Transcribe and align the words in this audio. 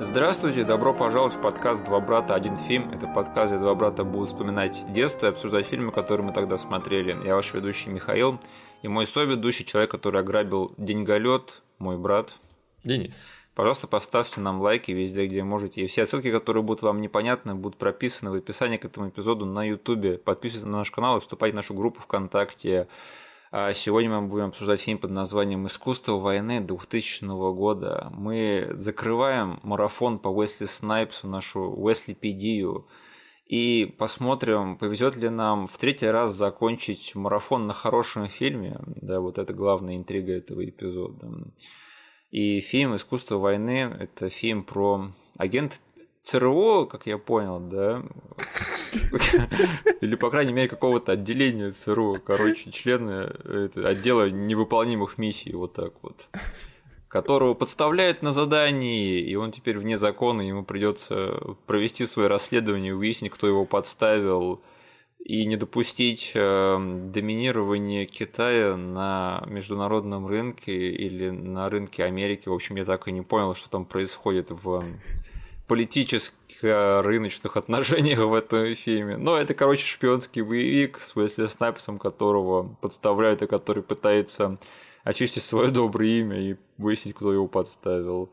Здравствуйте, 0.00 0.64
добро 0.64 0.92
пожаловать 0.92 1.34
в 1.34 1.40
подкаст 1.40 1.84
«Два 1.84 2.00
брата, 2.00 2.34
один 2.34 2.56
фильм». 2.56 2.90
Это 2.90 3.06
подкаст, 3.06 3.52
где 3.52 3.60
два 3.60 3.76
брата 3.76 4.02
будут 4.02 4.28
вспоминать 4.28 4.82
детство 4.92 5.26
и 5.26 5.28
обсуждать 5.28 5.66
фильмы, 5.66 5.92
которые 5.92 6.26
мы 6.26 6.32
тогда 6.32 6.58
смотрели. 6.58 7.16
Я 7.24 7.36
ваш 7.36 7.54
ведущий 7.54 7.90
Михаил 7.90 8.40
и 8.82 8.88
мой 8.88 9.06
соведущий, 9.06 9.64
человек, 9.64 9.92
который 9.92 10.20
ограбил 10.20 10.74
деньголет, 10.78 11.62
мой 11.78 11.96
брат. 11.96 12.34
Денис. 12.82 13.24
Пожалуйста, 13.54 13.86
поставьте 13.86 14.40
нам 14.40 14.60
лайки 14.60 14.90
везде, 14.90 15.26
где 15.26 15.44
можете. 15.44 15.82
И 15.82 15.86
все 15.86 16.06
ссылки, 16.06 16.32
которые 16.32 16.64
будут 16.64 16.82
вам 16.82 17.00
непонятны, 17.00 17.54
будут 17.54 17.78
прописаны 17.78 18.32
в 18.32 18.34
описании 18.34 18.78
к 18.78 18.84
этому 18.84 19.10
эпизоду 19.10 19.46
на 19.46 19.62
YouTube. 19.64 20.20
Подписывайтесь 20.24 20.66
на 20.66 20.78
наш 20.78 20.90
канал 20.90 21.18
и 21.18 21.20
вступайте 21.20 21.52
в 21.52 21.56
нашу 21.56 21.72
группу 21.72 22.00
ВКонтакте. 22.00 22.88
А 23.56 23.72
сегодня 23.72 24.10
мы 24.10 24.26
будем 24.26 24.46
обсуждать 24.46 24.80
фильм 24.80 24.98
под 24.98 25.12
названием 25.12 25.64
«Искусство 25.68 26.14
войны» 26.14 26.60
2000 26.60 27.24
года. 27.54 28.10
Мы 28.12 28.74
закрываем 28.78 29.60
марафон 29.62 30.18
по 30.18 30.26
Уэсли 30.26 30.64
Снайпсу, 30.64 31.28
нашу 31.28 31.60
Уэслипедию, 31.60 32.88
и 33.46 33.94
посмотрим, 33.96 34.76
повезет 34.76 35.14
ли 35.14 35.28
нам 35.28 35.68
в 35.68 35.78
третий 35.78 36.08
раз 36.08 36.34
закончить 36.34 37.14
марафон 37.14 37.68
на 37.68 37.74
хорошем 37.74 38.26
фильме. 38.26 38.80
Да, 38.86 39.20
вот 39.20 39.38
это 39.38 39.54
главная 39.54 39.94
интрига 39.94 40.32
этого 40.32 40.68
эпизода. 40.68 41.30
И 42.32 42.58
фильм 42.58 42.96
«Искусство 42.96 43.36
войны»— 43.36 43.96
это 44.00 44.30
фильм 44.30 44.64
про 44.64 45.12
агент 45.38 45.80
ЦРУ, 46.24 46.88
как 46.90 47.06
я 47.06 47.18
понял, 47.18 47.60
да, 47.60 48.02
или, 50.00 50.14
по 50.16 50.30
крайней 50.30 50.52
мере, 50.52 50.68
какого-то 50.68 51.12
отделения 51.12 51.72
ЦРУ, 51.72 52.20
короче, 52.24 52.70
члены 52.70 53.30
отдела 53.76 54.30
невыполнимых 54.30 55.18
миссий, 55.18 55.52
вот 55.52 55.74
так 55.74 55.92
вот, 56.02 56.28
которого 57.08 57.54
подставляют 57.54 58.22
на 58.22 58.32
задании, 58.32 59.20
и 59.20 59.34
он 59.36 59.52
теперь 59.52 59.78
вне 59.78 59.96
закона, 59.96 60.42
ему 60.42 60.64
придется 60.64 61.56
провести 61.66 62.06
свое 62.06 62.28
расследование, 62.28 62.94
выяснить, 62.94 63.32
кто 63.32 63.46
его 63.46 63.64
подставил, 63.64 64.60
и 65.24 65.46
не 65.46 65.56
допустить 65.56 66.32
э, 66.34 66.76
доминирования 67.14 68.04
Китая 68.04 68.76
на 68.76 69.42
международном 69.46 70.26
рынке 70.26 70.92
или 70.92 71.30
на 71.30 71.70
рынке 71.70 72.04
Америки. 72.04 72.50
В 72.50 72.52
общем, 72.52 72.76
я 72.76 72.84
так 72.84 73.08
и 73.08 73.12
не 73.12 73.22
понял, 73.22 73.54
что 73.54 73.70
там 73.70 73.86
происходит 73.86 74.50
в 74.50 74.84
политическо-рыночных 75.66 77.56
отношениях 77.56 78.18
в 78.18 78.34
этом 78.34 78.74
фильме. 78.74 79.16
Но 79.16 79.36
это, 79.36 79.54
короче, 79.54 79.86
шпионский 79.86 80.42
боевик 80.42 81.00
с 81.00 81.16
Уэсли 81.16 81.46
Снайпсом, 81.46 81.98
которого 81.98 82.74
подставляют 82.80 83.42
и 83.42 83.46
который 83.46 83.82
пытается 83.82 84.58
очистить 85.04 85.42
свое 85.42 85.70
доброе 85.70 86.20
имя 86.20 86.40
и 86.40 86.56
выяснить, 86.78 87.14
кто 87.14 87.32
его 87.32 87.46
подставил. 87.46 88.30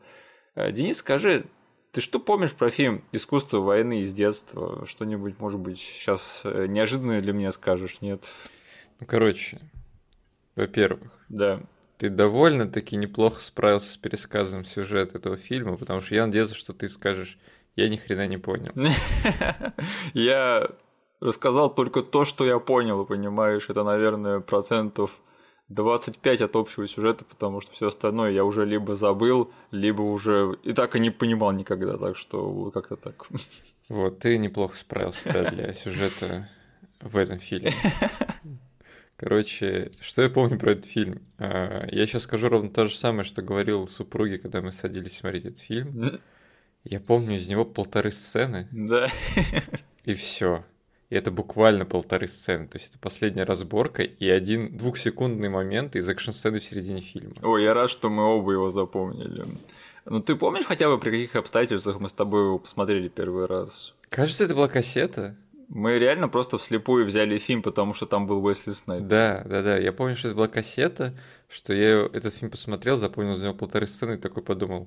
Э, 0.54 0.72
Денис, 0.72 0.98
скажи, 0.98 1.46
ты 1.92 2.00
что 2.00 2.18
помнишь 2.18 2.52
про 2.52 2.70
фильм 2.70 3.04
«Искусство 3.12 3.58
войны» 3.58 4.00
из 4.00 4.12
детства? 4.14 4.86
Что-нибудь, 4.86 5.38
может 5.38 5.60
быть, 5.60 5.78
сейчас 5.78 6.40
э, 6.44 6.66
неожиданное 6.66 7.20
для 7.20 7.32
меня 7.32 7.52
скажешь, 7.52 8.00
нет? 8.00 8.24
Ну, 8.98 9.06
короче, 9.06 9.60
во-первых, 10.56 11.12
да. 11.28 11.62
Ты 12.02 12.10
довольно-таки 12.10 12.96
неплохо 12.96 13.40
справился 13.40 13.92
с 13.92 13.96
пересказом 13.96 14.64
сюжета 14.64 15.18
этого 15.18 15.36
фильма, 15.36 15.76
потому 15.76 16.00
что 16.00 16.16
я 16.16 16.26
надеялся, 16.26 16.56
что 16.56 16.72
ты 16.72 16.88
скажешь, 16.88 17.38
я 17.76 17.88
ни 17.88 17.94
хрена 17.94 18.26
не 18.26 18.38
понял. 18.38 18.72
Я 20.12 20.68
рассказал 21.20 21.72
только 21.72 22.02
то, 22.02 22.24
что 22.24 22.44
я 22.44 22.58
понял, 22.58 23.06
понимаешь, 23.06 23.70
это, 23.70 23.84
наверное, 23.84 24.40
процентов 24.40 25.20
25 25.68 26.40
от 26.40 26.56
общего 26.56 26.88
сюжета, 26.88 27.24
потому 27.24 27.60
что 27.60 27.70
все 27.70 27.86
остальное 27.86 28.32
я 28.32 28.44
уже 28.44 28.66
либо 28.66 28.96
забыл, 28.96 29.52
либо 29.70 30.02
уже 30.02 30.58
и 30.64 30.72
так 30.72 30.96
и 30.96 30.98
не 30.98 31.10
понимал 31.10 31.52
никогда, 31.52 31.98
так 31.98 32.16
что 32.16 32.72
как-то 32.72 32.96
так. 32.96 33.28
Вот, 33.88 34.18
ты 34.18 34.38
неплохо 34.38 34.74
справился 34.74 35.32
да, 35.32 35.50
для 35.50 35.72
сюжета 35.72 36.48
в 37.00 37.16
этом 37.16 37.38
фильме. 37.38 37.72
Короче, 39.22 39.92
что 40.00 40.20
я 40.22 40.28
помню 40.28 40.58
про 40.58 40.72
этот 40.72 40.86
фильм? 40.86 41.22
А, 41.38 41.86
я 41.92 42.06
сейчас 42.06 42.24
скажу 42.24 42.48
ровно 42.48 42.70
то 42.70 42.86
же 42.86 42.96
самое, 42.96 43.22
что 43.22 43.40
говорил 43.40 43.86
супруге, 43.86 44.36
когда 44.36 44.60
мы 44.60 44.72
садились 44.72 45.18
смотреть 45.18 45.44
этот 45.44 45.60
фильм. 45.60 46.20
Я 46.82 46.98
помню 46.98 47.36
из 47.36 47.46
него 47.46 47.64
полторы 47.64 48.10
сцены. 48.10 48.66
Да. 48.72 49.06
И 50.04 50.14
все. 50.14 50.64
И 51.08 51.14
это 51.14 51.30
буквально 51.30 51.84
полторы 51.84 52.26
сцены. 52.26 52.66
То 52.66 52.78
есть 52.78 52.90
это 52.90 52.98
последняя 52.98 53.44
разборка 53.44 54.02
и 54.02 54.28
один 54.28 54.76
двухсекундный 54.76 55.50
момент 55.50 55.94
из 55.94 56.08
экшн-сцены 56.08 56.58
в 56.58 56.64
середине 56.64 57.00
фильма. 57.00 57.34
Ой, 57.42 57.62
я 57.62 57.74
рад, 57.74 57.90
что 57.90 58.10
мы 58.10 58.24
оба 58.24 58.52
его 58.52 58.70
запомнили. 58.70 59.46
Ну 60.04 60.20
ты 60.20 60.34
помнишь 60.34 60.64
хотя 60.64 60.88
бы, 60.88 60.98
при 60.98 61.10
каких 61.10 61.36
обстоятельствах 61.36 62.00
мы 62.00 62.08
с 62.08 62.12
тобой 62.12 62.46
его 62.46 62.58
посмотрели 62.58 63.06
первый 63.06 63.46
раз? 63.46 63.94
Кажется, 64.08 64.42
это 64.44 64.56
была 64.56 64.66
кассета. 64.66 65.36
Мы 65.74 65.98
реально 65.98 66.28
просто 66.28 66.58
вслепую 66.58 67.06
взяли 67.06 67.38
фильм, 67.38 67.62
потому 67.62 67.94
что 67.94 68.04
там 68.04 68.26
был 68.26 68.44
Уэсли 68.44 68.72
Снайпс. 68.72 69.06
Да, 69.06 69.42
да, 69.46 69.62
да. 69.62 69.78
Я 69.78 69.92
помню, 69.92 70.14
что 70.14 70.28
это 70.28 70.36
была 70.36 70.48
кассета, 70.48 71.14
что 71.48 71.72
я 71.72 72.10
этот 72.12 72.34
фильм 72.34 72.50
посмотрел, 72.50 72.96
запомнил 72.96 73.36
за 73.36 73.46
него 73.46 73.54
полторы 73.54 73.86
сцены 73.86 74.14
и 74.14 74.18
такой 74.18 74.42
подумал, 74.42 74.86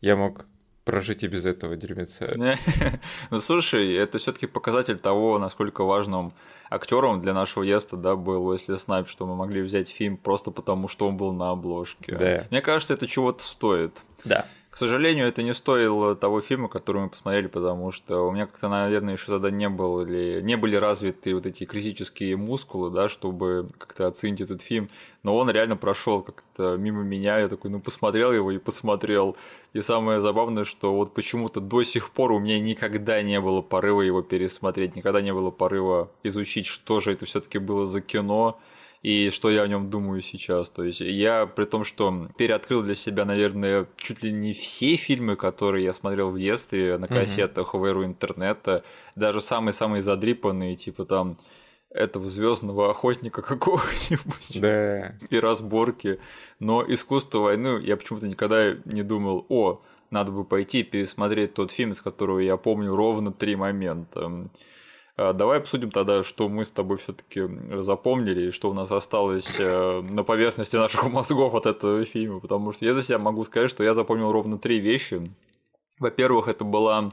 я 0.00 0.14
мог 0.14 0.46
прожить 0.84 1.24
и 1.24 1.26
без 1.26 1.44
этого 1.44 1.74
дерьмеца. 1.74 2.36
ну 3.30 3.40
слушай, 3.40 3.94
это 3.94 4.18
все-таки 4.18 4.46
показатель 4.46 4.96
того, 4.96 5.40
насколько 5.40 5.82
важным 5.82 6.32
актером 6.70 7.20
для 7.20 7.34
нашего 7.34 7.64
еста, 7.64 7.96
да, 7.96 8.14
был 8.14 8.46
Уэсли 8.46 8.76
Снайп, 8.76 9.08
что 9.08 9.26
мы 9.26 9.34
могли 9.34 9.60
взять 9.60 9.88
фильм 9.88 10.16
просто 10.16 10.52
потому, 10.52 10.86
что 10.86 11.08
он 11.08 11.16
был 11.16 11.32
на 11.32 11.50
обложке. 11.50 12.16
Да. 12.16 12.46
Мне 12.50 12.60
кажется, 12.60 12.94
это 12.94 13.08
чего-то 13.08 13.42
стоит. 13.42 14.02
Да. 14.24 14.46
К 14.72 14.78
сожалению, 14.78 15.28
это 15.28 15.42
не 15.42 15.52
стоило 15.52 16.16
того 16.16 16.40
фильма, 16.40 16.66
который 16.66 17.02
мы 17.02 17.10
посмотрели, 17.10 17.46
потому 17.46 17.92
что 17.92 18.26
у 18.26 18.32
меня 18.32 18.46
как-то, 18.46 18.70
наверное, 18.70 19.12
еще 19.12 19.26
тогда 19.26 19.50
не 19.50 19.68
было 19.68 20.00
или 20.00 20.40
не 20.40 20.56
были 20.56 20.76
развиты 20.76 21.34
вот 21.34 21.44
эти 21.44 21.66
критические 21.66 22.38
мускулы, 22.38 22.88
да, 22.88 23.10
чтобы 23.10 23.68
как-то 23.76 24.06
оценить 24.06 24.40
этот 24.40 24.62
фильм. 24.62 24.88
Но 25.24 25.36
он 25.36 25.50
реально 25.50 25.76
прошел 25.76 26.22
как-то 26.22 26.78
мимо 26.78 27.02
меня. 27.02 27.40
Я 27.40 27.48
такой, 27.48 27.70
ну 27.70 27.80
посмотрел 27.80 28.32
его 28.32 28.50
и 28.50 28.56
посмотрел. 28.56 29.36
И 29.74 29.82
самое 29.82 30.22
забавное, 30.22 30.64
что 30.64 30.94
вот 30.94 31.12
почему-то 31.12 31.60
до 31.60 31.82
сих 31.82 32.08
пор 32.08 32.32
у 32.32 32.38
меня 32.38 32.58
никогда 32.58 33.20
не 33.20 33.42
было 33.42 33.60
порыва 33.60 34.00
его 34.00 34.22
пересмотреть, 34.22 34.96
никогда 34.96 35.20
не 35.20 35.34
было 35.34 35.50
порыва 35.50 36.10
изучить, 36.22 36.64
что 36.64 36.98
же 36.98 37.12
это 37.12 37.26
все-таки 37.26 37.58
было 37.58 37.84
за 37.84 38.00
кино 38.00 38.58
и 39.02 39.30
что 39.30 39.50
я 39.50 39.62
о 39.62 39.68
нем 39.68 39.90
думаю 39.90 40.20
сейчас. 40.22 40.70
То 40.70 40.84
есть 40.84 41.00
я, 41.00 41.46
при 41.46 41.64
том, 41.64 41.84
что 41.84 42.28
переоткрыл 42.36 42.82
для 42.82 42.94
себя, 42.94 43.24
наверное, 43.24 43.86
чуть 43.96 44.22
ли 44.22 44.32
не 44.32 44.52
все 44.52 44.96
фильмы, 44.96 45.36
которые 45.36 45.84
я 45.84 45.92
смотрел 45.92 46.30
в 46.30 46.38
детстве 46.38 46.96
на 46.98 47.08
кассетах, 47.08 47.74
в 47.74 47.84
эру 47.84 48.04
интернета, 48.04 48.84
даже 49.16 49.40
самые-самые 49.40 50.02
задрипанные, 50.02 50.76
типа 50.76 51.04
там 51.04 51.36
этого 51.90 52.28
звездного 52.28 52.90
охотника 52.90 53.42
какого-нибудь. 53.42 54.60
Да. 54.60 55.14
И 55.30 55.38
разборки. 55.38 56.20
Но 56.60 56.84
искусство 56.86 57.38
войны 57.38 57.80
я 57.82 57.96
почему-то 57.96 58.28
никогда 58.28 58.76
не 58.84 59.02
думал, 59.02 59.44
о, 59.48 59.82
надо 60.10 60.30
бы 60.30 60.44
пойти 60.44 60.84
пересмотреть 60.84 61.54
тот 61.54 61.72
фильм, 61.72 61.90
из 61.90 62.00
которого 62.00 62.38
я 62.38 62.56
помню 62.56 62.94
ровно 62.94 63.32
три 63.32 63.56
момента. 63.56 64.48
А, 65.22 65.32
давай 65.32 65.58
обсудим 65.58 65.90
тогда, 65.90 66.22
что 66.24 66.48
мы 66.48 66.64
с 66.64 66.70
тобой 66.70 66.96
все-таки 66.96 67.42
запомнили, 67.82 68.48
и 68.48 68.50
что 68.50 68.70
у 68.70 68.74
нас 68.74 68.90
осталось 68.90 69.54
э, 69.58 70.02
на 70.10 70.24
поверхности 70.24 70.76
наших 70.76 71.04
мозгов 71.04 71.54
от 71.54 71.66
этого 71.66 72.04
фильма. 72.04 72.40
Потому 72.40 72.72
что 72.72 72.84
я 72.84 72.94
за 72.94 73.02
себя 73.02 73.18
могу 73.18 73.44
сказать, 73.44 73.70
что 73.70 73.84
я 73.84 73.94
запомнил 73.94 74.32
ровно 74.32 74.58
три 74.58 74.80
вещи. 74.80 75.22
Во-первых, 76.00 76.48
это 76.48 76.64
была 76.64 77.12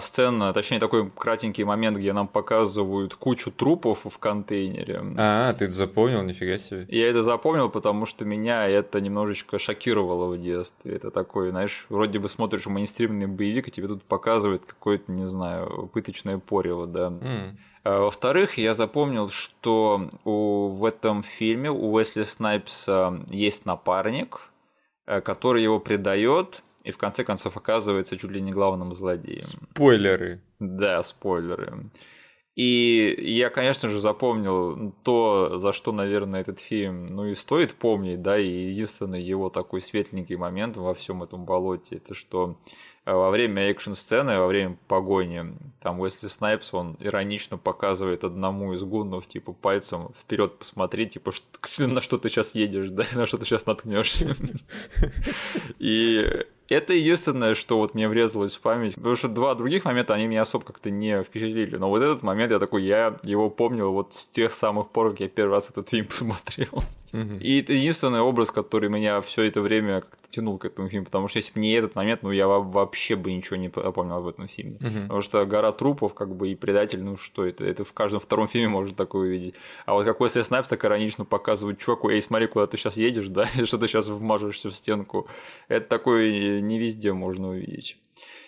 сцена, 0.00 0.52
точнее 0.54 0.80
такой 0.80 1.10
кратенький 1.10 1.64
момент, 1.64 1.98
где 1.98 2.14
нам 2.14 2.26
показывают 2.26 3.14
кучу 3.14 3.50
трупов 3.50 4.00
в 4.04 4.18
контейнере. 4.18 5.02
А, 5.18 5.52
ты 5.52 5.66
это 5.66 5.74
запомнил, 5.74 6.22
нифига 6.22 6.56
себе. 6.56 6.86
Я 6.88 7.08
это 7.08 7.22
запомнил, 7.22 7.68
потому 7.68 8.06
что 8.06 8.24
меня 8.24 8.66
это 8.66 9.00
немножечко 9.00 9.58
шокировало 9.58 10.34
в 10.34 10.40
детстве. 10.40 10.94
Это 10.94 11.10
такой, 11.10 11.50
знаешь, 11.50 11.84
вроде 11.90 12.18
бы 12.18 12.30
смотришь 12.30 12.66
мейнстримный 12.66 13.26
боевик, 13.26 13.68
и 13.68 13.70
тебе 13.70 13.88
тут 13.88 14.02
показывают 14.04 14.64
какое-то, 14.64 15.12
не 15.12 15.26
знаю, 15.26 15.90
пыточное 15.92 16.38
порево, 16.38 16.86
да. 16.86 17.08
Mm. 17.08 17.56
Во-вторых, 17.84 18.58
я 18.58 18.74
запомнил, 18.74 19.28
что 19.28 20.10
у, 20.24 20.68
в 20.68 20.84
этом 20.84 21.22
фильме 21.22 21.70
у 21.70 21.92
Уэсли 21.92 22.24
Снайпса 22.24 23.20
есть 23.30 23.64
напарник, 23.64 24.40
э, 25.06 25.20
который 25.20 25.62
его 25.62 25.78
предает, 25.78 26.62
и 26.88 26.90
в 26.90 26.96
конце 26.96 27.22
концов 27.22 27.58
оказывается 27.58 28.16
чуть 28.16 28.30
ли 28.30 28.40
не 28.40 28.50
главным 28.50 28.94
злодеем. 28.94 29.44
Спойлеры. 29.44 30.40
Да, 30.58 31.02
спойлеры. 31.02 31.90
И 32.54 33.14
я, 33.18 33.50
конечно 33.50 33.88
же, 33.88 34.00
запомнил 34.00 34.92
то, 35.04 35.58
за 35.58 35.72
что, 35.72 35.92
наверное, 35.92 36.40
этот 36.40 36.60
фильм, 36.60 37.04
ну 37.06 37.26
и 37.26 37.34
стоит 37.34 37.74
помнить, 37.74 38.22
да, 38.22 38.38
и 38.38 38.48
единственный 38.48 39.22
его 39.22 39.50
такой 39.50 39.82
светленький 39.82 40.36
момент 40.36 40.78
во 40.78 40.94
всем 40.94 41.22
этом 41.22 41.44
болоте, 41.44 41.96
это 41.96 42.14
что 42.14 42.58
э, 43.04 43.12
во 43.12 43.30
время 43.30 43.70
экшн-сцены, 43.70 44.38
во 44.38 44.46
время 44.46 44.76
погони, 44.88 45.54
там 45.80 46.00
Уэсли 46.00 46.26
Снайпс, 46.26 46.72
он 46.72 46.96
иронично 47.00 47.58
показывает 47.58 48.24
одному 48.24 48.72
из 48.72 48.82
гуннов, 48.82 49.28
типа, 49.28 49.52
пальцем 49.52 50.08
вперед 50.18 50.58
посмотри, 50.58 51.06
типа, 51.06 51.32
на 51.78 52.00
что 52.00 52.16
ты 52.16 52.28
сейчас 52.28 52.56
едешь, 52.56 52.88
да, 52.88 53.04
на 53.14 53.26
что 53.26 53.36
ты 53.36 53.44
сейчас 53.44 53.66
наткнешься. 53.66 54.34
И 55.78 56.44
это 56.68 56.92
единственное, 56.92 57.54
что 57.54 57.78
вот 57.78 57.94
мне 57.94 58.08
врезалось 58.08 58.54
в 58.54 58.60
память. 58.60 58.94
Потому 58.94 59.14
что 59.14 59.28
два 59.28 59.54
других 59.54 59.84
момента, 59.84 60.14
они 60.14 60.26
меня 60.26 60.42
особо 60.42 60.64
как-то 60.64 60.90
не 60.90 61.22
впечатлили. 61.22 61.76
Но 61.76 61.88
вот 61.88 62.02
этот 62.02 62.22
момент, 62.22 62.52
я 62.52 62.58
такой, 62.58 62.84
я 62.84 63.16
его 63.22 63.50
помнил 63.50 63.92
вот 63.92 64.14
с 64.14 64.26
тех 64.28 64.52
самых 64.52 64.90
пор, 64.90 65.10
как 65.10 65.20
я 65.20 65.28
первый 65.28 65.52
раз 65.52 65.70
этот 65.70 65.88
фильм 65.88 66.06
посмотрел. 66.08 66.84
И 67.12 67.60
это 67.60 67.72
единственный 67.72 68.20
образ, 68.20 68.50
который 68.50 68.90
меня 68.90 69.20
все 69.20 69.44
это 69.44 69.60
время 69.60 70.02
как-то 70.02 70.28
тянул 70.30 70.58
к 70.58 70.66
этому 70.66 70.88
фильму, 70.88 71.06
потому 71.06 71.28
что 71.28 71.38
если 71.38 71.54
бы 71.54 71.60
не 71.60 71.72
этот 71.72 71.94
момент, 71.94 72.22
ну 72.22 72.30
я 72.30 72.46
вообще 72.46 73.16
бы 73.16 73.32
ничего 73.32 73.56
не 73.56 73.68
помнил 73.68 74.16
об 74.16 74.26
этом 74.26 74.48
фильме. 74.48 74.78
Потому 74.78 75.20
что 75.22 75.44
гора 75.46 75.72
трупов, 75.72 76.14
как 76.14 76.34
бы 76.36 76.50
и 76.50 76.54
предатель, 76.54 77.02
ну 77.02 77.16
что 77.16 77.46
это? 77.46 77.64
Это 77.64 77.84
в 77.84 77.92
каждом 77.92 78.20
втором 78.20 78.48
фильме 78.48 78.68
можно 78.68 78.94
такое 78.94 79.28
увидеть. 79.28 79.54
А 79.86 79.94
вот 79.94 80.04
какой 80.04 80.28
если 80.28 80.42
Снайп 80.42 80.66
так 80.66 80.84
иронично 80.84 81.24
показывает 81.24 81.78
чуваку, 81.78 82.10
эй, 82.10 82.20
смотри, 82.20 82.46
куда 82.46 82.66
ты 82.66 82.76
сейчас 82.76 82.96
едешь, 82.96 83.28
да, 83.28 83.46
что 83.64 83.78
ты 83.78 83.86
сейчас 83.86 84.08
вмажешься 84.08 84.70
в 84.70 84.74
стенку. 84.74 85.28
Это 85.68 85.88
такое 85.88 86.57
не 86.60 86.78
везде 86.78 87.12
можно 87.12 87.50
увидеть. 87.50 87.96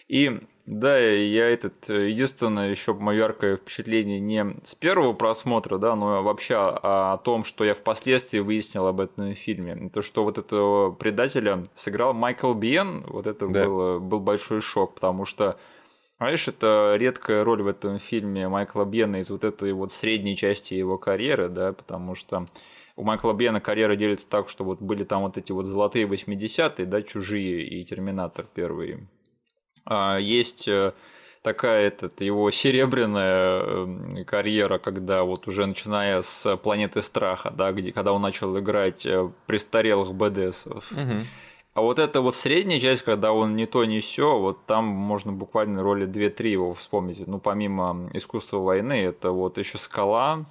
И 0.09 0.41
да, 0.67 0.99
я 0.99 1.49
этот, 1.49 1.89
единственное 1.89 2.71
еще 2.71 2.95
мое 2.95 3.19
яркое 3.19 3.57
впечатление 3.57 4.19
не 4.19 4.57
с 4.65 4.75
первого 4.75 5.13
просмотра, 5.13 5.79
да, 5.79 5.95
но 5.95 6.23
вообще 6.23 6.57
о 6.57 7.19
том, 7.19 7.45
что 7.45 7.65
я 7.65 7.75
впоследствии 7.75 8.41
выяснил 8.41 8.87
об 8.87 9.01
этом 9.01 9.35
фильме. 9.35 9.91
То, 9.93 10.03
что 10.03 10.25
вот 10.25 10.39
этого 10.39 10.91
предателя 10.91 11.63
сыграл 11.75 12.13
Майкл 12.13 12.55
Биен, 12.55 13.05
вот 13.07 13.27
это 13.27 13.47
да. 13.49 13.65
был, 13.65 14.01
был 14.01 14.21
большой 14.21 14.61
шок, 14.61 14.95
потому 14.95 15.25
что 15.25 15.59
знаешь, 16.21 16.47
это 16.49 16.97
редкая 16.99 17.45
роль 17.45 17.63
в 17.63 17.67
этом 17.67 17.99
фильме 17.99 18.47
Майкла 18.47 18.85
Бьена 18.85 19.17
из 19.17 19.31
вот 19.31 19.43
этой 19.43 19.73
вот 19.73 19.91
средней 19.91 20.37
части 20.37 20.75
его 20.75 20.99
карьеры, 20.99 21.49
да, 21.49 21.73
потому 21.73 22.15
что 22.15 22.47
у 23.01 23.05
Майкла 23.05 23.33
Бьена 23.33 23.61
карьера 23.61 23.97
делится 23.97 24.29
так, 24.29 24.49
что 24.49 24.63
вот 24.63 24.81
были 24.81 25.05
там 25.05 25.23
вот 25.23 25.39
эти 25.39 25.53
вот 25.53 25.65
золотые 25.65 26.07
80-е, 26.07 26.85
да, 26.85 27.03
чужие 27.03 27.67
и 27.67 27.85
Терминатор 27.85 28.47
первые. 28.55 29.07
А, 29.87 30.19
есть 30.19 30.69
э, 30.69 30.93
такая 31.43 31.89
этот, 31.89 32.21
его 32.21 32.51
серебряная 32.51 33.63
эм, 33.63 34.25
карьера, 34.27 34.79
когда 34.79 35.25
вот 35.25 35.49
уже 35.49 35.65
начиная 35.67 36.21
с 36.21 36.57
планеты 36.59 37.01
страха, 37.01 37.51
да, 37.51 37.73
где 37.73 37.91
когда 37.91 38.13
он 38.13 38.21
начал 38.21 38.59
играть 38.59 39.07
э, 39.07 39.31
престарелых 39.47 40.15
БДСов. 40.15 40.93
Угу. 40.93 41.21
А 41.73 41.81
вот 41.81 41.99
эта 41.99 42.21
вот 42.21 42.37
средняя 42.37 42.79
часть, 42.79 43.03
когда 43.03 43.33
он 43.33 43.57
не 43.57 43.65
то, 43.65 43.85
не 43.87 44.01
все, 44.01 44.39
вот 44.39 44.67
там 44.67 44.85
можно 44.85 45.33
буквально 45.33 45.83
роли 45.83 46.07
2-3 46.07 46.49
его 46.49 46.75
вспомнить. 46.75 47.27
Ну, 47.27 47.39
помимо 47.39 48.11
искусства 48.13 48.59
войны, 48.59 48.93
это 48.93 49.31
вот 49.31 49.57
еще 49.57 49.79
скала, 49.79 50.45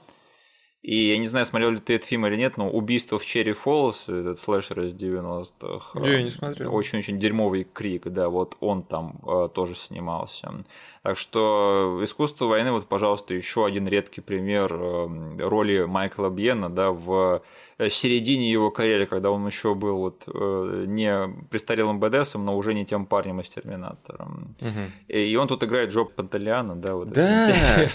и 0.82 1.10
я 1.10 1.18
не 1.18 1.28
знаю, 1.28 1.46
смотрел 1.46 1.72
ли 1.72 1.78
ты 1.78 1.96
этот 1.96 2.08
фильм 2.08 2.26
или 2.26 2.38
нет, 2.38 2.56
но 2.56 2.70
«Убийство 2.70 3.20
в 3.20 3.26
Черри 3.26 3.52
Фоллс», 3.52 4.08
этот 4.08 4.40
слэшер 4.40 4.82
из 4.84 4.96
90-х. 4.96 6.06
Я 6.06 6.24
не 6.24 6.30
смотрел. 6.30 6.74
Очень-очень 6.74 7.20
дерьмовый 7.20 7.66
крик, 7.66 8.08
да, 8.08 8.30
вот 8.30 8.56
он 8.62 8.84
там 8.84 9.20
э, 9.28 9.48
тоже 9.54 9.76
снимался. 9.76 10.64
Так 11.02 11.18
что 11.18 12.02
«Искусство 12.04 12.46
войны», 12.46 12.72
вот, 12.72 12.88
пожалуйста, 12.88 13.34
еще 13.34 13.66
один 13.66 13.88
редкий 13.88 14.22
пример 14.22 14.74
э, 14.74 15.38
роли 15.40 15.86
Майкла 15.86 16.30
Бьена, 16.30 16.70
да, 16.70 16.92
в 16.92 17.42
э, 17.78 17.90
середине 17.90 18.52
его 18.52 18.70
карьеры, 18.70 19.06
когда 19.06 19.32
он 19.32 19.46
еще 19.46 19.76
был 19.76 19.98
вот 19.98 20.24
э, 20.28 20.86
не 20.88 21.30
престарелым 21.50 22.00
БДСом, 22.00 22.46
но 22.46 22.58
уже 22.58 22.74
не 22.74 22.86
тем 22.86 23.06
парнем 23.06 23.40
из 23.40 23.48
«Терминатора». 23.48 24.28
Угу. 24.60 25.16
И 25.16 25.36
он 25.36 25.48
тут 25.48 25.64
играет 25.64 25.90
Джо 25.90 26.04
Пантелиана, 26.04 26.76
да, 26.76 26.96
вот 26.96 27.12
да, 27.12 27.88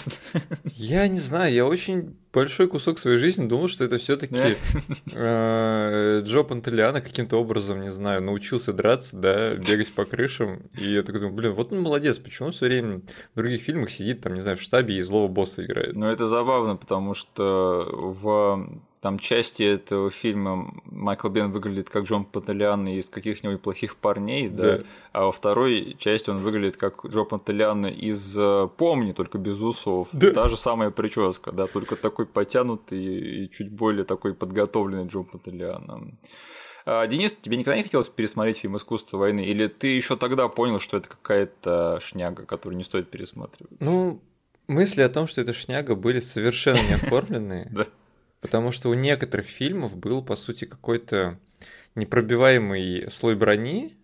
я 0.65 1.07
не 1.07 1.19
знаю, 1.19 1.53
я 1.53 1.65
очень 1.65 2.15
большой 2.35 2.67
кусок 2.67 2.99
своей 2.99 3.17
жизни 3.17 3.47
думал, 3.47 3.69
что 3.69 3.85
это 3.85 3.97
все-таки 3.97 4.57
э, 5.13 6.21
Джо 6.25 6.43
Пантелиана 6.43 7.01
каким-то 7.01 7.37
образом, 7.37 7.81
не 7.81 7.89
знаю, 7.89 8.21
научился 8.21 8.73
драться, 8.73 9.15
да, 9.15 9.55
бегать 9.55 9.93
по 9.93 10.03
крышам. 10.05 10.63
И 10.77 10.93
я 10.93 11.03
такой 11.03 11.21
думаю, 11.21 11.35
блин, 11.35 11.53
вот 11.53 11.71
он 11.71 11.81
молодец, 11.81 12.19
почему 12.19 12.47
он 12.47 12.51
все 12.51 12.65
время 12.65 12.94
в 13.33 13.37
других 13.37 13.61
фильмах 13.61 13.89
сидит, 13.89 14.21
там, 14.21 14.33
не 14.33 14.41
знаю, 14.41 14.57
в 14.57 14.61
штабе 14.61 14.97
и 14.97 15.01
злого 15.01 15.27
босса 15.27 15.65
играет. 15.65 15.95
Ну, 15.95 16.07
это 16.07 16.27
забавно, 16.27 16.75
потому 16.75 17.13
что 17.13 17.87
в 17.91 18.67
там 19.05 19.19
части 19.19 19.61
этого 19.61 20.09
фильма 20.09 20.73
Майкл 20.85 21.29
Бен 21.29 21.51
выглядит 21.51 21.91
как 21.91 22.05
Джон 22.05 22.25
Пантелиан 22.25 22.87
из 22.87 23.05
каких-нибудь 23.05 23.61
плохих 23.61 23.97
парней, 23.97 24.49
да. 24.49 24.77
да, 24.77 24.83
а 25.11 25.25
во 25.25 25.31
второй 25.31 25.95
части 25.99 26.31
он 26.31 26.39
выглядит 26.39 26.77
как 26.77 27.05
Джо 27.05 27.23
Пантелиан 27.23 27.85
из 27.85 28.35
э, 28.35 28.67
Помни, 28.77 29.11
только 29.11 29.37
без 29.37 29.61
усов. 29.61 30.07
Да. 30.11 30.31
Та 30.31 30.47
же 30.47 30.57
самая 30.57 30.89
прическа, 30.89 31.51
да, 31.51 31.67
только 31.67 31.95
такой 31.95 32.25
потянутый 32.25 33.43
и 33.43 33.51
чуть 33.51 33.71
более 33.71 34.05
такой 34.05 34.33
подготовленный 34.33 35.05
Джо 35.05 35.21
Пантелиан. 35.21 36.17
А, 36.85 37.07
Денис, 37.07 37.33
тебе 37.33 37.57
никогда 37.57 37.77
не 37.77 37.83
хотелось 37.83 38.09
пересмотреть 38.09 38.57
фильм 38.57 38.77
«Искусство 38.77 39.17
войны»? 39.17 39.41
Или 39.41 39.67
ты 39.67 39.87
еще 39.87 40.15
тогда 40.15 40.47
понял, 40.47 40.79
что 40.79 40.97
это 40.97 41.09
какая-то 41.09 41.99
шняга, 41.99 42.45
которую 42.45 42.77
не 42.77 42.83
стоит 42.83 43.09
пересматривать? 43.09 43.79
Ну, 43.79 44.21
мысли 44.67 45.01
о 45.01 45.09
том, 45.09 45.25
что 45.25 45.41
это 45.41 45.51
шняга, 45.51 45.95
были 45.95 46.19
совершенно 46.19 46.81
не 46.87 46.93
оформленные. 46.93 47.71
Потому 48.41 48.71
что 48.71 48.89
у 48.89 48.93
некоторых 48.93 49.47
фильмов 49.47 49.97
был, 49.97 50.23
по 50.23 50.35
сути, 50.35 50.65
какой-то 50.65 51.39
непробиваемый 51.95 53.09
слой 53.09 53.35
брони, 53.35 53.95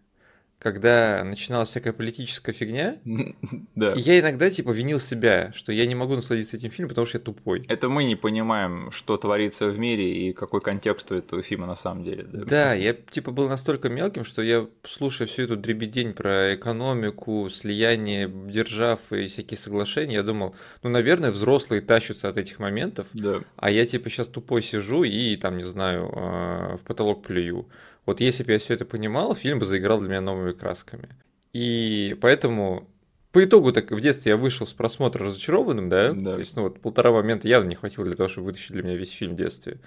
когда 0.62 1.24
начиналась 1.24 1.70
всякая 1.70 1.92
политическая 1.92 2.52
фигня, 2.52 2.98
да. 3.76 3.94
я 3.96 4.20
иногда 4.20 4.48
типа 4.52 4.70
винил 4.70 5.00
себя, 5.00 5.52
что 5.56 5.72
я 5.74 5.88
не 5.88 5.96
могу 5.96 6.14
насладиться 6.14 6.56
этим 6.56 6.70
фильмом, 6.70 6.90
потому 6.90 7.08
что 7.08 7.18
я 7.18 7.24
тупой. 7.24 7.64
Это 7.68 7.90
мы 7.90 8.04
не 8.04 8.16
понимаем, 8.16 8.92
что 8.92 9.18
творится 9.18 9.68
в 9.68 9.80
мире 9.80 10.30
и 10.30 10.34
какой 10.34 10.62
контекст 10.62 11.12
у 11.12 11.16
этого 11.16 11.42
фильма 11.42 11.66
на 11.66 11.74
самом 11.74 12.04
деле. 12.04 12.26
Да, 12.32 12.46
да 12.46 12.74
я 12.76 12.94
типа 12.94 13.32
был 13.32 13.50
настолько 13.50 13.90
мелким, 13.90 14.24
что 14.24 14.44
я 14.44 14.68
слушая 14.84 15.28
всю 15.28 15.44
эту 15.44 15.58
дребедень 15.58 16.14
про 16.14 16.54
экономику, 16.54 17.50
слияние 17.50 18.32
держав 18.32 19.00
и 19.12 19.30
всякие 19.30 19.58
соглашения, 19.58 20.16
я 20.16 20.24
думал, 20.24 20.56
ну, 20.84 20.92
наверное, 20.92 21.32
взрослые 21.32 21.82
тащатся 21.82 22.30
от 22.30 22.38
этих 22.38 22.60
моментов, 22.60 23.08
да. 23.14 23.42
а 23.56 23.72
я 23.72 23.88
типа 23.88 24.10
сейчас 24.10 24.28
тупой 24.28 24.62
сижу 24.62 25.04
и 25.04 25.36
там, 25.38 25.58
не 25.58 25.64
знаю, 25.64 26.12
а, 26.14 26.78
в 26.78 26.82
потолок 26.82 27.24
плюю. 27.24 27.68
Вот 28.06 28.22
если 28.22 28.44
бы 28.44 28.54
я 28.54 28.60
все 28.60 28.74
это 28.74 28.86
понимал, 28.86 29.36
фильм 29.36 29.60
бы 29.60 29.66
заиграл 29.66 30.00
для 30.00 30.10
меня 30.10 30.22
новыми 30.22 30.54
красками. 30.54 31.10
И 31.54 32.18
поэтому 32.22 32.90
по 33.32 33.44
итогу 33.44 33.72
так 33.72 33.92
в 33.92 34.02
детстве 34.02 34.32
я 34.32 34.38
вышел 34.38 34.66
с 34.66 34.74
просмотра 34.74 35.26
разочарованным, 35.26 35.90
да? 35.90 36.14
да. 36.14 36.34
То 36.34 36.40
есть, 36.40 36.56
ну 36.56 36.64
вот 36.64 36.82
полтора 36.82 37.12
момента 37.12 37.48
явно 37.48 37.70
не 37.70 37.76
хватило 37.76 38.06
для 38.06 38.16
того, 38.16 38.28
чтобы 38.28 38.48
вытащить 38.48 38.72
для 38.72 38.84
меня 38.84 38.96
весь 38.96 39.12
фильм 39.12 39.34
в 39.34 39.38
детстве. 39.38 39.80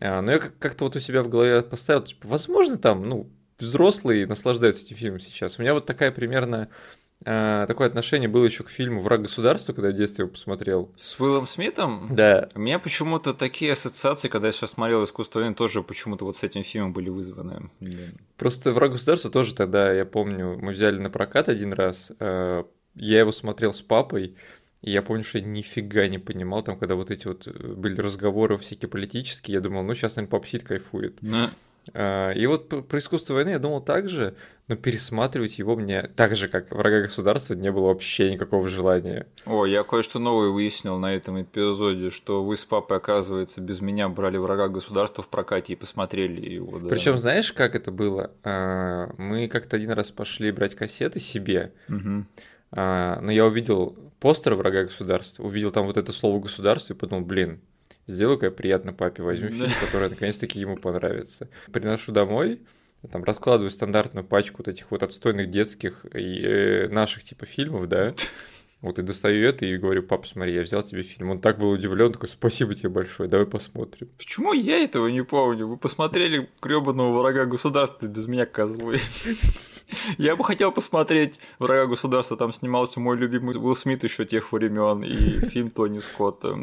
А, 0.00 0.20
но 0.20 0.32
я 0.32 0.38
как-то 0.38 0.84
вот 0.84 0.96
у 0.96 1.00
себя 1.00 1.22
в 1.22 1.28
голове 1.28 1.62
поставил, 1.62 2.02
типа, 2.02 2.28
возможно, 2.28 2.78
там, 2.78 3.08
ну, 3.08 3.30
взрослые 3.58 4.26
наслаждаются 4.26 4.84
этим 4.84 4.96
фильмом 4.96 5.20
сейчас. 5.20 5.58
У 5.58 5.62
меня 5.62 5.74
вот 5.74 5.86
такая 5.86 6.10
примерно 6.10 6.68
а, 7.24 7.66
такое 7.66 7.86
отношение 7.86 8.28
было 8.28 8.44
еще 8.44 8.64
к 8.64 8.68
фильму 8.68 9.00
«Враг 9.00 9.22
государства», 9.22 9.72
когда 9.72 9.88
я 9.88 9.94
в 9.94 9.96
детстве 9.96 10.22
его 10.22 10.32
посмотрел. 10.32 10.90
С 10.96 11.18
Уиллом 11.20 11.46
Смитом? 11.46 12.08
Да. 12.10 12.48
У 12.54 12.60
меня 12.60 12.78
почему-то 12.78 13.34
такие 13.34 13.72
ассоциации, 13.72 14.28
когда 14.28 14.48
я 14.48 14.52
сейчас 14.52 14.70
смотрел 14.70 15.04
«Искусство 15.04 15.40
войны», 15.40 15.54
тоже 15.54 15.82
почему-то 15.82 16.24
вот 16.24 16.36
с 16.36 16.42
этим 16.42 16.62
фильмом 16.62 16.92
были 16.92 17.10
вызваны. 17.10 17.70
Просто 18.36 18.72
«Враг 18.72 18.92
государства» 18.92 19.30
тоже 19.30 19.54
тогда, 19.54 19.92
я 19.92 20.04
помню, 20.04 20.58
мы 20.60 20.72
взяли 20.72 20.98
на 20.98 21.10
прокат 21.10 21.48
один 21.48 21.72
раз, 21.72 22.12
а, 22.18 22.66
я 22.94 23.20
его 23.20 23.32
смотрел 23.32 23.72
с 23.72 23.80
папой, 23.80 24.36
и 24.82 24.90
я 24.90 25.02
помню, 25.02 25.22
что 25.22 25.38
я 25.38 25.44
нифига 25.44 26.08
не 26.08 26.18
понимал, 26.18 26.62
там, 26.62 26.76
когда 26.76 26.96
вот 26.96 27.10
эти 27.10 27.28
вот 27.28 27.46
э, 27.46 27.50
были 27.50 28.00
разговоры 28.00 28.58
всякие 28.58 28.88
политические, 28.88 29.54
я 29.54 29.60
думал, 29.60 29.84
ну, 29.84 29.94
сейчас, 29.94 30.16
наверное, 30.16 30.30
пап 30.30 30.46
сидит, 30.46 30.64
кайфует. 30.64 31.18
Да. 31.20 31.44
А, 31.44 31.50
и 31.86 32.46
вот 32.46 32.88
про 32.88 32.98
искусство 32.98 33.34
войны 33.34 33.50
я 33.50 33.58
думал 33.58 33.80
так 33.80 34.08
же, 34.08 34.34
но 34.68 34.76
пересматривать 34.76 35.58
его 35.58 35.74
мне 35.74 36.02
так 36.14 36.36
же, 36.36 36.48
как 36.48 36.70
врага 36.70 37.02
государства, 37.02 37.54
не 37.54 37.72
было 37.72 37.88
вообще 37.88 38.32
никакого 38.32 38.68
желания. 38.68 39.26
О, 39.44 39.66
я 39.66 39.82
кое-что 39.82 40.18
новое 40.18 40.50
выяснил 40.50 40.98
на 40.98 41.14
этом 41.14 41.42
эпизоде, 41.42 42.10
что 42.10 42.44
вы 42.44 42.56
с 42.56 42.64
папой, 42.64 42.98
оказывается, 42.98 43.60
без 43.60 43.80
меня 43.80 44.08
брали 44.08 44.36
врага 44.36 44.68
государства 44.68 45.24
в 45.24 45.28
прокате 45.28 45.72
и 45.72 45.76
посмотрели 45.76 46.48
его. 46.48 46.78
Да. 46.78 46.88
Причем 46.88 47.16
знаешь, 47.16 47.52
как 47.52 47.74
это 47.74 47.90
было? 47.90 48.30
А, 48.44 49.10
мы 49.18 49.48
как-то 49.48 49.76
один 49.76 49.90
раз 49.90 50.10
пошли 50.10 50.52
брать 50.52 50.76
кассеты 50.76 51.18
себе, 51.18 51.72
угу. 51.88 52.24
но 52.70 53.30
я 53.30 53.44
увидел 53.44 53.96
постер 54.20 54.54
врага 54.54 54.84
государства, 54.84 55.42
увидел 55.42 55.72
там 55.72 55.86
вот 55.86 55.96
это 55.96 56.12
слово 56.12 56.40
государство 56.40 56.94
и 56.94 56.96
подумал, 56.96 57.24
блин, 57.24 57.60
сделаю-ка 58.06 58.46
я 58.46 58.52
приятно 58.52 58.92
папе, 58.92 59.22
возьму 59.22 59.50
фильм, 59.50 59.70
который 59.80 60.10
наконец-таки 60.10 60.60
ему 60.60 60.76
понравится. 60.76 61.48
Приношу 61.72 62.12
домой, 62.12 62.60
там 63.10 63.24
раскладываю 63.24 63.70
стандартную 63.70 64.24
пачку 64.24 64.58
вот 64.58 64.68
этих 64.68 64.90
вот 64.90 65.02
отстойных 65.02 65.50
детских 65.50 66.06
и 66.14 66.40
э, 66.42 66.88
наших 66.88 67.24
типа 67.24 67.46
фильмов, 67.46 67.88
да, 67.88 68.12
вот 68.80 68.98
и 68.98 69.02
достаю 69.02 69.48
это 69.48 69.66
и 69.66 69.76
говорю, 69.76 70.02
папа, 70.02 70.26
смотри, 70.26 70.54
я 70.54 70.62
взял 70.62 70.82
тебе 70.82 71.02
фильм. 71.02 71.30
Он 71.30 71.40
так 71.40 71.58
был 71.58 71.70
удивлен, 71.70 72.12
такой, 72.12 72.28
спасибо 72.28 72.74
тебе 72.74 72.90
большое, 72.90 73.28
давай 73.28 73.46
посмотрим. 73.46 74.08
Почему 74.18 74.52
я 74.52 74.78
этого 74.78 75.08
не 75.08 75.24
помню? 75.24 75.66
Вы 75.66 75.76
посмотрели 75.76 76.48
гребаного 76.60 77.18
врага 77.18 77.44
государства 77.44 78.06
без 78.06 78.26
меня, 78.26 78.46
козлы. 78.46 78.98
Я 80.16 80.36
бы 80.36 80.44
хотел 80.44 80.72
посмотреть 80.72 81.38
«Врага 81.58 81.86
государства», 81.86 82.36
там 82.36 82.52
снимался 82.52 82.98
мой 82.98 83.16
любимый 83.16 83.54
Уилл 83.56 83.74
Смит 83.74 84.04
еще 84.04 84.24
тех 84.24 84.50
времен 84.52 85.02
и 85.02 85.46
фильм 85.48 85.70
Тони 85.70 85.98
Скотта. 85.98 86.60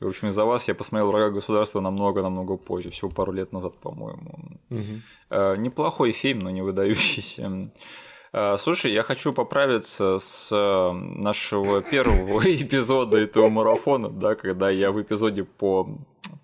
В 0.00 0.08
общем, 0.08 0.28
из-за 0.28 0.44
вас 0.46 0.66
я 0.66 0.74
посмотрел 0.74 1.10
«Врага 1.10 1.30
государства» 1.30 1.80
намного-намного 1.80 2.56
позже, 2.56 2.90
всего 2.90 3.10
пару 3.10 3.32
лет 3.32 3.52
назад, 3.52 3.74
по-моему. 3.78 4.58
Угу. 4.70 5.56
Неплохой 5.56 6.12
фильм, 6.12 6.38
но 6.38 6.50
не 6.50 6.62
выдающийся. 6.62 7.70
Слушай, 8.58 8.92
я 8.92 9.02
хочу 9.02 9.32
поправиться 9.32 10.18
с 10.18 10.50
нашего 10.94 11.82
первого 11.82 12.40
эпизода 12.44 13.18
этого 13.18 13.50
марафона, 13.50 14.08
да, 14.08 14.36
когда 14.36 14.70
я 14.70 14.90
в 14.90 15.02
эпизоде 15.02 15.44
по 15.44 15.88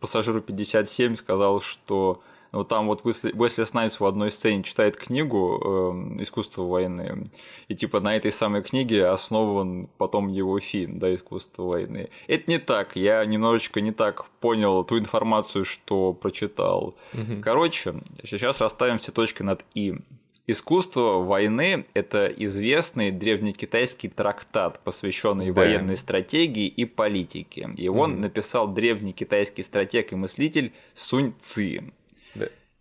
пассажиру 0.00 0.40
57 0.40 1.14
сказал, 1.14 1.60
что 1.60 2.20
вот 2.56 2.68
там 2.68 2.86
вот 2.86 3.04
Уэсли, 3.04 3.32
Уэсли 3.32 3.64
Снайпс 3.64 4.00
в 4.00 4.04
одной 4.04 4.30
сцене 4.30 4.62
читает 4.62 4.96
книгу 4.96 6.16
э, 6.18 6.22
«Искусство 6.22 6.62
войны», 6.62 7.24
и 7.68 7.74
типа 7.74 8.00
на 8.00 8.16
этой 8.16 8.32
самой 8.32 8.62
книге 8.62 9.06
основан 9.06 9.88
потом 9.98 10.28
его 10.28 10.58
фильм, 10.60 10.98
да, 10.98 11.14
«Искусство 11.14 11.62
войны». 11.64 12.10
Это 12.26 12.50
не 12.50 12.58
так, 12.58 12.96
я 12.96 13.24
немножечко 13.24 13.80
не 13.80 13.92
так 13.92 14.26
понял 14.40 14.84
ту 14.84 14.98
информацию, 14.98 15.64
что 15.64 16.12
прочитал. 16.12 16.94
Угу. 17.12 17.42
Короче, 17.42 17.94
сейчас 18.24 18.60
расставим 18.60 18.98
все 18.98 19.12
точки 19.12 19.42
над 19.42 19.64
«и». 19.74 19.96
Искусство 20.48 21.24
войны– 21.24 21.86
это 21.94 22.26
известный 22.26 23.10
древнекитайский 23.10 24.08
трактат, 24.08 24.78
посвященный 24.84 25.46
да. 25.46 25.60
военной 25.60 25.96
стратегии 25.96 26.68
и 26.68 26.84
политике. 26.84 27.70
Его 27.76 28.06
mm. 28.06 28.16
написал 28.16 28.68
древний 28.68 29.12
китайский 29.12 29.64
стратег 29.64 30.12
и 30.12 30.16
мыслитель 30.16 30.72
Сунь 30.94 31.34
Ци. 31.40 31.82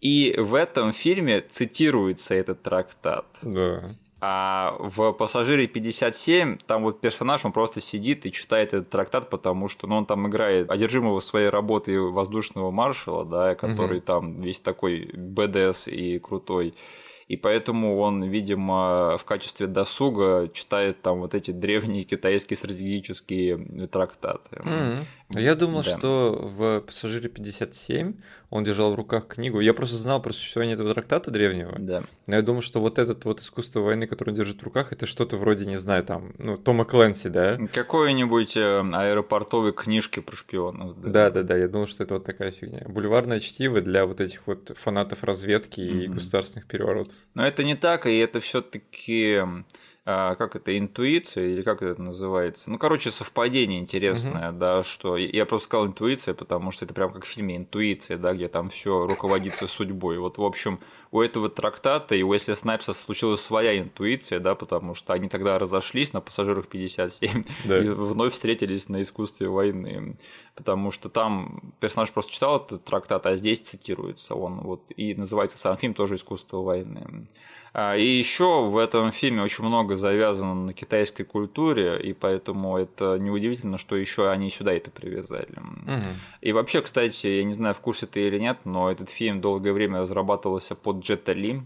И 0.05 0.35
в 0.37 0.53
этом 0.53 0.91
фильме 0.91 1.41
цитируется 1.41 2.35
этот 2.35 2.61
трактат. 2.61 3.25
Да. 3.41 3.89
А 4.21 4.75
в 4.77 5.13
«Пассажире 5.13 5.65
57» 5.65 6.59
там 6.67 6.83
вот 6.83 7.01
персонаж, 7.01 7.43
он 7.43 7.51
просто 7.51 7.81
сидит 7.81 8.27
и 8.27 8.31
читает 8.31 8.75
этот 8.75 8.91
трактат, 8.91 9.31
потому 9.31 9.67
что 9.67 9.87
ну, 9.87 9.95
он 9.95 10.05
там 10.05 10.27
играет 10.27 10.69
одержимого 10.69 11.21
своей 11.21 11.49
работы 11.49 11.99
воздушного 11.99 12.69
маршала, 12.69 13.25
да, 13.25 13.55
который 13.55 13.97
угу. 13.97 14.05
там 14.05 14.35
весь 14.35 14.59
такой 14.59 15.09
БДС 15.11 15.87
и 15.87 16.19
крутой 16.19 16.75
и 17.27 17.37
поэтому 17.37 17.97
он, 17.97 18.23
видимо, 18.23 19.17
в 19.17 19.25
качестве 19.25 19.65
досуга 19.65 20.47
читает 20.53 21.01
там 21.01 21.21
вот 21.21 21.33
эти 21.33 21.49
древние 21.49 22.03
китайские 22.03 22.55
стратегические 22.55 23.87
трактаты. 23.87 24.57
Mm-hmm. 24.57 25.03
Я 25.33 25.55
думал, 25.55 25.83
да. 25.83 25.97
что 25.97 26.51
в 26.55 26.81
«Пассажире 26.81 27.29
57» 27.29 28.15
он 28.51 28.63
держал 28.63 28.91
в 28.91 28.95
руках 28.95 29.27
книгу. 29.27 29.59
Я 29.59 29.73
просто 29.73 29.97
знал 29.97 30.21
про 30.21 30.31
существование 30.31 30.75
этого 30.75 30.93
трактата 30.93 31.31
древнего. 31.31 31.75
Да. 31.79 32.03
Но 32.27 32.35
я 32.35 32.41
думал, 32.41 32.61
что 32.61 32.79
вот 32.79 32.99
этот 32.99 33.25
вот 33.25 33.41
искусство 33.41 33.79
войны, 33.79 34.05
которое 34.05 34.31
он 34.31 34.37
держит 34.37 34.61
в 34.61 34.63
руках, 34.63 34.93
это 34.93 35.05
что-то 35.07 35.37
вроде, 35.37 35.65
не 35.65 35.77
знаю, 35.77 36.03
там, 36.03 36.33
ну, 36.37 36.57
Тома 36.57 36.85
Кленси, 36.85 37.29
да? 37.29 37.57
Какой-нибудь 37.73 38.55
э, 38.55 38.83
аэропортовой 38.93 39.73
книжки 39.73 40.19
про 40.19 40.35
шпионов. 40.35 41.01
Да. 41.01 41.29
да, 41.31 41.41
да, 41.43 41.57
Я 41.57 41.67
думал, 41.67 41.87
что 41.87 42.03
это 42.03 42.15
вот 42.15 42.23
такая 42.23 42.51
фигня. 42.51 42.83
Бульварное 42.87 43.39
чтиво 43.39 43.81
для 43.81 44.05
вот 44.05 44.21
этих 44.21 44.45
вот 44.45 44.77
фанатов 44.77 45.23
разведки 45.23 45.81
mm-hmm. 45.81 46.03
и 46.03 46.07
государственных 46.07 46.67
переворотов. 46.67 47.15
Но 47.33 47.45
это 47.45 47.63
не 47.63 47.75
так, 47.75 48.05
и 48.05 48.15
это 48.15 48.39
все-таки 48.39 49.41
как 50.05 50.55
это, 50.55 50.77
интуиция, 50.77 51.47
или 51.47 51.63
как 51.63 51.81
это 51.81 51.99
называется? 51.99 52.69
Ну, 52.69 52.77
короче, 52.77 53.09
совпадение 53.09 53.79
интересное, 53.79 54.51
угу. 54.51 54.59
да, 54.59 54.83
что 54.83 55.17
я 55.17 55.45
просто 55.47 55.65
сказал 55.65 55.87
интуиция, 55.87 56.35
потому 56.35 56.69
что 56.69 56.85
это 56.85 56.93
прям 56.93 57.11
как 57.11 57.25
в 57.25 57.27
фильме 57.27 57.57
«Интуиция», 57.57 58.17
да, 58.17 58.33
где 58.33 58.47
там 58.47 58.69
все 58.69 59.07
руководится 59.07 59.65
судьбой. 59.65 60.19
Вот, 60.19 60.37
в 60.37 60.43
общем, 60.43 60.79
у 61.15 61.21
этого 61.21 61.49
трактата 61.49 62.13
и 62.13 62.23
у 62.23 62.29
Уэсли 62.29 62.55
Снайпса 62.55 62.93
случилась 62.93 63.39
своя 63.39 63.79
интуиция, 63.79 64.41
да, 64.41 64.53
потому 64.53 64.93
что 64.95 65.13
они 65.13 65.29
тогда 65.29 65.57
разошлись 65.57 66.11
на 66.11 66.19
пассажирах 66.19 66.67
57 66.67 67.43
да. 67.63 67.79
и 67.79 67.87
вновь 67.87 68.33
встретились 68.33 68.89
на 68.89 69.01
искусстве 69.01 69.47
войны. 69.47 70.17
Потому 70.55 70.91
что 70.91 71.07
там 71.09 71.73
персонаж 71.79 72.11
просто 72.11 72.33
читал 72.33 72.57
этот 72.57 72.83
трактат, 72.83 73.25
а 73.25 73.35
здесь 73.35 73.61
цитируется 73.61 74.35
он. 74.35 74.59
Вот, 74.59 74.81
и 74.95 75.15
называется 75.15 75.57
сам 75.57 75.77
фильм 75.77 75.93
тоже 75.93 76.15
«Искусство 76.15 76.57
войны». 76.57 77.27
А, 77.77 77.97
и 77.97 78.05
еще 78.05 78.69
в 78.69 78.77
этом 78.77 79.11
фильме 79.11 79.41
очень 79.41 79.65
много 79.65 79.97
завязано 79.97 80.55
на 80.55 80.71
китайской 80.71 81.25
культуре, 81.25 81.99
и 82.01 82.13
поэтому 82.13 82.77
это 82.77 83.17
неудивительно, 83.19 83.77
что 83.77 83.97
еще 83.97 84.29
они 84.29 84.49
сюда 84.49 84.71
это 84.71 84.89
привязали. 84.91 85.51
Угу. 85.57 86.05
И 86.39 86.53
вообще, 86.53 86.81
кстати, 86.81 87.27
я 87.27 87.43
не 87.43 87.51
знаю, 87.51 87.75
в 87.75 87.81
курсе 87.81 88.05
ты 88.05 88.27
или 88.27 88.39
нет, 88.39 88.59
но 88.63 88.89
этот 88.89 89.09
фильм 89.09 89.41
долгое 89.41 89.73
время 89.73 89.99
разрабатывался 89.99 90.73
под 90.73 91.03
Джета 91.05 91.33
Ли, 91.33 91.61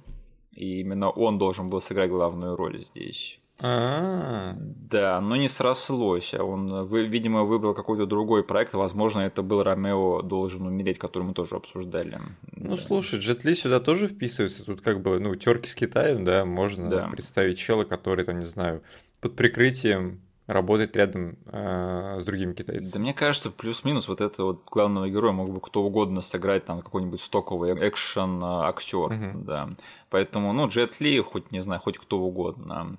и 0.54 0.82
именно 0.82 1.10
он 1.10 1.38
должен 1.38 1.70
был 1.70 1.80
сыграть 1.80 2.10
главную 2.10 2.56
роль 2.56 2.80
здесь. 2.84 3.40
А, 3.62 4.54
Да, 4.58 5.20
но 5.20 5.36
не 5.36 5.48
срослось. 5.48 6.34
А 6.34 6.44
он, 6.44 6.88
видимо, 6.88 7.44
выбрал 7.44 7.74
какой-то 7.74 8.06
другой 8.06 8.44
проект. 8.44 8.74
Возможно, 8.74 9.22
это 9.22 9.42
был 9.42 9.64
Ромео 9.64 10.22
должен 10.22 10.66
умереть, 10.66 10.98
который 10.98 11.24
мы 11.24 11.34
тоже 11.34 11.56
обсуждали. 11.56 12.18
Ну, 12.56 12.76
да. 12.76 12.82
слушай, 12.82 13.20
Джет 13.20 13.44
Ли 13.44 13.56
сюда 13.56 13.80
тоже 13.80 14.08
вписывается. 14.08 14.64
Тут 14.66 14.82
как 14.82 15.02
бы, 15.02 15.20
ну, 15.20 15.36
терки 15.36 15.68
с 15.68 15.76
Китаем, 15.76 16.24
да, 16.24 16.46
можно 16.46 16.90
да. 16.90 17.08
представить 17.08 17.58
чела, 17.58 17.84
который, 17.84 18.24
там, 18.24 18.40
не 18.40 18.46
знаю, 18.46 18.82
под 19.20 19.36
прикрытием 19.36 20.22
работает 20.50 20.98
рядом 20.98 21.38
э, 21.46 22.18
с 22.20 22.26
другими 22.26 22.54
китайцами. 22.54 22.92
Да 22.92 23.00
мне 23.00 23.14
кажется, 23.14 23.52
плюс-минус 23.52 24.08
вот 24.08 24.20
это 24.20 24.44
вот 24.44 24.64
главного 24.66 25.08
героя 25.08 25.32
мог 25.32 25.52
бы 25.52 25.62
кто 25.62 25.84
угодно 25.84 26.22
сыграть, 26.22 26.66
там 26.66 26.82
какой-нибудь 26.82 27.22
стоковый 27.22 27.74
экшен 27.88 28.44
актер, 28.44 29.12
угу. 29.12 29.44
да. 29.46 29.70
Поэтому, 30.10 30.52
ну, 30.54 30.68
Джет 30.68 31.00
Ли, 31.00 31.22
хоть 31.22 31.52
не 31.52 31.60
знаю, 31.60 31.80
хоть 31.82 32.00
кто 32.00 32.20
угодно. 32.20 32.98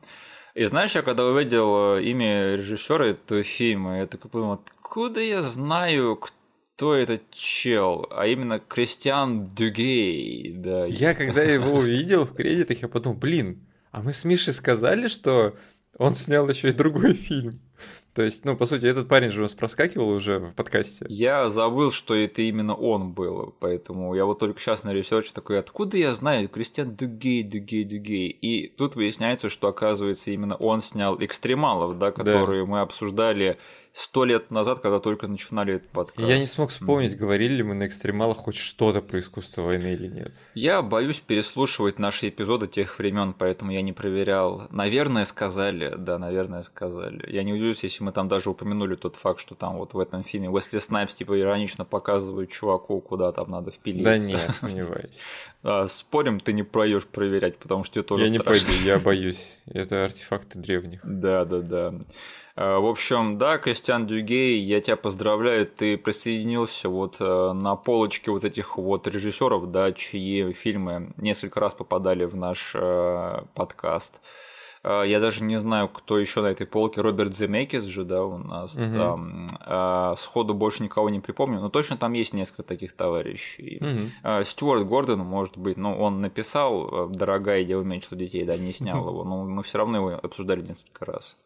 И 0.54 0.64
знаешь, 0.64 0.94
я 0.94 1.02
когда 1.02 1.24
увидел 1.24 1.96
э, 1.96 2.04
имя 2.04 2.54
режиссера 2.54 3.06
этого 3.06 3.42
фильма, 3.42 3.98
я 3.98 4.06
такой 4.06 4.30
подумал, 4.30 4.62
откуда 4.64 5.20
я 5.20 5.42
знаю, 5.42 6.16
кто 6.16 6.94
этот 6.94 7.30
чел, 7.32 8.06
а 8.10 8.26
именно 8.26 8.60
Кристиан 8.60 9.48
Дюгей. 9.48 10.52
Да. 10.54 10.86
Я 10.86 11.14
когда 11.14 11.42
его 11.42 11.78
увидел 11.78 12.26
в 12.26 12.34
кредитах, 12.34 12.80
я 12.82 12.88
подумал, 12.88 13.18
блин, 13.18 13.66
а 13.92 14.02
мы 14.02 14.12
с 14.12 14.24
Мишей 14.24 14.52
сказали, 14.52 15.08
что 15.08 15.56
он 16.00 16.14
снял 16.14 16.48
еще 16.48 16.70
и 16.70 16.72
другой 16.72 17.12
фильм. 17.12 17.60
То 18.14 18.22
есть, 18.22 18.44
ну, 18.44 18.56
по 18.56 18.64
сути, 18.64 18.86
этот 18.86 19.06
парень 19.06 19.28
же 19.28 19.40
у 19.40 19.42
нас 19.42 19.52
проскакивал 19.52 20.08
уже 20.08 20.38
в 20.38 20.54
подкасте. 20.54 21.04
Я 21.08 21.48
забыл, 21.50 21.92
что 21.92 22.14
это 22.14 22.40
именно 22.42 22.74
он 22.74 23.12
был, 23.12 23.54
поэтому 23.60 24.14
я 24.14 24.24
вот 24.24 24.38
только 24.38 24.58
сейчас 24.58 24.82
на 24.82 24.94
research 24.94 25.26
е 25.26 25.30
такой, 25.34 25.58
откуда 25.58 25.98
я 25.98 26.12
знаю 26.14 26.48
Кристиан 26.48 26.96
Дугей, 26.96 27.42
Дугей, 27.44 27.84
Дугей. 27.84 28.28
И 28.28 28.68
тут 28.68 28.96
выясняется, 28.96 29.50
что, 29.50 29.68
оказывается, 29.68 30.30
именно 30.30 30.56
он 30.56 30.80
снял 30.80 31.22
«Экстремалов», 31.22 31.98
да, 31.98 32.10
которые 32.12 32.64
да. 32.64 32.70
мы 32.70 32.80
обсуждали 32.80 33.58
сто 33.92 34.24
лет 34.24 34.50
назад, 34.50 34.80
когда 34.80 35.00
только 35.00 35.26
начинали 35.26 35.74
этот 35.74 35.88
подкаст. 35.90 36.28
Я 36.28 36.38
не 36.38 36.46
смог 36.46 36.70
вспомнить, 36.70 37.14
mm-hmm. 37.14 37.18
говорили 37.18 37.54
ли 37.54 37.62
мы 37.62 37.74
на 37.74 37.86
экстремалах 37.86 38.38
хоть 38.38 38.56
что-то 38.56 39.02
про 39.02 39.18
искусство 39.18 39.62
войны 39.62 39.94
или 39.94 40.06
нет. 40.06 40.32
Я 40.54 40.82
боюсь 40.82 41.20
переслушивать 41.20 41.98
наши 41.98 42.28
эпизоды 42.28 42.66
тех 42.66 42.98
времен, 42.98 43.34
поэтому 43.36 43.72
я 43.72 43.82
не 43.82 43.92
проверял. 43.92 44.68
Наверное, 44.70 45.24
сказали, 45.24 45.94
да, 45.96 46.18
наверное, 46.18 46.62
сказали. 46.62 47.30
Я 47.30 47.42
не 47.42 47.52
удивлюсь, 47.52 47.82
если 47.82 48.04
мы 48.04 48.12
там 48.12 48.28
даже 48.28 48.50
упомянули 48.50 48.94
тот 48.94 49.16
факт, 49.16 49.40
что 49.40 49.54
там 49.54 49.76
вот 49.76 49.94
в 49.94 49.98
этом 49.98 50.24
фильме 50.24 50.48
Уэсли 50.50 50.78
Снайпс 50.78 51.14
типа 51.14 51.38
иронично 51.38 51.84
показывает 51.84 52.50
чуваку, 52.50 53.00
куда 53.00 53.32
там 53.32 53.50
надо 53.50 53.70
впилиться. 53.70 54.04
Да 54.04 54.18
нет, 54.18 54.50
сомневаюсь. 54.60 55.10
А, 55.62 55.86
спорим, 55.88 56.40
ты 56.40 56.54
не 56.54 56.62
пройдешь 56.62 57.06
проверять, 57.06 57.58
потому 57.58 57.84
что 57.84 57.96
тебе 57.96 58.04
тоже 58.04 58.24
Я 58.24 58.30
не 58.30 58.38
пойду, 58.38 58.72
я 58.82 58.98
боюсь. 58.98 59.58
Это 59.66 60.04
артефакты 60.04 60.58
древних. 60.58 61.00
Да, 61.04 61.44
да, 61.44 61.60
да. 61.60 61.94
Э, 62.60 62.78
в 62.78 62.86
общем, 62.86 63.38
да, 63.38 63.56
Кристиан 63.56 64.06
Дюгей, 64.06 64.60
я 64.60 64.82
тебя 64.82 64.96
поздравляю, 64.96 65.66
ты 65.66 65.96
присоединился 65.96 66.90
вот 66.90 67.16
э, 67.18 67.52
на 67.54 67.74
полочке 67.74 68.30
вот 68.30 68.44
этих 68.44 68.76
вот 68.76 69.06
режиссеров, 69.06 69.70
да, 69.70 69.92
чьи 69.92 70.52
фильмы 70.52 71.14
несколько 71.16 71.58
раз 71.58 71.72
попадали 71.72 72.26
в 72.26 72.36
наш 72.36 72.72
э, 72.74 73.42
подкаст. 73.54 74.20
Я 74.82 75.20
даже 75.20 75.44
не 75.44 75.60
знаю, 75.60 75.90
кто 75.90 76.18
еще 76.18 76.40
на 76.40 76.46
этой 76.46 76.66
полке. 76.66 77.02
Роберт 77.02 77.36
Земекис 77.36 77.84
же, 77.84 78.04
да, 78.04 78.24
у 78.24 78.38
нас 78.38 78.78
угу. 78.78 78.90
там. 78.94 79.48
А, 79.60 80.14
сходу 80.16 80.54
больше 80.54 80.82
никого 80.82 81.10
не 81.10 81.20
припомню, 81.20 81.60
но 81.60 81.68
точно 81.68 81.98
там 81.98 82.14
есть 82.14 82.32
несколько 82.32 82.62
таких 82.62 82.96
товарищей. 82.96 83.78
Угу. 83.82 84.44
Стюарт 84.46 84.86
Гордон, 84.86 85.18
может 85.18 85.58
быть, 85.58 85.76
ну, 85.76 86.00
он 86.00 86.22
написал 86.22 87.10
«Дорогая, 87.10 87.60
я 87.60 87.76
уменьшил 87.76 88.16
детей», 88.16 88.42
да, 88.46 88.56
не 88.56 88.72
снял 88.72 89.06
его, 89.06 89.22
но 89.22 89.44
мы 89.44 89.62
все 89.64 89.76
равно 89.76 89.98
его 89.98 90.18
обсуждали 90.22 90.62
несколько 90.62 91.04
раз. 91.04 91.36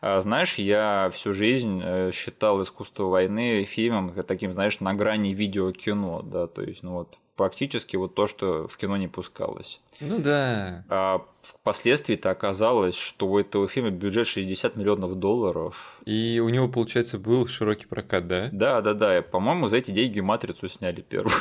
А, 0.00 0.20
знаешь, 0.20 0.54
я 0.56 1.10
всю 1.12 1.32
жизнь 1.32 1.80
э, 1.82 2.10
считал 2.12 2.62
искусство 2.62 3.04
войны 3.04 3.64
фильмом 3.64 4.12
таким, 4.24 4.52
знаешь, 4.52 4.80
на 4.80 4.94
грани 4.94 5.34
видеокино, 5.34 6.22
да, 6.22 6.46
то 6.46 6.62
есть, 6.62 6.82
ну 6.82 6.92
вот, 6.92 7.18
практически 7.38 7.96
вот 7.96 8.14
то, 8.14 8.26
что 8.26 8.68
в 8.68 8.76
кино 8.76 8.96
не 8.96 9.08
пускалось. 9.08 9.80
Ну 10.00 10.18
да. 10.18 10.84
А 10.88 11.24
впоследствии-то 11.40 12.30
оказалось, 12.30 12.96
что 12.96 13.28
у 13.28 13.38
этого 13.38 13.68
фильма 13.68 13.90
бюджет 13.90 14.26
60 14.26 14.76
миллионов 14.76 15.14
долларов. 15.14 16.00
И 16.04 16.42
у 16.44 16.48
него, 16.48 16.68
получается, 16.68 17.18
был 17.18 17.46
широкий 17.46 17.86
прокат, 17.86 18.26
да? 18.26 18.50
Да, 18.52 18.82
да, 18.82 18.92
да. 18.92 19.22
По-моему, 19.22 19.68
за 19.68 19.76
эти 19.76 19.92
деньги 19.92 20.20
матрицу 20.20 20.68
сняли 20.68 21.00
первую. 21.00 21.34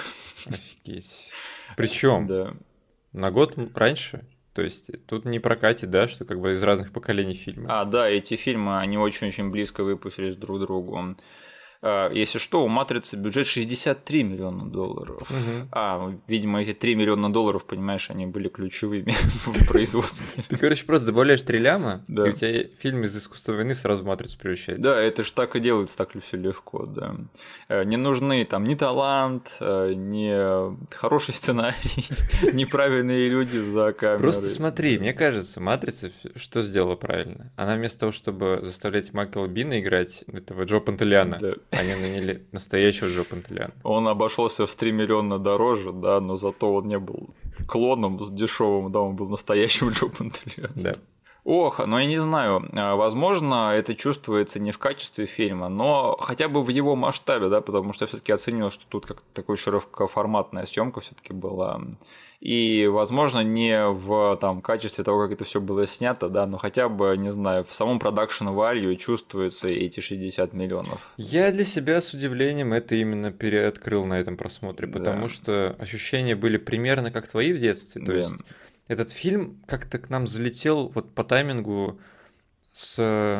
Офигеть. 0.45 1.29
Причем 1.75 2.27
да. 2.27 2.53
на 3.11 3.31
год 3.31 3.55
раньше 3.73 4.23
то 4.57 4.63
есть 4.63 4.89
тут 5.05 5.25
не 5.25 5.37
прокатит, 5.37 5.91
да, 5.91 6.07
что 6.07 6.25
как 6.25 6.39
бы 6.39 6.53
из 6.53 6.63
разных 6.63 6.91
поколений 6.91 7.35
фильмов. 7.35 7.69
А, 7.71 7.85
да, 7.85 8.09
эти 8.09 8.35
фильмы, 8.35 8.79
они 8.79 8.97
очень-очень 8.97 9.51
близко 9.51 9.83
выпустились 9.83 10.35
друг 10.35 10.57
к 10.57 10.61
другу. 10.61 11.15
А, 11.89 12.11
если 12.11 12.37
что, 12.37 12.65
у 12.65 12.67
«Матрицы» 12.67 13.15
бюджет 13.15 13.47
63 13.47 14.23
миллиона 14.23 14.69
долларов. 14.69 15.21
Угу. 15.21 15.69
А, 15.71 16.13
видимо, 16.27 16.59
эти 16.59 16.73
3 16.73 16.95
миллиона 16.95 17.31
долларов, 17.31 17.63
понимаешь, 17.63 18.09
они 18.09 18.25
были 18.25 18.49
ключевыми 18.49 19.13
в 19.45 19.67
производстве. 19.67 20.25
Ты, 20.49 20.57
короче, 20.57 20.83
просто 20.85 21.07
добавляешь 21.07 21.41
3 21.43 21.59
ляма, 21.59 22.03
и 22.09 22.19
у 22.19 22.31
тебя 22.33 22.65
фильм 22.79 23.03
из 23.03 23.15
искусства 23.15 23.53
войны 23.53 23.73
сразу 23.73 24.03
в 24.03 24.05
«Матрицу» 24.05 24.37
превращается. 24.37 24.83
Да, 24.83 24.99
это 24.99 25.23
же 25.23 25.31
так 25.31 25.55
и 25.55 25.61
делается, 25.61 25.95
так 25.95 26.13
ли 26.13 26.19
все 26.19 26.35
легко, 26.35 26.85
да. 26.85 27.15
Э, 27.69 27.85
не 27.85 27.95
нужны 27.95 28.43
там 28.43 28.65
ни 28.65 28.75
талант, 28.75 29.55
э, 29.61 29.93
ни 29.93 30.93
хороший 30.93 31.33
сценарий, 31.33 32.05
неправильные 32.51 33.29
люди 33.29 33.59
за 33.59 33.93
камерой. 33.93 34.19
Просто 34.19 34.49
смотри, 34.49 34.99
мне 34.99 35.13
кажется, 35.13 35.61
«Матрица» 35.61 36.11
что 36.35 36.61
сделала 36.61 36.95
правильно? 36.95 37.53
Она 37.55 37.75
вместо 37.75 37.99
того, 37.99 38.11
чтобы 38.11 38.59
заставлять 38.61 39.13
Майкла 39.13 39.47
Бина 39.47 39.79
играть 39.79 40.25
этого 40.27 40.63
Джо 40.63 40.79
Пантелиана, 40.79 41.37
да. 41.39 41.53
Они 41.77 41.93
наняли 41.93 42.45
настоящего 42.51 43.07
Джо 43.07 43.23
Пантелиана. 43.23 43.73
Он 43.83 44.07
обошелся 44.07 44.65
в 44.65 44.75
3 44.75 44.91
миллиона 44.91 45.39
дороже, 45.39 45.91
да, 45.91 46.19
но 46.19 46.37
зато 46.37 46.73
он 46.73 46.87
не 46.87 46.99
был 46.99 47.29
клоном 47.67 48.23
с 48.23 48.31
дешевым, 48.31 48.91
да, 48.91 48.99
он 48.99 49.15
был 49.15 49.29
настоящим 49.29 49.89
Джо 49.89 50.07
Пантелианом. 50.07 50.73
Да. 50.75 50.95
Ох, 51.47 51.79
ну 51.79 51.97
я 51.97 52.05
не 52.05 52.17
знаю, 52.17 52.69
а, 52.73 52.97
возможно, 52.97 53.71
это 53.73 53.95
чувствуется 53.95 54.59
не 54.59 54.73
в 54.73 54.79
качестве 54.79 55.25
фильма, 55.27 55.69
но 55.69 56.17
хотя 56.19 56.49
бы 56.49 56.61
в 56.61 56.67
его 56.67 56.93
масштабе, 56.97 57.47
да, 57.47 57.61
потому 57.61 57.93
что 57.93 58.03
я 58.03 58.07
все-таки 58.07 58.33
оценил, 58.33 58.69
что 58.69 58.83
тут 58.89 59.05
как 59.05 59.21
такой 59.33 59.55
широкоформатная 59.55 60.65
съемка 60.65 60.99
все-таки 60.99 61.31
была. 61.31 61.79
И, 62.41 62.85
возможно, 62.87 63.39
не 63.45 63.87
в 63.87 64.37
там, 64.41 64.61
качестве 64.61 65.05
того, 65.05 65.23
как 65.23 65.31
это 65.31 65.45
все 65.45 65.61
было 65.61 65.87
снято, 65.87 66.27
да, 66.27 66.45
но 66.45 66.57
хотя 66.57 66.89
бы, 66.89 67.15
не 67.15 67.31
знаю, 67.31 67.63
в 67.63 67.73
самом 67.73 67.99
продакшн 67.99 68.49
value 68.49 68.93
чувствуются 68.97 69.69
эти 69.69 70.01
60 70.01 70.51
миллионов. 70.51 70.99
Я 71.15 71.53
для 71.53 71.63
себя 71.63 72.01
с 72.01 72.13
удивлением 72.13 72.73
это 72.73 72.95
именно 72.95 73.31
переоткрыл 73.31 74.03
на 74.03 74.19
этом 74.19 74.35
просмотре, 74.35 74.85
потому 74.85 75.27
да. 75.27 75.29
что 75.29 75.75
ощущения 75.79 76.35
были 76.35 76.57
примерно 76.57 77.09
как 77.09 77.25
твои 77.29 77.53
в 77.53 77.57
детстве. 77.57 78.01
То 78.03 78.11
да. 78.11 78.17
есть 78.17 78.35
этот 78.87 79.09
фильм 79.09 79.61
как-то 79.65 79.99
к 79.99 80.09
нам 80.09 80.27
залетел 80.27 80.89
вот 80.89 81.13
по 81.13 81.23
таймингу 81.23 81.99
с 82.77 82.99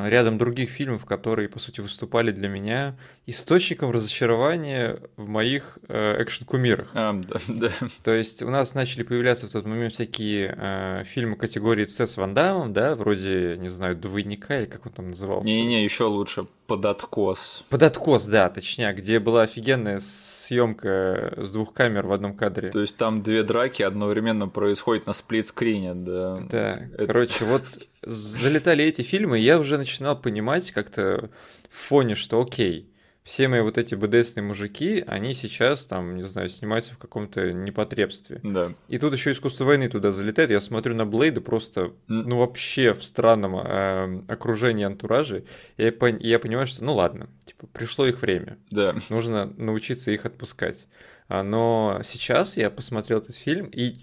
рядом 0.09 0.39
других 0.39 0.71
фильмов, 0.71 1.05
которые, 1.05 1.47
по 1.47 1.59
сути, 1.59 1.79
выступали 1.79 2.31
для 2.31 2.47
меня 2.47 2.97
источником 3.27 3.91
разочарования 3.91 4.99
в 5.15 5.27
моих 5.27 5.77
э, 5.87 6.23
экшн-кумирах. 6.23 6.89
А, 6.95 7.13
да, 7.13 7.39
да. 7.47 7.71
То 8.03 8.15
есть 8.15 8.41
у 8.41 8.49
нас 8.49 8.73
начали 8.73 9.03
появляться 9.03 9.47
в 9.47 9.51
тот 9.51 9.67
момент 9.67 9.93
всякие 9.93 10.55
э, 10.57 11.03
фильмы 11.03 11.35
категории 11.35 11.85
С 11.85 11.99
с 11.99 12.17
Ван 12.17 12.33
Дамом, 12.33 12.73
да, 12.73 12.95
вроде, 12.95 13.57
не 13.59 13.69
знаю, 13.69 13.95
«Двойника» 13.95 14.59
или 14.59 14.65
как 14.65 14.87
он 14.87 14.91
там 14.91 15.07
назывался. 15.09 15.47
Не-не, 15.47 15.83
еще 15.83 16.05
лучше 16.05 16.47
«Подоткос». 16.67 17.63
«Подоткос», 17.69 18.27
да, 18.27 18.49
точнее, 18.49 18.93
где 18.93 19.19
была 19.19 19.43
офигенная 19.43 19.99
съемка 19.99 21.33
с 21.37 21.51
двух 21.51 21.73
камер 21.73 22.07
в 22.07 22.11
одном 22.11 22.35
кадре. 22.35 22.69
То 22.69 22.81
есть 22.81 22.97
там 22.97 23.23
две 23.23 23.43
драки 23.43 23.83
одновременно 23.83 24.47
происходят 24.47 25.07
на 25.07 25.13
сплит-скрине, 25.13 25.93
да. 25.93 26.39
Да, 26.49 26.73
Это... 26.73 27.05
короче, 27.07 27.45
вот 27.45 27.63
залетали 28.01 28.83
эти 28.83 29.01
фильмы, 29.01 29.39
я 29.39 29.59
уже 29.59 29.77
начинал 29.77 30.19
понимать 30.19 30.71
как-то 30.71 31.29
в 31.69 31.77
фоне, 31.87 32.15
что 32.15 32.41
окей, 32.41 32.89
все 33.27 33.49
мои 33.49 33.59
вот 33.59 33.77
эти 33.77 33.93
БДСные 33.93 34.41
мужики, 34.41 35.03
они 35.05 35.33
сейчас 35.33 35.85
там, 35.85 36.15
не 36.15 36.23
знаю, 36.23 36.47
снимаются 36.47 36.93
в 36.93 36.97
каком-то 36.97 37.51
непотребстве. 37.51 38.39
Да. 38.41 38.71
И 38.87 38.97
тут 38.97 39.11
еще 39.11 39.31
искусство 39.31 39.65
войны 39.65 39.89
туда 39.89 40.13
залетает. 40.13 40.49
Я 40.49 40.61
смотрю 40.61 40.95
на 40.95 41.05
Блейда 41.05 41.41
просто, 41.41 41.91
ну 42.07 42.37
вообще 42.37 42.93
в 42.93 43.03
странном 43.03 43.57
э, 43.57 44.23
окружении 44.29 44.85
антуража. 44.85 45.43
И 45.75 45.83
я, 45.83 45.89
пон- 45.89 46.19
я 46.21 46.39
понимаю, 46.39 46.67
что 46.67 46.85
ну 46.85 46.95
ладно, 46.95 47.27
типа 47.43 47.67
пришло 47.67 48.07
их 48.07 48.21
время. 48.21 48.59
Да. 48.71 48.95
Нужно 49.09 49.53
научиться 49.57 50.09
их 50.11 50.25
отпускать. 50.25 50.87
А, 51.27 51.43
но 51.43 51.99
сейчас 52.05 52.55
я 52.55 52.69
посмотрел 52.69 53.19
этот 53.19 53.35
фильм 53.35 53.65
и 53.73 53.97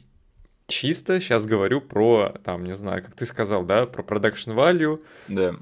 чисто 0.66 1.19
сейчас 1.19 1.47
говорю 1.47 1.81
про, 1.81 2.35
там, 2.45 2.64
не 2.64 2.75
знаю, 2.75 3.02
как 3.02 3.14
ты 3.14 3.25
сказал, 3.25 3.65
да, 3.65 3.87
про 3.87 4.02
продакшн 4.02 4.50
value. 4.50 5.00
Да 5.28 5.56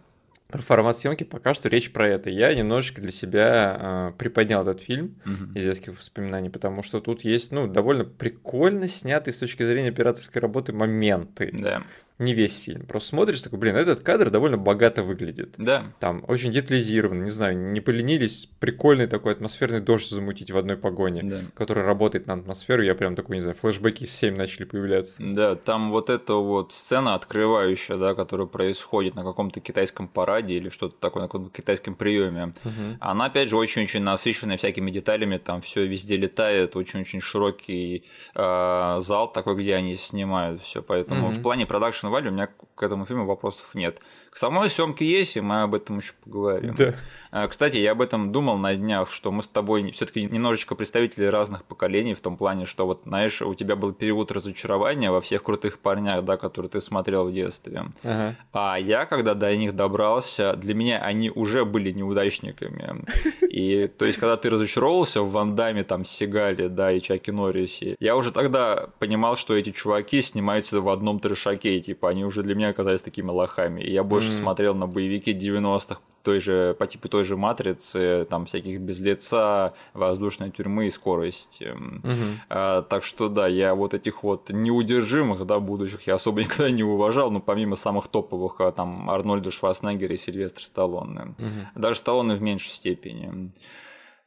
про 0.52 0.62
формат 0.62 0.98
съемки 0.98 1.24
пока 1.24 1.54
что 1.54 1.68
речь 1.68 1.92
про 1.92 2.08
это. 2.08 2.30
Я 2.30 2.54
немножечко 2.54 3.00
для 3.00 3.10
себя 3.10 3.76
э, 3.80 4.12
приподнял 4.18 4.62
этот 4.62 4.82
фильм 4.82 5.16
uh-huh. 5.24 5.58
из 5.58 5.64
детских 5.64 5.98
воспоминаний, 5.98 6.50
потому 6.50 6.82
что 6.82 7.00
тут 7.00 7.24
есть, 7.24 7.50
ну, 7.50 7.66
довольно 7.66 8.04
прикольно 8.04 8.86
снятые 8.86 9.34
с 9.34 9.38
точки 9.38 9.64
зрения 9.64 9.88
операторской 9.88 10.40
работы 10.40 10.72
моменты. 10.72 11.50
Да 11.52 11.82
не 12.18 12.34
весь 12.34 12.58
фильм. 12.58 12.86
Просто 12.86 13.10
смотришь, 13.10 13.42
такой, 13.42 13.58
блин, 13.58 13.76
этот 13.76 14.00
кадр 14.00 14.30
довольно 14.30 14.58
богато 14.58 15.02
выглядит. 15.02 15.54
Да. 15.58 15.82
Там 15.98 16.24
очень 16.28 16.52
детализирован, 16.52 17.24
не 17.24 17.30
знаю, 17.30 17.56
не 17.56 17.80
поленились 17.80 18.48
прикольный 18.60 19.06
такой 19.06 19.32
атмосферный 19.32 19.80
дождь 19.80 20.08
замутить 20.08 20.50
в 20.50 20.56
одной 20.56 20.76
погоне, 20.76 21.22
да. 21.22 21.40
который 21.54 21.84
работает 21.84 22.26
на 22.26 22.34
атмосферу. 22.34 22.82
Я 22.82 22.94
прям 22.94 23.16
такой, 23.16 23.36
не 23.36 23.42
знаю, 23.42 23.56
флешбеки 23.56 24.04
с 24.04 24.14
7 24.14 24.36
начали 24.36 24.64
появляться. 24.64 25.22
Да, 25.22 25.56
там 25.56 25.90
вот 25.90 26.10
эта 26.10 26.34
вот 26.34 26.72
сцена 26.72 27.14
открывающая, 27.14 27.96
да, 27.96 28.14
которая 28.14 28.46
происходит 28.46 29.16
на 29.16 29.24
каком-то 29.24 29.60
китайском 29.60 30.08
параде 30.08 30.54
или 30.54 30.68
что-то 30.68 30.96
такое, 30.98 31.22
на 31.22 31.28
каком-то 31.28 31.50
китайском 31.50 31.94
приеме. 31.94 32.54
Угу. 32.64 32.98
Она, 33.00 33.26
опять 33.26 33.48
же, 33.48 33.56
очень-очень 33.56 34.02
насыщенная 34.02 34.56
всякими 34.56 34.90
деталями, 34.90 35.38
там 35.38 35.60
все 35.62 35.86
везде 35.86 36.16
летает, 36.16 36.76
очень-очень 36.76 37.20
широкий 37.20 38.04
э, 38.34 38.96
зал 39.00 39.32
такой, 39.32 39.56
где 39.56 39.74
они 39.74 39.96
снимают 39.96 40.62
все. 40.62 40.82
Поэтому 40.82 41.28
угу. 41.28 41.34
в 41.34 41.42
плане 41.42 41.66
продакшн 41.66 42.01
value 42.08 42.28
у 42.28 42.32
меня 42.32 42.48
к 42.74 42.82
этому 42.82 43.06
фильму 43.06 43.26
вопросов 43.26 43.74
нет. 43.74 44.00
К 44.32 44.38
самой 44.38 44.70
съемке 44.70 45.04
есть, 45.04 45.36
и 45.36 45.42
мы 45.42 45.62
об 45.62 45.74
этом 45.74 45.98
еще 45.98 46.14
поговорим. 46.24 46.74
Да. 46.74 46.94
А, 47.32 47.48
кстати, 47.48 47.76
я 47.76 47.92
об 47.92 48.00
этом 48.00 48.32
думал 48.32 48.56
на 48.56 48.74
днях, 48.74 49.10
что 49.10 49.30
мы 49.30 49.42
с 49.42 49.46
тобой 49.46 49.90
все-таки 49.92 50.22
немножечко 50.22 50.74
представители 50.74 51.26
разных 51.26 51.64
поколений, 51.64 52.14
в 52.14 52.20
том 52.22 52.38
плане, 52.38 52.64
что 52.64 52.86
вот, 52.86 53.02
знаешь, 53.04 53.42
у 53.42 53.54
тебя 53.54 53.76
был 53.76 53.92
период 53.92 54.32
разочарования 54.32 55.10
во 55.10 55.20
всех 55.20 55.42
крутых 55.42 55.80
парнях, 55.80 56.24
да, 56.24 56.38
которые 56.38 56.70
ты 56.70 56.80
смотрел 56.80 57.26
в 57.28 57.32
детстве. 57.32 57.84
Ага. 58.02 58.34
А 58.54 58.76
я, 58.76 59.04
когда 59.04 59.34
до 59.34 59.54
них 59.54 59.76
добрался, 59.76 60.56
для 60.56 60.74
меня 60.74 60.98
они 61.02 61.30
уже 61.30 61.66
были 61.66 61.92
неудачниками. 61.92 63.04
И 63.42 63.86
то 63.86 64.06
есть, 64.06 64.18
когда 64.18 64.38
ты 64.38 64.48
разочаровался 64.48 65.20
в 65.20 65.30
Вандаме, 65.30 65.84
там, 65.84 66.06
Сигале, 66.06 66.70
да, 66.70 66.90
и 66.90 67.00
Чаки 67.00 67.30
Норрисе, 67.30 67.96
я 68.00 68.16
уже 68.16 68.32
тогда 68.32 68.88
понимал, 68.98 69.36
что 69.36 69.54
эти 69.54 69.72
чуваки 69.72 70.22
снимаются 70.22 70.80
в 70.80 70.88
одном 70.88 71.20
трешаке, 71.20 71.76
и, 71.76 71.82
типа, 71.82 72.08
они 72.08 72.24
уже 72.24 72.42
для 72.42 72.54
меня 72.54 72.70
оказались 72.70 73.02
такими 73.02 73.30
лохами. 73.30 73.82
И 73.82 73.92
я 73.92 74.02
больше 74.02 74.21
mm-hmm. 74.30 74.42
смотрел 74.42 74.74
на 74.74 74.86
боевики 74.86 75.32
90-х 75.32 76.00
той 76.22 76.40
же, 76.40 76.74
по 76.78 76.86
типу 76.86 77.08
той 77.08 77.24
же 77.24 77.36
матрицы, 77.36 78.26
там 78.30 78.46
всяких 78.46 78.80
без 78.80 79.00
лица, 79.00 79.74
воздушной 79.92 80.50
тюрьмы 80.50 80.86
и 80.86 80.90
скорости. 80.90 81.74
Угу. 81.74 82.40
А, 82.48 82.82
так 82.82 83.04
что 83.04 83.28
да, 83.28 83.48
я 83.48 83.74
вот 83.74 83.94
этих 83.94 84.22
вот 84.22 84.50
неудержимых, 84.50 85.44
да, 85.46 85.58
будущих 85.58 86.06
я 86.06 86.14
особо 86.14 86.40
никогда 86.44 86.70
не 86.70 86.84
уважал, 86.84 87.30
ну 87.30 87.40
помимо 87.40 87.76
самых 87.76 88.08
топовых, 88.08 88.60
а, 88.60 88.72
там 88.72 89.10
Арнольда 89.10 89.50
Шварценеггера 89.50 90.14
и 90.14 90.16
Сильвестра 90.16 90.64
Сталлоне. 90.64 91.34
Угу. 91.38 91.80
Даже 91.80 91.98
Сталлоне 91.98 92.34
в 92.34 92.42
меньшей 92.42 92.70
степени. 92.70 93.52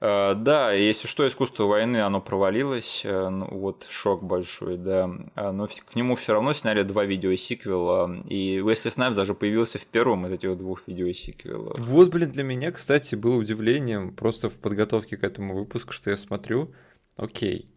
Э, 0.06 0.36
да, 0.36 0.72
если 0.72 1.08
что, 1.08 1.28
искусство 1.28 1.64
войны, 1.64 1.98
оно 1.98 2.22
провалилось, 2.22 3.02
э, 3.04 3.30
ну, 3.30 3.48
вот 3.50 3.88
шок 3.90 4.24
большой, 4.24 4.78
да, 4.78 5.10
э, 5.36 5.52
но 5.52 5.66
к 5.66 5.96
нему 5.96 6.14
все 6.14 6.34
равно 6.34 6.54
сняли 6.54 6.84
два 6.84 7.06
видеосиквела, 7.06 8.20
и 8.30 8.62
Уэсли 8.64 8.90
Снайпс 8.90 9.16
даже 9.16 9.34
появился 9.34 9.80
в 9.80 9.86
первом 9.88 10.28
из 10.28 10.34
этих 10.34 10.58
двух 10.58 10.88
видеосиквелов. 10.88 11.80
Вот, 11.80 12.10
блин, 12.10 12.32
для 12.32 12.44
меня, 12.44 12.72
кстати, 12.72 13.16
было 13.16 13.36
удивлением 13.36 14.14
просто 14.14 14.50
в 14.50 14.54
подготовке 14.54 15.18
к 15.18 15.24
этому 15.24 15.56
выпуску, 15.56 15.92
что 15.92 16.12
я 16.12 16.18
смотрю, 16.18 16.72
окей, 17.16 17.72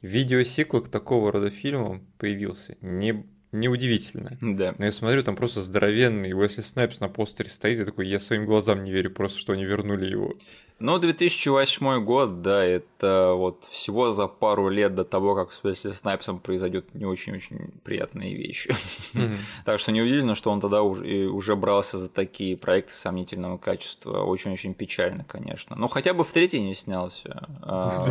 видеосиквел 0.00 0.80
к 0.80 0.88
такого 0.88 1.32
рода 1.32 1.50
фильмам 1.50 2.06
появился, 2.16 2.78
не 2.80 3.26
неудивительно. 3.52 4.36
Да. 4.40 4.74
Но 4.78 4.84
я 4.84 4.92
смотрю, 4.92 5.22
там 5.22 5.34
просто 5.34 5.62
здоровенный 5.62 6.34
Уэсли 6.34 6.62
Снайпс 6.62 7.00
на 7.00 7.08
постере 7.08 7.48
стоит, 7.48 7.80
и 7.80 7.84
такой, 7.84 8.06
я 8.06 8.20
своим 8.20 8.44
глазам 8.44 8.84
не 8.84 8.90
верю, 8.90 9.10
просто 9.10 9.38
что 9.38 9.54
они 9.54 9.64
вернули 9.64 10.06
его. 10.06 10.32
Ну, 10.80 10.96
2008 10.98 12.04
год, 12.04 12.40
да, 12.40 12.64
это 12.64 13.32
вот 13.34 13.64
всего 13.68 14.12
за 14.12 14.28
пару 14.28 14.68
лет 14.68 14.94
до 14.94 15.04
того, 15.04 15.34
как 15.34 15.52
с 15.52 15.64
Уэсли 15.64 15.90
Снайпсом 15.90 16.38
произойдет 16.38 16.94
не 16.94 17.04
очень-очень 17.04 17.72
приятные 17.82 18.34
вещи. 18.34 18.74
Так 19.64 19.80
что 19.80 19.92
неудивительно, 19.92 20.34
что 20.34 20.50
он 20.50 20.60
тогда 20.60 20.82
уже, 20.82 21.26
уже 21.26 21.56
брался 21.56 21.98
за 21.98 22.08
такие 22.08 22.56
проекты 22.56 22.92
сомнительного 22.92 23.58
качества. 23.58 24.22
Очень-очень 24.22 24.72
печально, 24.72 25.24
конечно. 25.24 25.74
Но 25.76 25.88
хотя 25.88 26.14
бы 26.14 26.22
в 26.22 26.30
третий 26.30 26.60
не 26.60 26.74
снялся. 26.74 27.48
А, 27.62 28.06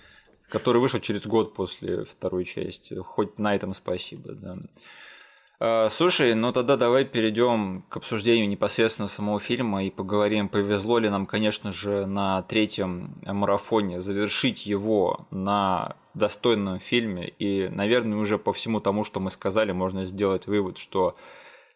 который 0.48 0.80
вышел 0.80 1.00
через 1.00 1.24
год 1.26 1.54
после 1.54 2.04
второй 2.04 2.44
части. 2.44 2.94
Хоть 2.94 3.38
на 3.38 3.54
этом 3.54 3.74
спасибо, 3.74 4.32
да. 4.32 4.58
А, 5.60 5.88
слушай, 5.88 6.34
ну 6.34 6.52
тогда 6.52 6.76
давай 6.76 7.04
перейдем 7.04 7.84
к 7.88 7.96
обсуждению 7.96 8.48
непосредственно 8.48 9.08
самого 9.08 9.40
фильма 9.40 9.84
и 9.84 9.90
поговорим, 9.90 10.48
повезло 10.48 10.98
ли 10.98 11.08
нам, 11.08 11.26
конечно 11.26 11.72
же, 11.72 12.06
на 12.06 12.42
третьем 12.42 13.14
марафоне 13.24 14.00
завершить 14.00 14.66
его 14.66 15.26
на 15.30 15.96
достойном 16.14 16.78
фильме. 16.78 17.28
И, 17.38 17.68
наверное, 17.68 18.18
уже 18.18 18.38
по 18.38 18.52
всему 18.52 18.80
тому, 18.80 19.02
что 19.02 19.18
мы 19.18 19.30
сказали, 19.30 19.72
можно 19.72 20.04
сделать 20.04 20.46
вывод, 20.46 20.78
что 20.78 21.16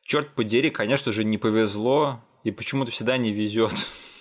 черт 0.04 0.30
подери, 0.34 0.70
конечно 0.70 1.10
же, 1.10 1.24
не 1.24 1.38
повезло, 1.38 2.20
и 2.44 2.52
почему-то 2.52 2.92
всегда 2.92 3.16
не 3.16 3.32
везет 3.32 3.72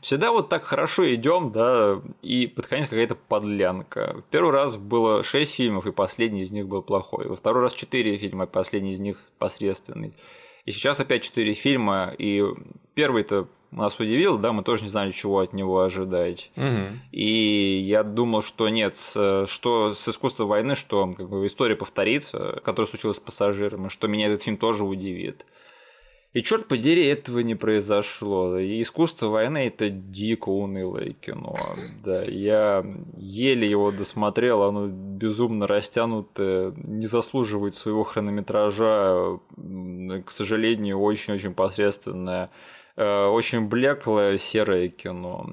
Всегда 0.00 0.32
вот 0.32 0.48
так 0.48 0.64
хорошо 0.64 1.12
идем, 1.14 1.52
да, 1.52 2.00
и 2.22 2.46
под 2.46 2.66
конец 2.66 2.88
какая-то 2.88 3.14
подлянка. 3.14 4.22
Первый 4.30 4.52
раз 4.52 4.76
было 4.76 5.22
6 5.22 5.54
фильмов, 5.54 5.86
и 5.86 5.92
последний 5.92 6.42
из 6.42 6.50
них 6.50 6.66
был 6.66 6.82
плохой. 6.82 7.28
Во 7.28 7.36
второй 7.36 7.62
раз 7.62 7.74
4 7.74 8.16
фильма, 8.18 8.44
и 8.44 8.48
последний 8.48 8.92
из 8.92 9.00
них 9.00 9.18
посредственный. 9.38 10.14
И 10.64 10.70
сейчас 10.70 10.98
опять 11.00 11.22
4 11.24 11.54
фильма, 11.54 12.14
и 12.16 12.42
первый-то 12.94 13.48
нас 13.72 13.98
удивил, 14.00 14.38
да, 14.38 14.52
мы 14.52 14.62
тоже 14.62 14.84
не 14.84 14.88
знали, 14.88 15.10
чего 15.10 15.40
от 15.40 15.52
него 15.52 15.80
ожидать. 15.80 16.50
Угу. 16.56 16.98
И 17.12 17.78
я 17.86 18.04
думал, 18.04 18.42
что 18.42 18.68
нет, 18.68 18.96
что 18.96 19.92
с 19.92 20.08
искусством 20.08 20.48
войны, 20.48 20.74
что 20.76 21.12
как 21.14 21.28
бы 21.28 21.44
история 21.44 21.76
повторится, 21.76 22.60
которая 22.64 22.88
случилась 22.88 23.16
с 23.16 23.20
пассажирами, 23.20 23.88
что 23.88 24.08
меня 24.08 24.28
этот 24.28 24.42
фильм 24.42 24.56
тоже 24.56 24.84
удивит. 24.84 25.44
И 26.36 26.42
черт 26.42 26.68
подери, 26.68 27.06
этого 27.06 27.38
не 27.38 27.54
произошло. 27.54 28.58
И 28.58 28.82
искусство 28.82 29.28
войны 29.28 29.68
это 29.68 29.88
дико 29.88 30.50
унылое 30.50 31.14
кино. 31.14 31.56
Да, 32.04 32.24
я 32.24 32.84
еле 33.16 33.70
его 33.70 33.90
досмотрел, 33.90 34.64
оно 34.64 34.86
безумно 34.86 35.66
растянутое, 35.66 36.74
не 36.76 37.06
заслуживает 37.06 37.74
своего 37.74 38.04
хронометража, 38.04 39.38
к 39.56 40.30
сожалению, 40.30 41.00
очень-очень 41.00 41.54
посредственное. 41.54 42.50
Э, 42.96 43.26
очень 43.26 43.68
блеклое 43.68 44.38
серое 44.38 44.88
кино. 44.88 45.46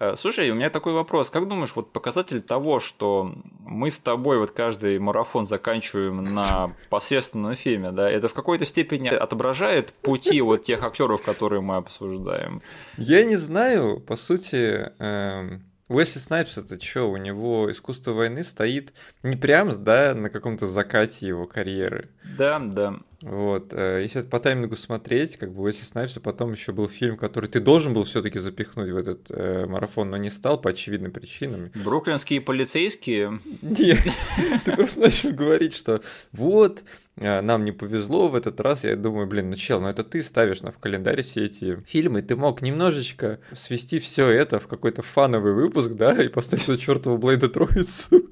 Э, 0.00 0.16
слушай, 0.16 0.50
у 0.50 0.56
меня 0.56 0.68
такой 0.68 0.92
вопрос. 0.92 1.30
Как 1.30 1.46
думаешь, 1.46 1.76
вот 1.76 1.92
показатель 1.92 2.40
того, 2.40 2.80
что 2.80 3.32
мы 3.60 3.90
с 3.90 3.98
тобой 3.98 4.38
вот 4.38 4.50
каждый 4.50 4.98
марафон 4.98 5.46
заканчиваем 5.46 6.24
на 6.24 6.74
посредственном 6.90 7.54
фильме, 7.54 7.92
да, 7.92 8.10
это 8.10 8.26
в 8.26 8.34
какой-то 8.34 8.66
степени 8.66 9.08
отображает 9.08 9.92
пути 9.92 10.40
вот 10.40 10.64
тех 10.64 10.82
актеров, 10.82 11.22
которые 11.22 11.60
мы 11.60 11.76
обсуждаем? 11.76 12.62
Я 12.96 13.22
не 13.22 13.36
знаю, 13.36 14.00
по 14.00 14.16
сути, 14.16 14.90
эм, 14.98 15.62
Уэсли 15.88 16.18
Снайпс 16.18 16.58
это 16.58 16.82
что, 16.84 17.04
у 17.10 17.16
него 17.16 17.70
искусство 17.70 18.12
войны 18.12 18.42
стоит 18.42 18.92
не 19.22 19.36
прям, 19.36 19.70
да, 19.84 20.14
на 20.14 20.30
каком-то 20.30 20.66
закате 20.66 21.28
его 21.28 21.46
карьеры. 21.46 22.08
Да, 22.36 22.58
да. 22.58 22.96
Вот, 23.22 23.72
э, 23.72 24.02
если 24.02 24.20
по 24.20 24.38
таймингу 24.38 24.76
смотреть, 24.76 25.36
как 25.38 25.52
бы 25.52 25.62
Уэсли 25.62 25.84
Снайпса 25.84 26.20
потом 26.20 26.52
еще 26.52 26.70
был 26.70 26.88
фильм, 26.88 27.16
который 27.16 27.48
ты 27.48 27.58
должен 27.58 27.92
был 27.92 28.04
все-таки 28.04 28.38
запихнуть 28.38 28.90
в 28.90 28.96
этот 28.96 29.26
э, 29.30 29.66
марафон, 29.66 30.10
но 30.10 30.16
не 30.16 30.30
стал 30.30 30.60
по 30.60 30.70
очевидным 30.70 31.10
причинам. 31.10 31.72
Бруклинские 31.74 32.40
полицейские? 32.40 33.40
Нет, 33.60 33.98
ты 34.64 34.76
просто 34.76 35.00
начал 35.00 35.32
говорить, 35.32 35.74
что 35.74 36.00
вот, 36.30 36.84
э, 37.16 37.40
нам 37.40 37.64
не 37.64 37.72
повезло 37.72 38.28
в 38.28 38.36
этот 38.36 38.60
раз, 38.60 38.84
я 38.84 38.94
думаю, 38.94 39.26
блин, 39.26 39.50
ну 39.50 39.56
чел, 39.56 39.80
ну 39.80 39.88
это 39.88 40.04
ты 40.04 40.22
ставишь 40.22 40.62
на 40.62 40.70
в 40.70 40.78
календаре 40.78 41.24
все 41.24 41.46
эти 41.46 41.82
фильмы, 41.88 42.22
ты 42.22 42.36
мог 42.36 42.62
немножечко 42.62 43.40
свести 43.52 43.98
все 43.98 44.28
это 44.28 44.60
в 44.60 44.68
какой-то 44.68 45.02
фановый 45.02 45.54
выпуск, 45.54 45.90
да, 45.90 46.12
и 46.22 46.28
поставить 46.28 46.68
эту 46.68 46.76
чертову 46.76 47.18
Блейда 47.18 47.48
Троицу. 47.48 48.22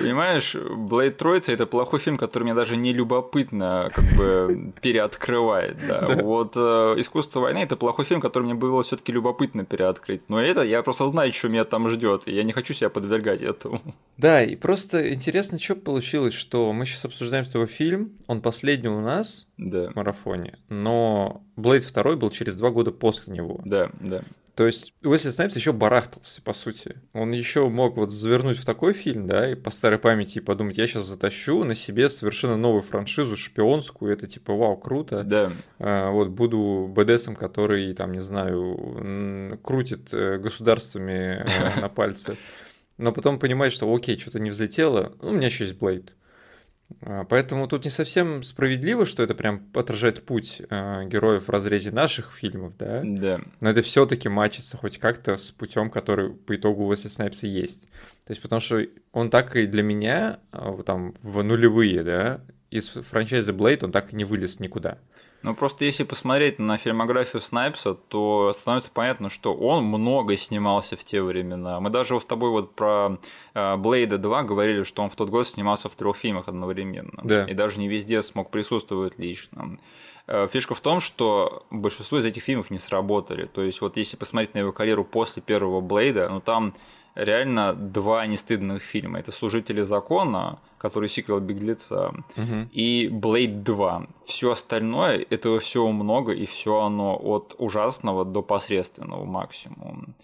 Понимаешь, 0.00 0.56
Блейд 0.56 1.16
Троица 1.16 1.52
это 1.52 1.66
плохой 1.66 2.00
фильм, 2.00 2.16
который 2.16 2.42
мне 2.42 2.54
даже 2.54 2.76
не 2.76 2.92
любопытно 2.92 3.92
как 3.94 4.04
бы 4.16 4.72
переоткрывает. 4.80 5.76
Да. 5.86 6.00
Да. 6.00 6.22
Вот 6.22 6.52
э, 6.56 6.94
«Искусство 6.98 7.40
войны»— 7.40 7.58
это 7.60 7.76
плохой 7.76 8.04
фильм, 8.04 8.20
который 8.20 8.44
мне 8.44 8.54
было 8.54 8.82
все 8.82 8.96
таки 8.96 9.12
любопытно 9.12 9.64
переоткрыть. 9.64 10.22
Но 10.28 10.40
это 10.40 10.62
я 10.62 10.82
просто 10.82 11.08
знаю, 11.08 11.32
что 11.32 11.48
меня 11.48 11.64
там 11.64 11.88
ждет, 11.88 12.22
и 12.26 12.34
я 12.34 12.44
не 12.44 12.52
хочу 12.52 12.74
себя 12.74 12.90
подвергать 12.90 13.42
этому. 13.42 13.80
Да, 14.16 14.42
и 14.42 14.56
просто 14.56 15.12
интересно, 15.12 15.58
что 15.58 15.76
получилось, 15.76 16.34
что 16.34 16.72
мы 16.72 16.86
сейчас 16.86 17.04
обсуждаем 17.04 17.44
с 17.44 17.48
тобой 17.48 17.66
фильм, 17.66 18.12
он 18.26 18.40
последний 18.40 18.88
у 18.88 19.00
нас 19.00 19.46
да. 19.58 19.90
в 19.90 19.96
марафоне, 19.96 20.58
но 20.68 21.42
Блейд 21.56 21.84
второй 21.84 22.16
был 22.16 22.30
через 22.30 22.56
два 22.56 22.70
года 22.70 22.92
после 22.92 23.34
него. 23.34 23.60
Да, 23.64 23.90
да. 24.00 24.24
То 24.56 24.64
есть 24.64 24.94
Уэсли 25.04 25.28
Снайпс 25.28 25.54
еще 25.54 25.74
барахтался, 25.74 26.40
по 26.40 26.54
сути. 26.54 26.96
Он 27.12 27.30
еще 27.30 27.68
мог 27.68 27.98
вот 27.98 28.10
завернуть 28.10 28.56
в 28.56 28.64
такой 28.64 28.94
фильм, 28.94 29.26
да, 29.26 29.50
и 29.50 29.54
по 29.54 29.70
старой 29.70 29.98
памяти 29.98 30.38
подумать, 30.38 30.78
я 30.78 30.86
сейчас 30.86 31.04
затащу 31.04 31.62
на 31.62 31.74
себе 31.74 32.08
совершенно 32.08 32.56
новую 32.56 32.80
франшизу 32.80 33.36
шпионскую, 33.36 34.10
это 34.14 34.26
типа 34.26 34.54
вау, 34.54 34.78
круто. 34.78 35.22
Да. 35.22 35.52
А, 35.78 36.10
вот 36.10 36.30
буду 36.30 36.90
БДСом, 36.90 37.36
который, 37.36 37.92
там, 37.92 38.12
не 38.12 38.20
знаю, 38.20 39.60
крутит 39.62 40.08
э, 40.12 40.38
государствами 40.38 41.42
э, 41.44 41.80
на 41.80 41.90
пальце. 41.90 42.38
Но 42.96 43.12
потом 43.12 43.38
понимает, 43.38 43.74
что 43.74 43.94
окей, 43.94 44.18
что-то 44.18 44.40
не 44.40 44.48
взлетело, 44.48 45.12
у 45.20 45.32
меня 45.32 45.48
еще 45.48 45.64
есть 45.64 45.78
Блейд. 45.78 46.14
А, 47.02 47.24
поэтому 47.24 47.66
тут 47.68 47.84
не 47.84 47.90
совсем 47.90 48.42
справедливо, 48.42 49.06
что 49.06 49.22
это 49.22 49.34
прям 49.34 49.62
отражает 49.74 50.24
путь 50.24 50.62
э, 50.68 51.04
героев 51.06 51.46
в 51.46 51.50
разрезе 51.50 51.90
наших 51.90 52.32
фильмов, 52.32 52.76
да? 52.78 53.02
Да. 53.04 53.40
Но 53.60 53.70
это 53.70 53.82
все-таки 53.82 54.28
мачится 54.28 54.76
хоть 54.76 54.98
как-то 54.98 55.36
с 55.36 55.50
путем, 55.50 55.90
который 55.90 56.30
по 56.30 56.56
итогу 56.56 56.84
у 56.84 56.88
Уэсли 56.88 57.08
Снайпса 57.08 57.46
есть. 57.46 57.88
То 58.24 58.30
есть 58.30 58.42
потому 58.42 58.60
что 58.60 58.84
он 59.12 59.30
так 59.30 59.56
и 59.56 59.66
для 59.66 59.82
меня, 59.82 60.40
э, 60.52 60.82
там, 60.84 61.14
в 61.22 61.42
нулевые, 61.42 62.02
да, 62.02 62.40
из 62.70 62.88
франчайза 62.88 63.52
Blade 63.52 63.84
он 63.84 63.92
так 63.92 64.12
и 64.12 64.16
не 64.16 64.24
вылез 64.24 64.60
никуда. 64.60 64.98
Ну, 65.42 65.54
просто 65.54 65.84
если 65.84 66.04
посмотреть 66.04 66.58
на 66.58 66.76
фильмографию 66.76 67.40
Снайпса, 67.40 67.94
то 67.94 68.52
становится 68.52 68.90
понятно, 68.90 69.28
что 69.28 69.54
он 69.54 69.84
много 69.84 70.36
снимался 70.36 70.96
в 70.96 71.04
те 71.04 71.22
времена. 71.22 71.78
Мы 71.80 71.90
даже 71.90 72.18
с 72.18 72.24
тобой 72.24 72.50
вот 72.50 72.74
про 72.74 73.18
Блейда 73.54 74.18
2 74.18 74.42
говорили, 74.42 74.82
что 74.82 75.02
он 75.02 75.10
в 75.10 75.16
тот 75.16 75.30
год 75.30 75.46
снимался 75.46 75.88
в 75.88 75.94
трех 75.94 76.16
фильмах 76.16 76.48
одновременно. 76.48 77.20
Да. 77.22 77.44
И 77.44 77.54
даже 77.54 77.78
не 77.78 77.88
везде 77.88 78.22
смог 78.22 78.50
присутствовать 78.50 79.18
лично. 79.18 79.78
Э, 80.26 80.48
фишка 80.52 80.74
в 80.74 80.80
том, 80.80 81.00
что 81.00 81.64
большинство 81.70 82.18
из 82.18 82.24
этих 82.24 82.42
фильмов 82.42 82.70
не 82.70 82.78
сработали. 82.78 83.46
То 83.46 83.62
есть, 83.62 83.80
вот 83.80 83.96
если 83.96 84.16
посмотреть 84.16 84.54
на 84.54 84.60
его 84.60 84.72
карьеру 84.72 85.04
после 85.04 85.42
первого 85.42 85.80
Блейда, 85.80 86.28
ну 86.28 86.40
там 86.40 86.74
реально 87.14 87.72
два 87.72 88.26
нестыдных 88.26 88.82
фильма. 88.82 89.18
Это 89.18 89.32
«Служители 89.32 89.82
закона», 89.82 90.58
который 90.86 91.08
сиквел 91.08 91.40
«Беглеца», 91.40 92.08
угу. 92.36 92.68
и 92.72 93.08
«Блейд 93.12 93.68
2». 93.68 94.08
Все 94.24 94.50
остальное, 94.50 95.26
этого 95.30 95.58
всего 95.58 95.92
много, 95.92 96.32
и 96.32 96.46
все 96.46 96.80
оно 96.80 97.16
от 97.16 97.54
ужасного 97.58 98.24
до 98.24 98.42
посредственного 98.42 99.24
максимум. 99.24 100.14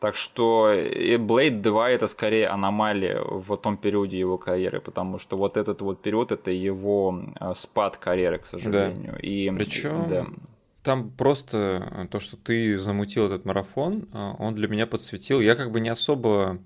Так 0.00 0.14
что 0.14 0.72
Blade 0.72 1.60
2 1.60 1.90
это 1.90 2.06
скорее 2.06 2.48
аномалия 2.48 3.20
в 3.20 3.56
том 3.56 3.76
периоде 3.76 4.16
его 4.16 4.38
карьеры, 4.38 4.80
потому 4.80 5.18
что 5.18 5.36
вот 5.36 5.56
этот 5.56 5.82
вот 5.82 6.02
период 6.02 6.30
это 6.30 6.52
его 6.52 7.20
э, 7.40 7.52
спад 7.54 7.96
карьеры, 7.96 8.38
к 8.38 8.46
сожалению. 8.46 9.12
Да. 9.12 9.18
И, 9.18 9.50
Причем 9.50 10.08
да 10.08 10.26
там 10.88 11.10
просто 11.10 11.56
э, 11.90 12.06
то, 12.10 12.18
что 12.18 12.38
ты 12.38 12.78
замутил 12.78 13.26
этот 13.26 13.44
марафон, 13.44 14.08
э, 14.10 14.32
он 14.38 14.54
для 14.54 14.68
меня 14.68 14.86
подсветил. 14.86 15.38
Я 15.40 15.54
как 15.54 15.70
бы 15.70 15.80
не 15.80 15.90
особо 15.90 16.54
э, 16.54 16.58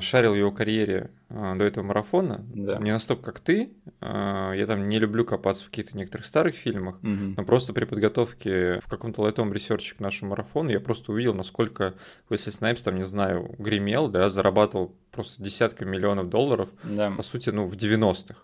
шарил 0.00 0.34
его 0.34 0.52
карьере 0.52 1.10
до 1.28 1.64
этого 1.64 1.84
марафона. 1.84 2.44
Да. 2.54 2.78
Не 2.78 2.92
настолько, 2.92 3.22
как 3.24 3.40
ты. 3.40 3.72
Я 4.00 4.64
там 4.68 4.88
не 4.88 4.98
люблю 4.98 5.24
копаться 5.24 5.64
в 5.64 5.70
каких-то 5.70 5.96
некоторых 5.96 6.26
старых 6.26 6.54
фильмах, 6.54 6.96
угу. 6.96 7.34
но 7.36 7.44
просто 7.44 7.72
при 7.72 7.84
подготовке 7.84 8.78
в 8.80 8.88
каком-то 8.88 9.22
лайтовом 9.22 9.52
research 9.52 9.91
е 9.91 9.96
к 9.96 10.00
нашему 10.00 10.30
марафону 10.30 10.70
я 10.70 10.78
просто 10.78 11.10
увидел, 11.10 11.34
насколько 11.34 11.94
Уэсли 12.30 12.50
Снайпс 12.50 12.82
там, 12.84 12.96
не 12.96 13.04
знаю, 13.04 13.54
гремел, 13.58 14.08
да, 14.08 14.28
зарабатывал 14.28 14.94
просто 15.10 15.42
десятки 15.42 15.84
миллионов 15.84 16.28
долларов, 16.28 16.68
да. 16.84 17.10
по 17.10 17.22
сути, 17.22 17.50
ну, 17.50 17.66
в 17.66 17.74
90-х. 17.74 18.36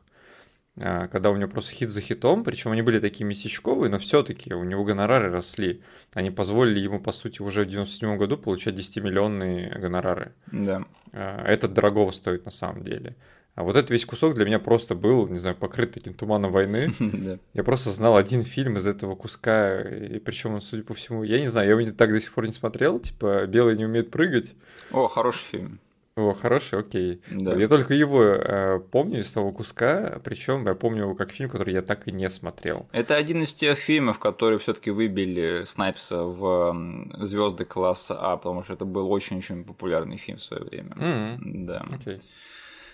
А, 0.79 1.09
когда 1.09 1.31
у 1.31 1.37
него 1.37 1.51
просто 1.51 1.73
хит 1.73 1.91
за 1.91 2.01
хитом, 2.01 2.45
причем 2.45 2.73
они 2.73 2.83
были 2.83 3.01
такие 3.01 3.27
местечковые, 3.27 3.91
но 3.91 3.99
все-таки 3.99 4.55
у 4.55 4.65
него 4.65 4.85
гонорары 4.85 5.31
росли. 5.31 5.83
Они 6.13 6.31
позволили 6.31 6.81
ему, 6.81 7.01
по 7.01 7.13
сути, 7.13 7.43
уже 7.43 7.65
в 7.65 7.69
97 7.69 8.17
году 8.17 8.37
получать 8.37 8.75
10-миллионные 8.75 9.79
гонорары. 9.79 10.35
Да. 10.51 10.85
А, 11.13 11.45
это 11.45 11.69
дорогого 11.69 12.11
стоит 12.13 12.45
на 12.45 12.51
самом 12.51 12.83
деле. 12.83 13.17
А 13.57 13.65
вот 13.65 13.77
этот 13.77 13.91
весь 13.91 14.07
кусок 14.07 14.35
для 14.35 14.45
меня 14.45 14.59
просто 14.59 14.95
был, 14.95 15.27
не 15.27 15.39
знаю, 15.39 15.57
покрыт 15.57 15.93
таким 15.93 16.15
туманом 16.15 16.53
войны. 16.53 16.95
Я 17.53 17.65
просто 17.65 17.91
знал 17.91 18.17
один 18.17 18.45
фильм 18.45 18.79
из 18.79 18.87
этого 18.87 19.17
куска, 19.17 19.81
и 19.83 20.19
причем 20.21 20.55
он, 20.55 20.61
судя 20.61 20.85
по 20.85 20.95
всему, 20.95 21.25
я 21.25 21.41
не 21.41 21.49
знаю, 21.49 21.69
я 21.69 21.79
его 21.79 21.93
так 21.93 22.11
до 22.11 22.21
сих 22.21 22.33
пор 22.33 22.47
не 22.47 22.53
смотрел, 22.53 23.01
типа 23.01 23.47
«Белый 23.47 23.77
не 23.77 23.85
умеет 23.85 24.11
прыгать». 24.11 24.55
О, 24.93 25.09
хороший 25.09 25.45
фильм. 25.45 25.81
О, 26.21 26.35
хороший, 26.35 26.81
окей. 26.81 27.23
Да. 27.31 27.55
Я 27.55 27.69
только 27.69 27.95
его 27.95 28.23
э, 28.23 28.81
помню 28.91 29.21
из 29.21 29.33
того 29.33 29.53
куска, 29.53 30.21
причем 30.23 30.67
я 30.67 30.75
помню 30.75 31.03
его 31.03 31.15
как 31.15 31.33
фильм, 31.33 31.49
который 31.49 31.73
я 31.73 31.83
так 31.83 32.07
и 32.09 32.13
не 32.13 32.29
смотрел. 32.29 32.87
Это 32.93 33.17
один 33.17 33.43
из 33.43 33.55
тех 33.55 33.79
фильмов, 33.79 34.19
которые 34.19 34.59
все-таки 34.59 34.91
выбили 34.91 35.65
Снайпса 35.65 36.25
в 36.25 36.77
звезды 37.21 37.65
класса 37.65 38.17
А, 38.21 38.37
потому 38.37 38.63
что 38.63 38.75
это 38.75 38.85
был 38.85 39.11
очень-очень 39.11 39.65
популярный 39.65 40.17
фильм 40.17 40.39
в 40.39 40.43
свое 40.43 40.63
время. 40.63 40.91
Mm-hmm. 40.91 41.39
Да. 41.67 41.85
Okay. 41.89 42.21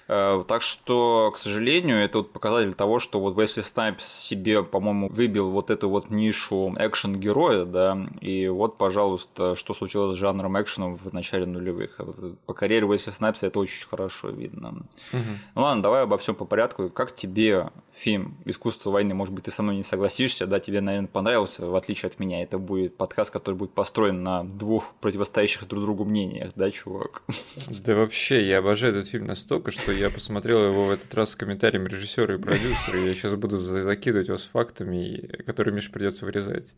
Э, 0.09 0.45
так 0.47 0.63
что, 0.63 1.33
к 1.35 1.39
сожалению, 1.39 1.99
это 1.99 2.19
вот 2.19 2.33
показатель 2.33 2.75
того, 2.75 2.99
что 2.99 3.21
вот 3.21 3.37
Уэсли 3.37 3.63
Снайпс 3.63 4.07
себе, 4.07 4.63
по-моему, 4.63 5.09
выбил 5.09 5.51
вот 5.51 5.71
эту 5.71 5.89
вот 5.89 6.11
нишу 6.11 6.75
экшен-героя, 6.79 7.65
да, 7.65 7.99
и 8.21 8.49
вот, 8.49 8.79
пожалуйста, 8.79 9.55
что 9.57 9.75
случилось 9.75 10.17
с 10.17 10.19
жанром 10.19 10.61
экшена 10.61 10.89
в 10.89 11.13
начале 11.13 11.47
нулевых. 11.47 11.97
Вот 11.99 12.39
по 12.47 12.55
карьере 12.55 12.87
Уэсли 12.87 13.11
Снайпса 13.11 13.47
это 13.47 13.59
очень 13.59 13.87
хорошо 13.87 14.29
видно. 14.29 14.69
Угу. 15.13 15.21
Ну 15.55 15.63
ладно, 15.63 15.83
давай 15.83 16.03
обо 16.03 16.19
всем 16.19 16.35
по 16.35 16.45
порядку. 16.45 16.89
Как 16.89 17.15
тебе 17.15 17.71
фильм 17.97 18.37
«Искусство 18.45 18.91
войны». 18.91 19.15
Может 19.15 19.35
быть, 19.35 19.45
ты 19.45 19.51
со 19.51 19.63
мной 19.63 19.77
не 19.77 19.83
согласишься, 19.83 20.47
да, 20.47 20.61
тебе, 20.61 20.81
наверное, 20.81 21.09
понравился, 21.09 21.67
в 21.67 21.75
отличие 21.75 22.09
от 22.09 22.19
меня. 22.19 22.43
Это 22.43 22.59
будет 22.59 22.97
подкаст, 22.97 23.31
который 23.31 23.55
будет 23.55 23.73
построен 23.73 24.23
на 24.23 24.45
двух 24.45 24.93
противостоящих 25.01 25.67
друг 25.67 25.85
другу 25.85 26.05
мнениях, 26.05 26.53
да, 26.55 26.71
чувак? 26.71 27.23
Да 27.69 27.95
вообще, 27.95 28.47
я 28.47 28.59
обожаю 28.59 28.97
этот 28.97 29.11
фильм 29.11 29.27
настолько, 29.27 29.71
что 29.71 29.93
я 29.97 30.11
посмотрел 30.11 30.65
его 30.65 30.87
в 30.87 30.91
этот 30.91 31.13
раз 31.15 31.31
с 31.31 31.37
комментарием 31.37 31.87
режиссера 31.87 32.35
и 32.35 32.39
продюсера, 32.39 32.99
я 32.99 33.15
сейчас 33.15 33.35
буду 33.35 33.57
закидывать 33.57 34.29
вас 34.29 34.43
фактами, 34.43 35.43
которые 35.45 35.75
Мише 35.75 35.91
придется 35.91 36.25
вырезать. 36.25 36.75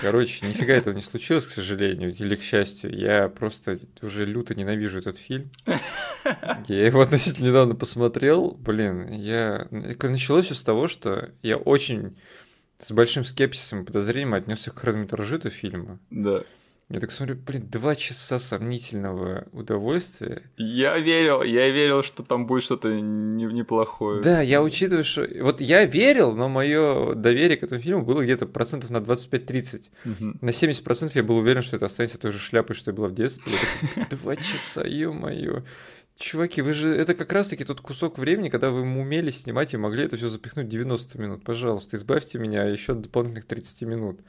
Короче, 0.00 0.46
нифига 0.46 0.74
этого 0.74 0.94
не 0.94 1.02
случилось, 1.02 1.46
к 1.46 1.50
сожалению, 1.50 2.14
или 2.14 2.34
к 2.34 2.42
счастью. 2.42 2.96
Я 2.96 3.28
просто 3.28 3.78
уже 4.00 4.24
люто 4.24 4.54
ненавижу 4.54 4.98
этот 4.98 5.18
фильм. 5.18 5.50
Я 6.68 6.86
его 6.86 7.00
относительно 7.00 7.48
недавно 7.48 7.74
посмотрел. 7.74 8.52
Блин, 8.52 9.08
я... 9.12 9.68
Началось 9.70 10.46
все 10.46 10.54
с 10.54 10.62
того, 10.62 10.88
что 10.88 11.30
я 11.42 11.56
очень 11.56 12.16
с 12.78 12.90
большим 12.90 13.24
скепсисом 13.24 13.82
и 13.82 13.84
подозрением 13.84 14.34
отнесся 14.34 14.70
к 14.70 14.78
хронометражу 14.78 15.36
этого 15.36 15.50
фильма. 15.54 15.98
Да. 16.10 16.42
Я 16.92 17.00
так 17.00 17.10
смотрю, 17.10 17.36
блин, 17.36 17.68
два 17.70 17.94
часа 17.94 18.38
сомнительного 18.38 19.46
удовольствия. 19.52 20.42
Я 20.58 20.98
верил, 20.98 21.42
я 21.42 21.70
верил, 21.70 22.02
что 22.02 22.22
там 22.22 22.46
будет 22.46 22.64
что-то 22.64 22.92
не, 22.92 23.46
неплохое. 23.46 24.20
Да, 24.20 24.42
я 24.42 24.62
учитываю, 24.62 25.02
что... 25.02 25.26
Вот 25.40 25.62
я 25.62 25.86
верил, 25.86 26.36
но 26.36 26.50
мое 26.50 27.14
доверие 27.14 27.56
к 27.56 27.62
этому 27.62 27.80
фильму 27.80 28.04
было 28.04 28.22
где-то 28.22 28.44
процентов 28.44 28.90
на 28.90 28.98
25-30. 28.98 29.88
Угу. 30.04 30.36
На 30.42 30.50
70% 30.50 31.12
я 31.14 31.22
был 31.22 31.38
уверен, 31.38 31.62
что 31.62 31.76
это 31.76 31.86
останется 31.86 32.18
той 32.18 32.30
же 32.30 32.38
шляпой, 32.38 32.76
что 32.76 32.90
и 32.90 32.94
было 32.94 33.08
в 33.08 33.14
детстве. 33.14 33.58
Два 34.10 34.36
часа, 34.36 34.84
ё-моё. 34.86 35.62
Чуваки, 36.18 36.60
вы 36.60 36.74
же... 36.74 36.94
Это 36.94 37.14
как 37.14 37.32
раз-таки 37.32 37.64
тот 37.64 37.80
кусок 37.80 38.18
времени, 38.18 38.50
когда 38.50 38.68
вы 38.68 38.82
умели 38.82 39.30
снимать 39.30 39.72
и 39.72 39.78
могли 39.78 40.04
это 40.04 40.18
все 40.18 40.28
запихнуть 40.28 40.68
90 40.68 41.18
минут. 41.18 41.42
Пожалуйста, 41.42 41.96
избавьте 41.96 42.38
меня 42.38 42.64
еще 42.64 42.92
дополнительных 42.92 43.46
30 43.46 43.82
минут. 43.88 44.20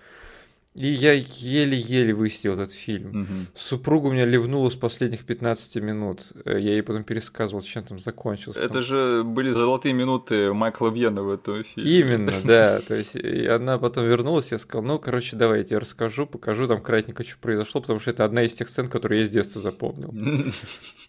И 0.76 0.88
я 0.88 1.14
еле-еле 1.14 2.14
высидел 2.14 2.54
этот 2.54 2.72
фильм. 2.72 3.22
Угу. 3.22 3.30
Супруга 3.54 4.08
у 4.08 4.12
меня 4.12 4.26
ливнула 4.26 4.70
с 4.70 4.76
последних 4.76 5.24
15 5.24 5.76
минут. 5.84 6.32
Э, 6.46 6.60
я 6.60 6.72
ей 6.72 6.82
потом 6.82 7.04
пересказывал, 7.04 7.62
чем 7.62 7.84
там 7.84 8.00
закончился. 8.00 8.60
Это 8.60 8.82
же 8.82 9.24
были 9.24 9.52
золотые 9.52 9.94
минуты 9.94 10.52
Майкла 10.52 10.90
Бьена 10.90 11.22
в 11.22 11.30
этом 11.30 11.64
фильме. 11.64 12.00
Именно, 12.00 12.32
да. 12.44 12.80
То 12.80 12.96
есть 12.96 13.16
она 13.48 13.78
потом 13.78 14.08
вернулась, 14.08 14.52
я 14.52 14.58
сказал, 14.58 14.84
ну, 14.84 14.98
короче, 14.98 15.36
давай 15.36 15.60
я 15.60 15.64
тебе 15.64 15.78
расскажу, 15.78 16.26
покажу 16.26 16.68
там 16.68 16.82
кратенько, 16.82 17.24
что 17.24 17.38
произошло, 17.40 17.80
потому 17.80 18.00
что 18.00 18.10
это 18.10 18.26
одна 18.26 18.42
из 18.42 18.54
тех 18.54 18.68
сцен, 18.68 18.90
которые 18.90 19.22
я 19.22 19.28
с 19.28 19.30
детства 19.30 19.62
запомнил. 19.62 20.14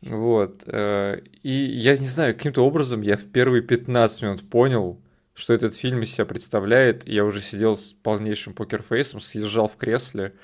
Вот. 0.03 0.65
Э, 0.67 1.21
и 1.43 1.51
я 1.51 1.97
не 1.97 2.07
знаю, 2.07 2.35
каким-то 2.35 2.63
образом 2.67 3.01
я 3.01 3.17
в 3.17 3.25
первые 3.25 3.63
15 3.63 4.23
минут 4.23 4.51
понял, 4.51 5.01
что 5.35 5.53
этот 5.53 5.75
фильм 5.75 6.03
из 6.03 6.13
себя 6.13 6.25
представляет. 6.25 7.07
Я 7.07 7.25
уже 7.25 7.41
сидел 7.41 7.77
с 7.77 7.93
полнейшим 7.93 8.55
покерфейсом, 8.55 9.21
съезжал 9.21 9.69
в 9.69 9.77
кресле 9.77 10.35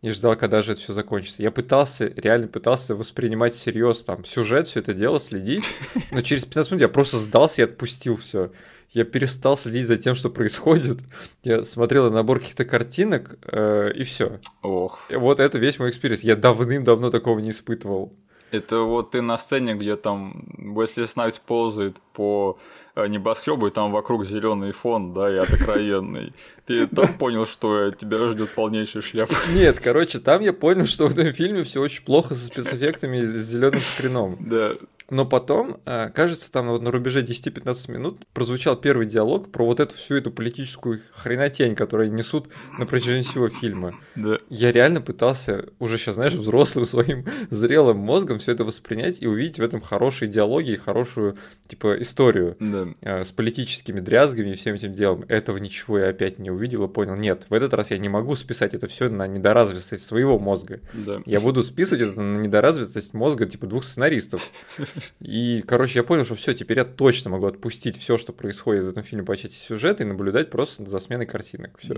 и 0.00 0.10
ждал, 0.10 0.36
когда 0.36 0.62
же 0.62 0.72
это 0.72 0.80
все 0.80 0.94
закончится. 0.94 1.42
Я 1.42 1.50
пытался, 1.50 2.06
реально 2.16 2.48
пытался 2.48 2.94
воспринимать 2.94 3.52
всерьез 3.52 4.04
там 4.04 4.24
сюжет, 4.24 4.68
все 4.68 4.80
это 4.80 4.94
дело, 4.94 5.20
следить, 5.20 5.64
но 6.10 6.22
через 6.22 6.44
15 6.44 6.72
минут 6.72 6.82
я 6.82 6.88
просто 6.88 7.18
сдался 7.18 7.62
и 7.62 7.64
отпустил 7.64 8.16
все. 8.16 8.50
Я 8.90 9.04
перестал 9.04 9.58
следить 9.58 9.86
за 9.86 9.98
тем, 9.98 10.14
что 10.14 10.30
происходит. 10.30 11.00
Я 11.42 11.62
смотрел 11.62 12.04
на 12.04 12.16
набор 12.16 12.40
каких-то 12.40 12.64
картинок, 12.64 13.38
э, 13.42 13.92
и 13.94 14.02
все. 14.04 14.40
Ох. 14.62 15.00
Вот 15.10 15.40
это 15.40 15.58
весь 15.58 15.78
мой 15.78 15.90
experience. 15.90 16.22
Я 16.22 16.36
давным-давно 16.36 17.10
такого 17.10 17.38
не 17.38 17.50
испытывал. 17.50 18.14
Это 18.50 18.80
вот 18.80 19.10
ты 19.10 19.20
на 19.20 19.36
сцене, 19.36 19.74
где 19.74 19.96
там 19.96 20.44
Уэсли 20.58 21.04
Снайпс 21.04 21.38
ползает 21.38 21.96
по 22.12 22.58
э, 22.94 23.06
небоскребу, 23.06 23.66
и 23.66 23.70
там 23.70 23.92
вокруг 23.92 24.26
зеленый 24.26 24.72
фон, 24.72 25.12
да, 25.12 25.30
и 25.30 25.36
откровенный. 25.36 26.32
Ты 26.66 26.86
там 26.94 27.14
понял, 27.14 27.46
что 27.46 27.90
тебя 27.90 28.26
ждет 28.28 28.50
полнейший 28.50 29.02
шляп? 29.02 29.30
Нет, 29.54 29.80
короче, 29.80 30.18
там 30.18 30.40
я 30.40 30.52
понял, 30.52 30.86
что 30.86 31.06
в 31.06 31.12
этом 31.12 31.32
фильме 31.32 31.62
все 31.64 31.80
очень 31.80 32.04
плохо 32.04 32.34
со 32.34 32.46
спецэффектами 32.46 33.18
и 33.18 33.24
с 33.24 33.30
зеленым 33.30 33.80
скрином. 33.80 34.36
Да. 34.40 34.72
Но 35.10 35.24
потом, 35.24 35.80
э, 35.86 36.10
кажется, 36.14 36.52
там 36.52 36.68
вот 36.68 36.82
на 36.82 36.90
рубеже 36.90 37.22
10-15 37.22 37.90
минут 37.90 38.18
прозвучал 38.34 38.76
первый 38.76 39.06
диалог 39.06 39.50
про 39.50 39.64
вот 39.64 39.80
эту 39.80 39.94
всю 39.96 40.16
эту 40.16 40.30
политическую 40.30 41.00
хренотень, 41.12 41.74
которую 41.74 42.12
несут 42.12 42.48
на 42.78 42.84
протяжении 42.84 43.22
всего 43.22 43.48
фильма. 43.48 43.92
Да. 44.16 44.36
Я 44.50 44.70
реально 44.70 45.00
пытался 45.00 45.66
уже 45.78 45.96
сейчас, 45.96 46.16
знаешь, 46.16 46.34
взрослым 46.34 46.84
своим 46.84 47.24
зрелым 47.48 47.96
мозгом 47.98 48.38
все 48.38 48.52
это 48.52 48.64
воспринять 48.64 49.22
и 49.22 49.26
увидеть 49.26 49.58
в 49.58 49.62
этом 49.62 49.80
хорошие 49.80 50.28
диалоги 50.28 50.72
и 50.72 50.76
хорошую, 50.76 51.36
типа, 51.66 52.00
историю 52.00 52.56
да. 52.60 52.88
Э, 53.00 53.24
с 53.24 53.32
политическими 53.32 54.00
дрязгами 54.00 54.50
и 54.50 54.54
всем 54.56 54.74
этим 54.74 54.92
делом. 54.92 55.24
Этого 55.28 55.56
ничего 55.56 55.98
я 55.98 56.08
опять 56.08 56.38
не 56.38 56.50
увидел 56.50 56.84
и 56.84 56.88
понял. 56.88 57.16
Нет, 57.16 57.46
в 57.48 57.54
этот 57.54 57.72
раз 57.72 57.90
я 57.90 57.98
не 57.98 58.10
могу 58.10 58.34
списать 58.34 58.74
это 58.74 58.86
все 58.88 59.08
на 59.08 59.26
недоразвитость 59.26 60.04
своего 60.04 60.38
мозга. 60.38 60.80
Да. 60.92 61.22
Я 61.24 61.40
буду 61.40 61.62
списывать 61.62 62.02
это 62.02 62.20
на 62.20 62.42
недоразвитость 62.42 63.14
мозга, 63.14 63.46
типа, 63.46 63.66
двух 63.66 63.84
сценаристов. 63.84 64.52
И, 65.20 65.62
короче, 65.66 65.98
я 65.98 66.02
понял, 66.02 66.24
что 66.24 66.34
все, 66.34 66.54
теперь 66.54 66.78
я 66.78 66.84
точно 66.84 67.30
могу 67.30 67.46
отпустить 67.46 67.98
все, 67.98 68.16
что 68.16 68.32
происходит 68.32 68.84
в 68.84 68.88
этом 68.88 69.02
фильме 69.02 69.24
по 69.24 69.36
части 69.36 69.56
сюжета 69.56 70.02
и 70.02 70.06
наблюдать 70.06 70.50
просто 70.50 70.84
за 70.84 70.98
сменой 70.98 71.26
картинок. 71.26 71.78
Все. 71.78 71.94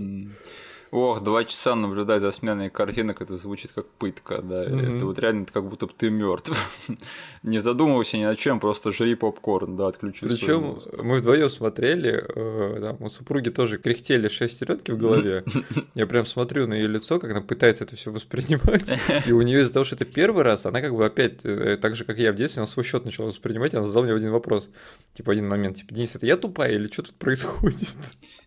Ох, 0.91 1.23
два 1.23 1.45
часа 1.45 1.73
наблюдать 1.73 2.21
за 2.21 2.31
сменой 2.31 2.69
картинок, 2.69 3.21
это 3.21 3.37
звучит 3.37 3.71
как 3.71 3.87
пытка, 3.87 4.41
да. 4.41 4.65
Mm-hmm. 4.65 4.97
Это 4.97 5.05
вот 5.05 5.19
реально 5.19 5.45
как 5.45 5.65
будто 5.69 5.87
бы 5.87 5.93
ты 5.97 6.09
мертв. 6.09 6.51
не 7.43 7.59
задумывайся 7.59 8.17
ни 8.17 8.23
о 8.23 8.35
чем, 8.35 8.59
просто 8.59 8.91
жри 8.91 9.15
попкорн, 9.15 9.77
да, 9.77 9.87
отключи 9.87 10.27
Причем 10.27 10.79
мы 11.01 11.19
вдвоем 11.19 11.49
смотрели, 11.49 12.21
э, 12.35 12.77
там, 12.81 12.97
у 12.99 13.09
супруги 13.09 13.47
тоже 13.47 13.77
кряхтели 13.77 14.27
шестеренки 14.27 14.91
в 14.91 14.97
голове. 14.97 15.45
Я 15.95 16.07
прям 16.07 16.25
смотрю 16.25 16.67
на 16.67 16.73
ее 16.73 16.89
лицо, 16.89 17.19
как 17.19 17.31
она 17.31 17.41
пытается 17.41 17.85
это 17.85 17.95
все 17.95 18.11
воспринимать. 18.11 18.91
И 19.25 19.31
у 19.31 19.41
нее 19.43 19.61
из-за 19.61 19.71
того, 19.71 19.85
что 19.85 19.95
это 19.95 20.03
первый 20.03 20.43
раз, 20.43 20.65
она 20.65 20.81
как 20.81 20.93
бы 20.93 21.05
опять, 21.05 21.39
э, 21.45 21.77
так 21.81 21.95
же, 21.95 22.03
как 22.03 22.17
я 22.17 22.33
в 22.33 22.35
детстве, 22.35 22.63
она 22.63 22.67
свой 22.67 22.83
счет 22.83 23.05
начала 23.05 23.27
воспринимать, 23.27 23.73
и 23.73 23.77
она 23.77 23.87
задала 23.87 24.03
мне 24.03 24.13
один 24.13 24.31
вопрос. 24.31 24.69
Типа 25.13 25.31
один 25.31 25.47
момент, 25.47 25.77
типа, 25.77 25.93
Денис, 25.93 26.13
это 26.15 26.25
я 26.25 26.35
тупая 26.35 26.73
или 26.73 26.87
что 26.87 27.03
тут 27.03 27.15
происходит? 27.15 27.95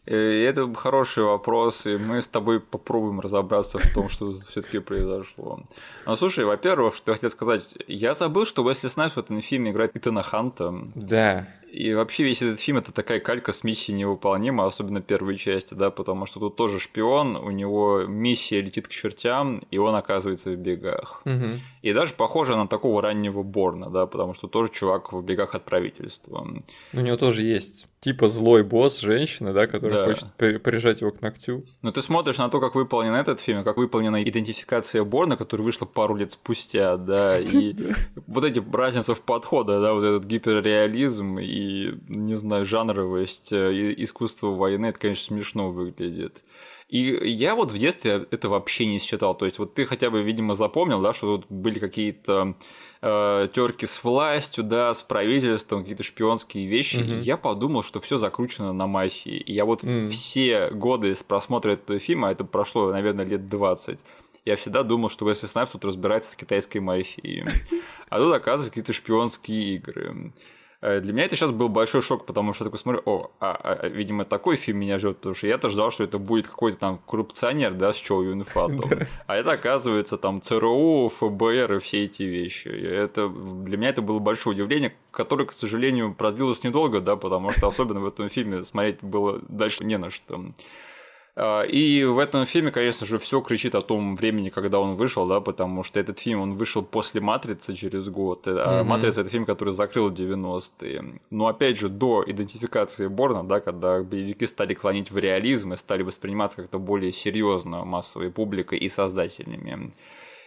Э, 0.07 0.17
это 0.17 0.73
хороший 0.75 1.25
вопрос, 1.25 1.87
и 1.87 1.97
мы 1.97 2.21
с 2.21 2.27
тобой 2.27 2.61
попробуем 2.61 3.21
разобраться 3.21 3.79
в 3.79 3.95
том, 3.95 4.09
что 4.09 4.41
все-таки 4.49 4.79
произошло. 4.79 5.61
Ну, 6.07 6.17
слушай, 6.17 6.45
во-первых, 6.45 6.95
что 6.95 7.13
я 7.13 7.17
хотел 7.17 7.31
сказать, 7.31 7.75
я 7.87 8.15
забыл, 8.15 8.45
что 8.45 8.63
Уэсли 8.63 8.89
Снайпс 8.89 9.17
в 9.17 9.19
этом 9.19 9.41
фильме 9.41 9.71
играет 9.71 9.97
Итана 9.97 10.23
Ханта. 10.23 10.75
Да. 10.95 11.49
И 11.73 11.93
вообще 11.93 12.23
весь 12.23 12.41
этот 12.41 12.61
фильм 12.61 12.79
это 12.79 12.93
такая 12.93 13.19
калька 13.19 13.51
с 13.51 13.65
миссией 13.65 13.99
невыполнима, 13.99 14.65
особенно 14.65 15.01
первой 15.01 15.37
части, 15.37 15.75
да, 15.75 15.91
потому 15.91 16.25
что 16.25 16.39
тут 16.39 16.55
тоже 16.55 16.79
шпион, 16.79 17.35
у 17.35 17.51
него 17.51 18.05
миссия 18.07 18.61
летит 18.61 18.87
к 18.87 18.93
чертям, 18.93 19.61
и 19.73 19.79
он 19.79 19.97
оказывается 19.97 20.51
в 20.51 20.57
бегах. 20.57 21.23
Угу. 21.25 21.59
И 21.83 21.93
даже 21.93 22.15
похоже 22.15 22.55
на 22.55 22.69
такого 22.69 23.03
раннего 23.03 23.43
Борна, 23.43 23.91
да, 23.91 24.07
потому 24.07 24.35
что 24.35 24.47
тоже 24.47 24.71
чувак 24.71 25.13
в 25.13 25.21
бегах 25.25 25.57
от 25.57 25.65
правительства. 25.65 26.47
У 26.93 27.01
него 27.01 27.17
тоже 27.17 27.43
есть 27.43 27.89
типа 28.05 28.29
злой 28.29 28.63
босс, 28.63 29.01
женщина, 29.01 29.55
да, 29.55 29.67
которая 29.67 30.01
да. 30.01 30.07
хочет 30.07 30.63
прижать 30.63 31.01
его 31.01 31.11
к 31.11 31.23
ногтю. 31.23 31.63
Но 31.81 31.91
ты 31.91 32.03
смотришь 32.03 32.37
на 32.37 32.51
то, 32.51 32.61
как 32.61 32.75
выполнен 32.75 33.15
этот 33.15 33.41
фильм, 33.41 33.65
как 33.65 33.79
выполнена 33.79 34.23
идентификация 34.23 35.05
Борна, 35.05 35.39
которая 35.39 35.65
вышла 35.65 35.87
пару 35.87 36.15
лет 36.15 36.31
спустя, 36.31 36.99
да, 36.99 37.39
и 37.41 37.75
вот 38.27 38.45
эти 38.45 38.63
разницы 38.77 39.15
в 39.15 39.23
подходе, 39.23 39.81
да, 39.81 39.95
вот 39.95 40.05
этот 40.05 40.25
гиперреализм 40.27 41.39
и 41.39 41.95
не 42.09 42.35
знаю, 42.35 42.67
жанровость 42.67 43.55
э, 43.55 43.95
искусства 43.97 44.49
войны, 44.49 44.87
это, 44.87 45.01
конечно, 45.01 45.25
смешно 45.25 45.71
выглядит. 45.71 46.43
И 46.89 47.01
я 47.31 47.55
вот 47.55 47.71
в 47.71 47.79
детстве 47.79 48.27
это 48.31 48.51
вообще 48.51 48.85
не 48.87 48.99
считал. 48.99 49.35
То 49.35 49.47
есть, 49.47 49.59
вот 49.59 49.75
ты 49.75 49.87
хотя 49.87 50.11
бы, 50.11 50.23
видимо, 50.23 50.55
запомнил, 50.55 51.01
да, 51.01 51.15
что 51.15 51.39
тут 51.39 51.47
были 51.49 51.79
какие-то 51.79 52.55
э, 53.05 53.49
терки 53.53 53.87
с 53.87 54.03
властью, 54.03 54.65
да, 54.65 54.95
с 54.95 55.03
правительством, 55.03 55.81
какие-то 55.81 56.03
шпионские 56.03 56.67
вещи. 56.67 56.97
Угу. 56.97 57.13
И 57.13 57.19
я 57.19 57.37
подумал, 57.37 57.83
что 57.83 58.01
все 58.01 58.17
закручено 58.17 58.73
на 58.73 58.87
мафии. 58.87 59.37
И 59.37 59.53
я 59.53 59.65
вот 59.65 59.85
угу. 59.85 60.09
все 60.09 60.71
годы 60.71 61.15
с 61.15 61.23
просмотра 61.23 61.73
этого 61.73 61.99
фильма, 61.99 62.31
это 62.31 62.45
прошло, 62.45 62.91
наверное, 62.91 63.27
лет 63.27 63.49
20, 63.49 64.01
я 64.45 64.57
всегда 64.57 64.83
думал, 64.83 65.09
что 65.09 65.25
Уэсли 65.25 65.47
Снайпс 65.47 65.73
тут 65.73 65.85
разбирается 65.85 66.33
с 66.33 66.37
китайской 66.37 66.79
мафией. 66.79 67.45
А 68.11 68.19
тут, 68.19 68.33
оказывается, 68.35 68.71
какие-то 68.71 68.93
шпионские 68.93 69.77
игры. 69.77 70.33
Э, 70.85 71.01
для 71.01 71.15
меня 71.15 71.25
это 71.25 71.35
сейчас 71.35 71.51
был 71.51 71.71
большой 71.71 72.03
шок, 72.03 72.27
потому 72.27 72.53
что 72.53 72.65
я 72.65 72.67
такой 72.67 72.79
смотрю, 72.79 73.03
о, 73.07 73.31
а, 73.41 73.53
а, 73.53 73.73
а 73.73 73.89
видимо, 73.89 74.25
такой 74.25 74.57
фильм 74.57 74.81
меня 74.81 74.99
ждет, 74.99 75.17
потому 75.17 75.35
что 75.35 75.47
я-то 75.47 75.71
ждал, 75.71 75.91
что 75.91 76.05
это 76.05 76.19
будет 76.19 76.47
какой-то 76.47 76.79
там 76.79 76.99
коррупционер, 77.07 77.73
да, 77.73 77.95
с 77.95 77.97
Чоу 77.97 78.23
Юнфатом. 78.23 78.91
А 79.27 79.37
это, 79.37 79.53
оказывается, 79.53 80.19
там 80.19 80.43
ЦРУ, 80.43 81.11
ФБР 81.19 81.73
и 81.73 81.79
все 81.79 82.05
эти 82.05 82.25
вещи. 82.25 82.69
Это, 82.69 83.31
для 83.31 83.79
меня 83.79 83.89
это 83.89 84.03
было 84.03 84.19
большое 84.19 84.55
удивление, 84.55 84.95
которое, 85.11 85.47
к 85.47 85.53
сожалению, 85.53 86.15
продлилось 86.15 86.63
недолго, 86.63 87.01
да, 87.01 87.17
потому 87.17 87.51
что 87.53 87.69
особенно 87.69 88.01
в 88.01 88.07
этом 88.07 88.29
фильме 88.29 88.63
смотреть 88.65 89.03
было 89.03 89.41
дальше 89.49 89.85
не 89.85 89.97
на 89.97 90.11
что. 90.11 90.45
А, 91.37 91.63
и 91.63 92.05
в 92.05 92.19
этом 92.19 92.45
фильме, 92.47 92.71
конечно 92.71 93.07
же, 93.07 93.19
все 93.19 93.41
кричит 93.41 93.75
о 93.75 93.81
том 93.81 94.15
времени, 94.15 94.51
когда 94.51 94.79
он 94.79 94.95
вышел, 94.95 95.27
да, 95.27 95.41
потому 95.41 95.83
что 95.83 95.99
этот 95.99 96.21
фильм, 96.21 96.41
он 96.41 96.53
вышел 96.53 96.83
после 96.83 97.21
«Матрицы» 97.21 97.75
через 97.75 98.09
год. 98.09 98.47
А 98.47 98.51
mm-hmm. 98.51 98.85
«Матрица»— 98.85 99.21
это 99.23 99.31
фильм, 99.31 99.45
который 99.45 99.73
закрыл 99.73 100.11
90-е. 100.11 101.21
Но, 101.31 101.47
опять 101.49 101.77
же, 101.77 101.89
до 101.89 102.23
идентификации 102.25 103.09
Борна, 103.09 103.43
да, 103.43 103.61
когда 103.61 104.03
боевики 104.03 104.47
стали 104.47 104.75
клонить 104.75 105.11
в 105.11 105.19
реализм 105.19 105.73
и 105.73 105.77
стали 105.77 106.03
восприниматься 106.03 106.59
как-то 106.59 106.79
более 106.79 107.11
серьезно 107.11 107.85
массовой 107.85 108.31
публикой 108.31 108.79
и 108.79 108.89
создателями. 108.89 109.93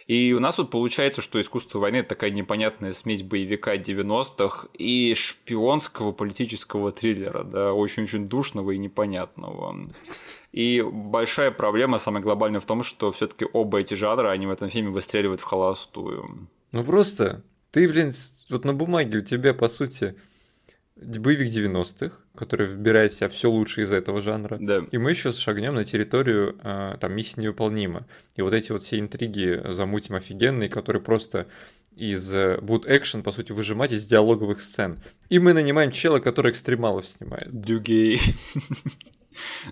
И 0.08 0.32
у 0.32 0.40
нас 0.40 0.56
вот 0.56 0.70
получается, 0.70 1.20
что 1.20 1.38
искусство 1.38 1.80
войны 1.80 1.96
это 1.96 2.08
такая 2.08 2.30
непонятная 2.30 2.92
смесь 2.92 3.22
боевика 3.22 3.76
90-х 3.76 4.68
и 4.72 5.12
шпионского 5.12 6.12
политического 6.12 6.92
триллера, 6.92 7.44
да, 7.44 7.74
очень-очень 7.74 8.26
душного 8.26 8.70
и 8.70 8.78
непонятного. 8.78 9.86
И 10.50 10.82
большая 10.82 11.50
проблема, 11.50 11.98
самая 11.98 12.22
глобальная, 12.22 12.60
в 12.60 12.64
том, 12.64 12.82
что 12.82 13.10
все-таки 13.10 13.46
оба 13.52 13.80
эти 13.80 13.92
жанра, 13.92 14.30
они 14.30 14.46
в 14.46 14.50
этом 14.50 14.70
фильме 14.70 14.88
выстреливают 14.88 15.42
в 15.42 15.44
холостую. 15.44 16.48
Ну 16.72 16.84
просто, 16.84 17.44
ты, 17.70 17.86
блин, 17.86 18.14
вот 18.48 18.64
на 18.64 18.72
бумаге 18.72 19.18
у 19.18 19.20
тебя, 19.20 19.52
по 19.52 19.68
сути, 19.68 20.16
боевик 20.96 21.52
90-х, 21.52 22.16
который 22.38 22.68
выбирает 22.68 23.12
себя 23.12 23.28
все 23.28 23.50
лучшее 23.50 23.84
из 23.84 23.92
этого 23.92 24.20
жанра. 24.20 24.58
Да. 24.60 24.84
И 24.92 24.98
мы 24.98 25.10
еще 25.10 25.32
шагнем 25.32 25.74
на 25.74 25.84
территорию 25.84 26.56
э, 26.62 26.96
там 27.00 27.12
миссии 27.12 27.40
невыполнима. 27.40 28.06
И 28.36 28.42
вот 28.42 28.52
эти 28.52 28.70
вот 28.70 28.82
все 28.82 29.00
интриги 29.00 29.60
замутим 29.64 30.14
офигенные, 30.14 30.68
которые 30.68 31.02
просто 31.02 31.48
из 31.96 32.32
э, 32.32 32.58
будут 32.60 32.88
экшен, 32.88 33.24
по 33.24 33.32
сути, 33.32 33.50
выжимать 33.50 33.90
из 33.90 34.06
диалоговых 34.06 34.60
сцен. 34.60 35.02
И 35.28 35.40
мы 35.40 35.52
нанимаем 35.52 35.90
чела, 35.90 36.20
который 36.20 36.52
экстремалов 36.52 37.06
снимает. 37.06 37.48
Дюгей. 37.50 38.20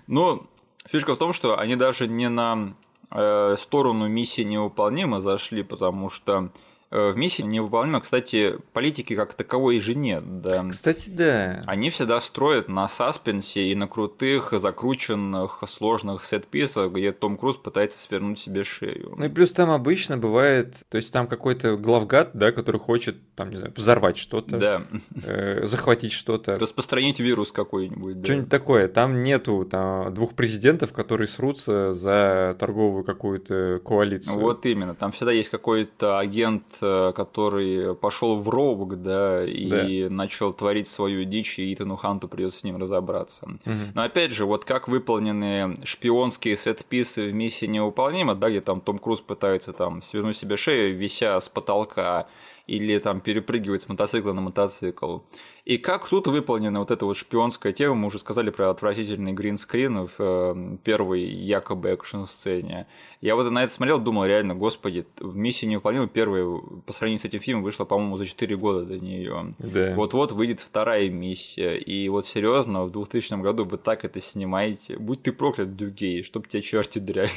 Ну, 0.07 0.47
фишка 0.89 1.13
в 1.15 1.17
том, 1.17 1.33
что 1.33 1.59
они 1.59 1.75
даже 1.75 2.07
не 2.07 2.29
на 2.29 2.73
э, 3.11 3.55
сторону 3.59 4.07
миссии 4.07 4.43
невыполнима 4.43 5.19
зашли, 5.19 5.61
потому 5.61 6.09
что 6.09 6.53
в 6.89 7.15
миссии 7.15 7.41
невыполнимо, 7.41 7.99
кстати, 7.99 8.57
политики 8.71 9.13
как 9.15 9.33
таковой 9.33 9.79
же 9.79 9.93
нет. 9.93 10.41
Да. 10.41 10.65
Кстати, 10.69 11.09
да. 11.09 11.61
Они 11.65 11.89
всегда 11.89 12.21
строят 12.21 12.69
на 12.69 12.87
саспенсе 12.87 13.69
и 13.69 13.75
на 13.75 13.87
крутых, 13.87 14.53
закрученных, 14.53 15.63
сложных 15.67 16.23
сет-писах, 16.23 16.93
где 16.93 17.11
Том 17.11 17.37
Круз 17.37 17.57
пытается 17.57 17.99
свернуть 17.99 18.39
себе 18.39 18.63
шею. 18.63 19.15
Ну 19.17 19.25
и 19.25 19.29
плюс 19.29 19.51
там 19.51 19.69
обычно 19.69 20.17
бывает, 20.17 20.77
то 20.89 20.97
есть 20.97 21.11
там 21.11 21.27
какой-то 21.27 21.75
главгад, 21.75 22.31
да, 22.33 22.53
который 22.53 22.79
хочет, 22.79 23.17
там, 23.35 23.49
не 23.49 23.57
знаю, 23.57 23.73
взорвать 23.75 24.17
что-то, 24.17 24.57
да. 24.57 24.83
э, 25.25 25.65
захватить 25.65 26.13
что-то. 26.13 26.57
Распространить 26.57 27.19
вирус 27.19 27.51
какой-нибудь. 27.51 28.21
Да. 28.21 28.23
Что-нибудь 28.23 28.49
такое. 28.49 28.87
Там 28.87 29.23
нету 29.23 29.67
там, 29.69 30.13
двух 30.13 30.35
президентов, 30.35 30.93
которые 30.93 31.27
срутся 31.27 31.93
за 31.93 32.55
торговую 32.57 33.03
какую-то 33.03 33.81
коалицию. 33.83 34.39
Вот 34.39 34.65
именно. 34.65 34.95
Там 34.95 35.11
всегда 35.11 35.33
есть 35.33 35.49
какой-то 35.49 36.17
агент 36.17 36.63
Э, 36.76 36.76
который 36.79 37.95
пошел 37.95 38.37
в 38.37 38.49
робок, 38.49 39.01
да, 39.01 39.45
и 39.45 40.07
да. 40.07 40.13
начал 40.13 40.53
творить 40.53 40.87
свою 40.87 41.23
дичь, 41.23 41.59
и 41.59 41.73
Итану 41.73 41.95
Ханту 41.95 42.27
придется 42.27 42.59
с 42.59 42.63
ним 42.63 42.77
разобраться. 42.77 43.45
Угу. 43.45 43.93
Но 43.93 44.03
опять 44.03 44.31
же, 44.31 44.45
вот 44.45 44.65
как 44.65 44.87
выполнены 44.87 45.73
шпионские 45.83 46.55
сет-писы 46.55 47.29
в 47.29 47.33
миссии 47.33 47.65
невыполнима, 47.65 48.35
да, 48.35 48.49
где 48.49 48.61
там 48.61 48.81
Том 48.81 48.99
Круз 48.99 49.21
пытается 49.21 49.73
там 49.73 50.01
свернуть 50.01 50.37
себе 50.37 50.57
шею, 50.57 50.97
вися 50.97 51.39
с 51.39 51.49
потолка, 51.49 52.27
или 52.67 52.99
там 52.99 53.21
перепрыгивать 53.21 53.81
с 53.81 53.89
мотоцикла 53.89 54.33
на 54.33 54.41
мотоцикл. 54.41 55.19
И 55.67 55.77
как 55.77 56.07
тут 56.07 56.27
выполнена 56.27 56.79
вот 56.79 56.91
эта 56.91 57.05
вот 57.05 57.17
шпионская 57.17 57.73
тема, 57.73 57.93
мы 57.93 58.07
уже 58.07 58.19
сказали 58.19 58.51
про 58.51 58.69
отвратительный 58.69 59.33
гринскрин 59.33 60.07
в 60.07 60.13
э, 60.17 60.77
первой 60.81 61.25
якобы 61.25 61.89
экшн-сцене. 61.89 62.87
Я 63.19 63.35
вот 63.35 63.51
на 63.51 63.65
это 63.65 63.73
смотрел, 63.73 63.99
думал, 63.99 64.23
реально, 64.23 64.55
господи, 64.55 65.05
в 65.19 65.35
«Миссии 65.35 65.65
невыполнима» 65.65 66.07
первая 66.07 66.45
по 66.85 66.93
сравнению 66.93 67.19
с 67.19 67.25
этим 67.25 67.41
фильмом 67.41 67.63
вышла, 67.63 67.83
по-моему, 67.83 68.15
за 68.15 68.25
4 68.25 68.55
года 68.55 68.85
до 68.85 68.97
нее. 68.97 69.55
Да. 69.59 69.93
Вот-вот 69.95 70.31
выйдет 70.31 70.61
вторая 70.61 71.09
миссия. 71.09 71.75
И 71.77 72.07
вот 72.07 72.25
серьезно, 72.25 72.85
в 72.85 72.91
2000 72.91 73.41
году 73.41 73.65
вы 73.65 73.77
так 73.77 74.05
это 74.05 74.21
снимаете. 74.21 74.97
Будь 74.97 75.21
ты 75.21 75.33
проклят, 75.33 75.75
Дюгей, 75.75 76.23
чтоб 76.23 76.47
тебя 76.47 76.61
черти 76.61 76.99
дряли. 76.99 77.29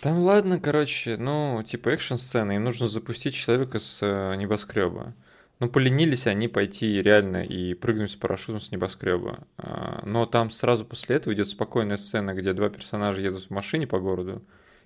Там 0.00 0.20
ладно, 0.20 0.60
короче, 0.60 1.16
ну, 1.16 1.60
типа 1.66 1.88
экшн-сцены, 1.88 2.52
им 2.52 2.62
нужно 2.62 2.86
запустить 2.86 3.34
человека 3.34 3.80
с 3.80 3.98
э, 4.02 4.36
небоскреба. 4.36 5.14
Ну, 5.62 5.68
поленились 5.68 6.26
они 6.26 6.48
пойти 6.48 7.00
реально 7.00 7.44
и 7.44 7.74
прыгнуть 7.74 8.10
с 8.10 8.16
парашютом 8.16 8.60
с 8.60 8.72
небоскреба. 8.72 9.46
А, 9.58 10.02
но 10.04 10.26
там 10.26 10.50
сразу 10.50 10.84
после 10.84 11.14
этого 11.14 11.32
идет 11.34 11.48
спокойная 11.48 11.98
сцена, 11.98 12.34
где 12.34 12.52
два 12.52 12.68
персонажа 12.68 13.20
едут 13.20 13.44
в 13.44 13.50
машине 13.50 13.86
по 13.86 14.00
городу, 14.00 14.42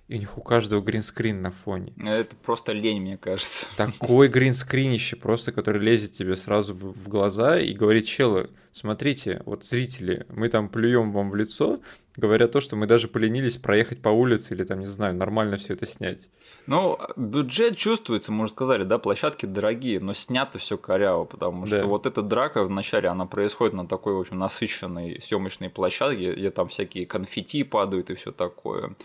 и 0.07 0.15
у 0.15 0.19
них 0.19 0.37
у 0.37 0.41
каждого 0.41 0.81
гринскрин 0.81 1.41
на 1.41 1.51
фоне. 1.51 1.93
Это 1.97 2.35
просто 2.35 2.71
лень, 2.71 3.01
мне 3.01 3.17
кажется. 3.17 3.67
Такой 3.77 4.29
гринскринище 4.29 5.17
просто, 5.17 5.51
который 5.51 5.81
лезет 5.81 6.13
тебе 6.13 6.37
сразу 6.37 6.73
в, 6.73 6.93
в 6.93 7.09
глаза 7.09 7.59
и 7.59 7.73
говорит, 7.73 8.05
челы, 8.05 8.49
смотрите, 8.71 9.41
вот 9.45 9.65
зрители, 9.65 10.25
мы 10.29 10.47
там 10.47 10.69
плюем 10.69 11.11
вам 11.11 11.29
в 11.29 11.35
лицо, 11.35 11.81
говоря 12.15 12.47
то, 12.47 12.61
что 12.61 12.77
мы 12.77 12.87
даже 12.87 13.09
поленились 13.09 13.57
проехать 13.57 14.01
по 14.01 14.07
улице 14.07 14.53
или 14.53 14.63
там, 14.63 14.79
не 14.79 14.85
знаю, 14.85 15.13
нормально 15.13 15.57
все 15.57 15.73
это 15.73 15.85
снять. 15.85 16.29
Ну, 16.67 16.97
бюджет 17.17 17.75
чувствуется, 17.75 18.31
можно 18.31 18.55
сказать, 18.55 18.87
да, 18.87 18.99
площадки 18.99 19.45
дорогие, 19.45 19.99
но 19.99 20.13
снято 20.13 20.57
все 20.57 20.77
коряво, 20.77 21.25
потому 21.25 21.65
да. 21.67 21.79
что 21.79 21.87
вот 21.87 22.05
эта 22.05 22.21
драка 22.21 22.63
вначале, 22.63 23.09
она 23.09 23.25
происходит 23.25 23.73
на 23.73 23.85
такой, 23.85 24.13
в 24.13 24.19
общем, 24.19 24.37
насыщенной 24.39 25.19
съемочной 25.21 25.69
площадке, 25.69 26.33
где 26.33 26.49
там 26.49 26.69
всякие 26.69 27.05
конфетти 27.05 27.63
падают 27.63 28.09
и 28.09 28.15
все 28.15 28.31
такое 28.31 28.95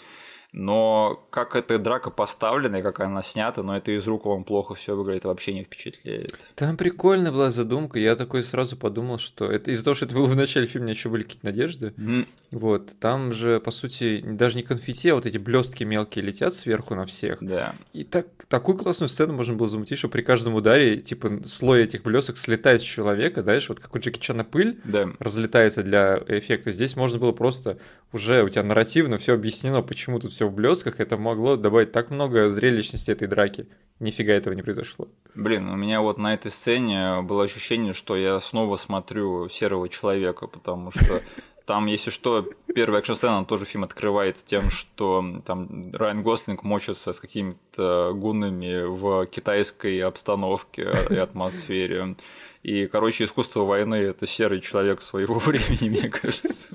но 0.52 1.26
как 1.30 1.56
эта 1.56 1.78
драка 1.78 2.10
поставлена 2.10 2.76
и 2.76 2.82
как 2.82 3.00
она 3.00 3.22
снята, 3.22 3.62
но 3.62 3.76
это 3.76 3.90
из 3.92 4.06
рук 4.06 4.26
вам 4.26 4.44
плохо 4.44 4.74
все 4.74 4.94
выглядит, 4.94 5.24
вообще 5.24 5.54
не 5.54 5.64
впечатляет. 5.64 6.38
Там 6.54 6.76
прикольная 6.76 7.32
была 7.32 7.50
задумка, 7.50 7.98
я 7.98 8.16
такой 8.16 8.44
сразу 8.44 8.76
подумал, 8.76 9.18
что 9.18 9.46
это 9.46 9.70
из-за 9.70 9.84
того, 9.84 9.94
что 9.94 10.04
это 10.04 10.14
было 10.14 10.26
в 10.26 10.36
начале 10.36 10.66
фильма, 10.66 10.84
у 10.84 10.86
меня 10.86 10.94
еще 10.94 11.08
были 11.08 11.22
какие-то 11.22 11.46
надежды. 11.46 11.94
Mm. 11.96 12.26
Вот, 12.52 12.92
там 13.00 13.32
же, 13.32 13.60
по 13.60 13.70
сути, 13.70 14.22
даже 14.24 14.56
не 14.56 14.62
конфетти, 14.62 15.08
а 15.08 15.14
вот 15.14 15.24
эти 15.24 15.38
блестки 15.38 15.84
мелкие 15.84 16.22
летят 16.22 16.54
сверху 16.54 16.94
на 16.94 17.06
всех. 17.06 17.38
Да. 17.40 17.74
И 17.94 18.04
так, 18.04 18.26
такую 18.48 18.76
классную 18.76 19.08
сцену 19.08 19.32
можно 19.32 19.54
было 19.54 19.68
замутить, 19.68 19.98
что 19.98 20.10
при 20.10 20.20
каждом 20.20 20.54
ударе, 20.54 20.98
типа, 20.98 21.40
слой 21.46 21.84
этих 21.84 22.02
блесток 22.02 22.36
слетает 22.36 22.82
с 22.82 22.84
человека, 22.84 23.42
знаешь, 23.42 23.66
вот 23.70 23.80
как 23.80 23.94
у 23.94 23.98
Джеки 23.98 24.18
Чана 24.18 24.44
пыль 24.44 24.78
да. 24.84 25.08
разлетается 25.18 25.82
для 25.82 26.22
эффекта. 26.28 26.72
Здесь 26.72 26.94
можно 26.94 27.18
было 27.18 27.32
просто 27.32 27.78
уже 28.12 28.42
у 28.42 28.48
тебя 28.50 28.62
нарративно 28.62 29.16
все 29.16 29.32
объяснено, 29.32 29.80
почему 29.80 30.18
тут 30.18 30.32
все 30.32 30.46
в 30.46 30.52
блесках, 30.52 31.00
это 31.00 31.16
могло 31.16 31.56
добавить 31.56 31.92
так 31.92 32.10
много 32.10 32.50
зрелищности 32.50 33.10
этой 33.10 33.28
драки. 33.28 33.66
Нифига 33.98 34.34
этого 34.34 34.52
не 34.52 34.62
произошло. 34.62 35.08
Блин, 35.34 35.68
у 35.68 35.76
меня 35.76 36.00
вот 36.02 36.18
на 36.18 36.34
этой 36.34 36.50
сцене 36.50 37.22
было 37.22 37.44
ощущение, 37.44 37.92
что 37.92 38.16
я 38.16 38.40
снова 38.40 38.76
смотрю 38.76 39.48
серого 39.48 39.88
человека, 39.88 40.48
потому 40.48 40.90
что 40.90 41.22
там, 41.66 41.87
если 41.87 42.11
что, 42.11 42.48
первая 42.75 43.01
экшн-сцена 43.01 43.44
тоже 43.44 43.64
фильм 43.64 43.85
открывает 43.85 44.37
тем, 44.44 44.70
что 44.70 45.25
там 45.46 45.92
Райан 45.92 46.22
Гослинг 46.22 46.62
мочится 46.62 47.12
с 47.12 47.20
какими-то 47.20 48.12
гуннами 48.14 48.85
в 48.85 49.27
китайской 49.27 50.01
обстановке 50.01 50.92
и 51.11 51.16
атмосфере. 51.16 52.16
И, 52.62 52.87
короче, 52.87 53.25
искусство 53.25 53.64
войны– 53.64 53.94
это 53.96 54.27
серый 54.27 54.61
человек 54.61 55.03
своего 55.03 55.35
времени, 55.38 55.88
мне 55.88 56.09
кажется. 56.09 56.68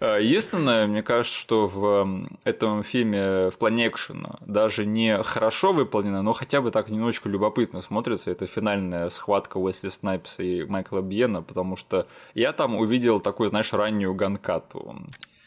А, 0.00 0.18
единственное, 0.18 0.86
мне 0.86 1.02
кажется, 1.02 1.38
что 1.38 1.66
в 1.66 2.28
этом 2.44 2.82
фильме 2.82 3.50
в 3.50 3.56
плане 3.58 3.88
экшена 3.88 4.36
даже 4.40 4.84
не 4.84 5.22
хорошо 5.22 5.72
выполнено, 5.72 6.22
но 6.22 6.32
хотя 6.34 6.60
бы 6.60 6.70
так 6.70 6.90
немножечко 6.90 7.28
любопытно 7.28 7.80
смотрится. 7.80 8.30
Это 8.30 8.46
финальная 8.46 9.08
схватка 9.08 9.56
Уэсли 9.56 9.88
Снайпса 9.88 10.42
и 10.42 10.64
Майкла 10.64 11.00
Бьена, 11.00 11.42
потому 11.42 11.76
что 11.76 12.06
я 12.34 12.52
там 12.52 12.76
увидел 12.76 13.20
такую, 13.20 13.48
знаешь, 13.48 13.72
раннюю 13.72 14.14
ганкату 14.14 14.96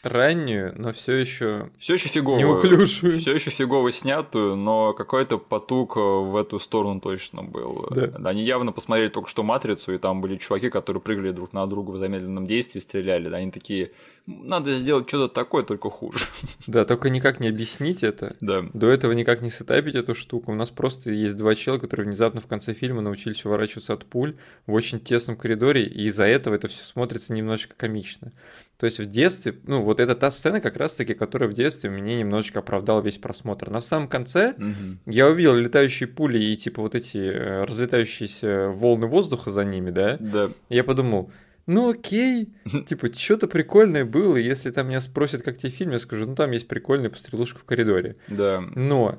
раннюю, 0.02 0.74
но 0.76 0.92
все 0.92 1.14
еще 1.14 1.70
все 1.78 1.94
еще 1.94 2.08
фиговую, 2.08 2.40
неуклюжую, 2.40 3.20
все 3.20 3.34
еще 3.34 3.50
фигово 3.50 3.90
снятую, 3.90 4.56
но 4.56 4.92
какой-то 4.92 5.38
потуг 5.38 5.96
в 5.96 6.36
эту 6.36 6.58
сторону 6.58 7.00
точно 7.00 7.42
был. 7.42 7.88
Да. 7.90 8.12
Они 8.28 8.44
явно 8.44 8.72
посмотрели 8.72 9.08
только 9.08 9.28
что 9.28 9.42
матрицу, 9.42 9.92
и 9.92 9.98
там 9.98 10.20
были 10.20 10.36
чуваки, 10.36 10.70
которые 10.70 11.00
прыгали 11.02 11.32
друг 11.32 11.52
на 11.52 11.66
друга 11.66 11.92
в 11.92 11.98
замедленном 11.98 12.46
действии, 12.46 12.80
стреляли. 12.80 13.32
Они 13.34 13.50
такие, 13.50 13.92
надо 14.26 14.74
сделать 14.74 15.08
что-то 15.08 15.32
такое, 15.32 15.62
только 15.62 15.90
хуже. 15.90 16.26
Да, 16.66 16.84
только 16.84 17.08
никак 17.08 17.40
не 17.40 17.48
объяснить 17.48 18.02
это. 18.02 18.36
Да. 18.40 18.62
До 18.74 18.88
этого 18.88 19.12
никак 19.12 19.40
не 19.40 19.48
сетапить 19.48 19.94
эту 19.94 20.14
штуку. 20.14 20.52
У 20.52 20.54
нас 20.54 20.70
просто 20.70 21.10
есть 21.10 21.36
два 21.36 21.54
чела, 21.54 21.78
которые 21.78 22.06
внезапно 22.06 22.40
в 22.40 22.46
конце 22.46 22.74
фильма 22.74 23.00
научились 23.00 23.44
уворачиваться 23.44 23.94
от 23.94 24.04
пуль 24.04 24.36
в 24.66 24.74
очень 24.74 25.00
тесном 25.00 25.36
коридоре, 25.36 25.84
и 25.84 26.08
из-за 26.08 26.24
этого 26.24 26.54
это 26.54 26.68
все 26.68 26.82
смотрится 26.84 27.32
немножечко 27.32 27.74
комично. 27.76 28.32
То 28.78 28.86
есть 28.86 29.00
в 29.00 29.06
детстве, 29.06 29.56
ну 29.66 29.82
вот 29.82 29.98
это 29.98 30.14
та 30.14 30.30
сцена 30.30 30.60
как 30.60 30.76
раз-таки, 30.76 31.14
которая 31.14 31.48
в 31.48 31.52
детстве 31.52 31.90
мне 31.90 32.20
немножечко 32.20 32.60
оправдала 32.60 33.00
весь 33.00 33.18
просмотр. 33.18 33.70
В 33.70 33.80
самом 33.80 34.06
конце 34.06 34.52
угу. 34.52 34.98
я 35.06 35.26
увидел 35.26 35.54
летающие 35.54 36.08
пули 36.08 36.38
и 36.38 36.56
типа 36.56 36.82
вот 36.82 36.94
эти 36.94 37.18
э, 37.18 37.64
разлетающиеся 37.64 38.68
волны 38.68 39.08
воздуха 39.08 39.50
за 39.50 39.64
ними, 39.64 39.90
да? 39.90 40.16
Да. 40.20 40.50
я 40.68 40.84
подумал, 40.84 41.32
ну 41.66 41.90
окей, 41.90 42.50
типа, 42.88 43.12
что-то 43.12 43.48
прикольное 43.48 44.04
было, 44.04 44.36
если 44.36 44.70
там 44.70 44.88
меня 44.88 45.00
спросят, 45.00 45.42
как 45.42 45.58
тебе 45.58 45.70
фильм, 45.70 45.90
я 45.90 45.98
скажу, 45.98 46.26
ну 46.26 46.36
там 46.36 46.52
есть 46.52 46.68
прикольная 46.68 47.10
пострелушка 47.10 47.58
в 47.58 47.64
коридоре. 47.64 48.14
Да. 48.28 48.62
Но 48.76 49.18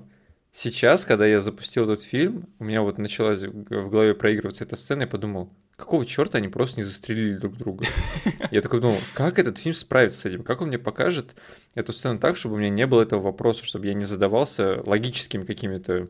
сейчас, 0.53 1.03
когда 1.03 1.27
я 1.27 1.41
запустил 1.41 1.83
этот 1.83 2.01
фильм, 2.01 2.47
у 2.59 2.63
меня 2.63 2.81
вот 2.81 2.97
началась 2.97 3.43
в 3.43 3.89
голове 3.89 4.15
проигрываться 4.15 4.63
эта 4.63 4.77
сцена, 4.77 5.01
я 5.01 5.07
подумал, 5.07 5.51
какого 5.79 6.05
черта 6.05 6.37
они 6.37 6.47
просто 6.47 6.79
не 6.79 6.83
застрелили 6.83 7.37
друг 7.37 7.57
друга? 7.57 7.85
Я 8.51 8.61
такой 8.61 8.81
думал, 8.81 8.97
как 9.13 9.39
этот 9.39 9.57
фильм 9.57 9.73
справится 9.73 10.19
с 10.19 10.25
этим? 10.25 10.43
Как 10.43 10.61
он 10.61 10.67
мне 10.67 10.77
покажет 10.77 11.35
эту 11.73 11.93
сцену 11.93 12.19
так, 12.19 12.37
чтобы 12.37 12.55
у 12.55 12.57
меня 12.59 12.69
не 12.69 12.85
было 12.85 13.01
этого 13.01 13.21
вопроса, 13.21 13.65
чтобы 13.65 13.87
я 13.87 13.93
не 13.93 14.05
задавался 14.05 14.83
логическими 14.85 15.45
какими-то 15.45 16.09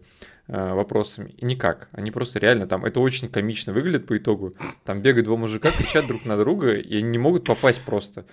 Э, 0.52 0.74
вопросами. 0.74 1.36
И 1.38 1.46
никак. 1.46 1.90
Они 1.92 2.10
просто 2.10 2.40
реально 2.40 2.66
там, 2.66 2.84
это 2.84 3.00
очень 3.02 3.30
комично 3.30 3.72
выглядит 3.72 4.08
по 4.08 4.18
итогу. 4.18 4.56
Там 4.84 5.00
бегают 5.00 5.28
два 5.28 5.38
мужика, 5.38 5.70
кричат 5.70 6.08
друг 6.08 6.26
на 6.26 6.38
друга, 6.38 6.74
и 6.74 6.98
они 6.98 7.08
не 7.08 7.20
могут 7.20 7.44
попасть 7.46 7.82
просто. 7.86 8.26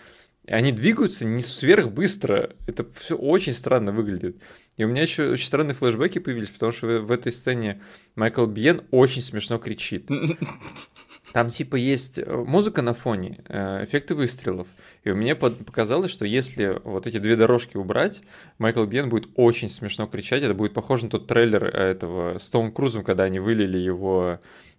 И 0.47 0.51
они 0.51 0.73
двигаются 0.73 1.27
не 1.27 1.43
сверх 1.43 1.91
быстро. 1.91 2.55
Это 2.67 2.87
все 2.99 3.19
очень 3.19 3.53
странно 3.53 3.93
выглядит. 3.93 4.39
И 4.79 4.85
у 4.85 4.89
меня 4.89 5.03
еще 5.03 5.33
очень 5.33 5.45
странные 5.45 5.75
флешбеки 5.75 6.19
появились, 6.19 6.49
потому 6.49 6.73
что 6.73 6.87
в 6.87 7.13
этой 7.13 7.33
сцене 7.33 7.83
Майкл 8.15 8.47
Бьен 8.47 8.81
очень 8.91 9.21
смешно 9.21 9.59
кричит. 9.59 10.09
Там 11.37 11.51
типа 11.51 11.77
есть 11.77 12.19
э, 12.19 12.45
музыка 12.47 12.81
на 12.81 12.95
фоне, 12.95 13.41
э, 13.47 13.85
эффекты 13.85 14.15
выстрелов. 14.15 14.69
И 15.05 15.11
меня 15.11 15.37
показалось, 15.37 16.11
что 16.11 16.25
если 16.25 16.81
вот 16.83 17.07
эти 17.07 17.19
две 17.19 17.37
дорожки 17.37 17.77
убрать, 17.77 18.23
Майкл 18.57 18.83
Бьен 18.87 19.11
будет 19.11 19.29
очень 19.35 19.69
смешно 19.69 20.07
кричать. 20.07 20.43
Это 20.43 20.55
будет 20.55 20.73
похоже 20.73 21.05
на 21.05 21.11
тот 21.11 21.27
трейлер 21.27 21.65
э, 21.65 21.91
этого 21.91 22.39
с 22.39 22.49
Томом 22.49 22.73
Крузом, 22.73 23.05
когда 23.05 23.25
они 23.25 23.39
вылили 23.39 23.77
его 23.77 24.39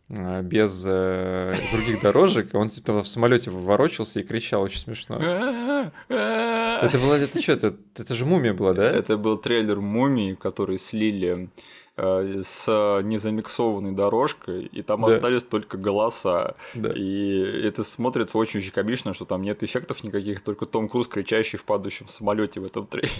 без 0.09 0.81
других 0.83 2.01
дорожек, 2.01 2.55
он 2.55 2.69
типа 2.69 3.03
в 3.03 3.09
самолете 3.09 3.51
ворочался 3.51 4.21
и 4.21 4.23
кричал 4.23 4.61
очень 4.61 4.79
смешно. 4.79 5.91
Это 6.07 6.97
было 6.97 7.15
это 7.15 7.41
что? 7.41 7.51
Это, 7.51 7.75
это 7.97 8.13
же 8.13 8.25
мумия 8.25 8.53
была, 8.53 8.73
да? 8.73 8.89
Это 8.89 9.17
был 9.17 9.37
трейлер 9.37 9.81
мумии, 9.81 10.33
который 10.33 10.77
слили 10.77 11.33
Э, 11.33 11.49
с 11.97 12.67
незамиксованной 13.03 13.93
дорожкой, 13.93 14.65
и 14.65 14.83
там 14.83 15.01
да. 15.01 15.07
остались 15.07 15.43
только 15.43 15.77
голоса. 15.77 16.55
Да. 16.75 16.93
И 16.93 17.39
это 17.63 17.83
смотрится 17.83 18.37
очень-очень 18.37 18.71
комично, 18.71 19.13
что 19.13 19.25
там 19.25 19.41
нет 19.41 19.63
эффектов 19.63 20.03
никаких, 20.03 20.41
только 20.41 20.65
Том 20.65 20.89
Круз, 20.89 21.07
кричащий 21.07 21.57
в 21.57 21.65
падающем 21.65 22.07
самолете 22.07 22.59
в 22.59 22.65
этом 22.65 22.85
трейлере. 22.85 23.11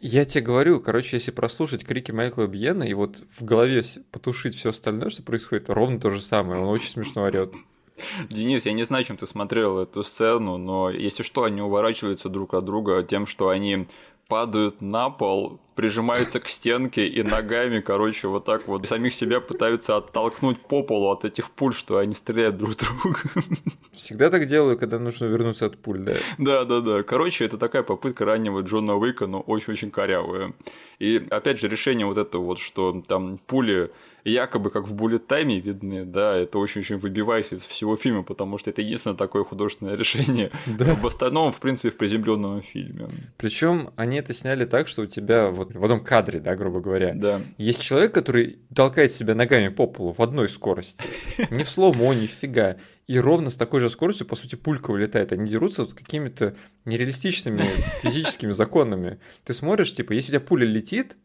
Я 0.00 0.24
тебе 0.26 0.44
говорю, 0.44 0.80
короче, 0.80 1.16
если 1.16 1.30
прослушать 1.30 1.84
крики 1.84 2.12
Майкла 2.12 2.46
Бьена 2.46 2.84
и 2.84 2.92
вот 2.92 3.22
в 3.38 3.44
голове 3.44 3.82
потушить 4.10 4.56
все 4.56 4.70
остальное, 4.70 5.08
что 5.08 5.22
происходит, 5.22 5.70
ровно 5.70 5.98
то 5.98 6.10
же 6.10 6.20
самое. 6.20 6.60
Он 6.60 6.68
очень 6.68 6.88
смешно 6.88 7.22
орет. 7.22 7.54
Денис, 8.30 8.66
я 8.66 8.72
не 8.72 8.84
знаю, 8.84 9.04
чем 9.04 9.16
ты 9.16 9.26
смотрел 9.26 9.78
эту 9.78 10.02
сцену, 10.02 10.56
но 10.56 10.90
если 10.90 11.22
что, 11.22 11.44
они 11.44 11.60
уворачиваются 11.60 12.28
друг 12.28 12.54
от 12.54 12.64
друга 12.64 13.02
тем, 13.02 13.26
что 13.26 13.48
они 13.48 13.86
падают 14.32 14.80
на 14.80 15.10
пол, 15.10 15.60
прижимаются 15.74 16.40
к 16.40 16.48
стенке 16.48 17.06
и 17.06 17.22
ногами, 17.22 17.80
короче, 17.80 18.28
вот 18.28 18.46
так 18.46 18.66
вот 18.66 18.88
самих 18.88 19.12
себя 19.12 19.42
пытаются 19.42 19.98
оттолкнуть 19.98 20.58
по 20.58 20.82
полу 20.82 21.10
от 21.10 21.26
этих 21.26 21.50
пуль, 21.50 21.74
что 21.74 21.98
они 21.98 22.14
стреляют 22.14 22.56
друг 22.56 22.74
друга. 22.76 23.18
Всегда 23.92 24.30
так 24.30 24.46
делаю, 24.46 24.78
когда 24.78 24.98
нужно 24.98 25.26
вернуться 25.26 25.66
от 25.66 25.76
пуль, 25.76 25.98
да. 25.98 26.14
Да, 26.38 26.64
да, 26.64 26.80
да. 26.80 27.02
Короче, 27.02 27.44
это 27.44 27.58
такая 27.58 27.82
попытка 27.82 28.24
раннего 28.24 28.60
Джона 28.60 28.96
Уика, 28.96 29.26
но 29.26 29.40
очень-очень 29.40 29.90
корявая. 29.90 30.54
И 30.98 31.22
опять 31.28 31.60
же, 31.60 31.68
решение 31.68 32.06
вот 32.06 32.16
это 32.16 32.38
вот, 32.38 32.58
что 32.58 33.02
там 33.06 33.38
пули 33.46 33.90
якобы 34.24 34.70
как 34.70 34.86
в 34.86 34.94
буллет 34.94 35.26
тайме 35.26 35.60
видны, 35.60 36.04
да, 36.04 36.36
это 36.36 36.58
очень-очень 36.58 36.96
выбивается 36.96 37.54
из 37.56 37.64
всего 37.64 37.96
фильма, 37.96 38.22
потому 38.22 38.58
что 38.58 38.70
это 38.70 38.82
единственное 38.82 39.16
такое 39.16 39.44
художественное 39.44 39.96
решение. 39.96 40.50
Да. 40.66 40.94
В 40.94 41.06
остальном, 41.06 41.52
в 41.52 41.60
принципе, 41.60 41.90
в 41.90 41.96
приземленном 41.96 42.62
фильме. 42.62 43.08
Причем 43.36 43.90
они 43.96 44.18
это 44.18 44.32
сняли 44.32 44.64
так, 44.64 44.88
что 44.88 45.02
у 45.02 45.06
тебя 45.06 45.50
вот 45.50 45.74
в 45.74 45.82
одном 45.82 46.04
кадре, 46.04 46.40
да, 46.40 46.54
грубо 46.54 46.80
говоря, 46.80 47.14
да. 47.14 47.40
есть 47.58 47.80
человек, 47.80 48.12
который 48.12 48.58
толкает 48.74 49.12
себя 49.12 49.34
ногами 49.34 49.68
по 49.68 49.86
полу 49.86 50.12
в 50.12 50.20
одной 50.20 50.48
скорости. 50.48 51.02
Не 51.50 51.64
в 51.64 51.68
сломо, 51.68 52.14
ни 52.14 52.26
фига. 52.26 52.78
И 53.06 53.18
ровно 53.18 53.50
с 53.50 53.56
такой 53.56 53.80
же 53.80 53.90
скоростью, 53.90 54.26
по 54.26 54.36
сути, 54.36 54.54
пулька 54.54 54.92
вылетает. 54.92 55.32
Они 55.32 55.50
дерутся 55.50 55.84
с 55.84 55.92
какими-то 55.92 56.54
нереалистичными 56.84 57.66
физическими 58.02 58.52
законами. 58.52 59.18
Ты 59.44 59.54
смотришь, 59.54 59.94
типа, 59.94 60.12
если 60.12 60.28
у 60.28 60.32
тебя 60.32 60.40
пуля 60.40 60.66
летит, 60.66 61.16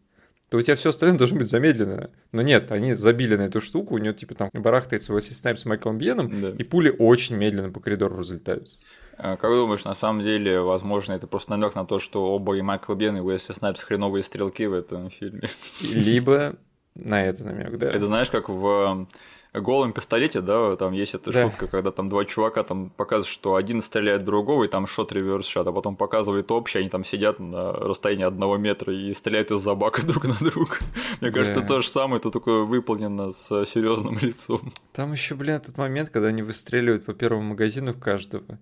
то 0.49 0.57
у 0.57 0.61
тебя 0.61 0.75
все 0.75 0.89
остальное 0.89 1.17
должно 1.17 1.39
быть 1.39 1.47
замедленно. 1.47 2.09
Но 2.31 2.41
нет, 2.41 2.71
они 2.71 2.93
забили 2.93 3.35
на 3.35 3.43
эту 3.43 3.59
штуку, 3.59 3.95
у 3.95 3.97
него 3.97 4.13
типа 4.13 4.35
там 4.35 4.49
барахтается 4.53 5.13
Уэсли 5.13 5.33
Снайп 5.33 5.59
с 5.59 5.65
Майклом 5.65 5.97
Бьеном, 5.97 6.41
да. 6.41 6.49
и 6.51 6.63
пули 6.63 6.93
очень 6.97 7.35
медленно 7.35 7.69
по 7.69 7.79
коридору 7.79 8.17
разлетаются. 8.17 8.77
А 9.17 9.35
как 9.35 9.51
думаешь, 9.51 9.83
на 9.83 9.95
самом 9.95 10.21
деле, 10.21 10.61
возможно, 10.61 11.13
это 11.13 11.25
просто 11.27 11.51
намек 11.51 11.73
на 11.75 11.85
то, 11.85 11.97
что 11.97 12.33
оба 12.33 12.55
и 12.55 12.61
Майкл 12.61 12.93
Бьен, 12.93 13.17
и 13.17 13.19
Уэсли 13.19 13.53
Снайпс 13.53 13.83
хреновые 13.83 14.23
стрелки 14.23 14.65
в 14.67 14.73
этом 14.73 15.09
фильме? 15.09 15.49
Либо 15.81 16.55
на 16.95 17.21
это 17.21 17.43
намек, 17.43 17.77
да. 17.77 17.87
Это 17.87 18.05
знаешь, 18.05 18.29
как 18.29 18.47
в 18.47 19.07
голом 19.53 19.93
пистолете, 19.93 20.41
да, 20.41 20.75
там 20.75 20.93
есть 20.93 21.15
эта 21.15 21.31
да. 21.31 21.43
шутка, 21.43 21.67
когда 21.67 21.91
там 21.91 22.09
два 22.09 22.25
чувака 22.25 22.63
там 22.63 22.89
показывают, 22.89 23.27
что 23.27 23.55
один 23.55 23.81
стреляет 23.81 24.23
другого, 24.23 24.65
и 24.65 24.67
там 24.67 24.87
шот 24.87 25.11
реверс 25.11 25.47
шот, 25.47 25.67
а 25.67 25.71
потом 25.71 25.95
показывает 25.95 26.51
общий, 26.51 26.79
они 26.79 26.89
там 26.89 27.03
сидят 27.03 27.39
на 27.39 27.71
расстоянии 27.71 28.25
одного 28.25 28.57
метра 28.57 28.93
и 28.93 29.13
стреляют 29.13 29.51
из-за 29.51 29.75
бака 29.75 30.01
друг 30.05 30.25
на 30.25 30.35
друга. 30.35 30.77
Мне 31.21 31.31
кажется, 31.31 31.61
да. 31.61 31.67
то 31.67 31.81
же 31.81 31.89
самое, 31.89 32.19
это 32.19 32.31
такое 32.31 32.63
выполнено 32.63 33.31
с 33.31 33.65
серьезным 33.65 34.17
лицом. 34.21 34.73
Там 34.93 35.11
еще, 35.11 35.35
блин, 35.35 35.55
этот 35.55 35.77
момент, 35.77 36.09
когда 36.09 36.29
они 36.29 36.41
выстреливают 36.41 37.05
по 37.05 37.13
первому 37.13 37.49
магазину 37.49 37.93
каждого. 37.93 38.59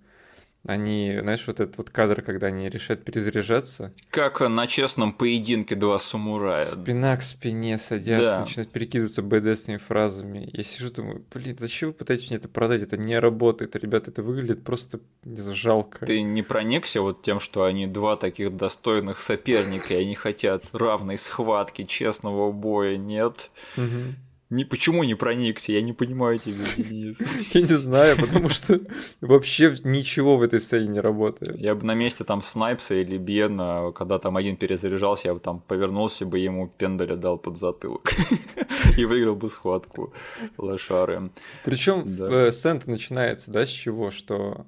Они, 0.65 1.17
знаешь, 1.21 1.45
вот 1.45 1.59
этот 1.59 1.77
вот 1.77 1.89
кадр, 1.89 2.21
когда 2.21 2.47
они 2.47 2.69
решают 2.69 3.03
перезаряжаться. 3.03 3.93
Как 4.09 4.41
на 4.41 4.67
честном 4.67 5.13
поединке 5.13 5.75
два 5.75 5.99
самурая. 5.99 6.65
Спина 6.65 7.15
к 7.17 7.21
спине 7.21 7.77
садятся, 7.77 8.25
да. 8.25 8.39
начинают 8.39 8.71
перекидываться 8.71 9.21
БДСными 9.21 9.77
фразами. 9.77 10.49
Я 10.51 10.63
сижу, 10.63 10.91
думаю, 10.91 11.23
блин, 11.33 11.55
зачем 11.59 11.89
вы 11.89 11.93
пытаетесь 11.93 12.29
мне 12.29 12.37
это 12.37 12.49
продать? 12.49 12.81
Это 12.81 12.97
не 12.97 13.19
работает, 13.19 13.75
ребята, 13.75 14.09
это 14.11 14.23
выглядит 14.23 14.63
просто 14.63 14.99
жалко. 15.23 16.05
Ты 16.05 16.21
не 16.21 16.41
проникся 16.41 17.01
вот 17.01 17.21
тем, 17.21 17.39
что 17.39 17.63
они 17.63 17.85
два 17.85 18.15
таких 18.15 18.55
достойных 18.55 19.19
соперника, 19.19 19.93
и 19.93 20.01
они 20.01 20.15
хотят 20.15 20.63
равной 20.73 21.17
схватки, 21.17 21.83
честного 21.83 22.51
боя, 22.51 22.97
нет? 22.97 23.51
Угу. 23.77 24.15
Не, 24.51 24.63
почему 24.63 25.03
не 25.03 25.15
проникся? 25.15 25.71
Я 25.71 25.81
не 25.81 25.93
понимаю 25.93 26.37
тебя, 26.37 26.63
Денис. 26.77 27.17
Я 27.53 27.61
не 27.61 27.77
знаю, 27.77 28.15
потому 28.15 28.49
что 28.49 28.79
вообще 29.19 29.75
ничего 29.83 30.37
в 30.37 30.43
этой 30.43 30.59
сцене 30.59 30.87
не 30.87 30.99
работает. 30.99 31.59
Я 31.59 31.73
бы 31.73 31.83
на 31.85 31.95
месте 31.95 32.23
там 32.23 32.43
Снайпса 32.43 32.93
или 32.93 33.17
Бена, 33.17 33.91
когда 33.95 34.19
там 34.19 34.37
один 34.37 34.55
перезаряжался, 34.55 35.29
я 35.29 35.33
бы 35.33 35.39
там 35.39 35.61
повернулся 35.67 36.25
бы 36.27 36.37
ему 36.37 36.67
пендаля 36.77 37.15
дал 37.15 37.39
под 37.39 37.57
затылок 37.57 38.13
и 38.97 39.05
выиграл 39.05 39.35
бы 39.35 39.49
схватку 39.49 40.13
лошары. 40.57 41.31
Причем. 41.63 42.03
Э, 42.19 42.51
сцена 42.51 42.81
начинается, 42.85 43.49
да, 43.49 43.65
с 43.65 43.69
чего? 43.69 44.11
Что 44.11 44.65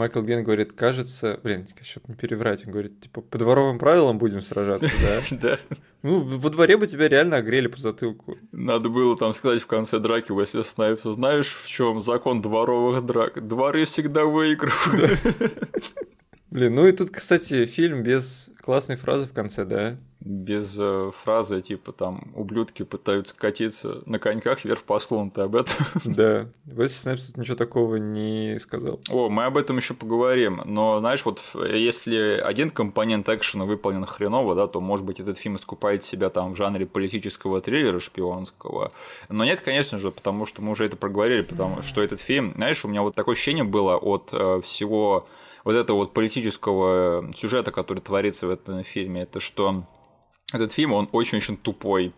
Майкл 0.00 0.22
Бен 0.22 0.42
говорит, 0.42 0.72
кажется, 0.72 1.38
блин, 1.42 1.68
чтобы 1.82 2.06
не 2.08 2.14
переврать, 2.14 2.64
он 2.64 2.72
говорит, 2.72 2.98
типа, 3.00 3.20
по 3.20 3.36
дворовым 3.36 3.78
правилам 3.78 4.16
будем 4.16 4.40
сражаться, 4.40 4.90
да? 5.02 5.20
Да. 5.30 5.58
Ну, 6.02 6.38
во 6.38 6.48
дворе 6.48 6.78
бы 6.78 6.86
тебя 6.86 7.06
реально 7.06 7.36
огрели 7.36 7.68
по 7.68 7.78
затылку. 7.78 8.38
Надо 8.50 8.88
было 8.88 9.14
там 9.18 9.34
сказать 9.34 9.60
в 9.60 9.66
конце 9.66 9.98
драки 9.98 10.32
Уэсли 10.32 10.62
Снайпсу, 10.62 11.12
знаешь, 11.12 11.52
в 11.52 11.68
чем 11.68 12.00
закон 12.00 12.40
дворовых 12.40 13.04
драк? 13.04 13.46
Дворы 13.46 13.84
всегда 13.84 14.24
выигрывают. 14.24 15.18
Блин, 16.50 16.74
ну 16.74 16.86
и 16.86 16.92
тут, 16.92 17.10
кстати, 17.10 17.66
фильм 17.66 18.02
без 18.02 18.50
классной 18.60 18.96
фразы 18.96 19.26
в 19.26 19.32
конце, 19.32 19.64
да? 19.64 19.96
без 20.20 20.76
э, 20.78 21.10
фразы 21.22 21.62
типа 21.62 21.92
там 21.92 22.30
ублюдки 22.34 22.82
пытаются 22.82 23.34
катиться 23.34 24.02
на 24.04 24.18
коньках 24.18 24.64
вверх 24.64 24.82
по 24.82 24.98
склону, 24.98 25.30
ты 25.30 25.40
об 25.42 25.56
этом? 25.56 25.76
Да, 26.04 26.48
Весли 26.64 26.96
Снайпс 26.96 27.26
тут 27.28 27.36
ничего 27.38 27.56
такого 27.56 27.96
не 27.96 28.58
сказал. 28.58 29.00
О, 29.08 29.30
мы 29.30 29.44
об 29.44 29.56
этом 29.56 29.78
еще 29.78 29.94
поговорим, 29.94 30.60
но 30.64 31.00
знаешь, 31.00 31.24
вот 31.24 31.40
если 31.54 32.40
один 32.44 32.70
компонент 32.70 33.28
экшена 33.28 33.64
выполнен 33.64 34.04
хреново, 34.04 34.54
да, 34.54 34.66
то 34.66 34.80
может 34.80 35.06
быть 35.06 35.20
этот 35.20 35.38
фильм 35.38 35.56
искупает 35.56 36.04
себя 36.04 36.28
там 36.28 36.52
в 36.52 36.56
жанре 36.56 36.84
политического 36.84 37.60
триллера 37.60 37.98
шпионского, 37.98 38.92
но 39.30 39.44
нет, 39.44 39.60
конечно 39.62 39.98
же, 39.98 40.10
потому 40.10 40.44
что 40.44 40.60
мы 40.60 40.72
уже 40.72 40.84
это 40.84 40.96
проговорили, 40.96 41.42
потому 41.42 41.82
что 41.82 42.02
этот 42.02 42.20
фильм, 42.20 42.52
знаешь, 42.56 42.84
у 42.84 42.88
меня 42.88 43.02
вот 43.02 43.14
такое 43.14 43.34
ощущение 43.34 43.64
было 43.64 43.96
от 43.96 44.28
э, 44.32 44.60
всего 44.62 45.26
вот 45.64 45.74
этого 45.74 45.98
вот 45.98 46.12
политического 46.14 47.30
сюжета, 47.34 47.70
который 47.72 48.00
творится 48.00 48.46
в 48.46 48.50
этом 48.50 48.84
фильме, 48.84 49.22
это 49.22 49.40
что 49.40 49.84
этот 50.52 50.72
фильм, 50.72 50.92
он 50.92 51.08
очень-очень 51.12 51.56
тупой, 51.56 52.12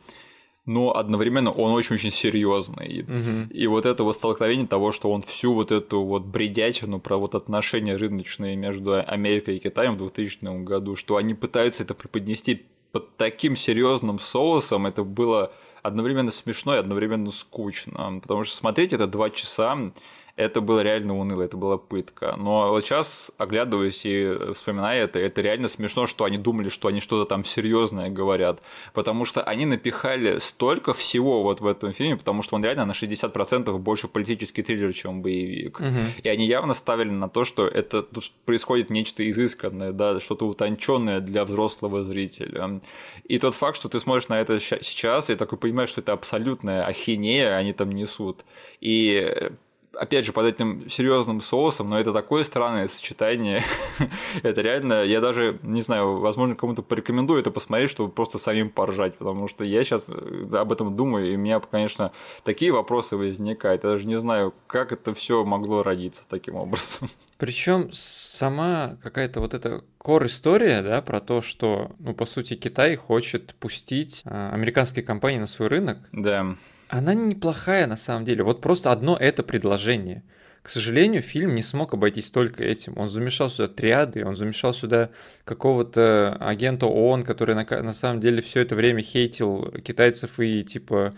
но 0.64 0.96
одновременно 0.96 1.50
он 1.50 1.72
очень-очень 1.72 2.10
серьезный. 2.10 3.02
Угу. 3.02 3.52
И 3.52 3.66
вот 3.66 3.84
это 3.84 4.04
вот 4.04 4.14
столкновение 4.14 4.66
того, 4.66 4.92
что 4.92 5.10
он 5.10 5.22
всю 5.22 5.54
вот 5.54 5.72
эту 5.72 6.02
вот 6.02 6.24
бредятину 6.24 7.00
про 7.00 7.16
вот 7.16 7.34
отношения 7.34 7.96
рыночные 7.96 8.56
между 8.56 8.94
Америкой 9.04 9.56
и 9.56 9.58
Китаем 9.58 9.94
в 9.94 9.98
2000 9.98 10.62
году, 10.62 10.94
что 10.94 11.16
они 11.16 11.34
пытаются 11.34 11.82
это 11.82 11.94
преподнести 11.94 12.62
под 12.92 13.16
таким 13.16 13.56
серьезным 13.56 14.18
соусом, 14.18 14.86
это 14.86 15.02
было 15.02 15.52
одновременно 15.82 16.30
смешно 16.30 16.76
и 16.76 16.78
одновременно 16.78 17.30
скучно. 17.30 18.20
Потому 18.22 18.44
что 18.44 18.54
смотреть 18.54 18.92
это 18.92 19.06
два 19.06 19.30
часа, 19.30 19.92
это 20.36 20.60
было 20.60 20.80
реально 20.80 21.18
уныло, 21.18 21.42
это 21.42 21.56
была 21.56 21.76
пытка. 21.76 22.34
Но 22.38 22.70
вот 22.70 22.84
сейчас, 22.84 23.30
оглядываясь 23.36 24.02
и 24.04 24.52
вспоминая 24.54 25.04
это, 25.04 25.18
это 25.18 25.40
реально 25.42 25.68
смешно, 25.68 26.06
что 26.06 26.24
они 26.24 26.38
думали, 26.38 26.70
что 26.70 26.88
они 26.88 27.00
что-то 27.00 27.28
там 27.28 27.44
серьезное 27.44 28.08
говорят, 28.08 28.62
потому 28.94 29.24
что 29.24 29.42
они 29.42 29.66
напихали 29.66 30.38
столько 30.38 30.94
всего 30.94 31.42
вот 31.42 31.60
в 31.60 31.66
этом 31.66 31.92
фильме, 31.92 32.16
потому 32.16 32.42
что 32.42 32.56
он 32.56 32.64
реально 32.64 32.86
на 32.86 32.92
60% 32.92 33.76
больше 33.78 34.08
политический 34.08 34.62
триллер, 34.62 34.92
чем 34.94 35.22
боевик. 35.22 35.80
Угу. 35.80 36.22
И 36.22 36.28
они 36.28 36.46
явно 36.46 36.72
ставили 36.72 37.10
на 37.10 37.28
то, 37.28 37.44
что 37.44 37.66
это 37.66 38.02
тут 38.02 38.24
происходит 38.46 38.88
нечто 38.88 39.28
изысканное, 39.28 39.92
да, 39.92 40.18
что-то 40.18 40.46
утонченное 40.46 41.20
для 41.20 41.44
взрослого 41.44 42.02
зрителя. 42.02 42.80
И 43.24 43.38
тот 43.38 43.54
факт, 43.54 43.76
что 43.76 43.88
ты 43.90 44.00
смотришь 44.00 44.28
на 44.28 44.40
это 44.40 44.58
сейчас, 44.58 45.28
и 45.28 45.34
такой 45.36 45.58
понимаешь, 45.58 45.90
что 45.90 46.00
это 46.00 46.12
абсолютная 46.12 46.86
ахинея, 46.86 47.56
они 47.56 47.72
там 47.74 47.90
несут. 47.92 48.44
И 48.80 49.50
опять 49.94 50.24
же, 50.24 50.32
под 50.32 50.46
этим 50.46 50.88
серьезным 50.88 51.40
соусом, 51.40 51.90
но 51.90 51.98
это 51.98 52.12
такое 52.12 52.44
странное 52.44 52.86
сочетание. 52.86 53.62
это 54.42 54.60
реально, 54.60 55.04
я 55.04 55.20
даже, 55.20 55.58
не 55.62 55.80
знаю, 55.80 56.18
возможно, 56.18 56.54
кому-то 56.54 56.82
порекомендую 56.82 57.40
это 57.40 57.50
посмотреть, 57.50 57.90
чтобы 57.90 58.12
просто 58.12 58.38
самим 58.38 58.70
поржать, 58.70 59.16
потому 59.16 59.48
что 59.48 59.64
я 59.64 59.82
сейчас 59.84 60.06
э, 60.08 60.48
об 60.52 60.72
этом 60.72 60.94
думаю, 60.94 61.32
и 61.32 61.36
у 61.36 61.38
меня, 61.38 61.60
конечно, 61.60 62.12
такие 62.44 62.72
вопросы 62.72 63.16
возникают. 63.16 63.84
Я 63.84 63.90
даже 63.90 64.06
не 64.06 64.18
знаю, 64.18 64.54
как 64.66 64.92
это 64.92 65.14
все 65.14 65.44
могло 65.44 65.82
родиться 65.82 66.24
таким 66.28 66.56
образом. 66.56 67.08
Причем 67.38 67.90
сама 67.92 68.96
какая-то 69.02 69.40
вот 69.40 69.54
эта 69.54 69.82
кор 69.98 70.26
история, 70.26 70.82
да, 70.82 71.02
про 71.02 71.20
то, 71.20 71.40
что, 71.40 71.90
ну, 71.98 72.14
по 72.14 72.24
сути, 72.24 72.54
Китай 72.54 72.96
хочет 72.96 73.54
пустить 73.56 74.22
а, 74.24 74.50
американские 74.52 75.04
компании 75.04 75.38
на 75.38 75.46
свой 75.46 75.68
рынок. 75.68 75.98
Да 76.12 76.56
она 76.92 77.14
неплохая 77.14 77.86
на 77.86 77.96
самом 77.96 78.26
деле. 78.26 78.44
Вот 78.44 78.60
просто 78.60 78.92
одно 78.92 79.16
это 79.16 79.42
предложение. 79.42 80.22
К 80.60 80.68
сожалению, 80.68 81.22
фильм 81.22 81.54
не 81.54 81.62
смог 81.62 81.94
обойтись 81.94 82.30
только 82.30 82.62
этим. 82.64 82.98
Он 82.98 83.08
замешал 83.08 83.48
сюда 83.48 83.68
триады, 83.68 84.26
он 84.26 84.36
замешал 84.36 84.74
сюда 84.74 85.08
какого-то 85.44 86.36
агента 86.38 86.84
ООН, 86.84 87.24
который 87.24 87.54
на, 87.54 87.64
на 87.64 87.94
самом 87.94 88.20
деле 88.20 88.42
все 88.42 88.60
это 88.60 88.74
время 88.74 89.02
хейтил 89.02 89.70
китайцев 89.82 90.38
и 90.38 90.62
типа 90.64 91.14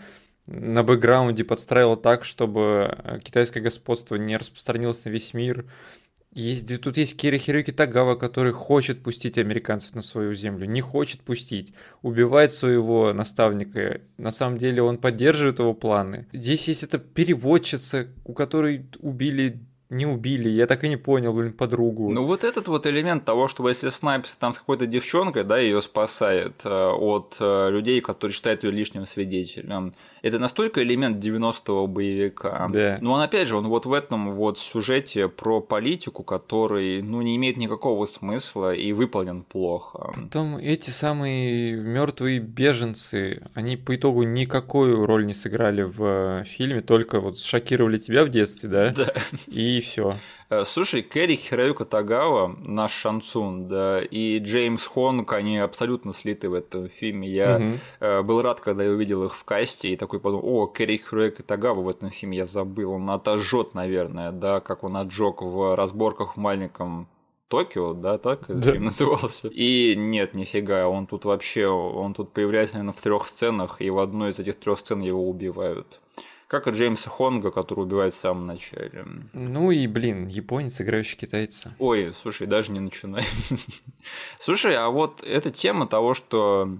на 0.47 0.81
бэкграунде 0.81 1.43
подстраивал 1.43 1.97
так, 1.97 2.23
чтобы 2.23 3.19
китайское 3.21 3.61
господство 3.61 4.15
не 4.15 4.37
распространилось 4.37 5.03
на 5.03 5.09
весь 5.09 5.33
мир. 5.33 5.65
Есть, 6.35 6.81
тут 6.81 6.97
есть 6.97 7.15
Кири 7.15 7.37
Хироки 7.37 7.71
Тагава, 7.71 8.15
который 8.15 8.51
хочет 8.51 9.01
пустить 9.01 9.37
американцев 9.37 9.95
на 9.95 10.01
свою 10.01 10.33
землю, 10.33 10.65
не 10.65 10.81
хочет 10.81 11.21
пустить, 11.21 11.73
убивает 12.01 12.51
своего 12.51 13.13
наставника. 13.13 14.01
На 14.17 14.31
самом 14.31 14.57
деле 14.57 14.81
он 14.81 14.97
поддерживает 14.97 15.59
его 15.59 15.73
планы. 15.73 16.27
Здесь 16.33 16.67
есть 16.67 16.83
эта 16.83 16.97
переводчица, 16.97 18.09
у 18.25 18.33
которой 18.33 18.85
убили 18.99 19.61
не 19.89 20.05
убили, 20.05 20.49
я 20.49 20.65
так 20.65 20.83
и 20.83 20.89
не 20.89 20.97
понял, 20.97 21.31
блин, 21.31 21.53
подругу. 21.53 22.11
Ну 22.11 22.25
вот 22.25 22.43
этот 22.43 22.67
вот 22.67 22.87
элемент 22.87 23.23
того, 23.23 23.47
что 23.47 23.67
если 23.69 23.89
Снайпс 23.89 24.35
там 24.35 24.51
с 24.53 24.59
какой-то 24.59 24.87
девчонкой, 24.87 25.43
да, 25.43 25.59
ее 25.59 25.79
спасает 25.81 26.65
э, 26.65 26.69
от 26.69 27.37
э, 27.39 27.69
людей, 27.69 28.01
которые 28.01 28.33
считают 28.33 28.63
ее 28.63 28.71
лишним 28.71 29.05
свидетелем, 29.05 29.93
это 30.25 30.39
настолько 30.39 30.81
элемент 30.81 31.23
90-го 31.23 31.85
боевика. 31.85 32.67
Да. 32.73 32.97
Но 32.99 33.11
он, 33.11 33.21
опять 33.21 33.47
же, 33.47 33.57
он 33.57 33.67
вот 33.67 33.85
в 33.85 33.93
этом 33.93 34.33
вот 34.33 34.57
сюжете 34.57 35.27
про 35.27 35.61
политику, 35.61 36.23
который, 36.23 37.03
ну, 37.03 37.21
не 37.21 37.35
имеет 37.35 37.57
никакого 37.57 38.05
смысла 38.05 38.73
и 38.73 38.91
выполнен 38.91 39.43
плохо. 39.43 40.13
Потом 40.15 40.57
эти 40.57 40.89
самые 40.89 41.75
мертвые 41.75 42.39
беженцы, 42.39 43.43
они 43.53 43.77
по 43.77 43.95
итогу 43.95 44.23
никакую 44.23 45.05
роль 45.05 45.27
не 45.27 45.35
сыграли 45.35 45.83
в 45.83 46.43
фильме, 46.45 46.81
только 46.81 47.19
вот 47.19 47.37
шокировали 47.39 47.97
тебя 47.97 48.25
в 48.25 48.29
детстве, 48.29 48.67
да? 48.67 48.89
Да. 48.89 49.13
И 49.45 49.79
все. 49.79 50.17
Э, 50.49 50.63
слушай, 50.65 51.01
Кэрри 51.01 51.35
Хироюка 51.35 51.85
Тагава, 51.85 52.55
наш 52.59 52.91
Шансун, 52.91 53.67
да, 53.67 54.01
и 54.01 54.39
Джеймс 54.39 54.85
Хонг, 54.85 55.33
они 55.33 55.57
абсолютно 55.57 56.13
слиты 56.13 56.49
в 56.49 56.53
этом 56.53 56.89
фильме. 56.89 57.27
Я 57.27 57.57
угу. 57.57 58.23
был 58.23 58.41
рад, 58.41 58.59
когда 58.59 58.83
я 58.83 58.91
увидел 58.91 59.23
их 59.23 59.35
в 59.35 59.43
касте, 59.43 59.89
и 59.89 59.97
такой 59.97 60.19
подумал, 60.19 60.45
о, 60.45 60.67
Кэрри 60.67 60.97
Хироюка 60.97 61.43
Тагава 61.43 61.81
в 61.81 61.89
этом 61.89 62.09
фильме 62.09 62.37
я 62.37 62.45
забыл. 62.45 62.93
Он 62.93 63.09
отожжет, 63.09 63.73
наверное, 63.73 64.31
да, 64.31 64.59
как 64.59 64.83
он 64.83 64.97
отжег 64.97 65.41
в 65.41 65.75
разборках 65.75 66.35
в 66.35 66.37
маленьком 66.37 67.07
Токио, 67.47 67.93
да, 67.93 68.17
так 68.17 68.45
да. 68.47 68.71
фильм 68.71 68.85
назывался. 68.85 69.49
И 69.49 69.95
нет, 69.95 70.33
нифига, 70.33 70.87
он 70.87 71.05
тут 71.05 71.25
вообще, 71.25 71.67
он 71.67 72.13
тут 72.13 72.33
появляется, 72.33 72.75
наверное, 72.75 72.97
в 72.97 73.01
трех 73.01 73.27
сценах, 73.27 73.81
и 73.81 73.89
в 73.89 73.99
одной 73.99 74.31
из 74.31 74.39
этих 74.39 74.59
трех 74.59 74.79
сцен 74.79 74.99
его 75.01 75.29
убивают. 75.29 75.99
Как 76.47 76.67
и 76.67 76.71
Джеймса 76.71 77.09
Хонга, 77.09 77.49
который 77.49 77.81
убивает 77.81 78.13
в 78.13 78.17
самом 78.17 78.45
начале. 78.45 79.05
Ну 79.33 79.71
и, 79.71 79.87
блин, 79.87 80.27
японец, 80.27 80.79
играющий 80.79 81.17
китайца. 81.17 81.75
Ой, 81.79 82.13
слушай, 82.13 82.45
даже 82.45 82.71
не 82.71 82.79
начинай. 82.79 83.23
слушай, 84.39 84.75
а 84.75 84.89
вот 84.89 85.23
эта 85.23 85.49
тема 85.49 85.87
того, 85.87 86.13
что 86.13 86.77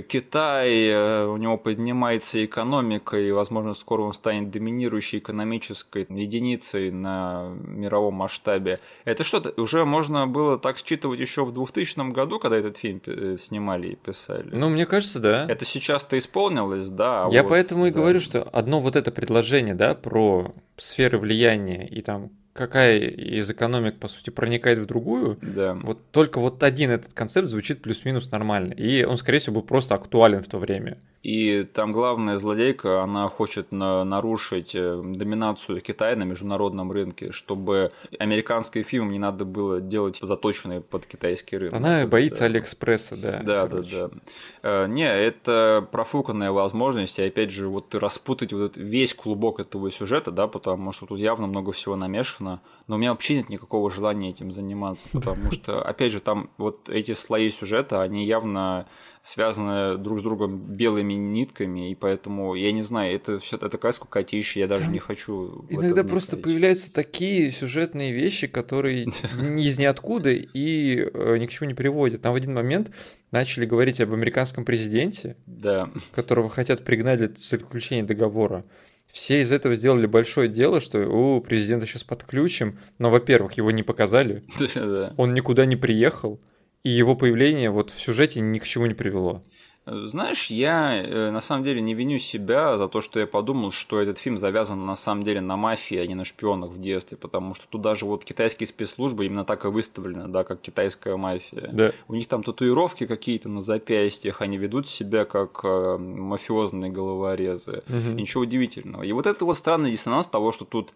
Китай, 0.00 0.86
э, 0.86 1.26
у 1.26 1.36
него 1.36 1.58
поднимается 1.58 2.42
экономика, 2.42 3.18
и, 3.18 3.30
возможно, 3.30 3.74
скоро 3.74 4.02
он 4.02 4.14
станет 4.14 4.50
доминирующей 4.50 5.18
экономической 5.18 6.06
единицей 6.08 6.90
на 6.90 7.52
мировом 7.66 8.14
масштабе. 8.14 8.80
Это 9.04 9.22
что-то 9.22 9.52
уже 9.60 9.84
можно 9.84 10.26
было 10.26 10.58
так 10.58 10.78
считывать 10.78 11.20
еще 11.20 11.44
в 11.44 11.52
2000 11.52 12.10
году, 12.12 12.38
когда 12.38 12.56
этот 12.56 12.78
фильм 12.78 13.02
э, 13.04 13.36
снимали 13.38 13.88
и 13.88 13.94
писали? 13.96 14.48
Ну, 14.50 14.70
мне 14.70 14.86
кажется, 14.86 15.20
да. 15.20 15.46
Это 15.46 15.66
сейчас-то 15.66 16.16
исполнилось, 16.16 16.88
да. 16.88 17.26
А 17.26 17.30
Я 17.30 17.42
вот, 17.42 17.50
поэтому 17.50 17.86
и 17.86 17.90
говорю, 17.90 18.20
что 18.20 18.44
одно 18.44 18.80
вот 18.80 18.96
это 18.96 19.10
предложение, 19.12 19.74
да, 19.74 19.94
про 19.94 20.54
сферы 20.78 21.18
влияния 21.18 21.86
и 21.86 22.00
там 22.00 22.30
какая 22.52 22.98
из 22.98 23.50
экономик, 23.50 23.98
по 23.98 24.08
сути, 24.08 24.30
проникает 24.30 24.78
в 24.78 24.86
другую, 24.86 25.38
да. 25.40 25.74
вот 25.74 26.10
только 26.10 26.40
вот 26.40 26.62
один 26.62 26.90
этот 26.90 27.12
концепт 27.12 27.48
звучит 27.48 27.82
плюс-минус 27.82 28.30
нормально. 28.30 28.72
И 28.72 29.04
он, 29.04 29.16
скорее 29.16 29.38
всего, 29.38 29.56
был 29.56 29.62
просто 29.62 29.94
актуален 29.94 30.42
в 30.42 30.48
то 30.48 30.58
время. 30.58 30.98
И 31.22 31.62
там 31.72 31.92
главная 31.92 32.36
злодейка, 32.36 33.02
она 33.02 33.28
хочет 33.28 33.70
на 33.70 34.02
нарушить 34.02 34.74
э, 34.74 35.00
доминацию 35.04 35.80
Китая 35.80 36.16
на 36.16 36.24
международном 36.24 36.90
рынке, 36.90 37.30
чтобы 37.30 37.92
американские 38.18 38.82
фильмы 38.82 39.12
не 39.12 39.20
надо 39.20 39.44
было 39.44 39.80
делать 39.80 40.18
заточенные 40.20 40.80
под 40.80 41.06
китайский 41.06 41.58
рынок. 41.58 41.74
Она 41.74 42.06
боится 42.06 42.40
да. 42.40 42.46
Алиэкспресса, 42.46 43.16
да. 43.16 43.40
Да, 43.44 43.68
короче. 43.68 43.96
да, 43.96 44.08
да. 44.08 44.14
Э, 44.62 44.86
не, 44.88 45.06
это 45.06 45.86
профуканная 45.92 46.50
возможность, 46.50 47.20
и 47.20 47.22
опять 47.22 47.50
же, 47.50 47.68
вот 47.68 47.94
распутать 47.94 48.52
вот 48.52 48.76
весь 48.76 49.14
клубок 49.14 49.60
этого 49.60 49.92
сюжета, 49.92 50.32
да, 50.32 50.48
потому 50.48 50.90
что 50.90 51.06
тут 51.06 51.20
явно 51.20 51.46
много 51.46 51.70
всего 51.70 51.94
намешано, 51.94 52.60
но 52.86 52.96
у 52.96 52.98
меня 52.98 53.10
вообще 53.12 53.36
нет 53.36 53.48
никакого 53.48 53.90
желания 53.90 54.30
этим 54.30 54.52
заниматься, 54.52 55.08
потому 55.12 55.50
что, 55.52 55.82
опять 55.82 56.12
же, 56.12 56.20
там 56.20 56.50
вот 56.58 56.88
эти 56.88 57.14
слои 57.14 57.50
сюжета, 57.50 58.02
они 58.02 58.26
явно 58.26 58.86
связаны 59.22 59.98
друг 59.98 60.18
с 60.18 60.22
другом 60.22 60.58
белыми 60.58 61.12
нитками, 61.14 61.92
и 61.92 61.94
поэтому, 61.94 62.56
я 62.56 62.72
не 62.72 62.82
знаю, 62.82 63.14
это 63.14 63.38
все 63.38 63.56
это 63.56 63.68
такая 63.68 63.92
скукотища, 63.92 64.58
я 64.58 64.66
даже 64.66 64.90
не 64.90 64.98
хочу 64.98 65.64
Иногда 65.70 66.02
просто 66.02 66.36
появляются 66.36 66.92
такие 66.92 67.52
сюжетные 67.52 68.12
вещи, 68.12 68.48
которые 68.48 69.04
из 69.56 69.78
ниоткуда 69.78 70.30
и 70.30 70.96
э, 70.96 71.36
ни 71.38 71.46
к 71.46 71.50
чему 71.50 71.68
не 71.68 71.74
приводят. 71.74 72.22
Там 72.22 72.32
в 72.32 72.36
один 72.36 72.52
момент 72.52 72.90
начали 73.30 73.64
говорить 73.64 74.00
об 74.00 74.12
американском 74.12 74.64
президенте, 74.64 75.36
да. 75.46 75.90
которого 76.12 76.50
хотят 76.50 76.84
пригнать 76.84 77.18
для 77.18 77.30
заключения 77.36 78.02
договора. 78.02 78.64
Все 79.12 79.42
из 79.42 79.52
этого 79.52 79.74
сделали 79.74 80.06
большое 80.06 80.48
дело, 80.48 80.80
что 80.80 80.98
у 81.00 81.40
президента 81.42 81.86
сейчас 81.86 82.02
подключим, 82.02 82.78
но, 82.98 83.10
во-первых, 83.10 83.52
его 83.52 83.70
не 83.70 83.82
показали, 83.82 84.42
он 85.18 85.34
никуда 85.34 85.66
не 85.66 85.76
приехал, 85.76 86.40
и 86.82 86.90
его 86.90 87.14
появление 87.14 87.70
вот 87.70 87.90
в 87.90 88.00
сюжете 88.00 88.40
ни 88.40 88.58
к 88.58 88.64
чему 88.64 88.86
не 88.86 88.94
привело. 88.94 89.44
Знаешь, 89.84 90.46
я 90.46 91.02
э, 91.02 91.30
на 91.32 91.40
самом 91.40 91.64
деле 91.64 91.80
не 91.80 91.94
виню 91.94 92.20
себя 92.20 92.76
за 92.76 92.86
то, 92.86 93.00
что 93.00 93.18
я 93.18 93.26
подумал, 93.26 93.72
что 93.72 94.00
этот 94.00 94.16
фильм 94.16 94.38
завязан 94.38 94.86
на 94.86 94.94
самом 94.94 95.24
деле 95.24 95.40
на 95.40 95.56
мафии, 95.56 95.96
а 95.96 96.06
не 96.06 96.14
на 96.14 96.24
шпионах 96.24 96.70
в 96.70 96.80
детстве, 96.80 97.16
потому 97.16 97.54
что 97.54 97.66
тут 97.68 97.80
даже 97.80 98.06
вот 98.06 98.24
китайские 98.24 98.68
спецслужбы 98.68 99.26
именно 99.26 99.44
так 99.44 99.64
и 99.64 99.68
выставлены, 99.68 100.28
да, 100.28 100.44
как 100.44 100.60
китайская 100.60 101.16
мафия. 101.16 101.68
Да. 101.72 101.92
У 102.06 102.14
них 102.14 102.28
там 102.28 102.44
татуировки 102.44 103.06
какие-то 103.06 103.48
на 103.48 103.60
запястьях, 103.60 104.40
они 104.40 104.56
ведут 104.56 104.86
себя 104.86 105.24
как 105.24 105.60
э, 105.64 105.96
мафиозные 105.98 106.92
головорезы. 106.92 107.82
Угу. 107.88 108.14
Ничего 108.14 108.44
удивительного. 108.44 109.02
И 109.02 109.10
вот 109.10 109.26
это 109.26 109.44
вот 109.44 109.56
странный 109.56 109.90
диссонанс 109.90 110.28
того, 110.28 110.52
что 110.52 110.64
тут 110.64 110.92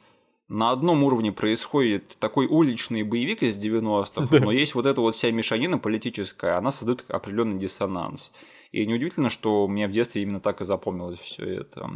на 0.48 0.70
одном 0.70 1.02
уровне 1.02 1.32
происходит 1.32 2.16
такой 2.20 2.46
уличный 2.46 3.02
боевик 3.02 3.42
из 3.42 3.58
90-х, 3.58 4.28
да. 4.30 4.44
но 4.44 4.52
есть 4.52 4.76
вот 4.76 4.86
эта 4.86 5.00
вот 5.00 5.16
вся 5.16 5.32
мешанина 5.32 5.78
политическая, 5.78 6.56
она 6.56 6.70
создает 6.70 7.04
определенный 7.08 7.58
диссонанс. 7.58 8.30
И 8.76 8.84
неудивительно, 8.84 9.30
что 9.30 9.66
мне 9.68 9.88
в 9.88 9.90
детстве 9.90 10.22
именно 10.22 10.38
так 10.38 10.60
и 10.60 10.64
запомнилось 10.64 11.18
все 11.18 11.60
это. 11.60 11.90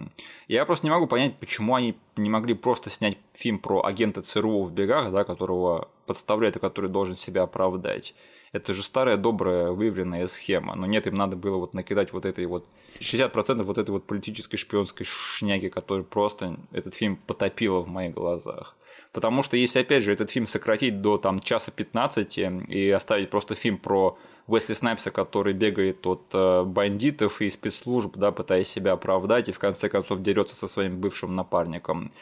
Я 0.49 0.65
просто 0.65 0.87
не 0.87 0.91
могу 0.91 1.07
понять, 1.07 1.37
почему 1.37 1.75
они 1.75 1.95
не 2.17 2.31
могли 2.31 2.55
просто 2.55 2.89
снять 2.89 3.19
фильм 3.35 3.59
про 3.59 3.85
агента 3.85 4.23
ЦРУ 4.23 4.63
в 4.63 4.73
бегах, 4.73 5.13
да, 5.13 5.25
которого 5.25 5.91
подставляет 6.07 6.57
и 6.57 6.59
который 6.59 6.89
должен 6.89 7.17
себя 7.17 7.43
оправдать. 7.43 8.15
Это 8.53 8.73
же 8.73 8.83
старая 8.83 9.19
добрая 9.19 9.73
выверенная 9.73 10.27
схема. 10.27 10.75
Но 10.75 10.87
нет, 10.87 11.07
им 11.07 11.17
надо 11.17 11.37
было 11.37 11.59
вот 11.59 11.75
накидать 11.75 12.15
вот 12.15 12.25
этой 12.25 12.47
вот 12.47 12.67
60% 12.99 13.63
вот 13.63 13.77
этой 13.77 13.91
вот 13.91 14.07
политической 14.07 14.57
шпионской 14.57 15.05
шняги, 15.05 15.69
которая 15.69 16.03
просто 16.03 16.57
этот 16.73 16.95
фильм 16.95 17.17
потопила 17.27 17.81
в 17.81 17.89
моих 17.89 18.15
глазах. 18.15 18.75
Потому 19.13 19.43
что 19.43 19.57
если, 19.57 19.81
опять 19.81 20.03
же, 20.03 20.13
этот 20.13 20.31
фильм 20.31 20.47
сократить 20.47 21.01
до 21.03 21.17
там 21.17 21.41
часа 21.41 21.73
15 21.73 22.39
и 22.69 22.91
оставить 22.91 23.31
просто 23.31 23.55
фильм 23.55 23.79
про 23.79 24.17
Уэсли 24.47 24.75
Снайпса, 24.75 25.11
который 25.11 25.53
бегает 25.53 26.07
от 26.07 26.23
э, 26.33 26.63
бандитов 26.65 27.41
и 27.41 27.51
спецслужб, 27.51 28.17
да, 28.17 28.31
пытаясь 28.31 28.69
себя 28.69 28.93
оправдать 28.93 29.49
и 29.49 29.53
в 29.53 29.59
конце 29.59 29.89
концов 29.89 30.23
дерется 30.23 30.55
со 30.55 30.69
своим 30.69 31.01
бывшим 31.01 31.35
напарником, 31.35 32.13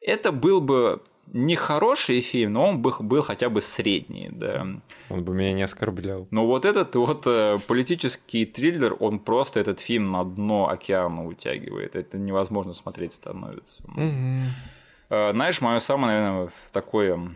это 0.00 0.30
был 0.30 0.60
бы 0.60 1.02
не 1.32 1.56
хороший 1.56 2.20
фильм, 2.20 2.52
но 2.54 2.68
он 2.68 2.82
бы 2.82 2.94
был 3.00 3.22
хотя 3.22 3.48
бы 3.50 3.60
средний, 3.60 4.28
да. 4.30 4.66
Он 5.10 5.24
бы 5.24 5.34
меня 5.34 5.52
не 5.52 5.62
оскорблял. 5.62 6.26
Но 6.30 6.46
вот 6.46 6.64
этот 6.64 6.94
вот 6.94 7.22
э, 7.26 7.58
политический 7.66 8.46
триллер, 8.46 8.96
он 8.98 9.18
просто 9.18 9.60
этот 9.60 9.80
фильм 9.80 10.04
на 10.04 10.24
дно 10.24 10.68
океана 10.68 11.26
утягивает. 11.26 11.96
Это 11.96 12.16
невозможно 12.16 12.72
смотреть 12.72 13.12
становится. 13.12 13.82
Угу. 13.88 14.77
Знаешь, 15.08 15.60
мое 15.60 15.78
самое, 15.80 16.20
наверное, 16.20 16.52
такое 16.72 17.34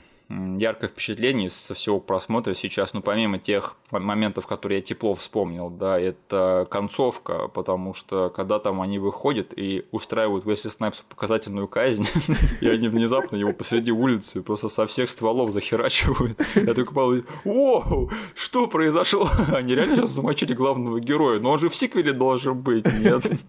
яркое 0.56 0.88
впечатление 0.88 1.50
со 1.50 1.74
всего 1.74 2.00
просмотра 2.00 2.54
сейчас, 2.54 2.94
ну, 2.94 3.02
помимо 3.02 3.38
тех 3.38 3.76
моментов, 3.90 4.46
которые 4.46 4.78
я 4.78 4.82
тепло 4.82 5.14
вспомнил, 5.14 5.68
да, 5.68 5.98
это 5.98 6.66
концовка, 6.70 7.48
потому 7.48 7.94
что 7.94 8.30
когда 8.30 8.58
там 8.58 8.80
они 8.80 8.98
выходят 8.98 9.52
и 9.56 9.86
устраивают 9.90 10.46
Уэсли 10.46 10.70
Снайпсу 10.70 11.04
показательную 11.08 11.68
казнь, 11.68 12.06
и 12.60 12.68
они 12.68 12.88
внезапно 12.88 13.36
его 13.36 13.52
посреди 13.52 13.92
улицы 13.92 14.42
просто 14.42 14.68
со 14.68 14.86
всех 14.86 15.10
стволов 15.10 15.50
захерачивают. 15.50 16.40
Я 16.54 16.74
такой 16.74 16.94
подумал, 16.94 17.22
о, 17.44 18.08
что 18.34 18.66
произошло? 18.68 19.28
Они 19.52 19.74
реально 19.74 19.96
сейчас 19.96 20.10
замочили 20.10 20.54
главного 20.54 21.00
героя, 21.00 21.40
но 21.40 21.50
он 21.52 21.58
же 21.58 21.68
в 21.68 21.76
сиквеле 21.76 22.12
должен 22.12 22.60
быть, 22.60 22.86
нет? 23.00 23.24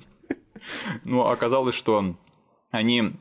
Ну, 1.04 1.26
оказалось, 1.28 1.76
что 1.76 2.16
они 2.72 3.18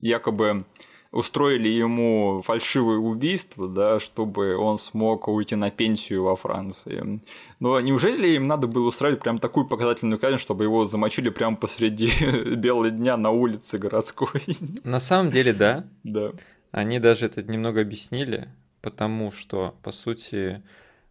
якобы 0.00 0.64
устроили 1.10 1.68
ему 1.68 2.42
фальшивое 2.44 2.98
убийство, 2.98 3.68
да, 3.68 3.98
чтобы 3.98 4.56
он 4.56 4.78
смог 4.78 5.28
уйти 5.28 5.56
на 5.56 5.70
пенсию 5.70 6.24
во 6.24 6.36
Франции. 6.36 7.20
Но 7.60 7.80
неужели 7.80 8.28
им 8.28 8.46
надо 8.46 8.66
было 8.66 8.88
устраивать 8.88 9.20
прям 9.20 9.38
такую 9.38 9.66
показательную 9.66 10.18
казнь, 10.18 10.36
чтобы 10.36 10.64
его 10.64 10.84
замочили 10.84 11.30
прямо 11.30 11.56
посреди 11.56 12.10
белого 12.56 12.90
дня 12.90 13.16
на 13.16 13.30
улице 13.30 13.78
городской? 13.78 14.42
На 14.84 15.00
самом 15.00 15.30
деле, 15.30 15.52
да. 15.52 15.86
Да. 16.04 16.32
Они 16.70 16.98
даже 16.98 17.26
это 17.26 17.42
немного 17.42 17.80
объяснили, 17.80 18.48
потому 18.82 19.32
что, 19.32 19.74
по 19.82 19.90
сути, 19.90 20.62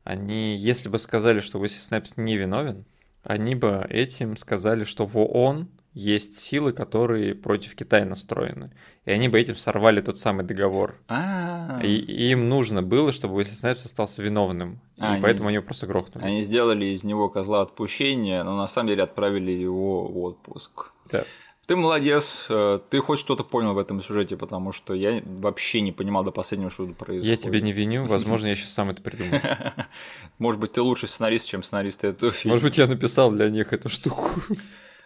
они, 0.03 0.55
если 0.55 0.89
бы 0.89 0.99
сказали, 0.99 1.39
что 1.39 1.59
Уэсли 1.59 1.81
Снайпс 1.81 2.17
не 2.17 2.38
виновен, 2.38 2.85
они 3.23 3.55
бы 3.55 3.85
этим 3.89 4.38
сказали, 4.38 4.83
что 4.83 5.05
в 5.05 5.17
ООН 5.17 5.67
есть 5.97 6.35
силы, 6.35 6.73
которые 6.73 7.33
против 7.33 7.75
Китая 7.75 8.05
настроены. 8.05 8.71
И 9.05 9.11
они 9.11 9.29
бы 9.29 9.39
этим 9.39 9.55
сорвали 9.55 9.99
тот 9.99 10.19
самый 10.19 10.45
договор. 10.45 10.99
А. 11.07 11.79
И, 11.83 11.87
и 11.87 12.31
им 12.31 12.49
нужно 12.49 12.83
было, 12.83 13.11
чтобы 13.11 13.35
Уэсли 13.35 13.55
Снайпс 13.55 13.85
остался 13.85 14.21
виновным. 14.21 14.79
А, 14.99 15.17
и 15.17 15.21
поэтому 15.21 15.47
они 15.47 15.55
его 15.55 15.65
просто 15.65 15.87
грохнули. 15.87 16.23
Они 16.23 16.43
сделали 16.43 16.85
из 16.85 17.03
него 17.03 17.29
козла 17.29 17.61
отпущения, 17.61 18.43
но 18.43 18.55
на 18.55 18.67
самом 18.67 18.89
деле 18.89 19.03
отправили 19.03 19.51
его 19.51 20.07
в 20.07 20.19
отпуск. 20.19 20.91
Да. 21.11 21.23
Ты 21.65 21.75
молодец, 21.75 22.45
э, 22.47 22.79
ты 22.89 22.99
хоть 22.99 23.19
что-то 23.19 23.43
понял 23.43 23.73
в 23.73 23.77
этом 23.79 24.01
сюжете, 24.01 24.37
потому 24.37 24.71
что 24.71 24.93
я 24.93 25.21
вообще 25.25 25.81
не 25.81 25.91
понимал 25.91 26.23
до 26.23 26.31
последнего, 26.31 26.69
что 26.69 26.85
происходит. 26.85 27.25
Я 27.25 27.37
тебя 27.37 27.59
не 27.59 27.71
виню, 27.71 28.05
возможно, 28.07 28.47
я 28.47 28.55
сейчас 28.55 28.71
сам 28.71 28.91
это 28.91 29.01
придумал. 29.01 29.41
Может 30.37 30.61
быть, 30.61 30.73
ты 30.73 30.81
лучший 30.81 31.09
сценарист, 31.09 31.47
чем 31.47 31.63
сценарист 31.63 32.03
этого 32.03 32.31
фильма. 32.31 32.53
Может 32.53 32.63
быть, 32.63 32.77
я 32.77 32.87
написал 32.87 33.31
для 33.31 33.49
них 33.49 33.73
эту 33.73 33.89
штуку. 33.89 34.29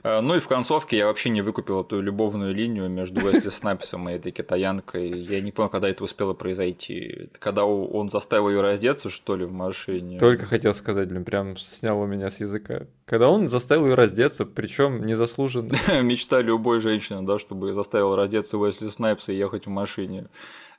Э, 0.04 0.22
ну 0.22 0.36
и 0.36 0.40
в 0.40 0.48
концовке 0.48 0.98
я 0.98 1.08
вообще 1.08 1.30
не 1.30 1.42
выкупил 1.42 1.82
эту 1.82 2.02
любовную 2.02 2.54
линию 2.54 2.90
между 2.90 3.22
Уэсли 3.26 3.50
Снайпсом 3.50 4.10
и 4.10 4.14
этой 4.14 4.32
китаянкой. 4.32 5.10
Я 5.10 5.42
не 5.42 5.52
понял, 5.52 5.70
когда 5.70 5.90
это 5.90 6.04
успело 6.04 6.34
произойти. 6.34 7.30
Когда 7.40 7.66
он 7.66 8.10
заставил 8.10 8.50
ее 8.50 8.62
раздеться, 8.62 9.10
что 9.10 9.36
ли, 9.36 9.46
в 9.46 9.52
машине. 9.52 10.20
Только 10.20 10.46
хотел 10.46 10.74
сказать, 10.74 11.10
блин, 11.10 11.24
прям 11.24 11.58
снял 11.58 12.00
у 12.00 12.06
меня 12.06 12.30
с 12.30 12.40
языка. 12.40 12.88
Когда 13.06 13.30
он 13.30 13.48
заставил 13.48 13.88
ее 13.88 13.96
раздеться, 13.96 14.46
причем 14.46 15.06
незаслуженно. 15.06 15.76
Мечта 16.02 16.42
любой 16.42 16.80
женщины, 16.80 17.22
да, 17.24 17.38
чтобы 17.40 17.74
заставил 17.74 18.16
раздеться 18.16 18.58
Уэсли 18.58 18.90
Снайпса 18.90 19.34
и 19.34 19.38
ехать 19.38 19.66
в 19.66 19.70
машине 19.70 20.28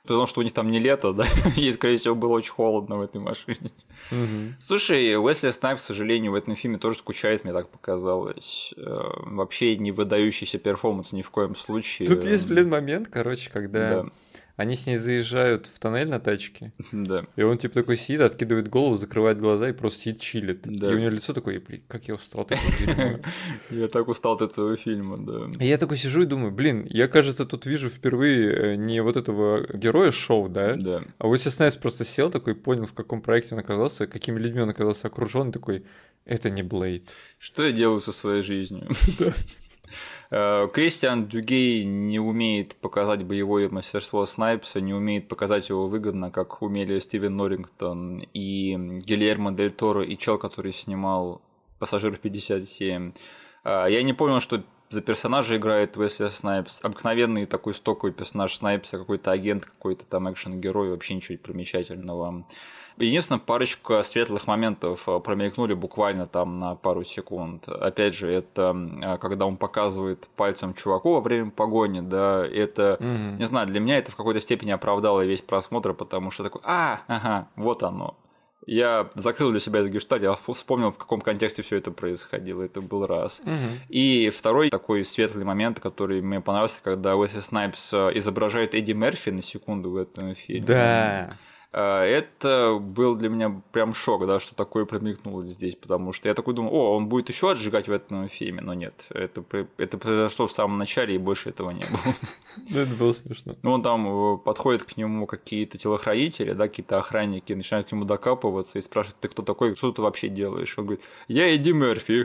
потому 0.03 0.27
что 0.27 0.41
у 0.41 0.43
них 0.43 0.53
там 0.53 0.69
не 0.69 0.79
лето, 0.79 1.13
да, 1.13 1.25
и, 1.57 1.71
скорее 1.71 1.97
всего, 1.97 2.15
было 2.15 2.33
очень 2.33 2.51
холодно 2.51 2.97
в 2.97 3.01
этой 3.01 3.21
машине. 3.21 3.71
Угу. 4.11 4.55
Слушай, 4.59 5.17
Уэсли 5.17 5.51
Снайпс, 5.51 5.77
к 5.77 5.81
сожалению, 5.81 6.31
в 6.31 6.35
этом 6.35 6.55
фильме 6.55 6.77
тоже 6.77 6.97
скучает, 6.97 7.43
мне 7.43 7.53
так 7.53 7.69
показалось. 7.69 8.73
Э, 8.77 8.81
вообще 9.25 9.77
не 9.77 9.91
выдающийся 9.91 10.57
перформанс 10.57 11.13
ни 11.13 11.21
в 11.21 11.31
коем 11.31 11.55
случае. 11.55 12.07
Тут 12.07 12.25
есть, 12.25 12.47
блин, 12.47 12.69
момент, 12.69 13.07
короче, 13.11 13.49
когда... 13.49 14.03
Да 14.03 14.09
они 14.55 14.75
с 14.75 14.85
ней 14.85 14.97
заезжают 14.97 15.67
в 15.73 15.79
тоннель 15.79 16.09
на 16.09 16.19
тачке. 16.19 16.73
Да. 16.91 17.25
И 17.35 17.41
он 17.41 17.57
типа 17.57 17.73
такой 17.73 17.97
сидит, 17.97 18.21
откидывает 18.21 18.67
голову, 18.67 18.95
закрывает 18.95 19.39
глаза 19.39 19.69
и 19.69 19.73
просто 19.73 20.01
сидит, 20.01 20.21
чилит. 20.21 20.61
Да. 20.63 20.91
И 20.91 20.95
у 20.95 20.99
него 20.99 21.09
лицо 21.09 21.33
такое, 21.33 21.59
блин, 21.59 21.81
как 21.87 22.07
я 22.07 22.15
устал 22.15 22.41
от 22.41 22.51
этого 22.51 22.71
фильма. 22.71 23.19
Я 23.71 23.87
так 23.87 24.07
устал 24.07 24.33
от 24.33 24.41
этого 24.41 24.77
фильма, 24.77 25.17
да. 25.17 25.49
И 25.59 25.67
я 25.67 25.77
такой 25.77 25.97
сижу 25.97 26.21
и 26.21 26.25
думаю, 26.25 26.51
блин, 26.51 26.85
я, 26.89 27.07
кажется, 27.07 27.45
тут 27.45 27.65
вижу 27.65 27.89
впервые 27.89 28.73
э, 28.73 28.75
не 28.75 29.01
вот 29.01 29.17
этого 29.17 29.65
героя 29.75 30.11
шоу, 30.11 30.49
да? 30.49 30.75
Да. 30.75 31.03
А 31.17 31.27
Уэсли 31.27 31.49
Снайпс 31.49 31.77
просто 31.77 32.05
сел 32.05 32.29
такой, 32.29 32.55
понял, 32.55 32.85
в 32.85 32.93
каком 32.93 33.21
проекте 33.21 33.55
он 33.55 33.59
оказался, 33.59 34.05
какими 34.07 34.39
людьми 34.39 34.61
он 34.61 34.69
оказался 34.69 35.07
окружен, 35.07 35.51
такой, 35.51 35.85
это 36.25 36.49
не 36.49 36.63
Блейд. 36.63 37.13
Что 37.39 37.65
я 37.65 37.71
делаю 37.71 37.99
со 37.99 38.11
своей 38.11 38.43
жизнью? 38.43 38.87
Э, 40.31 40.67
Кристиан 40.73 41.27
Дюгей 41.27 41.83
не 41.85 42.19
умеет 42.19 42.75
показать 42.75 43.23
боевое 43.23 43.69
мастерство 43.69 44.25
Снайпса, 44.25 44.81
не 44.81 44.93
умеет 44.93 45.27
показать 45.27 45.69
его 45.69 45.87
выгодно, 45.87 46.31
как 46.31 46.61
умели 46.61 46.99
Стивен 46.99 47.37
Норрингтон 47.37 48.19
и 48.33 48.75
Гильермо 49.05 49.51
Дель 49.51 49.71
Торо, 49.71 50.03
и 50.03 50.17
чел, 50.17 50.37
который 50.37 50.73
снимал 50.73 51.41
«Пассажир 51.79 52.19
57». 52.21 53.13
Э, 53.63 53.85
я 53.89 54.03
не 54.03 54.13
понял, 54.13 54.39
что 54.39 54.63
за 54.89 55.01
персонажа 55.01 55.57
играет 55.57 55.97
Уэсли 55.97 56.29
Снайпс. 56.29 56.79
Обыкновенный 56.83 57.45
такой 57.45 57.73
стоковый 57.73 58.13
персонаж 58.13 58.55
Снайпса, 58.55 58.97
какой-то 58.97 59.31
агент, 59.31 59.65
какой-то 59.65 60.05
там 60.05 60.31
экшен-герой, 60.31 60.91
вообще 60.91 61.15
ничего 61.15 61.37
примечательного. 61.39 62.45
Единственное, 62.97 63.39
парочка 63.39 64.03
светлых 64.03 64.47
моментов 64.47 65.03
э, 65.07 65.19
промелькнули 65.19 65.73
буквально 65.73 66.27
там 66.27 66.59
на 66.59 66.75
пару 66.75 67.03
секунд. 67.03 67.67
Опять 67.67 68.13
же, 68.13 68.31
это 68.31 68.75
э, 69.01 69.17
когда 69.17 69.45
он 69.45 69.57
показывает 69.57 70.27
пальцем 70.35 70.73
чуваку 70.73 71.13
во 71.13 71.21
время 71.21 71.51
погони, 71.51 72.01
да, 72.01 72.45
это, 72.45 72.97
угу. 72.99 73.37
не 73.39 73.45
знаю, 73.45 73.67
для 73.67 73.79
меня 73.79 73.97
это 73.97 74.11
в 74.11 74.15
какой-то 74.15 74.39
степени 74.39 74.71
оправдало 74.71 75.21
весь 75.21 75.41
просмотр, 75.41 75.93
потому 75.93 76.31
что 76.31 76.43
такой, 76.43 76.61
а, 76.63 77.01
ага, 77.07 77.47
вот 77.55 77.83
оно. 77.83 78.15
Я 78.65 79.09
закрыл 79.15 79.51
для 79.51 79.59
себя 79.59 79.81
этот 79.81 79.91
гештальт, 79.91 80.23
я 80.23 80.35
вспомнил, 80.35 80.91
в 80.91 80.97
каком 80.97 81.21
контексте 81.21 81.61
все 81.63 81.77
это 81.77 81.91
происходило. 81.91 82.63
Это 82.63 82.81
был 82.81 83.05
раз. 83.05 83.41
Угу. 83.41 83.51
И 83.89 84.29
второй 84.29 84.69
такой 84.69 85.03
светлый 85.03 85.43
момент, 85.43 85.79
который 85.79 86.21
мне 86.21 86.39
понравился, 86.41 86.79
когда 86.83 87.15
Уэсли 87.15 87.39
Снайпс 87.39 87.93
э, 87.93 88.11
изображает 88.15 88.73
Эдди 88.73 88.93
Мерфи 88.93 89.29
на 89.29 89.41
секунду 89.41 89.91
в 89.91 89.97
этом 89.97 90.35
фильме. 90.35 90.65
Да. 90.65 91.37
А, 91.75 92.03
это 92.03 92.77
был 92.79 93.15
для 93.15 93.29
меня 93.29 93.59
прям 93.71 93.95
шок, 93.95 94.27
да, 94.27 94.39
что 94.39 94.53
такое 94.53 94.85
промелькнуло 94.85 95.43
здесь, 95.43 95.75
потому 95.75 96.13
что 96.13 96.29
я 96.29 96.35
такой 96.35 96.53
думал, 96.53 96.71
о, 96.71 96.95
он 96.95 97.07
будет 97.07 97.29
еще 97.29 97.49
отжигать 97.49 97.87
в 97.87 97.91
этом 97.91 98.29
фильме, 98.29 98.61
но 98.61 98.75
нет, 98.75 98.93
это, 99.09 99.43
это 99.77 99.97
произошло 99.97 100.45
в 100.45 100.51
самом 100.51 100.77
начале, 100.77 101.15
и 101.15 101.17
больше 101.17 101.49
этого 101.49 101.71
не 101.71 101.81
было. 101.81 102.13
Ну, 102.69 102.79
это 102.79 102.93
было 102.93 103.11
смешно. 103.11 103.53
Ну, 103.63 103.71
он 103.71 103.81
там 103.81 104.35
э, 104.35 104.37
подходит 104.37 104.83
к 104.83 104.95
нему 104.97 105.25
какие-то 105.25 105.79
телохранители, 105.79 106.53
да, 106.53 106.67
какие-то 106.67 106.99
охранники, 106.99 107.51
начинают 107.53 107.89
к 107.89 107.91
нему 107.91 108.05
докапываться 108.05 108.77
и 108.77 108.81
спрашивают, 108.81 109.19
ты 109.19 109.27
кто 109.27 109.41
такой, 109.41 109.75
что 109.75 109.91
ты 109.91 110.03
вообще 110.03 110.27
делаешь? 110.27 110.77
Он 110.77 110.85
говорит, 110.85 111.03
я 111.27 111.55
Эдди 111.55 111.71
Мерфи, 111.71 112.23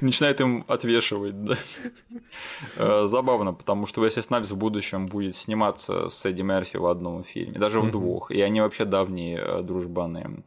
начинает 0.04 0.38
им 0.42 0.66
отвешивать, 0.68 1.42
да. 1.42 1.56
Э, 2.76 3.06
забавно, 3.06 3.54
потому 3.54 3.86
что 3.86 4.04
если 4.04 4.20
Снайпс 4.20 4.50
в 4.50 4.58
будущем 4.58 5.06
будет 5.06 5.34
сниматься 5.34 6.10
с 6.10 6.26
Эдди 6.26 6.42
Мерфи 6.42 6.76
в 6.76 6.84
одном 6.84 7.24
фильме, 7.24 7.58
даже 7.58 7.80
в 7.80 7.90
двух, 7.90 8.09
двух, 8.10 8.30
и 8.30 8.40
они 8.40 8.60
вообще 8.60 8.84
давние 8.84 9.38
э, 9.38 9.62
дружбаны. 9.62 10.42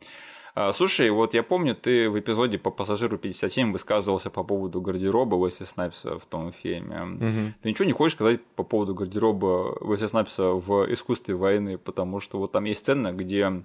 А, 0.55 0.71
слушай, 0.71 1.09
вот 1.09 1.33
я 1.33 1.41
помню, 1.43 1.75
ты 1.75 2.09
в 2.09 2.19
эпизоде 2.19 2.57
по 2.57 2.69
пассажиру 2.69 3.17
57 3.17 3.71
высказывался 3.71 4.29
по 4.29 4.43
поводу 4.43 4.81
гардероба 4.81 5.35
Уэсли 5.35 5.65
Снайпса 5.65 6.19
в 6.19 6.25
том 6.25 6.51
фильме. 6.51 7.01
Угу. 7.01 7.53
Ты 7.63 7.69
ничего 7.69 7.85
не 7.85 7.93
хочешь 7.93 8.15
сказать 8.15 8.39
по 8.55 8.63
поводу 8.63 8.93
гардероба 8.93 9.77
Уэсли 9.81 10.07
Снайпса 10.07 10.43
в 10.43 10.93
искусстве 10.93 11.35
войны, 11.35 11.77
потому 11.77 12.19
что 12.19 12.37
вот 12.37 12.51
там 12.51 12.65
есть 12.65 12.81
сцена, 12.81 13.11
где 13.11 13.63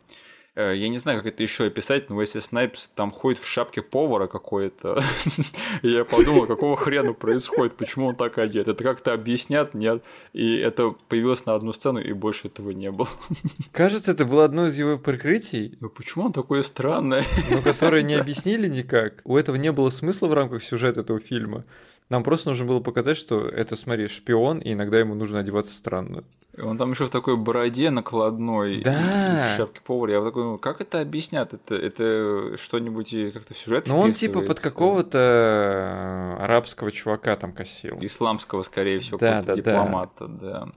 я 0.59 0.89
не 0.89 0.99
знаю, 0.99 1.19
как 1.19 1.33
это 1.33 1.43
еще 1.43 1.67
описать, 1.67 2.11
но 2.11 2.21
если 2.21 2.41
Снайпс 2.41 2.91
там 2.95 3.13
ходит 3.13 3.41
в 3.41 3.47
шапке 3.47 3.81
повара 3.81 4.27
какой-то, 4.27 5.01
я 5.83 6.05
подумал, 6.05 6.47
какого 6.47 6.77
хрена 6.77 7.13
происходит, 7.13 7.77
почему 7.77 8.07
он 8.09 8.17
так 8.17 8.39
одет. 8.39 8.67
Это 8.67 8.83
как-то 8.83 9.13
объяснят, 9.13 9.73
нет? 9.75 10.03
И 10.33 10.57
это 10.57 10.95
появилось 11.09 11.47
на 11.47 11.55
одну 11.55 11.73
сцену, 11.73 12.01
и 12.01 12.13
больше 12.13 12.49
этого 12.49 12.71
не 12.71 12.91
было. 12.91 13.09
Кажется, 13.73 14.13
это 14.13 14.25
было 14.25 14.45
одно 14.45 14.67
из 14.67 14.77
его 14.77 14.99
прикрытий. 14.99 15.77
Ну 15.81 15.89
почему 15.91 16.27
он 16.27 16.33
такое 16.33 16.63
странное? 16.63 17.25
Но 17.51 17.63
которое 17.63 18.03
не 18.09 18.15
объяснили 18.15 18.69
никак. 18.69 19.21
У 19.25 19.37
этого 19.37 19.57
не 19.57 19.71
было 19.71 19.91
смысла 19.91 20.27
в 20.27 20.35
рамках 20.35 20.63
сюжета 20.63 21.01
этого 21.01 21.21
фильма. 21.21 21.65
Нам 22.09 22.25
просто 22.25 22.49
нужно 22.49 22.65
было 22.65 22.81
показать, 22.81 23.19
что 23.19 23.47
это, 23.47 23.77
смотри, 23.77 24.09
шпион, 24.09 24.61
и 24.61 24.73
иногда 24.73 24.99
ему 24.99 25.15
нужно 25.15 25.41
одеваться 25.41 25.75
странно. 25.75 26.25
Он 26.61 26.79
там 26.79 26.91
еще 26.91 27.05
в 27.05 27.11
такой 27.11 27.37
бороде 27.37 27.91
накладной, 27.91 28.83
да. 28.83 29.53
в 29.53 29.57
шапке 29.57 29.81
повара. 29.85 30.13
Я 30.15 30.25
такой, 30.25 30.45
ну, 30.45 30.59
как 30.59 30.81
это 30.81 31.01
объяснят? 31.01 31.53
Это, 31.53 31.75
это 31.75 32.57
что-нибудь 32.57 33.15
как-то 33.35 33.53
в 33.53 33.59
сюжет 33.59 33.89
Ну, 33.89 33.99
он 33.99 34.13
типа 34.13 34.41
под 34.41 34.59
какого-то 34.59 35.19
э, 35.19 36.43
арабского 36.43 36.91
чувака 36.91 37.37
там 37.37 37.53
косил. 37.53 37.97
Исламского, 38.01 38.63
скорее 38.63 39.01
всего, 39.01 39.19
да, 39.19 39.43
да, 39.43 39.55
дипломата, 39.55 40.27
да. 40.27 40.51
да. 40.51 40.73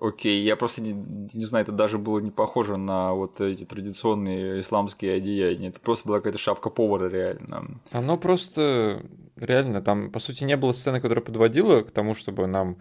Окей, 0.00 0.42
я 0.42 0.56
просто 0.56 0.82
не, 0.82 0.94
не 1.32 1.44
знаю, 1.44 1.62
это 1.62 1.70
даже 1.70 1.96
было 1.96 2.18
не 2.18 2.32
похоже 2.32 2.76
на 2.76 3.12
вот 3.12 3.40
эти 3.40 3.64
традиционные 3.64 4.60
исламские 4.60 5.14
одеяния. 5.14 5.68
Это 5.68 5.78
просто 5.78 6.08
была 6.08 6.18
какая-то 6.18 6.38
шапка 6.38 6.70
повара 6.70 7.08
реально. 7.08 7.80
Оно 7.92 8.16
просто 8.16 9.04
реально 9.36 9.82
там, 9.82 10.10
по 10.10 10.18
сути, 10.20 10.44
не 10.44 10.56
было 10.56 10.72
сцены, 10.72 11.00
которая 11.00 11.24
подводила 11.24 11.82
к 11.82 11.90
тому, 11.90 12.14
чтобы 12.14 12.46
нам 12.46 12.78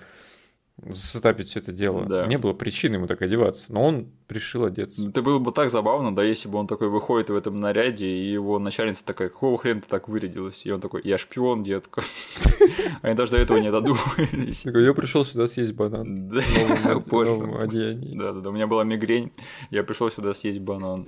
засетапить 0.83 1.47
все 1.49 1.59
это 1.59 1.71
дело. 1.71 2.03
Да. 2.05 2.25
Не 2.25 2.37
было 2.37 2.53
причины 2.53 2.95
ему 2.95 3.07
так 3.07 3.21
одеваться, 3.21 3.71
но 3.71 3.85
он 3.85 4.07
решил 4.29 4.65
одеться. 4.65 5.07
Это 5.07 5.21
было 5.21 5.37
бы 5.37 5.51
так 5.51 5.69
забавно, 5.69 6.15
да, 6.15 6.23
если 6.23 6.49
бы 6.49 6.57
он 6.57 6.67
такой 6.67 6.89
выходит 6.89 7.29
в 7.29 7.35
этом 7.35 7.59
наряде, 7.59 8.07
и 8.07 8.31
его 8.31 8.57
начальница 8.57 9.05
такая, 9.05 9.29
какого 9.29 9.57
хрена 9.57 9.81
ты 9.81 9.87
так 9.87 10.07
вырядилась? 10.07 10.65
И 10.65 10.71
он 10.71 10.81
такой, 10.81 11.01
я 11.03 11.17
шпион, 11.17 11.63
детка. 11.63 12.01
Они 13.01 13.15
даже 13.15 13.33
до 13.33 13.37
этого 13.37 13.59
не 13.59 13.69
додумались. 13.69 14.65
Я 14.65 14.93
пришел 14.93 15.23
сюда 15.23 15.47
съесть 15.47 15.73
банан. 15.73 16.29
Да, 16.29 16.99
позже. 16.99 17.37
Да, 18.15 18.33
да, 18.33 18.41
да, 18.41 18.49
у 18.49 18.53
меня 18.53 18.67
была 18.67 18.83
мигрень, 18.83 19.31
я 19.69 19.83
пришел 19.83 20.09
сюда 20.09 20.33
съесть 20.33 20.59
банан. 20.59 21.07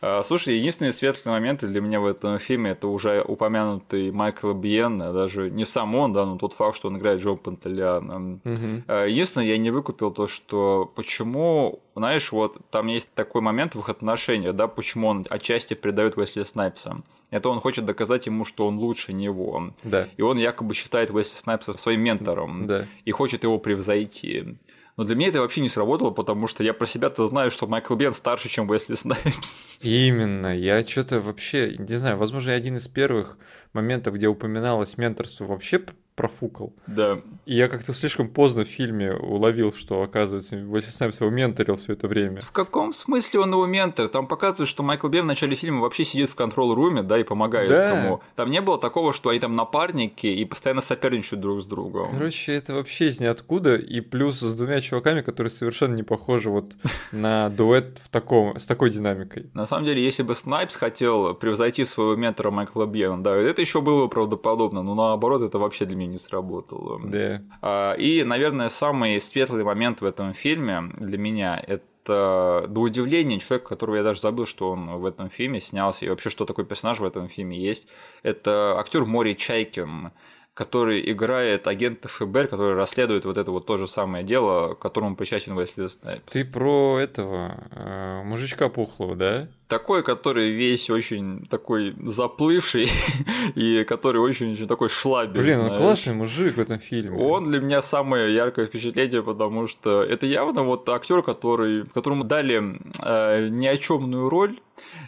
А, 0.00 0.22
слушай, 0.22 0.56
единственные 0.56 0.92
светлые 0.92 1.34
моменты 1.34 1.66
для 1.66 1.80
меня 1.80 2.00
в 2.00 2.06
этом 2.06 2.38
фильме 2.38 2.72
это 2.72 2.88
уже 2.88 3.20
упомянутый 3.20 4.10
Майкл 4.10 4.52
Биен, 4.52 4.98
даже 4.98 5.50
не 5.50 5.64
сам 5.64 5.94
он, 5.94 6.12
да, 6.12 6.26
но 6.26 6.36
тот 6.36 6.52
факт, 6.52 6.76
что 6.76 6.88
он 6.88 6.98
играет 6.98 7.20
Джо 7.20 7.34
Пантелеана. 7.34 8.40
Угу. 8.44 8.92
Единственное, 9.08 9.46
я 9.46 9.58
не 9.58 9.70
выкупил 9.70 10.10
то, 10.10 10.26
что 10.26 10.90
почему, 10.94 11.80
знаешь, 11.94 12.32
вот 12.32 12.58
там 12.70 12.88
есть 12.88 13.08
такой 13.14 13.40
момент 13.40 13.74
в 13.74 13.80
их 13.80 13.88
отношениях, 13.88 14.54
да, 14.54 14.68
почему 14.68 15.08
он 15.08 15.26
отчасти 15.28 15.74
предает 15.74 16.16
Уэсли 16.16 16.42
Снайпса. 16.42 16.96
Это 17.30 17.48
он 17.48 17.60
хочет 17.60 17.84
доказать 17.84 18.26
ему, 18.26 18.44
что 18.44 18.68
он 18.68 18.78
лучше 18.78 19.12
него. 19.12 19.72
Да. 19.82 20.08
И 20.16 20.22
он 20.22 20.38
якобы 20.38 20.74
считает 20.74 21.10
Уэсли 21.10 21.36
Снайпса 21.36 21.76
своим 21.76 22.02
ментором. 22.02 22.66
Да. 22.68 22.86
И 23.04 23.10
хочет 23.10 23.42
его 23.42 23.58
превзойти. 23.58 24.56
Но 24.96 25.04
для 25.04 25.14
меня 25.14 25.28
это 25.28 25.40
вообще 25.40 25.60
не 25.60 25.68
сработало, 25.68 26.10
потому 26.10 26.46
что 26.46 26.64
я 26.64 26.72
про 26.72 26.86
себя-то 26.86 27.26
знаю, 27.26 27.50
что 27.50 27.66
Майкл 27.66 27.94
Бин 27.94 28.14
старше, 28.14 28.48
чем 28.48 28.70
Уэсли 28.70 28.94
Снайпс. 28.94 29.78
Именно. 29.82 30.56
Я 30.56 30.82
что-то 30.82 31.20
вообще, 31.20 31.76
не 31.76 31.96
знаю, 31.96 32.16
возможно, 32.16 32.50
я 32.50 32.56
один 32.56 32.76
из 32.76 32.88
первых 32.88 33.36
моментов, 33.74 34.14
где 34.14 34.26
упоминалось 34.26 34.96
менторство, 34.96 35.44
вообще 35.44 35.84
профукал. 36.16 36.72
Да. 36.86 37.20
И 37.44 37.54
я 37.54 37.68
как-то 37.68 37.92
слишком 37.92 38.28
поздно 38.28 38.64
в 38.64 38.68
фильме 38.68 39.12
уловил, 39.12 39.72
что, 39.72 40.02
оказывается, 40.02 40.56
Уэсли 40.56 40.90
Снайпс 40.90 41.20
его 41.20 41.30
менторил 41.30 41.76
все 41.76 41.92
это 41.92 42.08
время. 42.08 42.40
В 42.40 42.50
каком 42.52 42.92
смысле 42.92 43.40
он 43.40 43.52
его 43.52 43.66
ментор? 43.66 44.08
Там 44.08 44.26
показывают, 44.26 44.68
что 44.68 44.82
Майкл 44.82 45.08
Бин 45.08 45.24
в 45.24 45.26
начале 45.26 45.54
фильма 45.54 45.82
вообще 45.82 46.04
сидит 46.04 46.30
в 46.30 46.34
control 46.34 46.71
room 46.71 46.91
е, 46.91 47.02
да, 47.02 47.20
и 47.20 47.22
помогает 47.22 47.68
да. 47.68 47.84
ему. 47.84 48.22
Там 48.34 48.50
не 48.50 48.62
было 48.62 48.78
такого, 48.78 49.12
что 49.12 49.28
они 49.28 49.38
там 49.38 49.52
напарники 49.52 50.26
и 50.26 50.44
постоянно 50.46 50.80
соперничают 50.80 51.40
друг 51.40 51.60
с 51.60 51.66
другом. 51.66 52.12
Короче, 52.12 52.54
это 52.54 52.74
вообще 52.74 53.06
из 53.06 53.20
ниоткуда, 53.20 53.76
и 53.76 54.00
плюс 54.00 54.40
с 54.40 54.56
двумя 54.56 54.80
чуваками, 54.80 55.20
которые 55.20 55.50
совершенно 55.50 55.94
не 55.94 56.02
похожи 56.02 56.48
вот 56.48 56.72
на 57.12 57.50
дуэт 57.50 58.00
в 58.02 58.08
таком, 58.08 58.58
с 58.58 58.64
такой 58.64 58.88
динамикой. 58.88 59.50
На 59.52 59.66
самом 59.66 59.84
деле, 59.84 60.02
если 60.02 60.22
бы 60.22 60.34
Снайпс 60.34 60.76
хотел 60.76 61.34
превзойти 61.34 61.84
своего 61.84 62.16
ментора 62.16 62.50
Майкла 62.50 62.86
Бина, 62.86 63.22
да, 63.22 63.36
это 63.36 63.60
еще 63.60 63.82
было 63.82 64.04
бы 64.04 64.08
правдоподобно, 64.08 64.82
но 64.82 64.94
наоборот, 64.94 65.42
это 65.42 65.58
вообще 65.58 65.84
для 65.84 65.96
меня 65.96 66.05
не 66.06 66.18
сработало. 66.18 67.00
Да. 67.04 67.42
А, 67.62 67.92
и, 67.94 68.24
наверное, 68.24 68.68
самый 68.68 69.20
светлый 69.20 69.64
момент 69.64 70.00
в 70.00 70.04
этом 70.04 70.34
фильме 70.34 70.90
для 70.96 71.18
меня 71.18 71.62
это 71.66 72.66
до 72.68 72.80
удивления 72.80 73.40
человек, 73.40 73.66
которого 73.66 73.96
я 73.96 74.04
даже 74.04 74.20
забыл, 74.20 74.46
что 74.46 74.70
он 74.70 74.86
в 74.98 75.04
этом 75.04 75.28
фильме 75.28 75.58
снялся, 75.58 76.04
и 76.04 76.08
вообще, 76.08 76.30
что 76.30 76.44
такой 76.44 76.64
персонаж 76.64 77.00
в 77.00 77.04
этом 77.04 77.28
фильме 77.28 77.58
есть. 77.58 77.88
Это 78.22 78.78
актер 78.78 79.04
Мори 79.04 79.36
Чайкин 79.36 80.12
который 80.56 81.12
играет 81.12 81.66
агента 81.66 82.08
ФБР, 82.08 82.48
который 82.48 82.74
расследует 82.74 83.26
вот 83.26 83.36
это 83.36 83.50
вот 83.50 83.66
то 83.66 83.76
же 83.76 83.86
самое 83.86 84.24
дело, 84.24 84.72
к 84.72 84.78
которому 84.78 85.14
причастен 85.14 85.52
Уэсли 85.52 85.86
Снайпс. 85.86 86.32
Ты 86.32 86.46
про 86.46 86.98
этого 86.98 87.62
э, 87.72 88.22
мужичка 88.24 88.70
пухлого, 88.70 89.14
да? 89.16 89.48
Такой, 89.68 90.02
который 90.02 90.50
весь 90.50 90.90
очень 90.90 91.46
такой 91.46 91.94
заплывший 92.04 92.88
и 93.54 93.84
который 93.84 94.20
очень-очень 94.20 94.66
такой 94.66 94.88
шлабер. 94.88 95.42
Блин, 95.42 95.60
он 95.60 95.76
классный 95.76 96.14
мужик 96.14 96.56
в 96.56 96.60
этом 96.60 96.78
фильме. 96.78 97.18
Он 97.18 97.44
для 97.44 97.60
меня 97.60 97.82
самое 97.82 98.34
яркое 98.34 98.66
впечатление, 98.66 99.22
потому 99.22 99.66
что 99.66 100.02
это 100.02 100.26
явно 100.26 100.62
вот 100.62 100.88
актер, 100.88 101.22
который, 101.22 101.84
которому 101.86 102.24
дали 102.24 102.80
э, 103.02 103.48
ни 103.48 103.66
о 103.66 103.76
чемную 103.76 104.28
роль, 104.28 104.58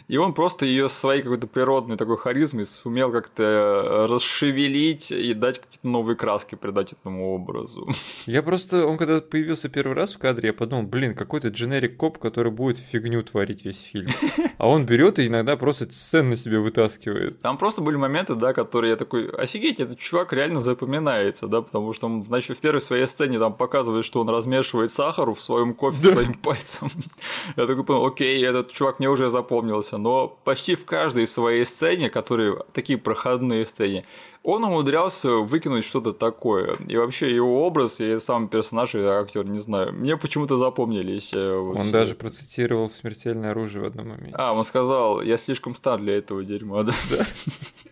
и 0.07 0.17
он 0.17 0.33
просто 0.33 0.65
ее 0.65 0.89
своей 0.89 1.21
какой-то 1.21 1.47
природной 1.47 1.95
такой 1.95 2.17
харизмой 2.17 2.65
сумел 2.65 3.11
как-то 3.11 4.07
расшевелить 4.09 5.11
и 5.11 5.33
дать 5.33 5.59
какие-то 5.59 5.87
новые 5.87 6.15
краски, 6.15 6.55
придать 6.55 6.93
этому 6.93 7.33
образу. 7.33 7.87
Я 8.25 8.41
просто, 8.41 8.85
он 8.85 8.97
когда 8.97 9.21
появился 9.21 9.69
первый 9.69 9.93
раз 9.93 10.15
в 10.15 10.17
кадре, 10.17 10.47
я 10.47 10.53
подумал, 10.53 10.83
блин, 10.83 11.13
какой-то 11.15 11.49
дженерик 11.49 11.97
коп, 11.97 12.17
который 12.17 12.51
будет 12.51 12.77
фигню 12.77 13.21
творить 13.23 13.63
весь 13.63 13.81
фильм. 13.81 14.11
А 14.59 14.67
он 14.67 14.85
берет 14.85 15.19
и 15.19 15.27
иногда 15.27 15.55
просто 15.55 15.89
сцены 15.89 16.35
себе 16.35 16.59
вытаскивает. 16.59 17.41
Там 17.41 17.57
просто 17.57 17.81
были 17.81 17.95
моменты, 17.95 18.35
да, 18.35 18.51
которые 18.51 18.91
я 18.91 18.97
такой, 18.97 19.29
офигеть, 19.29 19.79
этот 19.79 19.97
чувак 19.97 20.33
реально 20.33 20.59
запоминается, 20.59 21.47
да, 21.47 21.61
потому 21.61 21.93
что 21.93 22.07
он, 22.07 22.21
значит, 22.23 22.57
в 22.57 22.59
первой 22.59 22.81
своей 22.81 23.07
сцене 23.07 23.39
там 23.39 23.53
показывает, 23.53 24.03
что 24.03 24.19
он 24.19 24.29
размешивает 24.29 24.91
сахар 24.91 25.31
в 25.31 25.39
своем 25.39 25.73
кофе 25.73 25.99
да. 26.03 26.11
своим 26.11 26.33
пальцем. 26.33 26.89
Я 27.55 27.67
такой 27.67 27.85
понял, 27.85 28.05
окей, 28.05 28.45
этот 28.45 28.73
чувак 28.73 28.99
мне 28.99 29.09
уже 29.09 29.29
запомнился, 29.29 29.97
но 29.97 30.27
почти 30.27 30.75
в 30.75 30.83
каждой 30.83 31.25
своей 31.25 31.63
сцене, 31.63 32.09
которые 32.09 32.61
такие 32.73 32.99
проходные 32.99 33.65
сцены, 33.65 34.03
он 34.49 34.63
умудрялся 34.63 35.31
выкинуть 35.31 35.85
что-то 35.85 36.13
такое. 36.13 36.75
И 36.87 36.97
вообще 36.97 37.33
его 37.33 37.65
образ 37.65 37.99
и 37.99 38.19
сам 38.19 38.47
персонаж 38.47 38.95
и 38.95 38.99
актер, 38.99 39.45
не 39.45 39.59
знаю, 39.59 39.93
мне 39.93 40.17
почему-то 40.17 40.57
запомнились. 40.57 41.31
Э, 41.33 41.55
он 41.55 41.91
даже 41.91 42.15
процитировал 42.15 42.89
смертельное 42.89 43.51
оружие 43.51 43.83
в 43.83 43.87
одном 43.87 44.09
моменте. 44.09 44.35
А, 44.37 44.53
он 44.53 44.65
сказал, 44.65 45.21
я 45.21 45.37
слишком 45.37 45.75
стар 45.75 45.99
для 45.99 46.17
этого 46.17 46.43
дерьма, 46.43 46.83
да? 46.83 46.93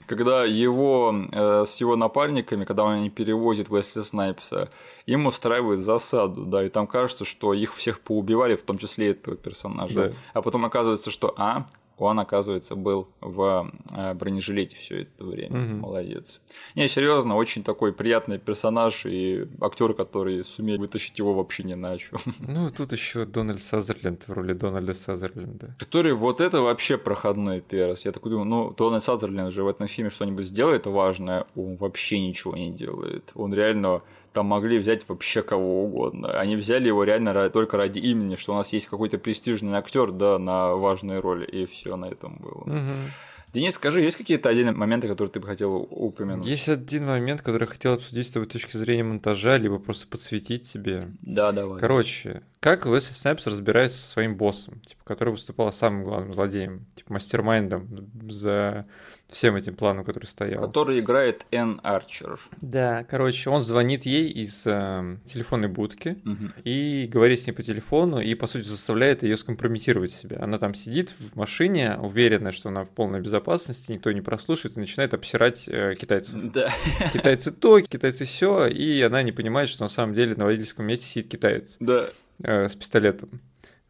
Когда 0.08 0.46
его 0.46 1.14
э, 1.32 1.66
с 1.66 1.82
его 1.82 1.96
напарниками, 1.96 2.66
когда 2.66 2.84
он 2.84 2.94
они 2.94 3.10
перевозит 3.10 3.70
Уэсли 3.70 4.02
Снайпса, 4.02 4.70
им 5.06 5.26
устраивают 5.26 5.82
засаду, 5.82 6.46
да, 6.46 6.66
и 6.66 6.70
там 6.70 6.88
кажется, 6.88 7.26
что 7.26 7.54
их 7.54 7.76
всех 7.76 8.00
поубивали, 8.00 8.56
в 8.56 8.62
том 8.62 8.78
числе 8.78 9.12
этого 9.12 9.36
персонажа. 9.36 10.14
А 10.34 10.42
потом 10.42 10.66
оказывается, 10.66 11.12
что, 11.12 11.34
а, 11.38 11.66
он, 11.98 12.20
оказывается, 12.20 12.76
был 12.76 13.08
в 13.22 13.72
э, 13.92 14.14
бронежилете 14.14 14.76
все 14.78 15.02
это 15.02 15.24
время. 15.24 15.64
Угу. 15.64 15.88
Молодец. 15.88 16.42
Не, 16.76 16.88
серьезно, 16.88 17.36
очень 17.36 17.64
такой 17.64 17.92
приятный 17.92 18.38
персонаж 18.38 19.06
и 19.06 19.48
актер, 19.62 19.94
который 19.94 20.44
сумел 20.44 20.78
вытащить 20.78 21.18
его 21.20 21.34
вообще 21.34 21.64
не 21.64 21.76
на 21.76 21.98
чем. 21.98 22.20
Ну, 22.48 22.70
тут 22.70 22.94
еще 22.94 23.26
Дональд 23.26 23.62
Сазерленд 23.62 24.28
в 24.28 24.32
роли 24.32 24.54
Дональда 24.54 24.94
Сазерленда. 24.94 25.76
Который 25.80 26.14
вот 26.14 26.40
это 26.40 26.62
вообще 26.62 26.98
проходной 26.98 27.62
перс. 27.62 28.06
Я 28.06 28.12
такой 28.12 28.32
думаю, 28.32 28.48
ну, 28.48 28.74
Дональд 28.78 29.04
Сазерленд 29.04 29.52
же 29.52 29.64
в 29.64 29.68
этом 29.68 29.88
фильме 29.88 30.10
что-нибудь 30.10 30.46
сделает 30.46 30.86
важное, 30.86 31.46
он 31.56 31.76
вообще 31.78 32.20
ничего 32.20 32.56
не 32.56 32.72
делает. 32.72 33.32
Он 33.36 33.54
реально 33.54 34.02
там 34.38 34.46
могли 34.46 34.78
взять 34.78 35.10
вообще 35.10 35.42
кого 35.42 35.86
угодно. 35.86 36.40
Они 36.40 36.56
взяли 36.56 36.90
его 36.90 37.04
реально 37.04 37.50
только 37.50 37.76
ради 37.76 37.98
имени, 37.98 38.36
что 38.36 38.54
у 38.54 38.56
нас 38.56 38.72
есть 38.72 38.86
какой-то 38.86 39.18
престижный 39.18 39.74
актер, 39.74 40.12
да, 40.12 40.38
на 40.38 40.76
важной 40.76 41.20
роли, 41.22 41.44
и 41.44 41.66
все 41.66 41.96
на 41.96 42.06
этом 42.06 42.36
было. 42.36 42.62
Угу. 42.62 42.94
Денис, 43.54 43.74
скажи, 43.74 44.04
есть 44.04 44.16
какие-то 44.16 44.50
отдельные 44.50 44.76
моменты, 44.76 45.08
которые 45.08 45.32
ты 45.32 45.40
бы 45.40 45.48
хотел 45.48 45.88
упомянуть? 45.90 46.46
Есть 46.46 46.70
один 46.70 47.08
момент, 47.08 47.42
который 47.42 47.64
я 47.64 47.68
хотел 47.68 47.94
обсудить 47.94 48.28
с 48.28 48.32
твоей 48.32 48.48
точки 48.48 48.78
зрения 48.78 49.06
монтажа, 49.06 49.58
либо 49.58 49.80
просто 49.80 50.06
подсветить 50.06 50.68
себе. 50.68 51.02
Да, 51.24 51.52
давай. 51.52 51.80
Короче, 51.80 52.44
как 52.68 52.86
Уэсли 52.86 53.14
Снайпс 53.14 53.48
разбирается 53.48 53.98
со 53.98 54.12
своим 54.12 54.36
боссом, 54.36 54.82
типа, 54.82 55.02
который 55.06 55.30
выступал 55.30 55.72
самым 55.72 56.04
главным 56.04 56.34
злодеем, 56.34 56.86
типа, 56.98 57.14
мастермайндом 57.14 57.88
за 58.30 58.86
всем 59.30 59.56
этим 59.56 59.74
планом, 59.74 60.04
который 60.04 60.26
стоял. 60.26 60.66
Который 60.66 61.00
играет 61.00 61.46
Энн 61.52 61.80
Арчер. 61.82 62.40
Да, 62.60 63.06
короче, 63.06 63.50
он 63.50 63.62
звонит 63.62 64.06
ей 64.06 64.30
из 64.30 64.64
э, 64.66 65.18
телефонной 65.26 65.70
будки 65.70 66.18
угу. 66.26 66.52
и 66.66 67.10
говорит 67.10 67.40
с 67.40 67.48
ней 67.48 67.54
по 67.54 67.64
телефону 67.64 68.20
и, 68.20 68.36
по 68.36 68.48
сути, 68.48 68.68
заставляет 68.68 69.24
ее 69.24 69.38
скомпрометировать 69.38 70.12
себя. 70.12 70.40
Она 70.42 70.58
там 70.60 70.74
сидит 70.74 71.12
в 71.12 71.38
машине, 71.38 71.98
уверенная, 71.98 72.52
что 72.52 72.68
она 72.68 72.84
в 72.84 72.90
полной 72.90 73.22
безопасности, 73.22 73.94
никто 73.94 74.12
не 74.12 74.22
прослушает, 74.22 74.76
и 74.76 74.82
начинает 74.82 75.14
обсирать 75.14 75.70
э, 75.70 75.96
китайцев. 75.96 76.36
Да. 76.52 76.70
Китайцы 77.14 77.52
то, 77.52 77.80
китайцы 77.80 78.26
все, 78.26 78.68
и 78.68 79.02
она 79.02 79.24
не 79.24 79.32
понимает, 79.32 79.70
что 79.70 79.84
на 79.84 79.90
самом 79.90 80.14
деле 80.14 80.36
на 80.36 80.44
водительском 80.44 80.86
месте 80.86 81.06
сидит 81.06 81.30
китаец. 81.30 81.78
Да. 81.80 82.10
Э, 82.44 82.68
с 82.68 82.76
пистолетом. 82.76 83.42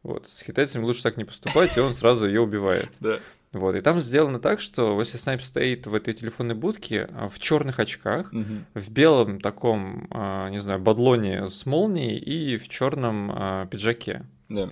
Вот, 0.03 0.27
с 0.27 0.41
китайцами 0.41 0.83
лучше 0.83 1.03
так 1.03 1.17
не 1.17 1.25
поступать, 1.25 1.75
и 1.75 1.81
он 1.81 1.93
сразу 1.93 2.27
ее 2.27 2.41
убивает. 2.41 2.89
Да. 2.99 3.19
Вот, 3.51 3.75
и 3.75 3.81
там 3.81 3.99
сделано 3.99 4.39
так, 4.39 4.59
что 4.61 4.97
если 4.99 5.17
Снайп 5.17 5.41
стоит 5.41 5.87
в 5.87 5.93
этой 5.93 6.13
телефонной 6.13 6.55
будке 6.55 7.09
а, 7.13 7.27
в 7.27 7.39
черных 7.39 7.79
очках, 7.79 8.31
угу. 8.31 8.63
в 8.73 8.89
белом 8.89 9.41
таком, 9.41 10.07
а, 10.11 10.49
не 10.49 10.59
знаю, 10.59 10.79
бадлоне 10.79 11.47
с 11.47 11.65
молнией 11.65 12.17
и 12.17 12.57
в 12.57 12.69
черном 12.69 13.31
а, 13.33 13.65
пиджаке. 13.65 14.23
Да. 14.49 14.69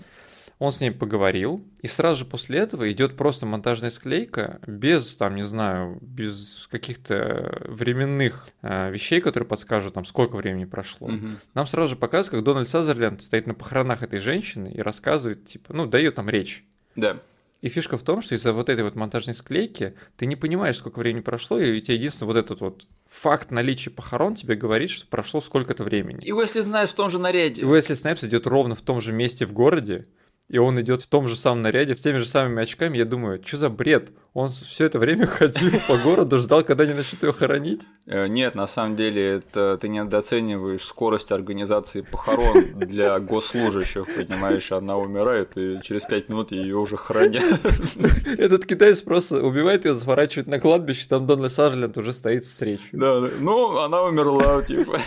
Он 0.57 0.71
с 0.71 0.79
ней 0.79 0.91
поговорил, 0.91 1.65
и 1.81 1.87
сразу 1.87 2.19
же 2.19 2.25
после 2.25 2.59
этого 2.59 2.89
идет 2.91 3.17
просто 3.17 3.45
монтажная 3.45 3.89
склейка 3.89 4.61
без, 4.65 5.15
там, 5.17 5.35
не 5.35 5.43
знаю, 5.43 5.97
без 6.01 6.67
каких-то 6.71 7.61
временных 7.65 8.47
э, 8.61 8.89
вещей, 8.89 9.19
которые 9.19 9.47
подскажут, 9.47 9.95
там, 9.95 10.05
сколько 10.05 10.37
времени 10.37 10.65
прошло. 10.65 11.07
Угу. 11.07 11.27
Нам 11.53 11.67
сразу 11.67 11.91
же 11.91 11.95
показывают, 11.97 12.39
как 12.39 12.43
Дональд 12.43 12.69
Сазерленд 12.69 13.21
стоит 13.21 13.47
на 13.47 13.53
похоронах 13.53 14.01
этой 14.01 14.19
женщины 14.19 14.71
и 14.73 14.81
рассказывает, 14.81 15.45
типа, 15.45 15.73
ну, 15.73 15.87
дает 15.87 16.15
там 16.15 16.29
речь. 16.29 16.63
Да. 16.95 17.19
И 17.65 17.69
фишка 17.69 17.97
в 17.97 18.03
том, 18.03 18.21
что 18.21 18.35
из-за 18.35 18.53
вот 18.53 18.69
этой 18.69 18.83
вот 18.83 18.95
монтажной 18.95 19.33
склейки 19.33 19.95
ты 20.17 20.27
не 20.27 20.35
понимаешь, 20.35 20.77
сколько 20.77 20.99
времени 20.99 21.21
прошло, 21.21 21.59
и 21.59 21.77
у 21.77 21.81
тебя 21.81 21.95
единственное 21.95 22.27
вот 22.27 22.37
этот 22.37 22.61
вот 22.61 22.85
факт 23.09 23.49
наличия 23.49 23.89
похорон 23.89 24.35
тебе 24.35 24.55
говорит, 24.55 24.91
что 24.91 25.07
прошло 25.07 25.41
сколько-то 25.41 25.83
времени. 25.83 26.23
И 26.23 26.31
Уэсли 26.31 26.61
Снайпс 26.61 26.93
в 26.93 26.95
том 26.95 27.09
же 27.09 27.17
наряде. 27.17 27.63
И 27.63 27.65
Уэсли 27.65 27.95
Снайпс 27.95 28.23
идет 28.23 28.45
ровно 28.45 28.75
в 28.75 28.81
том 28.81 29.01
же 29.01 29.11
месте 29.11 29.45
в 29.45 29.53
городе, 29.53 30.07
и 30.47 30.59
он 30.59 30.79
идет 30.79 31.01
в 31.01 31.07
том 31.07 31.27
же 31.27 31.35
самом 31.35 31.63
наряде, 31.63 31.95
с 31.95 32.01
теми 32.01 32.19
же 32.19 32.27
самыми 32.27 32.61
очками, 32.61 32.97
я 32.97 33.05
думаю, 33.05 33.41
что 33.43 33.57
за 33.57 33.69
бред? 33.69 34.11
Он 34.33 34.49
все 34.49 34.85
это 34.85 34.99
время 34.99 35.25
ходил 35.27 35.71
по 35.87 35.97
городу, 35.97 36.37
ждал, 36.39 36.61
когда 36.61 36.83
они 36.83 36.93
начнут 36.93 37.23
ее 37.23 37.31
хоронить? 37.31 37.81
Э, 38.05 38.27
нет, 38.27 38.53
на 38.53 38.67
самом 38.67 38.95
деле, 38.95 39.37
это 39.37 39.77
ты 39.81 39.87
недооцениваешь 39.87 40.83
скорость 40.83 41.31
организации 41.31 42.01
похорон 42.01 42.73
для 42.75 43.17
госслужащих, 43.19 44.05
понимаешь, 44.13 44.71
она 44.71 44.97
умирает, 44.97 45.57
и 45.57 45.79
через 45.81 46.03
пять 46.03 46.29
минут 46.29 46.51
ее 46.51 46.77
уже 46.77 46.95
хоронят. 46.97 47.43
Этот 48.37 48.65
китаец 48.65 49.01
просто 49.01 49.43
убивает 49.43 49.85
ее, 49.85 49.93
заворачивает 49.93 50.47
на 50.47 50.59
кладбище, 50.59 51.07
там 51.09 51.25
Дональд 51.25 51.53
Сарленд 51.53 51.97
уже 51.97 52.13
стоит 52.13 52.45
с 52.45 52.61
речью. 52.61 52.89
Да, 52.91 53.29
ну, 53.39 53.79
она 53.79 54.03
умерла, 54.03 54.61
типа, 54.61 54.99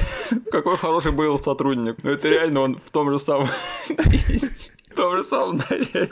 какой 0.50 0.76
хороший 0.76 1.12
был 1.12 1.38
сотрудник. 1.38 1.96
Ну, 2.02 2.10
это 2.10 2.28
реально 2.28 2.60
он 2.60 2.80
в 2.84 2.90
том 2.90 3.10
же 3.10 3.18
самом 3.20 3.48
месте 4.28 4.72
том 4.98 5.16
же 5.16 5.22
самом 5.22 5.58
наряде. 5.58 6.10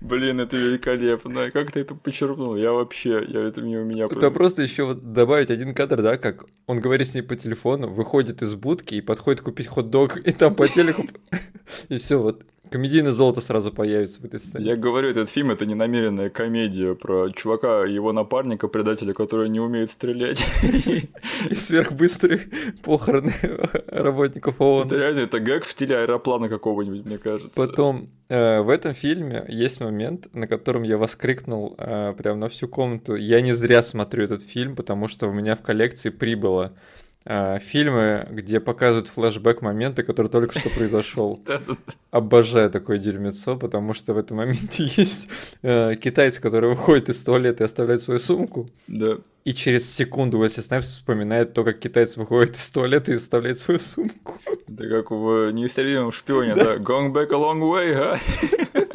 Блин, 0.00 0.40
это 0.40 0.56
великолепно. 0.56 1.50
Как 1.52 1.70
ты 1.70 1.80
это 1.80 1.94
почерпнул? 1.94 2.56
Я 2.56 2.72
вообще, 2.72 3.24
я 3.28 3.42
это 3.42 3.60
не 3.60 3.76
у 3.76 3.84
меня. 3.84 4.06
Это 4.06 4.30
просто 4.30 4.62
еще 4.62 4.84
вот 4.84 5.12
добавить 5.12 5.50
один 5.50 5.74
кадр, 5.74 6.02
да, 6.02 6.16
как 6.16 6.46
он 6.66 6.80
говорит 6.80 7.06
с 7.06 7.14
ней 7.14 7.22
по 7.22 7.36
телефону, 7.36 7.88
выходит 7.88 8.42
из 8.42 8.54
будки 8.54 8.96
и 8.96 9.00
подходит 9.00 9.42
купить 9.42 9.68
хот-дог, 9.68 10.16
и 10.16 10.32
там 10.32 10.54
по 10.54 10.66
телеку, 10.66 11.04
и 11.88 11.98
все, 11.98 12.20
вот 12.20 12.42
Комедийное 12.70 13.12
золото 13.12 13.40
сразу 13.40 13.70
появится 13.70 14.20
в 14.22 14.24
этой 14.24 14.38
сцене. 14.38 14.64
Я 14.64 14.76
говорю, 14.76 15.08
этот 15.08 15.28
фильм 15.28 15.50
это 15.50 15.66
не 15.66 15.74
намеренная 15.74 16.28
комедия 16.28 16.94
про 16.94 17.30
чувака 17.30 17.84
и 17.86 17.92
его 17.92 18.12
напарника, 18.12 18.68
предателя, 18.68 19.12
который 19.12 19.48
не 19.48 19.60
умеет 19.60 19.90
стрелять. 19.90 20.46
И 21.50 21.54
сверхбыстрых 21.54 22.42
похороны 22.82 23.32
работников 23.88 24.60
ООН. 24.60 24.86
Это 24.86 24.96
реально, 24.96 25.20
это 25.20 25.40
гэг 25.40 25.64
в 25.64 25.70
стиле 25.70 25.98
аэроплана 25.98 26.48
какого-нибудь, 26.48 27.04
мне 27.04 27.18
кажется. 27.18 27.54
Потом 27.54 28.08
э, 28.28 28.60
в 28.60 28.70
этом 28.70 28.94
фильме 28.94 29.44
есть 29.48 29.80
момент, 29.80 30.32
на 30.32 30.46
котором 30.46 30.84
я 30.84 30.96
воскликнул 30.96 31.74
э, 31.76 32.14
прям 32.16 32.40
на 32.40 32.48
всю 32.48 32.68
комнату. 32.68 33.16
Я 33.16 33.42
не 33.42 33.52
зря 33.52 33.82
смотрю 33.82 34.24
этот 34.24 34.42
фильм, 34.42 34.76
потому 34.76 35.08
что 35.08 35.28
у 35.28 35.32
меня 35.32 35.56
в 35.56 35.62
коллекции 35.62 36.10
прибыло 36.10 36.72
э, 37.24 37.58
фильмы, 37.60 38.26
где 38.30 38.60
показывают 38.60 39.08
флешбэк 39.08 39.62
моменты, 39.62 40.02
который 40.02 40.28
только 40.28 40.58
что 40.58 40.70
произошел. 40.70 41.40
Обожаю 42.10 42.70
такое 42.70 42.98
дерьмецо, 42.98 43.56
потому 43.56 43.94
что 43.94 44.14
в 44.14 44.18
этом 44.18 44.38
моменте 44.38 44.84
есть 44.96 45.28
э, 45.62 45.94
китайцы, 45.96 46.40
который 46.40 46.70
выходит 46.70 47.08
из 47.08 47.22
туалета 47.22 47.64
и 47.64 47.66
оставляет 47.66 48.02
свою 48.02 48.20
сумку. 48.20 48.68
Да. 48.86 49.18
И 49.44 49.54
через 49.54 49.92
секунду 49.92 50.38
Уэсли 50.38 50.60
Снайпс 50.60 50.88
вспоминает 50.88 51.52
то, 51.52 51.64
как 51.64 51.80
китайец 51.80 52.16
выходит 52.16 52.56
из 52.56 52.70
туалета 52.70 53.12
и 53.12 53.16
оставляет 53.16 53.58
свою 53.58 53.80
сумку. 53.80 54.38
Да 54.68 54.88
как 54.88 55.10
в 55.10 55.50
неистребимом 55.50 56.12
шпионе, 56.12 56.54
да. 56.54 56.76
Going 56.76 57.12
back 57.12 57.30
a 57.30 57.36
long 57.36 57.60
way, 57.60 57.92
а? 57.94 58.18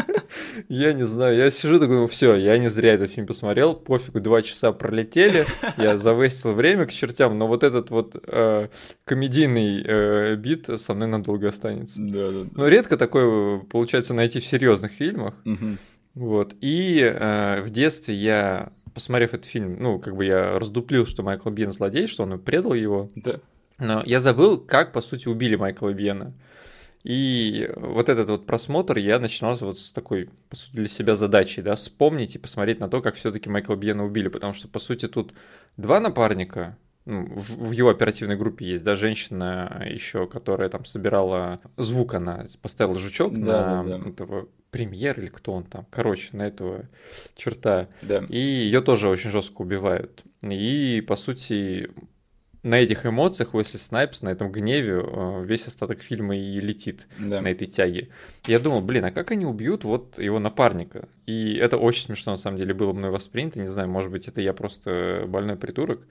Я 0.69 0.93
не 0.93 1.03
знаю, 1.03 1.37
я 1.37 1.51
сижу 1.51 1.79
такой, 1.79 2.07
все, 2.07 2.35
я 2.35 2.57
не 2.57 2.67
зря 2.67 2.93
этот 2.93 3.11
фильм 3.11 3.27
посмотрел, 3.27 3.73
пофигу, 3.73 4.19
два 4.19 4.41
часа 4.41 4.71
пролетели, 4.71 5.45
я 5.77 5.97
завесил 5.97 6.53
время 6.53 6.85
к 6.85 6.91
чертям, 6.91 7.37
но 7.37 7.47
вот 7.47 7.63
этот 7.63 7.89
вот 7.89 8.15
э, 8.27 8.67
комедийный 9.05 9.83
э, 9.85 10.35
бит 10.35 10.69
со 10.75 10.93
мной 10.93 11.07
надолго 11.07 11.49
останется. 11.49 12.01
Да, 12.01 12.31
да, 12.31 12.43
да. 12.43 12.49
Но 12.55 12.67
редко 12.67 12.97
такое 12.97 13.59
получается 13.59 14.13
найти 14.13 14.39
в 14.39 14.45
серьезных 14.45 14.91
фильмах. 14.91 15.35
Угу. 15.45 15.77
Вот. 16.15 16.55
И 16.61 16.99
э, 16.99 17.61
в 17.61 17.69
детстве 17.69 18.15
я, 18.15 18.71
посмотрев 18.93 19.33
этот 19.33 19.45
фильм, 19.45 19.77
ну, 19.79 19.99
как 19.99 20.15
бы 20.15 20.25
я 20.25 20.57
раздуплил, 20.57 21.05
что 21.05 21.23
Майкл 21.23 21.49
Бен 21.49 21.69
злодей, 21.69 22.07
что 22.07 22.23
он 22.23 22.39
предал 22.39 22.73
его. 22.73 23.11
Да. 23.15 23.39
Но 23.77 24.01
я 24.05 24.19
забыл, 24.19 24.57
как, 24.57 24.91
по 24.91 25.01
сути, 25.01 25.27
убили 25.27 25.55
Майкла 25.55 25.93
Бена. 25.93 26.33
И 27.07 27.69
вот 27.77 28.09
этот 28.09 28.29
вот 28.29 28.45
просмотр 28.45 28.97
я 28.97 29.17
начинал 29.17 29.55
вот 29.61 29.79
с 29.79 29.93
такой, 29.93 30.29
по 30.49 30.57
сути, 30.57 30.75
для 30.75 30.89
себя 30.89 31.15
задачей, 31.15 31.61
да, 31.61 31.75
вспомнить 31.75 32.35
и 32.35 32.37
посмотреть 32.37 32.81
на 32.81 32.89
то, 32.89 33.01
как 33.01 33.15
все-таки 33.15 33.49
Майкла 33.49 33.75
Бьена 33.75 34.03
убили, 34.03 34.27
потому 34.27 34.51
что, 34.51 34.67
по 34.67 34.79
сути, 34.79 35.07
тут 35.07 35.31
два 35.77 36.01
напарника, 36.01 36.77
ну, 37.05 37.25
в, 37.25 37.69
в 37.69 37.71
его 37.71 37.91
оперативной 37.91 38.35
группе 38.35 38.65
есть, 38.65 38.83
да, 38.83 38.97
женщина 38.97 39.85
еще, 39.89 40.27
которая 40.27 40.67
там 40.67 40.83
собирала 40.83 41.61
звук, 41.77 42.13
она 42.13 42.45
поставила 42.61 42.99
жучок 42.99 43.33
да, 43.39 43.83
на 43.83 43.83
да, 43.85 43.97
да. 43.99 44.09
этого 44.09 44.49
премьер 44.71 45.17
или 45.17 45.29
кто 45.29 45.53
он 45.53 45.63
там, 45.63 45.85
короче, 45.89 46.35
на 46.35 46.45
этого 46.45 46.89
черта. 47.37 47.87
Да. 48.01 48.25
И 48.27 48.37
ее 48.37 48.81
тоже 48.81 49.07
очень 49.07 49.29
жестко 49.29 49.61
убивают. 49.61 50.25
И, 50.41 51.01
по 51.07 51.15
сути, 51.15 51.89
на 52.67 52.75
этих 52.75 53.05
эмоциях 53.05 53.53
Уэсли 53.53 53.77
Снайпс, 53.77 54.21
на 54.21 54.29
этом 54.29 54.51
гневе 54.51 55.01
э, 55.01 55.43
весь 55.45 55.67
остаток 55.67 56.01
фильма 56.01 56.35
и 56.35 56.59
летит 56.59 57.07
да. 57.17 57.41
на 57.41 57.47
этой 57.47 57.65
тяге. 57.65 58.09
Я 58.45 58.59
думал, 58.59 58.81
блин, 58.81 59.05
а 59.05 59.11
как 59.11 59.31
они 59.31 59.45
убьют 59.45 59.83
вот 59.85 60.19
его 60.19 60.39
напарника? 60.39 61.07
И 61.25 61.55
это 61.55 61.77
очень 61.77 62.05
смешно, 62.05 62.33
на 62.33 62.37
самом 62.37 62.57
деле, 62.57 62.73
было 62.73 62.91
мной 62.91 63.09
воспринято. 63.09 63.59
Не 63.59 63.67
знаю, 63.67 63.89
может 63.89 64.11
быть, 64.11 64.27
это 64.27 64.41
я 64.41 64.53
просто 64.53 65.23
больной 65.27 65.55
придурок. 65.55 66.01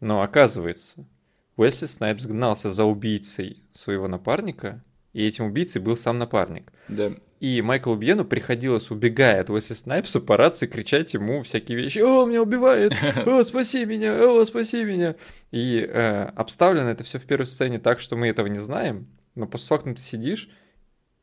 Но 0.00 0.22
оказывается, 0.22 1.06
Уэсли 1.56 1.86
Снайпс 1.86 2.26
гнался 2.26 2.70
за 2.70 2.84
убийцей 2.84 3.62
своего 3.72 4.06
напарника, 4.06 4.84
и 5.14 5.26
этим 5.26 5.46
убийцей 5.46 5.80
был 5.80 5.96
сам 5.96 6.18
напарник. 6.18 6.72
Да. 6.88 7.12
И 7.42 7.60
Майклу 7.60 7.96
Бьену 7.96 8.24
приходилось, 8.24 8.92
убегая 8.92 9.40
от 9.40 9.50
Уэсли 9.50 9.74
Снайпса, 9.74 10.20
по 10.20 10.36
рации 10.36 10.68
кричать 10.68 11.12
ему 11.12 11.42
всякие 11.42 11.76
вещи. 11.76 11.98
«О, 11.98 12.24
меня 12.24 12.40
убивает! 12.40 12.92
О, 13.26 13.42
спаси 13.44 13.84
меня! 13.84 14.14
О, 14.14 14.44
спаси 14.44 14.84
меня!» 14.84 15.16
И 15.50 15.80
э, 15.80 16.22
обставлено 16.36 16.90
это 16.90 17.02
все 17.02 17.18
в 17.18 17.24
первой 17.24 17.46
сцене 17.46 17.80
так, 17.80 17.98
что 17.98 18.14
мы 18.14 18.28
этого 18.28 18.46
не 18.46 18.60
знаем, 18.60 19.08
но 19.34 19.48
по 19.48 19.58
факту 19.58 19.92
ты 19.92 20.00
сидишь, 20.00 20.50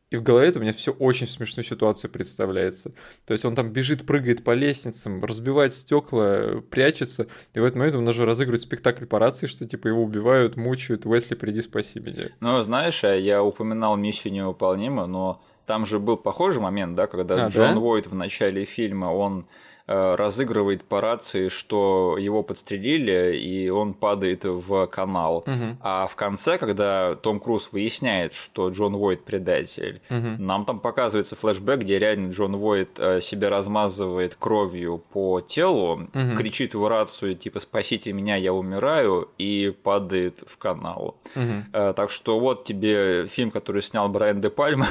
и 0.09 0.17
в 0.17 0.23
голове 0.23 0.49
это 0.49 0.59
у 0.59 0.61
меня 0.61 0.73
все 0.73 0.91
очень 0.91 1.25
смешную 1.25 1.63
ситуацию 1.63 2.11
представляется. 2.11 2.91
То 3.25 3.31
есть 3.31 3.45
он 3.45 3.55
там 3.55 3.71
бежит, 3.71 4.05
прыгает 4.05 4.43
по 4.43 4.51
лестницам, 4.51 5.23
разбивает 5.23 5.73
стекла, 5.73 6.61
прячется, 6.69 7.27
и 7.53 7.61
в 7.61 7.63
этот 7.63 7.77
момент 7.77 7.95
он 7.95 8.05
уже 8.05 8.25
разыгрывает 8.25 8.61
спектакль 8.61 9.05
по 9.05 9.19
рации, 9.19 9.45
что 9.45 9.65
типа 9.65 9.87
его 9.87 10.03
убивают, 10.03 10.57
мучают, 10.57 11.05
Уэсли, 11.05 11.35
приди, 11.35 11.61
спаси 11.61 12.01
меня. 12.01 12.31
Ну, 12.41 12.61
знаешь, 12.61 13.05
а 13.05 13.15
я 13.15 13.41
упоминал 13.41 13.95
миссию 13.95 14.33
невыполнима, 14.33 15.05
но 15.05 15.41
там 15.69 15.85
же 15.85 15.99
был 15.99 16.17
похожий 16.17 16.63
момент, 16.63 16.95
да, 16.95 17.05
когда 17.05 17.45
а, 17.45 17.47
Джон 17.49 17.75
да? 17.75 17.79
Войт 17.79 18.07
в 18.07 18.15
начале 18.15 18.65
фильма, 18.65 19.05
он 19.05 19.45
разыгрывает 19.93 20.83
по 20.83 21.01
рации, 21.01 21.47
что 21.49 22.17
его 22.19 22.43
подстрелили, 22.43 23.35
и 23.37 23.69
он 23.69 23.93
падает 23.93 24.43
в 24.43 24.85
канал. 24.87 25.37
Угу. 25.47 25.77
А 25.81 26.07
в 26.07 26.15
конце, 26.15 26.57
когда 26.57 27.15
Том 27.15 27.39
Круз 27.39 27.69
выясняет, 27.71 28.33
что 28.33 28.69
Джон 28.69 28.95
Войт 28.97 29.23
предатель, 29.23 30.01
Угу. 30.09 30.41
нам 30.43 30.65
там 30.65 30.79
показывается 30.79 31.35
флешбэк, 31.35 31.79
где 31.81 31.97
реально 31.99 32.31
Джон 32.31 32.57
Войт 32.57 32.99
э, 32.99 33.21
себя 33.21 33.49
размазывает 33.49 34.35
кровью 34.35 35.01
по 35.11 35.41
телу, 35.41 36.07
Мгм. 36.13 36.37
кричит 36.37 36.75
в 36.75 36.87
рацию, 36.87 37.35
типа 37.35 37.59
«спасите 37.59 38.13
меня, 38.13 38.35
я 38.35 38.53
умираю», 38.53 39.29
и 39.37 39.73
падает 39.83 40.43
в 40.47 40.57
канал. 40.57 41.15
Угу. 41.35 41.43
Э, 41.73 41.93
Так 41.95 42.09
что 42.11 42.39
вот 42.39 42.63
тебе 42.63 43.27
фильм, 43.27 43.51
который 43.51 43.81
снял 43.81 44.07
Брайан 44.09 44.41
Де 44.41 44.49
Пальма, 44.49 44.87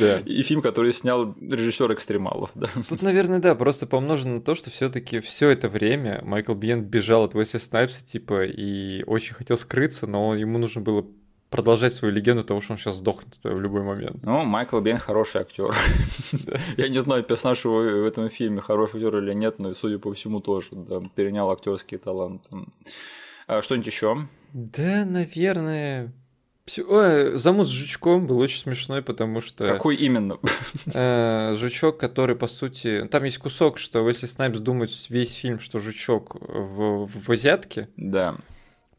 Да. 0.00 0.18
и 0.26 0.42
фильм, 0.42 0.60
который 0.62 0.92
снял 0.92 1.34
режиссер 1.40 1.92
экстремалов. 1.92 2.50
Да. 2.54 2.68
Тут, 2.88 3.02
наверное, 3.02 3.38
да, 3.38 3.54
просто 3.54 3.86
помножено 4.26 4.34
на 4.34 4.40
то, 4.40 4.54
что 4.54 4.70
все-таки 4.70 5.20
все 5.20 5.50
это 5.50 5.68
время 5.68 6.20
Майкл 6.24 6.54
Биен 6.54 6.82
бежал 6.82 7.24
от 7.24 7.34
Уэсли 7.34 7.58
Снайпса, 7.58 8.04
типа, 8.04 8.44
и 8.44 9.02
очень 9.04 9.34
хотел 9.34 9.56
скрыться, 9.56 10.06
но 10.06 10.34
ему 10.34 10.58
нужно 10.58 10.80
было 10.80 11.06
продолжать 11.50 11.94
свою 11.94 12.12
легенду 12.12 12.42
того, 12.42 12.60
что 12.60 12.72
он 12.72 12.78
сейчас 12.78 12.96
сдохнет 12.96 13.38
в 13.44 13.60
любой 13.60 13.82
момент. 13.82 14.22
Ну, 14.22 14.44
Майкл 14.44 14.80
Бен 14.80 14.98
хороший 14.98 15.42
актер. 15.42 15.74
Я 16.76 16.88
не 16.88 17.00
знаю, 17.00 17.22
персонаж 17.22 17.64
его 17.64 17.78
в 17.78 18.06
этом 18.06 18.28
фильме 18.28 18.60
хороший 18.60 18.96
актер 18.96 19.18
или 19.18 19.34
нет, 19.34 19.58
но, 19.58 19.74
судя 19.74 19.98
по 19.98 20.12
всему, 20.12 20.40
тоже 20.40 20.70
перенял 21.14 21.50
актерский 21.50 21.98
талант. 21.98 22.42
А 23.46 23.62
Что-нибудь 23.62 23.86
еще? 23.86 24.26
Да, 24.52 25.04
наверное... 25.04 26.12
Ой, 26.88 27.36
замут 27.38 27.68
с 27.68 27.70
жучком 27.70 28.26
был 28.26 28.38
очень 28.38 28.60
смешной, 28.60 29.00
потому 29.02 29.40
что 29.40 29.66
Какой 29.66 29.94
именно? 29.96 30.38
э, 30.92 31.54
жучок, 31.56 31.98
который, 31.98 32.34
по 32.34 32.48
сути... 32.48 33.06
Там 33.10 33.22
есть 33.24 33.38
кусок, 33.38 33.78
что 33.78 34.02
Уэсли 34.02 34.26
Снайпс 34.26 34.58
думает 34.58 34.90
весь 35.08 35.32
фильм, 35.34 35.60
что 35.60 35.78
жучок 35.78 36.34
в, 36.40 37.06
в 37.06 37.30
азиатке, 37.30 37.88
Да. 37.96 38.36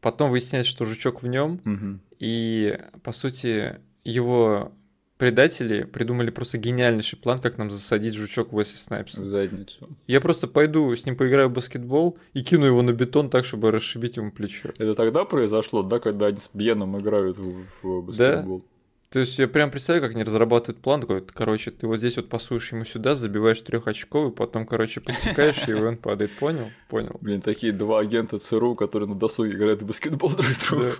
потом 0.00 0.30
выясняется, 0.30 0.70
что 0.70 0.84
жучок 0.86 1.22
в 1.22 1.26
нем, 1.26 1.60
Мгм. 1.64 2.00
И, 2.18 2.78
по 3.04 3.12
сути, 3.12 3.76
его 4.02 4.72
предатели 5.18 5.82
придумали 5.82 6.30
просто 6.30 6.58
гениальнейший 6.58 7.18
план, 7.18 7.38
как 7.38 7.58
нам 7.58 7.70
засадить 7.70 8.14
жучок 8.14 8.52
Уэсли 8.52 8.76
В 8.76 8.80
Снайпса. 8.80 9.26
задницу. 9.26 9.88
Я 10.06 10.20
просто 10.20 10.46
пойду 10.46 10.94
с 10.94 11.04
ним 11.04 11.16
поиграю 11.16 11.48
в 11.48 11.52
баскетбол 11.52 12.16
и 12.32 12.42
кину 12.42 12.64
его 12.64 12.82
на 12.82 12.92
бетон 12.92 13.28
так, 13.28 13.44
чтобы 13.44 13.70
расшибить 13.70 14.16
ему 14.16 14.30
плечо. 14.30 14.70
Это 14.78 14.94
тогда 14.94 15.24
произошло, 15.24 15.82
да, 15.82 15.98
когда 15.98 16.26
они 16.26 16.38
с 16.38 16.48
Бьеном 16.54 16.96
играют 16.98 17.38
в, 17.38 17.64
в 17.82 18.02
баскетбол? 18.02 18.64
То 19.10 19.20
есть 19.20 19.38
я 19.38 19.48
прям 19.48 19.70
представляю, 19.70 20.06
как 20.06 20.14
они 20.14 20.22
разрабатывают 20.22 20.82
план 20.82 21.00
такой, 21.00 21.22
короче, 21.22 21.70
ты 21.70 21.86
вот 21.86 21.96
здесь 21.96 22.16
вот 22.16 22.28
пасуешь 22.28 22.72
ему 22.72 22.84
сюда, 22.84 23.14
забиваешь 23.14 23.60
трехочковый, 23.62 24.32
потом, 24.32 24.66
короче, 24.66 25.00
подсекаешь, 25.00 25.66
и 25.66 25.72
он 25.72 25.96
падает. 25.96 26.30
Понял? 26.38 26.70
Понял. 26.88 27.16
Блин, 27.22 27.40
такие 27.40 27.72
два 27.72 28.00
агента 28.00 28.38
ЦРУ, 28.38 28.74
которые 28.74 29.08
на 29.08 29.14
досуге 29.14 29.52
играют 29.52 29.80
в 29.80 29.86
баскетбол 29.86 30.30
друг 30.30 30.46
с 30.46 30.68
другом. 30.68 30.92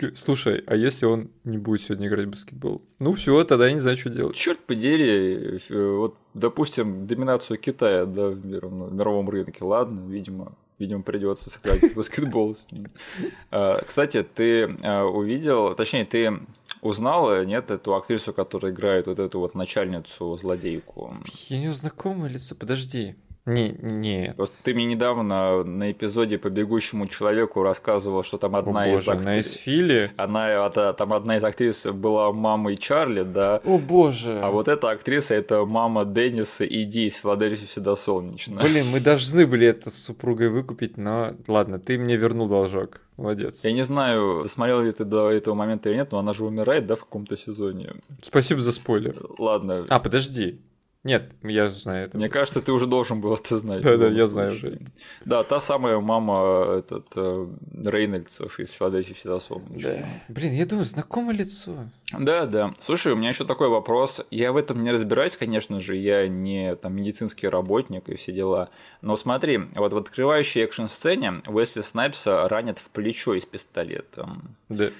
Да. 0.00 0.08
Слушай, 0.14 0.64
а 0.66 0.76
если 0.76 1.04
он 1.04 1.28
не 1.44 1.58
будет 1.58 1.82
сегодня 1.82 2.08
играть 2.08 2.26
в 2.26 2.30
баскетбол? 2.30 2.80
Ну 2.98 3.12
все, 3.12 3.44
тогда 3.44 3.66
я 3.66 3.74
не 3.74 3.80
знаю, 3.80 3.98
что 3.98 4.08
делать. 4.08 4.34
Черт 4.34 4.58
подери, 4.60 5.60
э, 5.68 5.96
вот, 5.96 6.16
допустим, 6.32 7.06
доминацию 7.06 7.58
Китая 7.58 8.06
да, 8.06 8.28
в, 8.28 8.46
мировом, 8.46 8.78
ну, 8.78 8.90
мировом 8.90 9.28
рынке, 9.28 9.62
ладно, 9.62 10.10
видимо, 10.10 10.52
видимо, 10.78 11.02
придется 11.02 11.50
сыграть 11.50 11.82
в 11.82 11.94
баскетбол 11.94 12.54
с 12.54 12.70
ним. 12.72 12.86
А, 13.50 13.82
Кстати, 13.84 14.22
ты 14.22 14.76
а, 14.82 15.04
увидел, 15.04 15.74
точнее, 15.74 16.04
ты 16.04 16.40
узнала, 16.82 17.44
нет, 17.44 17.70
эту 17.70 17.94
актрису, 17.94 18.34
которая 18.34 18.72
играет 18.72 19.06
вот 19.06 19.18
эту 19.18 19.38
вот 19.38 19.54
начальницу 19.54 20.36
злодейку? 20.36 21.16
Я 21.48 21.58
не 21.58 21.72
знакомое 21.72 22.28
лицо, 22.28 22.54
подожди. 22.54 23.14
Не, 23.44 23.70
не. 23.80 24.34
Просто 24.36 24.56
ты 24.62 24.72
мне 24.72 24.84
недавно 24.84 25.64
на 25.64 25.90
эпизоде 25.90 26.38
по 26.38 26.48
бегущему 26.48 27.08
человеку 27.08 27.62
рассказывал, 27.62 28.22
что 28.22 28.38
там 28.38 28.54
одна 28.54 28.82
О 28.82 28.88
из 28.88 29.04
боже, 29.06 29.18
актрис... 29.18 29.46
из 29.46 29.52
Фили? 29.54 30.12
Она, 30.16 30.48
это- 30.66 30.92
там 30.92 31.12
одна 31.12 31.36
из 31.36 31.44
актрис 31.44 31.86
была 31.86 32.32
мамой 32.32 32.76
Чарли, 32.76 33.22
да, 33.24 33.60
О 33.64 33.78
боже. 33.78 34.38
а 34.40 34.50
вот 34.50 34.68
эта 34.68 34.90
актриса 34.90 35.34
это 35.34 35.64
мама 35.64 36.04
Денниса 36.04 36.64
и 36.64 36.84
Ди 36.84 37.06
из 37.06 37.16
Филадельфии 37.16 37.66
всегда 37.66 37.96
солнечно. 37.96 38.62
Блин, 38.62 38.86
мы 38.92 39.00
должны 39.00 39.46
были 39.46 39.66
это 39.66 39.90
с 39.90 39.94
супругой 40.04 40.48
выкупить, 40.48 40.96
но 40.96 41.34
ладно, 41.48 41.80
ты 41.80 41.98
мне 41.98 42.16
вернул 42.16 42.46
должок. 42.46 43.00
Молодец. 43.16 43.62
Я 43.64 43.72
не 43.72 43.82
знаю, 43.84 44.44
смотрел 44.48 44.80
ли 44.82 44.90
ты 44.92 45.04
до 45.04 45.30
этого 45.30 45.54
момента 45.54 45.88
или 45.90 45.96
нет, 45.96 46.12
но 46.12 46.18
она 46.18 46.32
же 46.32 46.44
умирает, 46.46 46.86
да, 46.86 46.96
в 46.96 47.00
каком-то 47.00 47.36
сезоне. 47.36 47.92
Спасибо 48.22 48.60
за 48.60 48.72
спойлер. 48.72 49.16
Ладно. 49.38 49.84
А, 49.88 50.00
подожди. 50.00 50.60
Нет, 51.04 51.32
я 51.42 51.68
знаю 51.68 52.06
это. 52.06 52.16
Мне 52.16 52.28
кажется, 52.28 52.62
ты 52.62 52.70
уже 52.70 52.86
должен 52.86 53.20
был 53.20 53.34
это 53.34 53.58
знать. 53.58 53.82
Да-да, 53.82 54.04
любом 54.04 54.16
я 54.16 54.28
знаю 54.28 54.52
уже. 54.52 54.78
Да, 55.24 55.42
та 55.42 55.58
самая 55.58 55.98
мама 55.98 56.78
этот, 56.78 57.06
э, 57.16 57.48
Рейнольдсов 57.84 58.60
из 58.60 58.70
Филадельфии 58.70 59.14
всегда 59.14 59.40
солнечно. 59.40 59.90
Да. 59.90 60.08
Блин, 60.28 60.52
я 60.52 60.64
думаю, 60.64 60.84
знакомое 60.84 61.34
лицо. 61.34 61.88
Да, 62.16 62.46
да. 62.46 62.72
Слушай, 62.78 63.12
у 63.12 63.16
меня 63.16 63.30
еще 63.30 63.44
такой 63.44 63.68
вопрос. 63.68 64.24
Я 64.30 64.52
в 64.52 64.56
этом 64.56 64.84
не 64.84 64.92
разбираюсь, 64.92 65.36
конечно 65.36 65.80
же, 65.80 65.96
я 65.96 66.28
не 66.28 66.76
там 66.76 66.94
медицинский 66.94 67.48
работник 67.48 68.08
и 68.08 68.14
все 68.14 68.32
дела. 68.32 68.68
Но 69.00 69.16
смотри, 69.16 69.58
вот 69.74 69.92
в 69.92 69.96
открывающей 69.96 70.62
экшн-сцене 70.62 71.42
Уэсли 71.48 71.80
Снайпса 71.80 72.48
ранят 72.48 72.78
в 72.78 72.88
плечо 72.90 73.34
из 73.34 73.44
пистолета. 73.44 74.28
Да, 74.68 74.90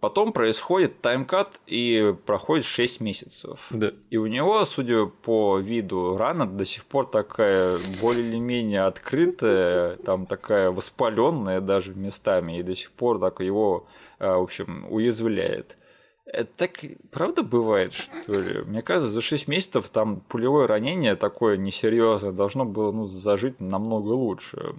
Потом 0.00 0.32
происходит 0.32 1.02
таймкат 1.02 1.60
и 1.66 2.14
проходит 2.24 2.64
6 2.64 3.00
месяцев. 3.00 3.66
да. 3.70 3.92
И 4.08 4.16
у 4.16 4.26
него, 4.26 4.64
судя 4.64 5.04
по 5.04 5.58
виду, 5.58 6.16
рана 6.16 6.46
до 6.46 6.64
сих 6.64 6.86
пор 6.86 7.06
такая 7.06 7.78
более 8.00 8.26
или 8.26 8.38
менее 8.38 8.84
открытая, 8.84 9.96
там 9.96 10.24
такая 10.24 10.70
воспаленная 10.70 11.60
даже 11.60 11.94
местами, 11.94 12.58
и 12.58 12.62
до 12.62 12.74
сих 12.74 12.92
пор 12.92 13.20
так 13.20 13.40
его, 13.40 13.86
а, 14.18 14.38
в 14.38 14.42
общем, 14.42 14.86
уязвляет. 14.90 15.76
Это 16.24 16.50
так 16.56 16.78
правда 17.10 17.42
бывает, 17.42 17.92
что 17.92 18.40
ли? 18.40 18.62
Мне 18.62 18.82
кажется, 18.82 19.12
за 19.12 19.20
6 19.20 19.48
месяцев 19.48 19.90
там 19.90 20.20
пулевое 20.20 20.66
ранение 20.66 21.16
такое 21.16 21.56
несерьезное 21.58 22.32
должно 22.32 22.64
было 22.64 22.92
ну, 22.92 23.06
зажить 23.06 23.60
намного 23.60 24.12
лучше. 24.12 24.76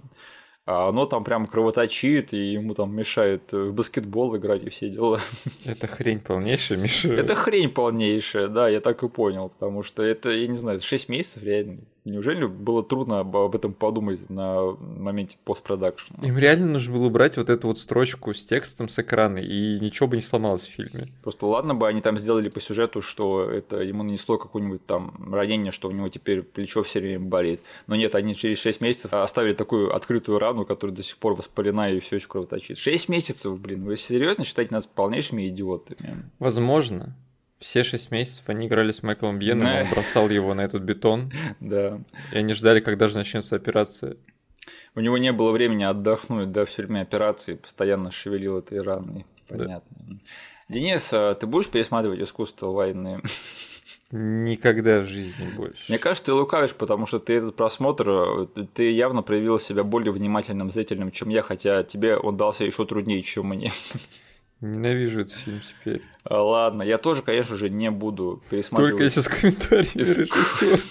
А 0.72 0.88
оно 0.88 1.04
там 1.04 1.22
прям 1.22 1.46
кровоточит, 1.46 2.32
и 2.32 2.52
ему 2.52 2.74
там 2.74 2.94
мешает 2.96 3.52
в 3.52 3.72
баскетбол 3.72 4.36
играть 4.36 4.62
и 4.62 4.70
все 4.70 4.88
дела. 4.88 5.20
Это 5.66 5.86
хрень 5.86 6.20
полнейшая, 6.20 6.78
Миша. 6.78 7.12
Это 7.12 7.34
хрень 7.34 7.68
полнейшая, 7.68 8.48
да, 8.48 8.68
я 8.68 8.80
так 8.80 9.02
и 9.02 9.08
понял, 9.08 9.50
потому 9.50 9.82
что 9.82 10.02
это, 10.02 10.30
я 10.30 10.46
не 10.46 10.54
знаю, 10.54 10.80
6 10.80 11.08
месяцев 11.10 11.42
реально. 11.42 11.80
Неужели 12.04 12.46
было 12.46 12.82
трудно 12.82 13.20
об, 13.20 13.36
об 13.36 13.54
этом 13.54 13.74
подумать 13.74 14.28
на 14.28 14.72
моменте 14.80 15.36
постпродакшена? 15.44 16.26
Им 16.26 16.36
реально 16.36 16.66
нужно 16.66 16.94
было 16.94 17.06
убрать 17.06 17.36
вот 17.36 17.48
эту 17.48 17.68
вот 17.68 17.78
строчку 17.78 18.34
с 18.34 18.44
текстом 18.44 18.88
с 18.88 18.98
экрана, 18.98 19.38
и 19.38 19.78
ничего 19.78 20.08
бы 20.08 20.16
не 20.16 20.22
сломалось 20.22 20.62
в 20.62 20.70
фильме. 20.70 21.12
Просто 21.22 21.46
ладно 21.46 21.76
бы 21.76 21.86
они 21.86 22.00
там 22.00 22.18
сделали 22.18 22.48
по 22.48 22.60
сюжету, 22.60 23.02
что 23.02 23.48
это 23.48 23.76
ему 23.82 24.02
нанесло 24.02 24.36
какое-нибудь 24.36 24.84
там 24.84 25.32
ранение, 25.32 25.70
что 25.70 25.88
у 25.88 25.92
него 25.92 26.08
теперь 26.08 26.42
плечо 26.42 26.82
все 26.82 26.98
время 26.98 27.20
болит. 27.20 27.60
Но 27.86 27.94
нет, 27.94 28.16
они 28.16 28.34
через 28.34 28.58
6 28.58 28.80
месяцев 28.80 29.12
оставили 29.14 29.52
такую 29.52 29.94
открытую 29.94 30.40
рану, 30.40 30.64
которая 30.64 30.96
до 30.96 31.04
сих 31.04 31.18
пор 31.18 31.34
воспалена 31.34 31.92
и 31.92 32.00
все 32.00 32.16
еще 32.16 32.26
кровоточит. 32.26 32.78
6 32.78 33.08
месяцев, 33.08 33.60
блин, 33.60 33.84
вы 33.84 33.96
серьезно 33.96 34.44
считаете 34.44 34.74
нас 34.74 34.86
полнейшими 34.86 35.46
идиотами? 35.48 36.28
Возможно, 36.40 37.14
все 37.62 37.82
шесть 37.82 38.10
месяцев 38.10 38.48
они 38.48 38.66
играли 38.66 38.92
с 38.92 39.02
Майклом 39.02 39.38
Бьеном, 39.38 39.64
Да. 39.66 39.80
он 39.82 39.88
бросал 39.92 40.28
его 40.28 40.52
на 40.54 40.60
этот 40.62 40.82
бетон, 40.82 41.32
Да. 41.60 42.00
и 42.32 42.36
они 42.38 42.52
ждали, 42.52 42.80
когда 42.80 43.06
же 43.08 43.16
начнется 43.16 43.56
операция. 43.56 44.16
У 44.94 45.00
него 45.00 45.16
не 45.16 45.32
было 45.32 45.50
времени 45.52 45.84
отдохнуть, 45.84 46.52
да, 46.52 46.64
все 46.66 46.82
время 46.82 47.00
операции, 47.02 47.54
постоянно 47.54 48.10
шевелил 48.10 48.58
этой 48.58 48.82
раной. 48.82 49.24
Да. 49.48 49.56
Понятно. 49.56 50.18
Денис, 50.68 51.10
а 51.12 51.34
ты 51.34 51.46
будешь 51.46 51.68
пересматривать 51.68 52.20
искусство 52.20 52.66
войны? 52.68 53.20
Никогда 54.10 55.00
в 55.00 55.06
жизни 55.06 55.48
больше. 55.56 55.84
Мне 55.88 55.98
кажется, 55.98 56.26
ты 56.26 56.32
лукавишь, 56.34 56.74
потому 56.74 57.06
что 57.06 57.18
ты 57.18 57.32
этот 57.34 57.56
просмотр, 57.56 58.10
э, 58.10 58.46
ты 58.74 58.90
явно 58.90 59.22
проявил 59.22 59.58
себя 59.58 59.84
более 59.84 60.12
внимательным 60.12 60.70
зрителем, 60.70 61.10
чем 61.10 61.30
я, 61.30 61.40
хотя 61.40 61.82
тебе 61.82 62.16
он 62.18 62.36
дался 62.36 62.64
еще 62.66 62.84
труднее, 62.84 63.22
чем 63.22 63.46
мне. 63.48 63.72
Ненавижу 64.62 65.20
этот 65.22 65.34
фильм 65.34 65.60
теперь. 65.60 66.02
А, 66.24 66.40
Ладно, 66.42 66.82
я 66.82 66.96
тоже, 66.96 67.22
конечно 67.22 67.56
же, 67.56 67.68
не 67.68 67.90
буду 67.90 68.42
пересматривать. 68.48 68.92
Только 68.92 69.04
если 69.04 69.20
с 69.20 69.28
комментариями 69.28 70.02
Из- 70.02 70.18
режиссера. 70.18 70.78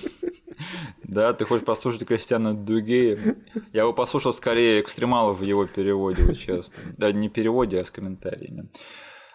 Да, 1.03 1.33
ты 1.33 1.43
хочешь 1.43 1.65
послушать 1.65 2.05
Кристиана 2.05 2.53
Дугея? 2.53 3.35
Я 3.73 3.85
бы 3.85 3.93
послушал 3.93 4.31
скорее 4.31 4.79
экстремалов 4.79 5.39
в 5.39 5.43
его 5.43 5.65
переводе, 5.65 6.23
вот 6.23 6.37
честно. 6.37 6.73
Да, 6.97 7.11
не 7.11 7.27
переводе, 7.27 7.79
а 7.79 7.83
с 7.83 7.91
комментариями. 7.91 8.69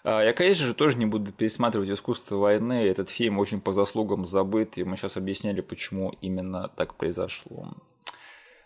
А, 0.05 0.23
Я, 0.23 0.33
конечно 0.33 0.65
же, 0.67 0.73
тоже 0.75 0.97
не 0.97 1.05
буду 1.05 1.33
пересматривать 1.33 1.91
«Искусство 1.91 2.37
войны». 2.37 2.85
Этот 2.87 3.11
фильм 3.11 3.39
очень 3.39 3.61
по 3.61 3.73
заслугам 3.73 4.25
забыт, 4.25 4.79
и 4.79 4.85
мы 4.85 4.97
сейчас 4.97 5.17
объясняли, 5.17 5.61
почему 5.61 6.15
именно 6.23 6.69
так 6.77 6.95
произошло. 6.95 7.75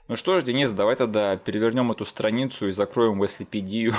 Ну 0.07 0.17
что 0.17 0.39
ж, 0.39 0.45
Денис, 0.45 0.71
давай 0.71 0.97
тогда 0.97 1.37
перевернем 1.37 1.91
эту 1.91 2.05
страницу 2.05 2.69
и 2.69 2.73
закроем 2.73 3.21
Веслипедию. 3.23 3.95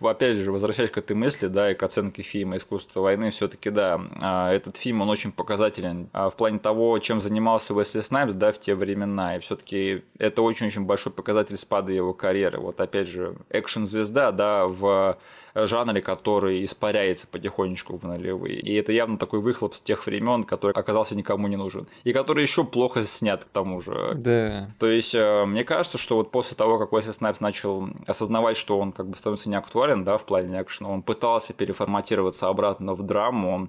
Опять 0.00 0.36
же, 0.36 0.52
возвращаясь 0.52 0.90
к 0.90 0.98
этой 0.98 1.14
мысли, 1.14 1.46
да, 1.46 1.70
и 1.70 1.74
к 1.74 1.82
оценке 1.82 2.22
фильма 2.22 2.56
«Искусство 2.56 3.00
войны», 3.00 3.30
все 3.30 3.48
таки 3.48 3.70
да, 3.70 4.00
а, 4.20 4.52
этот 4.52 4.76
фильм, 4.76 5.02
он 5.02 5.10
очень 5.10 5.32
показателен 5.32 6.08
а, 6.12 6.30
в 6.30 6.36
плане 6.36 6.58
того, 6.58 6.98
чем 6.98 7.20
занимался 7.20 7.74
Уэсли 7.74 8.00
Снайпс, 8.00 8.34
да, 8.34 8.52
в 8.52 8.58
те 8.58 8.74
времена, 8.74 9.36
и 9.36 9.40
все 9.40 9.56
таки 9.56 10.02
это 10.18 10.42
очень-очень 10.42 10.84
большой 10.84 11.12
показатель 11.12 11.56
спада 11.56 11.92
его 11.92 12.12
карьеры. 12.12 12.60
Вот 12.60 12.80
опять 12.80 13.08
же, 13.08 13.36
экшн-звезда, 13.50 14.32
да, 14.32 14.66
в 14.66 15.18
жанре, 15.54 16.02
который 16.02 16.64
испаряется 16.64 17.26
потихонечку 17.26 17.96
в 17.96 18.04
нулевые. 18.04 18.60
И 18.60 18.74
это 18.74 18.92
явно 18.92 19.18
такой 19.18 19.40
выхлоп 19.40 19.74
с 19.74 19.80
тех 19.80 20.06
времен, 20.06 20.44
который 20.44 20.72
оказался 20.72 21.16
никому 21.16 21.48
не 21.48 21.56
нужен. 21.56 21.86
И 22.02 22.12
который 22.12 22.42
еще 22.42 22.64
плохо 22.64 23.04
снят 23.04 23.44
к 23.44 23.48
тому 23.48 23.80
же. 23.80 24.12
Да. 24.16 24.70
То 24.78 24.86
есть, 24.86 25.14
э, 25.14 25.44
мне 25.44 25.64
кажется, 25.64 25.98
что 25.98 26.16
вот 26.16 26.30
после 26.30 26.56
того, 26.56 26.78
как 26.78 26.92
Уэсли 26.92 27.12
Снайпс 27.12 27.40
начал 27.40 27.88
осознавать, 28.06 28.56
что 28.56 28.78
он 28.78 28.92
как 28.92 29.08
бы 29.08 29.16
становится 29.16 29.48
неактуален, 29.48 30.04
да, 30.04 30.18
в 30.18 30.24
плане 30.24 30.60
экшена, 30.60 30.88
он 30.88 31.02
пытался 31.02 31.52
переформатироваться 31.52 32.48
обратно 32.48 32.94
в 32.94 33.02
драму, 33.02 33.54
Э, 33.54 33.68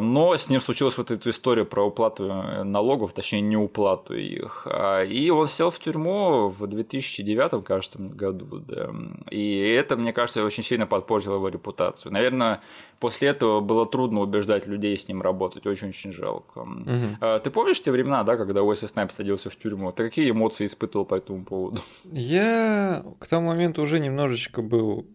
но 0.00 0.34
с 0.34 0.48
ним 0.48 0.62
случилась 0.62 0.96
вот 0.96 1.10
эта 1.10 1.28
история 1.28 1.66
про 1.66 1.86
уплату 1.86 2.24
э, 2.24 2.62
налогов, 2.62 3.12
точнее, 3.12 3.42
не 3.42 3.56
уплату 3.56 4.14
их. 4.14 4.66
А, 4.66 5.02
и 5.02 5.28
он 5.28 5.46
сел 5.46 5.70
в 5.70 5.78
тюрьму 5.78 6.48
в 6.48 6.66
2009, 6.66 7.62
кажется, 7.64 7.98
году. 7.98 8.60
Да. 8.60 8.90
И 9.30 9.58
это, 9.58 9.96
мне 9.96 10.14
кажется, 10.14 10.42
очень 10.42 10.62
сильно 10.62 10.86
подпортило 10.86 11.34
его 11.34 11.48
репутацию. 11.48 12.12
Наверное, 12.12 12.62
после 12.98 13.28
этого 13.28 13.60
было 13.60 13.84
трудно 13.84 14.20
убеждать 14.20 14.66
людей 14.66 14.96
с 14.96 15.06
ним 15.06 15.20
работать. 15.20 15.66
Очень-очень 15.66 16.12
жалко. 16.12 16.60
Угу. 16.60 17.40
Ты 17.44 17.50
помнишь 17.50 17.82
те 17.82 17.92
времена, 17.92 18.24
да, 18.24 18.38
когда 18.38 18.62
Уэсли 18.62 18.86
Снайп 18.86 19.12
садился 19.12 19.50
в 19.50 19.56
тюрьму? 19.56 19.92
Ты 19.92 20.04
какие 20.04 20.30
эмоции 20.30 20.64
испытывал 20.64 21.04
по 21.04 21.16
этому 21.16 21.44
поводу? 21.44 21.82
Я 22.04 23.04
к 23.18 23.26
тому 23.26 23.48
моменту 23.48 23.82
уже 23.82 24.00
немножечко 24.00 24.62
был 24.62 25.06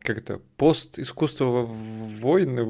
как-то 0.00 0.42
пост 0.58 0.98
искусства 0.98 1.66
войны 1.66 2.62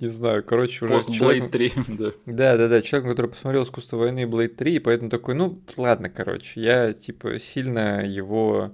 не 0.00 0.08
знаю, 0.08 0.44
короче, 0.44 0.84
уже... 0.84 0.94
Пост 0.94 1.08
Blade 1.08 1.48
3, 1.50 1.72
да. 1.88 2.12
Да, 2.26 2.56
да, 2.56 2.68
да, 2.68 2.82
человек, 2.82 3.10
который 3.10 3.30
посмотрел 3.30 3.64
«Искусство 3.64 3.96
войны» 3.96 4.22
и 4.22 4.26
Blade 4.26 4.48
3, 4.48 4.76
и 4.76 4.78
поэтому 4.78 5.10
такой, 5.10 5.34
ну, 5.34 5.60
ладно, 5.76 6.08
короче, 6.08 6.60
я, 6.60 6.92
типа, 6.92 7.38
сильно 7.38 8.06
его 8.06 8.72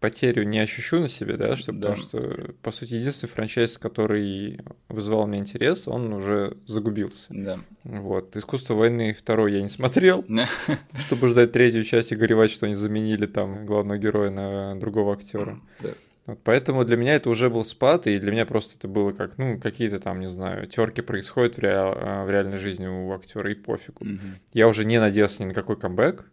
потерю 0.00 0.44
не 0.44 0.58
ощущу 0.58 1.00
на 1.00 1.08
себе, 1.08 1.36
да, 1.36 1.56
что, 1.56 1.72
да. 1.72 1.88
потому 1.88 1.96
что, 1.96 2.54
по 2.62 2.70
сути, 2.70 2.94
единственный 2.94 3.30
франчайз, 3.30 3.78
который 3.78 4.60
вызывал 4.88 5.26
мне 5.26 5.38
интерес, 5.38 5.88
он 5.88 6.12
уже 6.12 6.56
загубился. 6.66 7.26
Да. 7.28 7.60
Вот. 7.84 8.36
«Искусство 8.36 8.74
войны» 8.74 9.14
второй 9.14 9.54
я 9.54 9.60
не 9.60 9.68
смотрел, 9.68 10.24
чтобы 10.98 11.28
ждать 11.28 11.52
третью 11.52 11.82
часть 11.84 12.12
и 12.12 12.16
горевать, 12.16 12.50
что 12.50 12.66
они 12.66 12.74
заменили 12.74 13.26
там 13.26 13.66
главного 13.66 13.98
героя 13.98 14.30
на 14.30 14.78
другого 14.78 15.14
актера. 15.14 15.60
Да. 15.80 15.90
Вот 16.26 16.40
поэтому 16.42 16.84
для 16.84 16.96
меня 16.96 17.14
это 17.14 17.30
уже 17.30 17.48
был 17.48 17.64
спад, 17.64 18.06
и 18.06 18.16
для 18.16 18.32
меня 18.32 18.46
просто 18.46 18.76
это 18.76 18.88
было 18.88 19.12
как, 19.12 19.38
ну, 19.38 19.60
какие-то 19.60 20.00
там, 20.00 20.20
не 20.20 20.28
знаю, 20.28 20.66
терки 20.66 21.00
происходят 21.00 21.56
в, 21.56 21.58
реал, 21.60 21.94
а, 21.96 22.24
в 22.24 22.30
реальной 22.30 22.58
жизни 22.58 22.86
у 22.86 23.12
актера, 23.12 23.50
и 23.50 23.54
пофигу. 23.54 24.04
Угу. 24.04 24.20
Я 24.52 24.66
уже 24.66 24.84
не 24.84 24.98
надеялся 24.98 25.42
ни 25.42 25.48
на 25.48 25.54
какой 25.54 25.76
камбэк. 25.76 26.24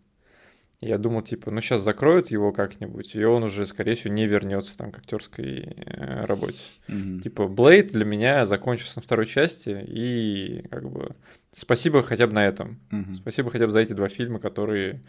Я 0.81 0.97
думал, 0.97 1.21
типа, 1.21 1.49
ну 1.49 1.61
сейчас 1.61 1.81
закроют 1.81 2.29
его 2.29 2.51
как-нибудь, 2.51 3.15
и 3.15 3.23
он 3.23 3.43
уже, 3.43 3.65
скорее 3.65 3.95
всего, 3.95 4.13
не 4.13 4.27
вернется 4.27 4.77
там 4.77 4.91
к 4.91 4.97
актерской 4.97 5.75
э, 5.77 6.25
работе. 6.25 6.59
Угу. 6.89 7.21
Типа, 7.21 7.47
Блейд 7.47 7.91
для 7.93 8.03
меня 8.03 8.45
закончился 8.45 8.93
на 8.97 9.01
второй 9.01 9.27
части, 9.27 9.69
и 9.87 10.65
как 10.69 10.89
бы 10.89 11.15
спасибо 11.55 12.01
хотя 12.01 12.27
бы 12.27 12.33
на 12.33 12.45
этом. 12.45 12.81
Угу. 12.91 13.15
Спасибо 13.21 13.49
хотя 13.51 13.65
бы 13.65 13.71
за 13.71 13.79
эти 13.79 13.93
два 13.93 14.09
фильма, 14.09 14.39
которые 14.39 15.03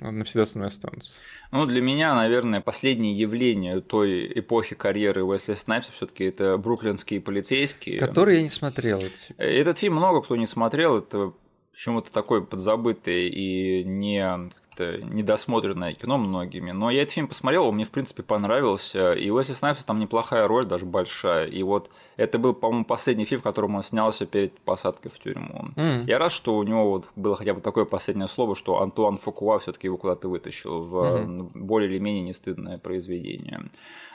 навсегда 0.00 0.46
со 0.46 0.58
мной 0.58 0.68
останутся. 0.68 1.12
Ну, 1.50 1.66
для 1.66 1.80
меня, 1.80 2.14
наверное, 2.14 2.60
последнее 2.60 3.12
явление 3.12 3.80
той 3.80 4.30
эпохи 4.34 4.74
карьеры 4.74 5.24
Уэсли 5.24 5.54
Снайпса 5.54 5.92
все 5.92 6.06
таки 6.06 6.24
это 6.24 6.56
«Бруклинские 6.58 7.20
полицейские». 7.20 7.98
Которые 7.98 8.38
я 8.38 8.42
не 8.42 8.48
смотрел. 8.48 9.00
Типа. 9.00 9.42
Этот 9.42 9.78
фильм 9.78 9.96
много 9.96 10.22
кто 10.22 10.36
не 10.36 10.46
смотрел, 10.46 10.98
это 10.98 11.32
почему-то 11.72 12.12
такое 12.12 12.40
подзабытое 12.40 13.28
и 13.28 13.84
не 13.84 14.50
как-то 14.78 15.04
недосмотренное 15.04 15.94
кино 15.94 16.18
многими. 16.18 16.70
Но 16.70 16.90
я 16.90 17.02
этот 17.02 17.14
фильм 17.14 17.28
посмотрел, 17.28 17.66
он 17.66 17.74
мне, 17.74 17.84
в 17.84 17.90
принципе, 17.90 18.22
понравился. 18.22 19.12
И 19.12 19.30
Уэсли 19.30 19.54
Снайпс 19.54 19.84
там 19.84 19.98
неплохая 19.98 20.46
роль, 20.46 20.66
даже 20.66 20.86
большая. 20.86 21.46
И 21.46 21.62
вот 21.62 21.90
это 22.16 22.38
был, 22.38 22.54
по-моему, 22.54 22.84
последний 22.84 23.24
фильм, 23.24 23.40
в 23.40 23.44
котором 23.44 23.74
он 23.74 23.82
снялся 23.82 24.26
перед 24.26 24.58
посадкой 24.60 25.10
в 25.10 25.18
тюрьму. 25.18 25.68
Mm. 25.76 26.04
Я 26.06 26.18
рад, 26.18 26.32
что 26.32 26.56
у 26.56 26.62
него 26.62 26.90
вот 26.90 27.06
было 27.16 27.36
хотя 27.36 27.54
бы 27.54 27.60
такое 27.60 27.84
последнее 27.84 28.28
слово, 28.28 28.54
что 28.54 28.80
Антуан 28.80 29.18
Фукуа 29.18 29.58
все 29.58 29.72
таки 29.72 29.88
его 29.88 29.96
куда-то 29.96 30.28
вытащил 30.28 30.82
в 30.82 30.94
mm-hmm. 30.94 31.50
более 31.54 31.90
или 31.90 31.98
менее 31.98 32.22
нестыдное 32.22 32.78
произведение. 32.78 33.60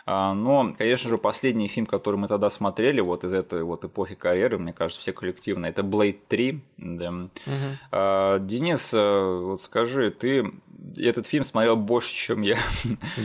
А, 0.05 0.33
но, 0.33 0.73
конечно 0.77 1.09
же, 1.09 1.17
последний 1.17 1.67
фильм, 1.67 1.85
который 1.85 2.17
мы 2.17 2.27
тогда 2.27 2.49
смотрели, 2.49 2.99
вот 2.99 3.23
из 3.23 3.33
этой 3.33 3.63
вот 3.63 3.85
эпохи 3.85 4.15
карьеры, 4.15 4.57
мне 4.57 4.73
кажется, 4.73 5.01
все 5.01 5.13
коллективно, 5.13 5.67
это 5.67 5.81
Blade 5.81 6.19
3. 6.27 6.61
Да. 6.77 7.09
Угу. 7.11 8.45
Денис, 8.45 8.93
э, 8.93 9.39
вот 9.43 9.61
скажи, 9.61 10.11
ты 10.11 10.51
этот 10.97 11.25
фильм 11.25 11.43
смотрел 11.43 11.75
больше, 11.75 12.13
чем 12.13 12.41
я. 12.41 12.57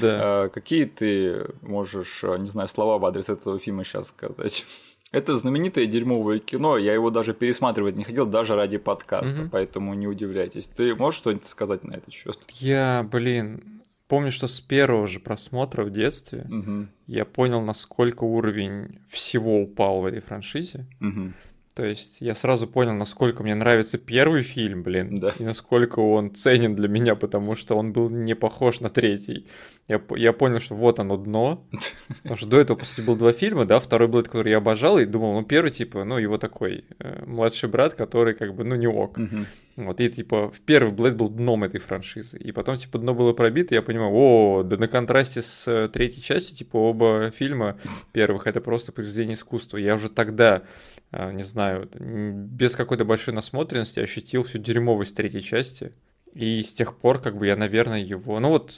Да. 0.00 0.18
А, 0.28 0.48
какие 0.48 0.84
ты 0.84 1.46
можешь, 1.62 2.22
э, 2.24 2.36
не 2.38 2.46
знаю, 2.46 2.68
слова 2.68 2.98
в 2.98 3.06
адрес 3.06 3.28
этого 3.28 3.58
фильма 3.58 3.84
сейчас 3.84 4.08
сказать? 4.08 4.64
Это 5.10 5.34
знаменитое 5.34 5.86
дерьмовое 5.86 6.38
кино, 6.38 6.76
я 6.76 6.92
его 6.92 7.10
даже 7.10 7.32
пересматривать 7.32 7.96
не 7.96 8.04
хотел, 8.04 8.26
даже 8.26 8.54
ради 8.54 8.76
подкаста, 8.76 9.42
угу. 9.42 9.50
поэтому 9.50 9.94
не 9.94 10.06
удивляйтесь. 10.06 10.66
Ты 10.66 10.94
можешь 10.94 11.18
что-нибудь 11.18 11.46
сказать 11.46 11.82
на 11.84 11.94
этот 11.94 12.12
счет? 12.12 12.38
Я, 12.48 13.08
блин, 13.10 13.82
помню, 14.06 14.30
что 14.30 14.48
с 14.48 14.60
первого 14.60 15.06
же 15.06 15.18
просмотра 15.18 15.84
в 15.84 15.90
детстве 15.90 16.46
угу. 16.50 16.88
я 17.06 17.24
понял, 17.24 17.62
насколько 17.62 18.24
уровень 18.24 19.00
всего 19.08 19.62
упал 19.62 20.02
в 20.02 20.06
этой 20.06 20.20
франшизе. 20.20 20.86
Угу. 21.00 21.32
То 21.78 21.84
есть 21.84 22.16
я 22.18 22.34
сразу 22.34 22.66
понял, 22.66 22.92
насколько 22.94 23.44
мне 23.44 23.54
нравится 23.54 23.98
первый 23.98 24.42
фильм, 24.42 24.82
блин, 24.82 25.20
да. 25.20 25.32
и 25.38 25.44
насколько 25.44 26.00
он 26.00 26.34
ценен 26.34 26.74
для 26.74 26.88
меня, 26.88 27.14
потому 27.14 27.54
что 27.54 27.76
он 27.76 27.92
был 27.92 28.10
не 28.10 28.34
похож 28.34 28.80
на 28.80 28.88
третий. 28.88 29.46
Я, 29.86 30.02
я 30.16 30.32
понял, 30.32 30.58
что 30.58 30.74
вот 30.74 30.98
оно 30.98 31.16
дно, 31.16 31.64
потому 32.22 32.36
что 32.36 32.48
до 32.48 32.58
этого, 32.58 32.78
по 32.78 32.84
сути, 32.84 33.00
был 33.00 33.14
два 33.14 33.32
фильма, 33.32 33.64
да, 33.64 33.78
второй 33.78 34.08
был, 34.08 34.24
который 34.24 34.50
я 34.50 34.56
обожал, 34.56 34.98
и 34.98 35.04
думал, 35.04 35.34
ну, 35.34 35.44
первый, 35.44 35.70
типа, 35.70 36.02
ну, 36.02 36.18
его 36.18 36.36
такой 36.36 36.84
э, 36.98 37.24
младший 37.24 37.68
брат, 37.68 37.94
который, 37.94 38.34
как 38.34 38.56
бы, 38.56 38.64
ну, 38.64 38.74
не 38.74 38.88
ок. 38.88 39.16
Угу. 39.16 39.46
Вот, 39.78 40.00
и 40.00 40.10
типа 40.10 40.50
в 40.50 40.60
первый 40.62 40.92
Блэд 40.92 41.14
был 41.14 41.28
дном 41.28 41.62
этой 41.62 41.78
франшизы. 41.78 42.36
И 42.36 42.50
потом, 42.50 42.76
типа, 42.76 42.98
дно 42.98 43.14
было 43.14 43.32
пробито, 43.32 43.76
я 43.76 43.82
понимаю, 43.82 44.10
о, 44.12 44.64
да 44.64 44.76
на 44.76 44.88
контрасте 44.88 45.40
с 45.40 45.68
э, 45.68 45.88
третьей 45.88 46.20
частью, 46.20 46.56
типа, 46.56 46.76
оба 46.78 47.30
фильма 47.30 47.78
первых 48.10 48.48
это 48.48 48.60
просто 48.60 48.90
произведение 48.90 49.34
искусства. 49.34 49.76
Я 49.76 49.94
уже 49.94 50.08
тогда, 50.08 50.64
э, 51.12 51.30
не 51.30 51.44
знаю, 51.44 51.88
без 51.94 52.74
какой-то 52.74 53.04
большой 53.04 53.34
насмотренности 53.34 54.00
ощутил 54.00 54.42
всю 54.42 54.58
дерьмовость 54.58 55.14
третьей 55.14 55.42
части. 55.42 55.92
И 56.34 56.64
с 56.64 56.74
тех 56.74 56.96
пор, 56.96 57.20
как 57.20 57.36
бы 57.36 57.46
я, 57.46 57.54
наверное, 57.54 58.00
его. 58.00 58.40
Ну 58.40 58.48
вот 58.48 58.72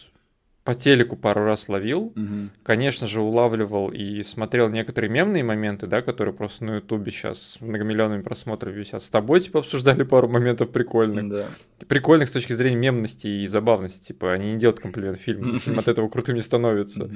по 0.64 0.74
телеку 0.74 1.16
пару 1.16 1.44
раз 1.44 1.68
ловил. 1.68 2.12
Угу. 2.16 2.50
Конечно 2.62 3.06
же, 3.06 3.20
улавливал 3.20 3.88
и 3.88 4.22
смотрел 4.22 4.68
некоторые 4.68 5.10
мемные 5.10 5.42
моменты, 5.42 5.86
да, 5.86 6.02
которые 6.02 6.34
просто 6.34 6.64
на 6.64 6.76
Ютубе 6.76 7.10
сейчас 7.10 7.42
с 7.42 7.60
многомиллионными 7.60 8.22
просмотрами 8.22 8.74
висят. 8.74 9.02
С 9.02 9.10
тобой, 9.10 9.40
типа, 9.40 9.60
обсуждали 9.60 10.02
пару 10.02 10.28
моментов 10.28 10.70
прикольных. 10.70 11.28
Да. 11.28 11.46
Прикольных 11.88 12.28
с 12.28 12.32
точки 12.32 12.52
зрения 12.52 12.76
мемности 12.76 13.26
и 13.26 13.46
забавности. 13.46 14.08
Типа, 14.08 14.32
они 14.32 14.52
не 14.52 14.58
делают 14.58 14.80
комплимент 14.80 15.18
фильму, 15.18 15.58
от 15.78 15.88
этого 15.88 16.08
крутым 16.08 16.34
не 16.34 16.42
становится. 16.42 17.10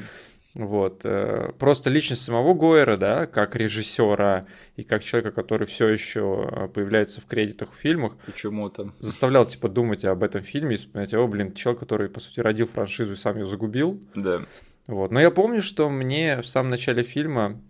Вот. 0.55 1.01
Э, 1.05 1.53
просто 1.59 1.91
личность 1.91 2.23
самого 2.23 2.55
Гойера, 2.55 2.97
да, 2.97 3.27
как 3.27 3.57
режиссера 3.57 4.47
и 4.77 4.85
как 4.85 5.03
человека, 5.03 5.33
который 5.33 5.67
все 5.67 5.89
еще 5.89 6.49
э, 6.51 6.69
появляется 6.69 7.21
в 7.21 7.27
кредитах 7.27 7.73
в 7.73 7.77
фильмах, 7.77 8.17
почему-то 8.25 8.93
заставлял 9.01 9.47
типа 9.47 9.69
думать 9.69 10.05
об 10.05 10.23
этом 10.23 10.43
фильме 10.43 10.75
и 10.75 10.79
вспоминать, 10.79 11.13
о, 11.15 11.27
блин, 11.27 11.55
человек, 11.55 11.81
который, 11.81 12.09
по 12.09 12.21
сути, 12.21 12.39
родил 12.39 12.69
франшизу 12.69 13.15
и 13.15 13.17
сам 13.17 13.37
ее 13.37 13.47
загубил. 13.47 14.01
Да. 14.15 14.43
Вот. 14.87 15.11
Но 15.11 15.21
я 15.21 15.33
помню, 15.33 15.61
что 15.61 15.89
мне 15.91 16.41
в 16.41 16.47
самом 16.47 16.71
начале 16.71 17.03
фильма 17.03 17.61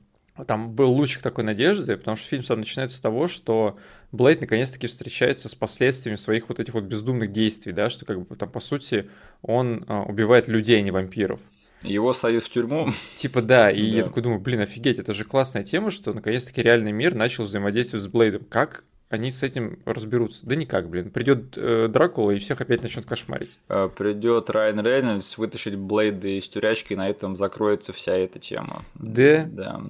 там 0.46 0.72
был 0.72 0.90
лучик 0.90 1.22
такой 1.22 1.44
надежды, 1.44 1.96
потому 1.96 2.16
что 2.16 2.28
фильм 2.28 2.42
сам 2.42 2.58
начинается 2.58 2.98
с 2.98 3.00
того, 3.00 3.28
что 3.28 3.78
Блейд 4.10 4.40
наконец-таки 4.40 4.88
встречается 4.88 5.48
с 5.48 5.54
последствиями 5.54 6.16
своих 6.16 6.48
вот 6.48 6.60
этих 6.60 6.74
вот 6.74 6.84
бездумных 6.84 7.32
действий, 7.32 7.72
да, 7.72 7.88
что 7.88 8.04
как 8.04 8.26
бы 8.26 8.36
там 8.36 8.50
по 8.50 8.60
сути 8.60 9.08
он 9.42 9.84
а, 9.86 10.02
убивает 10.02 10.48
людей, 10.48 10.78
а 10.78 10.82
не 10.82 10.90
вампиров. 10.90 11.40
Его 11.84 12.12
садят 12.12 12.42
в 12.42 12.50
тюрьму. 12.50 12.88
Типа 13.16 13.42
да, 13.42 13.70
и 13.70 13.90
да. 13.90 13.98
я 13.98 14.04
такой 14.04 14.22
думаю, 14.22 14.40
блин, 14.40 14.60
офигеть, 14.60 14.98
это 14.98 15.12
же 15.12 15.24
классная 15.24 15.62
тема, 15.62 15.90
что 15.90 16.12
наконец-таки 16.12 16.62
реальный 16.62 16.92
мир 16.92 17.14
начал 17.14 17.44
взаимодействовать 17.44 18.04
с 18.04 18.08
Блейдом. 18.08 18.44
Как 18.44 18.84
они 19.14 19.30
с 19.30 19.42
этим 19.42 19.78
разберутся? 19.84 20.44
Да 20.46 20.56
никак, 20.56 20.88
блин. 20.88 21.10
Придет 21.10 21.56
э, 21.56 21.88
Дракула 21.88 22.32
и 22.32 22.38
всех 22.38 22.60
опять 22.60 22.82
начнет 22.82 23.06
кошмарить. 23.06 23.58
А, 23.68 23.88
Придет 23.88 24.50
Райан 24.50 24.84
Рейнольдс 24.84 25.38
вытащить 25.38 25.76
Блейда 25.76 26.38
из 26.38 26.48
тюрячки, 26.48 26.92
и 26.92 26.96
на 26.96 27.08
этом 27.08 27.36
закроется 27.36 27.92
вся 27.92 28.14
эта 28.14 28.38
тема. 28.38 28.82
Да? 28.94 29.46
Да. 29.46 29.80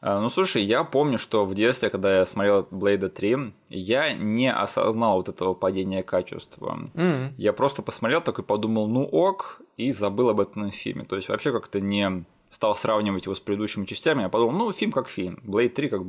А, 0.00 0.20
ну, 0.20 0.28
слушай, 0.28 0.62
я 0.62 0.84
помню, 0.84 1.18
что 1.18 1.44
в 1.44 1.54
детстве, 1.54 1.90
когда 1.90 2.18
я 2.18 2.26
смотрел 2.26 2.66
Блейда 2.70 3.08
3, 3.08 3.52
я 3.68 4.12
не 4.12 4.52
осознал 4.52 5.16
вот 5.16 5.28
этого 5.28 5.54
падения 5.54 6.02
качества. 6.02 6.90
Mm-hmm. 6.94 7.34
Я 7.36 7.52
просто 7.52 7.82
посмотрел 7.82 8.20
такой 8.20 8.44
подумал, 8.44 8.88
ну 8.88 9.04
ок, 9.04 9.60
и 9.76 9.90
забыл 9.92 10.30
об 10.30 10.40
этом 10.40 10.70
фильме. 10.70 11.04
То 11.04 11.16
есть 11.16 11.28
вообще 11.28 11.52
как-то 11.52 11.80
не 11.80 12.24
стал 12.50 12.74
сравнивать 12.74 13.24
его 13.24 13.34
с 13.34 13.40
предыдущими 13.40 13.86
частями, 13.86 14.22
я 14.22 14.28
подумал, 14.28 14.52
ну, 14.52 14.72
фильм 14.72 14.92
как 14.92 15.08
фильм, 15.08 15.38
Blade 15.44 15.68
3 15.70 15.88
как 15.88 16.02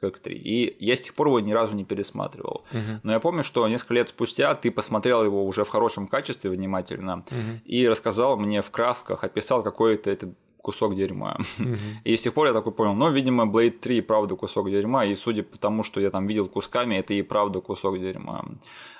как 0.00 0.18
3. 0.18 0.36
И 0.36 0.76
я 0.84 0.96
с 0.96 1.00
тех 1.00 1.14
пор 1.14 1.28
его 1.28 1.40
ни 1.40 1.52
разу 1.52 1.74
не 1.74 1.84
пересматривал. 1.84 2.64
Uh-huh. 2.72 3.00
Но 3.02 3.12
я 3.12 3.20
помню, 3.20 3.42
что 3.42 3.66
несколько 3.68 3.94
лет 3.94 4.08
спустя 4.08 4.54
ты 4.54 4.70
посмотрел 4.70 5.24
его 5.24 5.46
уже 5.46 5.64
в 5.64 5.68
хорошем 5.68 6.08
качестве 6.08 6.50
внимательно 6.50 7.24
uh-huh. 7.26 7.60
и 7.64 7.88
рассказал 7.88 8.36
мне 8.36 8.62
в 8.62 8.70
красках, 8.70 9.24
описал 9.24 9.62
какое-то 9.62 10.10
это 10.10 10.32
кусок 10.68 10.94
дерьма. 10.94 11.38
Mm-hmm. 11.58 11.76
И 12.04 12.14
с 12.14 12.22
тех 12.22 12.34
пор 12.34 12.48
я 12.48 12.52
такой 12.52 12.72
понял, 12.72 12.94
ну, 12.94 13.10
видимо, 13.10 13.44
Blade 13.44 13.78
3 13.78 14.02
правда 14.02 14.36
кусок 14.36 14.70
дерьма, 14.70 15.06
и 15.06 15.14
судя 15.14 15.42
по 15.42 15.56
тому, 15.58 15.82
что 15.82 16.00
я 16.00 16.10
там 16.10 16.26
видел 16.26 16.46
кусками, 16.46 16.96
это 16.96 17.14
и 17.14 17.22
правда 17.22 17.60
кусок 17.60 17.98
дерьма. 17.98 18.44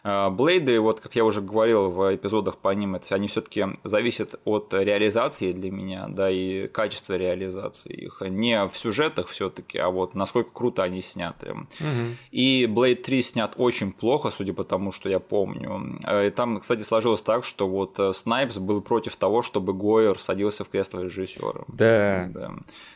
А, 0.03 0.31
Блейды, 0.31 0.81
вот 0.81 1.01
как 1.01 1.17
я 1.17 1.25
уже 1.25 1.43
говорил 1.43 1.91
в 1.91 2.15
эпизодах 2.15 2.57
по 2.57 2.75
ним, 2.75 2.95
это, 2.95 3.15
они 3.15 3.27
все-таки 3.27 3.67
зависят 3.85 4.41
от 4.47 4.73
реализации 4.73 5.53
для 5.53 5.71
меня, 5.71 6.07
да, 6.09 6.31
и 6.31 6.69
качества 6.69 7.19
реализации 7.19 7.93
их. 7.93 8.23
Не 8.23 8.67
в 8.67 8.77
сюжетах 8.79 9.29
все-таки, 9.29 9.79
а 9.79 9.91
вот 9.91 10.15
насколько 10.15 10.51
круто 10.51 10.83
они 10.83 11.03
сняты. 11.03 11.47
Mm-hmm. 11.47 12.15
И 12.31 12.65
Blade 12.65 13.03
3 13.03 13.23
снят 13.23 13.55
очень 13.57 13.93
плохо, 13.93 14.31
судя 14.31 14.55
по 14.55 14.65
тому, 14.65 14.93
что 14.93 15.11
я 15.11 15.19
помню. 15.19 15.99
А, 16.05 16.25
и 16.25 16.31
там, 16.31 16.61
кстати, 16.61 16.83
сложилось 16.83 17.23
так, 17.23 17.45
что 17.45 17.69
вот 17.69 18.01
Снайпс 18.13 18.57
был 18.57 18.81
против 18.81 19.17
того, 19.17 19.43
чтобы 19.43 19.75
Гойер 19.75 20.19
садился 20.19 20.65
в 20.65 20.71
кресло 20.71 21.01
режиссера 21.01 21.58
режиссером. 21.67 21.67
Да. 21.69 22.29
да. 22.33 22.55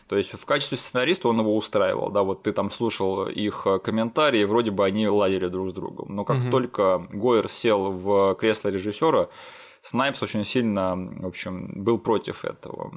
То 0.09 0.17
есть 0.17 0.33
в 0.33 0.45
качестве 0.45 0.77
сценариста 0.77 1.29
он 1.29 1.41
его 1.41 1.57
устраивал, 1.57 2.11
да, 2.11 2.23
вот 2.23 2.43
ты 2.43 2.53
там 2.53 2.71
слушал 2.71 3.27
их 3.27 3.63
э, 3.67 3.79
комментарии, 3.79 4.45
вроде 4.45 4.71
бы 4.71 4.85
они 4.85 5.09
ладили 5.09 5.49
друг 5.49 5.71
с 5.71 5.73
другом. 5.73 6.15
Но 6.15 6.25
как 6.25 6.39
угу. 6.39 6.51
только 6.51 7.07
Гойер 7.11 7.49
сел 7.49 7.93
в 7.93 8.35
кресло 8.35 8.69
режиссера, 8.69 9.29
Снайпс 9.83 10.23
очень 10.23 10.45
сильно, 10.45 10.95
в 10.95 11.27
общем, 11.27 11.83
был 11.83 11.99
против 11.99 12.45
этого. 12.45 12.93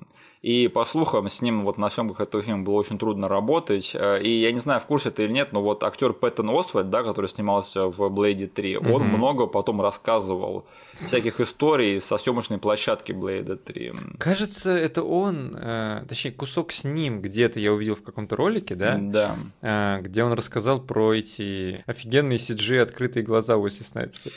И 0.46 0.68
по 0.68 0.86
слухам, 0.86 1.28
с 1.28 1.42
ним 1.42 1.66
вот 1.66 1.80
на 1.80 1.90
съемках 1.90 2.20
этого 2.20 2.44
фильма 2.44 2.64
было 2.64 2.76
очень 2.76 3.00
трудно 3.00 3.28
работать. 3.28 3.96
Э, 3.96 4.22
и 4.22 4.42
я 4.42 4.52
не 4.52 4.60
знаю, 4.60 4.80
в 4.80 4.86
курсе 4.86 5.10
это 5.10 5.24
или 5.24 5.32
нет, 5.32 5.52
но 5.54 5.64
вот 5.64 5.84
актер 5.84 6.14
Пэттон 6.14 6.52
Освальд, 6.52 6.92
да, 6.92 7.02
который 7.02 7.26
снимался 7.26 7.88
в 7.88 8.10
Блейде 8.10 8.46
3, 8.46 8.76
mm-hmm. 8.76 8.92
он 8.92 9.04
много 9.06 9.48
потом 9.48 9.82
рассказывал 9.82 10.68
всяких 11.08 11.40
историй 11.40 12.00
со 12.00 12.18
съемочной 12.18 12.60
площадки 12.60 13.12
Блейда 13.12 13.58
3. 13.58 13.94
Кажется, 14.20 14.72
это 14.78 15.02
он, 15.02 15.58
э, 15.60 16.04
точнее, 16.08 16.34
кусок 16.34 16.74
с 16.74 16.84
ним 16.84 17.22
где-то 17.22 17.60
я 17.60 17.74
увидел 17.74 17.96
в 17.96 18.04
каком-то 18.04 18.36
ролике, 18.36 18.76
да? 18.76 19.00
Да. 19.02 19.38
Э, 19.64 20.02
где 20.04 20.24
он 20.24 20.34
рассказал 20.34 20.80
про 20.80 21.14
эти 21.16 21.84
офигенные 21.88 22.38
CG 22.38 22.82
открытые 22.82 23.24
глаза 23.24 23.58
Уэсли 23.58 23.84
Снайпса. 23.84 24.30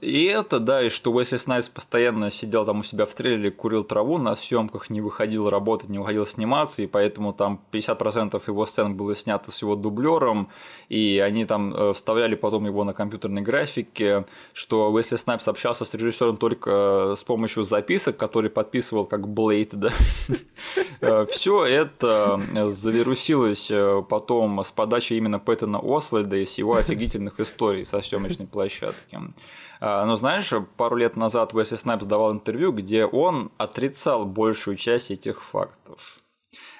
И 0.00 0.24
это, 0.24 0.60
да, 0.60 0.82
и 0.82 0.88
что 0.88 1.12
Уэсли 1.12 1.36
Снайпс 1.36 1.68
постоянно 1.68 2.30
сидел 2.30 2.64
там 2.64 2.78
у 2.78 2.82
себя 2.82 3.04
в 3.04 3.12
трейлере, 3.12 3.50
курил 3.50 3.84
траву 3.84 4.16
на 4.16 4.34
съемках, 4.34 4.88
не 4.88 5.02
выходил 5.02 5.41
уходил 5.42 5.50
работать, 5.50 5.90
не 5.90 5.98
уходил 5.98 6.26
сниматься, 6.26 6.82
и 6.82 6.86
поэтому 6.86 7.32
там 7.32 7.60
50% 7.72 8.42
его 8.46 8.66
сцен 8.66 8.96
было 8.96 9.14
снято 9.14 9.50
с 9.50 9.62
его 9.62 9.76
дублером, 9.76 10.48
и 10.88 11.18
они 11.18 11.44
там 11.44 11.74
э, 11.74 11.92
вставляли 11.92 12.36
потом 12.36 12.66
его 12.66 12.84
на 12.84 12.94
компьютерной 12.94 13.42
графике, 13.42 14.24
что 14.52 14.90
Уэсли 14.92 15.16
Снайпс 15.16 15.48
общался 15.48 15.84
с 15.84 15.94
режиссером 15.94 16.36
только 16.36 16.70
э, 16.70 17.14
с 17.16 17.24
помощью 17.24 17.64
записок, 17.64 18.16
которые 18.16 18.50
подписывал 18.50 19.06
как 19.06 19.28
Блейд, 19.28 19.70
да. 19.74 19.90
Э, 21.00 21.26
Все 21.28 21.64
это 21.64 22.40
завирусилось 22.68 23.72
потом 24.08 24.60
с 24.60 24.70
подачи 24.70 25.14
именно 25.14 25.40
Пэттона 25.40 25.80
Освальда 25.82 26.36
и 26.36 26.44
с 26.44 26.58
его 26.58 26.76
офигительных 26.76 27.40
историй 27.40 27.84
со 27.84 28.00
съемочной 28.00 28.46
площадки. 28.46 29.18
А, 29.84 30.04
но 30.04 30.14
знаешь, 30.14 30.52
пару 30.76 30.94
лет 30.94 31.16
назад 31.16 31.54
Уэсли 31.54 31.74
Снайпс 31.74 32.06
давал 32.06 32.30
интервью, 32.32 32.70
где 32.70 33.04
он 33.04 33.50
отрицал 33.56 34.24
большую 34.24 34.76
часть 34.76 35.10
этих 35.10 35.42
фактов. 35.42 36.21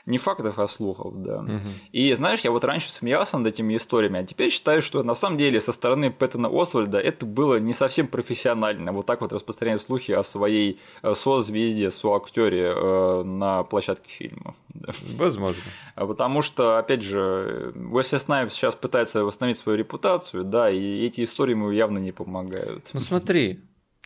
Не 0.06 0.18
фактов, 0.18 0.58
а 0.58 0.66
слухов, 0.66 1.22
да. 1.22 1.38
Угу. 1.40 1.68
И 1.92 2.12
знаешь, 2.14 2.40
я 2.40 2.50
вот 2.50 2.64
раньше 2.64 2.90
смеялся 2.90 3.38
над 3.38 3.52
этими 3.52 3.76
историями, 3.76 4.20
а 4.20 4.24
теперь 4.24 4.50
считаю, 4.50 4.82
что 4.82 5.02
на 5.02 5.14
самом 5.14 5.36
деле 5.36 5.60
со 5.60 5.72
стороны 5.72 6.10
Пэттона 6.10 6.48
Освальда 6.52 6.98
это 6.98 7.24
было 7.24 7.60
не 7.60 7.72
совсем 7.72 8.08
профессионально. 8.08 8.92
Вот 8.92 9.06
так 9.06 9.20
вот 9.20 9.32
распространять 9.32 9.80
слухи 9.80 10.12
о 10.12 10.24
своей 10.24 10.80
э, 11.02 11.14
со-звезде, 11.14 11.90
со-актере 11.90 12.72
э, 12.74 13.22
на 13.22 13.62
площадке 13.62 14.10
фильма. 14.10 14.56
Да. 14.74 14.92
Возможно. 15.16 15.62
А 15.94 16.06
потому 16.06 16.42
что, 16.42 16.78
опять 16.78 17.02
же, 17.02 17.72
Уэсли 17.74 18.18
Снайпс 18.18 18.54
сейчас 18.54 18.74
пытается 18.74 19.24
восстановить 19.24 19.58
свою 19.58 19.78
репутацию, 19.78 20.44
да, 20.44 20.70
и 20.70 21.04
эти 21.06 21.22
истории 21.22 21.52
ему 21.52 21.70
явно 21.70 21.98
не 21.98 22.12
помогают. 22.12 22.90
Ну 22.92 23.00
смотри, 23.00 23.60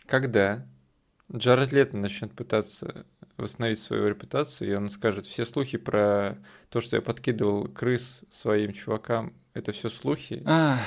когда 0.05 0.65
Джаред 1.33 1.71
Лето 1.71 1.97
начнет 1.97 2.33
пытаться 2.33 3.05
восстановить 3.37 3.79
свою 3.79 4.07
репутацию, 4.07 4.71
и 4.71 4.75
он 4.75 4.89
скажет, 4.89 5.25
все 5.25 5.45
слухи 5.45 5.77
про 5.77 6.37
то, 6.69 6.81
что 6.81 6.95
я 6.95 7.01
подкидывал 7.01 7.67
крыс 7.67 8.21
своим 8.31 8.73
чувакам, 8.73 9.33
это 9.53 9.71
все 9.71 9.89
слухи. 9.89 10.41
Ах. 10.45 10.79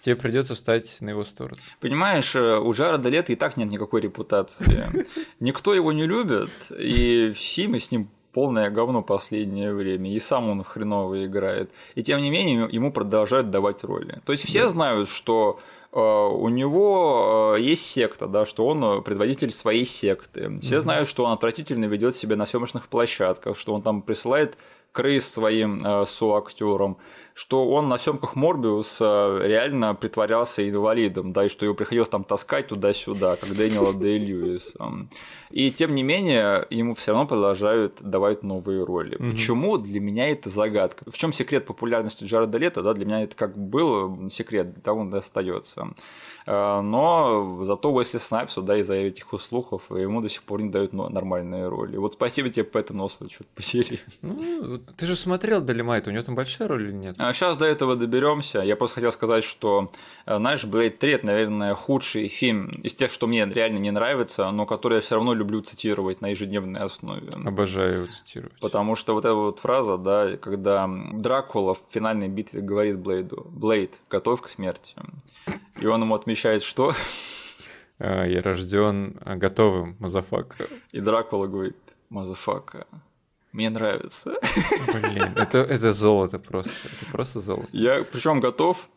Тебе 0.00 0.16
придется 0.16 0.54
встать 0.54 0.98
на 1.00 1.10
его 1.10 1.24
сторону. 1.24 1.56
Понимаешь, 1.80 2.36
э, 2.36 2.58
у 2.58 2.72
Джареда 2.72 3.08
Лето 3.08 3.32
и 3.32 3.36
так 3.36 3.56
нет 3.56 3.72
никакой 3.72 4.02
репутации. 4.02 5.06
Никто 5.40 5.74
его 5.74 5.92
не 5.92 6.06
любит, 6.06 6.50
и 6.70 7.32
фильмы 7.34 7.80
с 7.80 7.90
ним 7.90 8.10
полное 8.32 8.68
говно 8.70 9.02
последнее 9.02 9.72
время, 9.72 10.14
и 10.14 10.20
сам 10.20 10.50
он 10.50 10.62
хреново 10.62 11.24
играет. 11.24 11.70
И 11.94 12.02
тем 12.02 12.20
не 12.20 12.28
менее 12.28 12.68
ему 12.70 12.92
продолжают 12.92 13.50
давать 13.50 13.82
роли. 13.82 14.20
То 14.26 14.32
есть 14.32 14.44
все 14.44 14.64
да. 14.64 14.68
знают, 14.68 15.08
что 15.08 15.58
у 15.98 16.48
него 16.48 17.54
э, 17.56 17.60
есть 17.60 17.86
секта, 17.86 18.26
да, 18.26 18.44
что 18.44 18.66
он 18.66 19.02
предводитель 19.02 19.50
своей 19.50 19.86
секты. 19.86 20.58
Все 20.58 20.76
mm-hmm. 20.76 20.80
знают, 20.80 21.08
что 21.08 21.24
он 21.24 21.32
отвратительно 21.32 21.86
ведет 21.86 22.14
себя 22.14 22.36
на 22.36 22.44
съемочных 22.46 22.88
площадках, 22.88 23.56
что 23.56 23.74
он 23.74 23.82
там 23.82 24.02
присылает 24.02 24.58
крыс 24.96 25.28
своим 25.28 25.78
э, 25.84 26.06
соактером, 26.06 26.96
что 27.34 27.68
он 27.68 27.90
на 27.90 27.98
съемках 27.98 28.34
Морбиуса 28.34 29.40
реально 29.42 29.94
притворялся 29.94 30.66
инвалидом, 30.66 31.34
да, 31.34 31.44
и 31.44 31.48
что 31.50 31.66
его 31.66 31.74
приходилось 31.74 32.08
там 32.08 32.24
таскать 32.24 32.68
туда-сюда, 32.68 33.36
как 33.36 33.50
Дэниела 33.50 33.92
Дэй 33.92 34.18
Льюиса. 34.18 34.90
И 35.50 35.70
тем 35.70 35.94
не 35.94 36.02
менее, 36.02 36.66
ему 36.70 36.94
все 36.94 37.12
равно 37.12 37.26
продолжают 37.26 38.00
давать 38.00 38.42
новые 38.42 38.84
роли. 38.84 39.16
Угу. 39.16 39.30
Почему? 39.32 39.76
Для 39.76 40.00
меня 40.00 40.30
это 40.30 40.48
загадка. 40.48 41.04
В 41.10 41.18
чем 41.18 41.34
секрет 41.34 41.66
популярности 41.66 42.24
Джареда 42.24 42.56
Лето? 42.56 42.82
Да, 42.82 42.94
для 42.94 43.04
меня 43.04 43.22
это 43.22 43.36
как 43.36 43.54
был 43.58 44.30
секрет, 44.30 44.82
того 44.82 45.02
он 45.02 45.14
остается. 45.14 45.88
Э, 46.46 46.80
но 46.80 47.64
зато 47.64 47.92
Уэсли 47.92 48.18
Снайпсу, 48.18 48.62
да, 48.62 48.76
из-за 48.78 48.94
этих 48.94 49.32
услухов 49.32 49.90
ему 49.90 50.20
до 50.20 50.28
сих 50.28 50.42
пор 50.44 50.62
не 50.62 50.70
дают 50.70 50.92
нормальные 50.92 51.68
роли. 51.68 51.96
Вот 51.96 52.14
спасибо 52.14 52.48
тебе, 52.48 52.64
Пэттон 52.64 53.00
Освальд, 53.00 53.32
что-то 53.32 53.50
по 53.54 53.62
серии. 53.62 54.00
Ну, 54.22 54.78
ты 54.78 55.06
же 55.06 55.16
смотрел 55.16 55.60
Долимайт, 55.60 56.06
у 56.06 56.10
него 56.10 56.22
там 56.22 56.34
большая 56.34 56.68
роль 56.68 56.84
или 56.84 56.92
нет? 56.92 57.16
Сейчас 57.16 57.56
а 57.56 57.58
до 57.58 57.66
этого 57.66 57.96
доберемся. 57.96 58.60
Я 58.60 58.76
просто 58.76 58.96
хотел 58.96 59.12
сказать, 59.12 59.44
что, 59.44 59.90
э, 60.26 60.36
знаешь, 60.36 60.64
Blade 60.64 60.90
3 60.90 61.12
это, 61.12 61.26
наверное, 61.26 61.74
худший 61.74 62.28
фильм 62.28 62.68
из 62.82 62.94
тех, 62.94 63.10
что 63.10 63.26
мне 63.26 63.44
реально 63.44 63.78
не 63.78 63.90
нравится, 63.90 64.50
но 64.50 64.66
который 64.66 64.96
я 64.96 65.00
все 65.00 65.16
равно 65.16 65.34
люблю 65.34 65.60
цитировать 65.62 66.20
на 66.20 66.28
ежедневной 66.28 66.80
основе. 66.80 67.32
Обожаю 67.44 68.02
его 68.02 68.06
цитировать. 68.06 68.58
Потому 68.60 68.94
что 68.94 69.14
вот 69.14 69.24
эта 69.24 69.34
вот 69.34 69.58
фраза, 69.58 69.96
да, 69.96 70.36
когда 70.36 70.88
Дракула 71.12 71.74
в 71.74 71.80
финальной 71.90 72.28
битве 72.28 72.60
говорит 72.60 72.98
Блейду, 72.98 73.46
Блейд, 73.50 73.94
готов 74.08 74.42
к 74.42 74.48
смерти. 74.48 74.94
И 75.80 75.86
он 75.86 76.02
ему 76.02 76.14
отмечает, 76.14 76.62
что? 76.62 76.92
А, 77.98 78.24
я 78.24 78.42
рожден 78.42 79.18
готовым, 79.24 79.96
motherfucker. 79.98 80.68
И 80.92 81.00
Дракула 81.00 81.46
говорит, 81.46 81.76
motherfucker, 82.08 82.86
мне 83.52 83.70
нравится. 83.70 84.34
Блин, 85.02 85.32
это, 85.36 85.58
это 85.58 85.92
золото 85.92 86.38
просто. 86.38 86.72
Это 86.84 87.10
просто 87.10 87.40
золото. 87.40 87.68
Я 87.72 88.04
причем 88.04 88.40
готов 88.40 88.88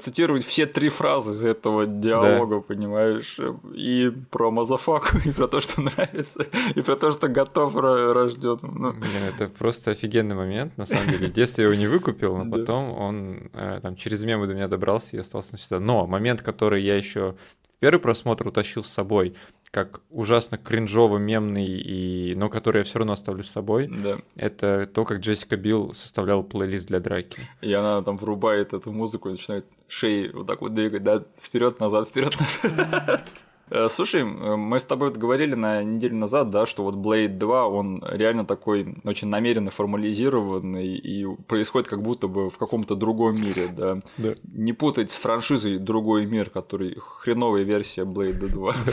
цитировать 0.00 0.44
все 0.44 0.66
три 0.66 0.88
фразы 0.88 1.32
из 1.32 1.44
этого 1.44 1.86
диалога, 1.86 2.56
да. 2.56 2.62
понимаешь? 2.62 3.38
И 3.74 4.10
про 4.30 4.50
мазафаку, 4.50 5.18
и 5.24 5.32
про 5.32 5.48
то, 5.48 5.60
что 5.60 5.80
нравится, 5.80 6.46
и 6.74 6.80
про 6.80 6.96
то, 6.96 7.10
что 7.10 7.28
готов 7.28 7.74
рожден. 7.74 8.58
Ну. 8.62 8.92
Блин, 8.92 9.22
это 9.34 9.48
просто 9.48 9.90
офигенный 9.90 10.36
момент, 10.36 10.76
на 10.78 10.84
самом 10.84 11.08
деле. 11.08 11.28
В 11.28 11.32
детстве 11.32 11.64
я 11.64 11.70
его 11.70 11.78
не 11.78 11.88
выкупил, 11.88 12.36
но 12.36 12.50
потом 12.58 12.92
он 12.96 13.50
э, 13.52 13.80
там 13.82 13.96
через 13.96 14.22
мемы 14.22 14.46
до 14.46 14.54
меня 14.54 14.68
добрался 14.68 15.16
и 15.16 15.20
остался 15.20 15.52
навсегда. 15.52 15.80
Но 15.80 16.06
момент, 16.06 16.42
который 16.42 16.82
я 16.82 16.96
еще 16.96 17.34
в 17.76 17.80
первый 17.80 18.00
просмотр 18.00 18.48
утащил 18.48 18.84
с 18.84 18.88
собой, 18.88 19.34
как 19.70 20.00
ужасно 20.10 20.58
кринжово 20.58 21.18
мемный, 21.18 21.66
и, 21.66 22.34
но 22.34 22.48
который 22.48 22.78
я 22.78 22.84
все 22.84 22.98
равно 22.98 23.14
оставлю 23.14 23.42
с 23.44 23.50
собой. 23.50 23.88
Да. 23.88 24.16
Это 24.36 24.86
то, 24.86 25.04
как 25.04 25.20
Джессика 25.20 25.56
Билл 25.56 25.94
составляла 25.94 26.42
плейлист 26.42 26.86
для 26.86 27.00
драки. 27.00 27.40
И 27.60 27.72
она 27.72 28.02
там 28.02 28.16
врубает 28.16 28.72
эту 28.72 28.92
музыку 28.92 29.28
и 29.28 29.32
начинает 29.32 29.66
шеи 29.88 30.30
вот 30.32 30.46
так 30.46 30.60
вот 30.60 30.74
двигать, 30.74 31.02
да, 31.02 31.24
вперед 31.40 31.80
назад, 31.80 32.08
вперед 32.08 32.34
назад. 32.38 33.24
Э, 33.68 33.88
слушай, 33.90 34.22
мы 34.24 34.78
с 34.78 34.84
тобой 34.84 35.08
вот 35.08 35.18
говорили 35.18 35.54
на 35.54 35.82
неделю 35.82 36.16
назад, 36.16 36.50
да, 36.50 36.66
что 36.66 36.84
вот 36.84 36.94
Blade 36.94 37.36
2, 37.36 37.66
он 37.66 38.02
реально 38.08 38.44
такой 38.44 38.96
очень 39.04 39.28
намеренно 39.28 39.70
формализированный 39.70 40.96
и 40.96 41.26
происходит 41.48 41.88
как 41.88 42.02
будто 42.02 42.28
бы 42.28 42.48
в 42.48 42.58
каком-то 42.58 42.94
другом 42.94 43.40
мире, 43.40 43.68
да. 43.76 44.00
Да. 44.18 44.34
Не 44.52 44.72
путать 44.72 45.10
с 45.10 45.16
франшизой 45.16 45.78
«Другой 45.78 46.26
мир», 46.26 46.50
который 46.50 46.96
хреновая 46.98 47.62
версия 47.62 48.02
Blade 48.02 48.46
2. 48.48 48.74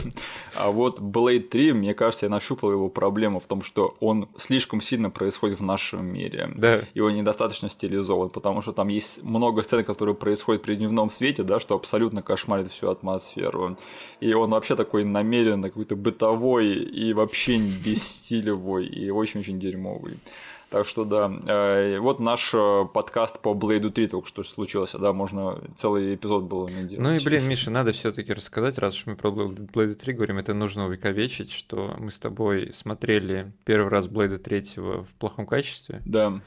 А 0.56 0.70
вот 0.70 0.98
Blade 1.00 1.48
3, 1.48 1.72
мне 1.72 1.94
кажется, 1.94 2.26
я 2.26 2.30
нащупал 2.30 2.70
его 2.72 2.88
проблему 2.88 3.40
в 3.40 3.46
том, 3.46 3.62
что 3.62 3.96
он 4.00 4.28
слишком 4.36 4.80
сильно 4.80 5.10
происходит 5.10 5.60
в 5.60 5.62
нашем 5.62 6.06
мире. 6.06 6.50
Да. 6.56 6.80
И 6.94 7.00
он 7.00 7.14
недостаточно 7.14 7.68
стилизован, 7.68 8.30
потому 8.30 8.62
что 8.62 8.72
там 8.72 8.88
есть 8.88 9.22
много 9.22 9.62
сцен, 9.62 9.84
которые 9.84 10.14
происходят 10.14 10.62
при 10.62 10.76
дневном 10.76 11.10
свете, 11.10 11.42
да, 11.42 11.60
что 11.60 11.74
абсолютно 11.74 12.22
кошмарит 12.22 12.70
всю 12.70 12.88
атмосферу. 12.88 13.76
И 14.20 14.32
он 14.32 14.50
вообще 14.50 14.63
такой 14.68 15.04
намеренно 15.04 15.68
какой-то 15.68 15.96
бытовой 15.96 16.74
и 16.74 17.12
вообще 17.12 17.58
бесстилевой 17.58 18.86
и 18.86 19.10
очень-очень 19.10 19.60
дерьмовый. 19.60 20.18
Так 20.74 20.88
что 20.88 21.04
да, 21.04 21.30
э, 21.46 22.00
вот 22.00 22.18
наш 22.18 22.52
э, 22.52 22.84
подкаст 22.92 23.38
по 23.38 23.54
Блейду 23.54 23.92
3 23.92 24.08
только 24.08 24.26
что 24.26 24.42
случился, 24.42 24.98
да, 24.98 25.12
можно 25.12 25.60
целый 25.76 26.16
эпизод 26.16 26.44
было 26.44 26.66
не 26.66 26.84
делать. 26.84 26.98
Ну 26.98 27.14
и, 27.14 27.24
блин, 27.24 27.46
Миша, 27.46 27.70
надо 27.70 27.92
все 27.92 28.10
таки 28.10 28.32
рассказать, 28.32 28.76
раз 28.78 28.96
уж 28.96 29.06
мы 29.06 29.14
про 29.14 29.30
Блейда 29.30 29.94
3 29.94 30.14
говорим, 30.14 30.38
это 30.38 30.52
нужно 30.52 30.86
увековечить, 30.86 31.52
что 31.52 31.94
мы 31.98 32.10
с 32.10 32.18
тобой 32.18 32.72
смотрели 32.74 33.52
первый 33.64 33.88
раз 33.88 34.08
Блейда 34.08 34.38
3 34.38 34.64
в 34.76 35.06
плохом 35.20 35.46
качестве. 35.46 36.02
Да. 36.04 36.40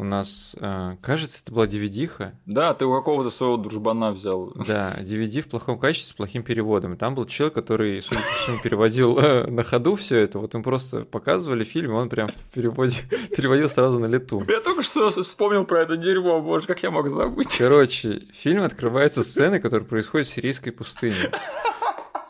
У 0.00 0.04
нас, 0.04 0.56
э, 0.58 0.96
кажется, 1.02 1.42
это 1.42 1.52
была 1.52 1.66
DVD-ха. 1.66 2.32
Да, 2.46 2.72
ты 2.72 2.86
у 2.86 2.96
какого-то 2.96 3.28
своего 3.28 3.58
дружбана 3.58 4.12
взял. 4.12 4.50
Да, 4.66 4.96
DVD 4.98 5.42
в 5.42 5.48
плохом 5.48 5.78
качестве 5.78 6.08
с 6.08 6.14
плохим 6.14 6.42
переводом. 6.42 6.94
И 6.94 6.96
там 6.96 7.14
был 7.14 7.26
человек, 7.26 7.54
который, 7.54 8.00
судя 8.00 8.22
по 8.22 8.26
всему, 8.26 8.62
переводил 8.62 9.18
э, 9.18 9.46
на 9.46 9.62
ходу 9.62 9.96
все 9.96 10.16
это. 10.16 10.38
Вот 10.38 10.54
им 10.54 10.62
просто 10.62 11.04
показывали 11.04 11.64
фильм, 11.64 11.90
и 11.90 11.94
он 11.96 12.08
прям 12.08 12.28
в 12.28 12.54
переводе 12.54 12.96
переводил 13.36 13.68
сразу 13.68 14.00
на 14.00 14.06
лету. 14.06 14.42
Я 14.48 14.62
только 14.62 14.80
что 14.80 15.10
вспомнил 15.10 15.66
про 15.66 15.82
это 15.82 15.98
дерьмо, 15.98 16.40
боже, 16.40 16.66
как 16.66 16.82
я 16.82 16.90
мог 16.90 17.06
забыть. 17.10 17.58
Короче, 17.58 18.22
фильм 18.32 18.62
открывается 18.62 19.22
сценой, 19.22 19.60
которая 19.60 19.86
происходит 19.86 20.28
в 20.28 20.32
сирийской 20.32 20.70
пустыне. 20.70 21.30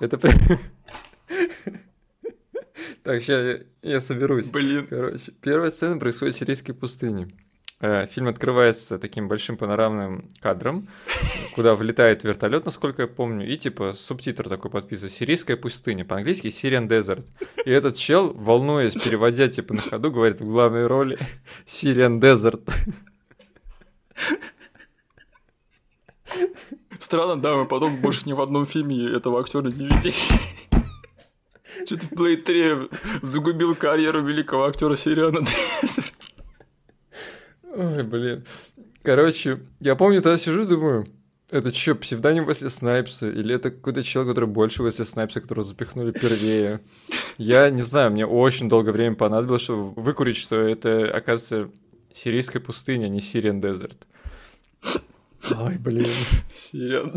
Это 0.00 0.18
прям... 0.18 0.34
Так, 3.04 3.22
сейчас 3.22 3.64
я, 3.82 3.92
я 3.94 4.00
соберусь. 4.00 4.50
Блин. 4.50 4.86
Короче, 4.86 5.32
первая 5.40 5.70
сцена 5.70 5.98
происходит 5.98 6.34
в 6.34 6.38
сирийской 6.38 6.74
пустыне. 6.74 7.30
Э, 7.80 8.06
Фильм 8.06 8.28
открывается 8.28 8.98
таким 8.98 9.26
большим 9.26 9.56
панорамным 9.56 10.28
кадром, 10.40 10.88
куда 11.54 11.74
влетает 11.74 12.24
вертолет, 12.24 12.66
насколько 12.66 13.02
я 13.02 13.08
помню, 13.08 13.48
и 13.48 13.56
типа 13.56 13.94
субтитр 13.94 14.48
такой 14.50 14.70
подписан 14.70 15.08
«Сирийская 15.08 15.56
пустыня», 15.56 16.04
по-английски 16.04 16.48
«Syrian 16.48 16.88
Desert». 16.88 17.24
И 17.64 17.70
этот 17.70 17.96
чел, 17.96 18.34
волнуясь, 18.34 18.92
переводя 18.92 19.48
типа 19.48 19.74
на 19.74 19.80
ходу, 19.80 20.10
говорит 20.10 20.40
в 20.40 20.44
главной 20.44 20.86
роли 20.86 21.16
«Syrian 21.66 22.20
Desert». 22.20 22.70
Странно, 26.98 27.40
да, 27.40 27.56
мы 27.56 27.64
потом 27.64 27.96
больше 28.02 28.22
ни 28.26 28.34
в 28.34 28.40
одном 28.42 28.66
фильме 28.66 29.10
этого 29.16 29.40
актера 29.40 29.68
не 29.68 29.86
видели. 29.86 30.12
Что-то 31.86 32.06
Blade 32.14 32.42
3 32.42 32.88
загубил 33.22 33.74
карьеру 33.74 34.22
великого 34.22 34.66
актера 34.66 34.94
Сириана 34.96 35.40
Дезерт. 35.40 36.12
Ой, 37.70 38.02
блин. 38.02 38.44
Короче, 39.02 39.60
я 39.80 39.96
помню, 39.96 40.20
тогда 40.20 40.38
сижу, 40.38 40.66
думаю, 40.66 41.06
это 41.50 41.72
что, 41.72 41.94
псевдоним 41.94 42.46
Уэсли 42.46 42.68
Снайпса? 42.68 43.30
Или 43.30 43.54
это 43.54 43.70
какой-то 43.70 44.02
человек, 44.02 44.32
который 44.34 44.48
больше 44.48 44.82
Уэсли 44.82 45.04
Снайпса, 45.04 45.40
которого 45.40 45.64
запихнули 45.64 46.12
первее? 46.12 46.80
Я 47.38 47.70
не 47.70 47.82
знаю, 47.82 48.10
мне 48.10 48.26
очень 48.26 48.68
долгое 48.68 48.92
время 48.92 49.16
понадобилось, 49.16 49.62
чтобы 49.62 50.00
выкурить, 50.00 50.36
что 50.36 50.56
это, 50.56 51.10
оказывается, 51.10 51.70
сирийская 52.12 52.60
пустыня, 52.60 53.06
а 53.06 53.08
не 53.08 53.20
Сириан 53.20 53.60
Дезерт. 53.60 54.06
Ой, 55.50 55.78
блин. 55.78 56.06
Сириан 56.52 57.14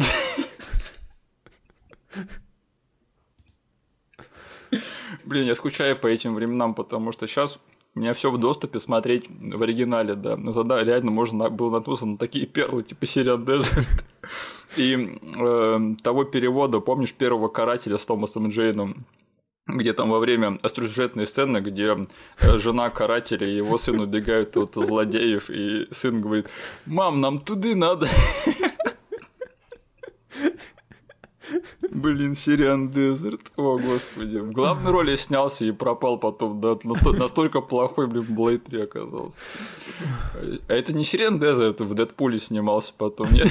Блин, 5.25 5.45
я 5.45 5.55
скучаю 5.55 5.97
по 5.97 6.07
этим 6.07 6.35
временам, 6.35 6.75
потому 6.75 7.11
что 7.11 7.27
сейчас 7.27 7.59
у 7.95 7.99
меня 7.99 8.13
все 8.13 8.31
в 8.31 8.37
доступе 8.39 8.79
смотреть 8.79 9.25
в 9.29 9.61
оригинале, 9.61 10.15
да. 10.15 10.35
Но 10.35 10.53
тогда 10.53 10.83
реально 10.83 11.11
можно 11.11 11.49
было 11.49 11.69
наткнуться 11.69 12.05
на 12.05 12.17
такие 12.17 12.47
перлы, 12.47 12.83
типа 12.83 13.05
Сириан 13.05 13.45
Дезерт. 13.45 14.05
И 14.77 14.95
э, 15.21 15.95
того 16.01 16.23
перевода, 16.23 16.79
помнишь, 16.79 17.13
первого 17.13 17.49
карателя 17.49 17.99
с 17.99 18.05
Томасом 18.05 18.47
Джейном, 18.47 19.05
где 19.67 19.93
там 19.93 20.09
во 20.09 20.17
время 20.17 20.57
остросюжетной 20.63 21.27
сцены, 21.27 21.59
где 21.59 21.95
э, 22.39 22.57
жена 22.57 22.89
карателя 22.89 23.47
и 23.47 23.55
его 23.55 23.77
сын 23.77 24.01
убегают 24.01 24.57
от 24.57 24.73
злодеев, 24.73 25.51
и 25.51 25.87
сын 25.91 26.19
говорит, 26.19 26.47
мам, 26.87 27.21
нам 27.21 27.39
туды 27.39 27.75
надо. 27.75 28.07
Блин, 32.03 32.35
Сириан 32.35 32.89
Дезерт. 32.89 33.53
О, 33.55 33.77
господи. 33.77 34.35
В 34.35 34.51
главной 34.51 34.91
роли 34.91 35.15
снялся 35.15 35.63
и 35.63 35.71
пропал 35.71 36.17
потом. 36.17 36.59
Да, 36.59 36.77
настолько 37.13 37.61
плохой, 37.61 38.07
блин, 38.07 38.25
Блейд 38.27 38.65
3 38.65 38.81
оказался. 38.81 39.39
А 40.67 40.73
это 40.73 40.91
не 40.91 41.05
Сириан 41.05 41.39
Дезерт, 41.39 41.79
в 41.79 41.93
Дэдпуле 41.93 42.41
снимался 42.41 42.93
потом, 42.97 43.31
нет? 43.31 43.47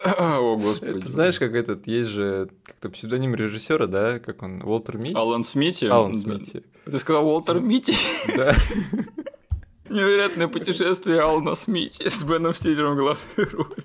О, 0.04 0.56
господи. 0.56 0.98
Ты 0.98 1.08
знаешь, 1.08 1.38
как 1.38 1.54
этот, 1.54 1.86
есть 1.86 2.10
же 2.10 2.48
как-то 2.64 2.90
псевдоним 2.90 3.36
режиссера, 3.36 3.86
да, 3.86 4.18
как 4.18 4.42
он, 4.42 4.60
Уолтер 4.60 4.96
Митти? 4.96 5.14
Алан 5.14 5.44
Смити? 5.44 5.84
Алан 5.84 6.14
Смити. 6.14 6.64
Ты 6.86 6.98
сказал 6.98 7.24
Уолтер 7.24 7.60
Митти? 7.60 7.94
Да. 8.36 8.52
Невероятное 9.90 10.48
путешествие 10.48 11.20
Алана 11.20 11.54
Смити 11.54 12.08
с 12.08 12.22
Беном 12.24 12.52
Стиллером 12.52 12.94
в 12.94 12.96
главной 12.96 13.52
роли. 13.52 13.84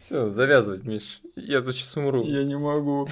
Все, 0.00 0.30
завязывать, 0.30 0.84
Миш. 0.84 1.20
Я 1.36 1.60
тут 1.60 1.74
сейчас 1.74 1.94
умру. 1.96 2.22
Я 2.22 2.42
не 2.44 2.56
могу. 2.56 3.08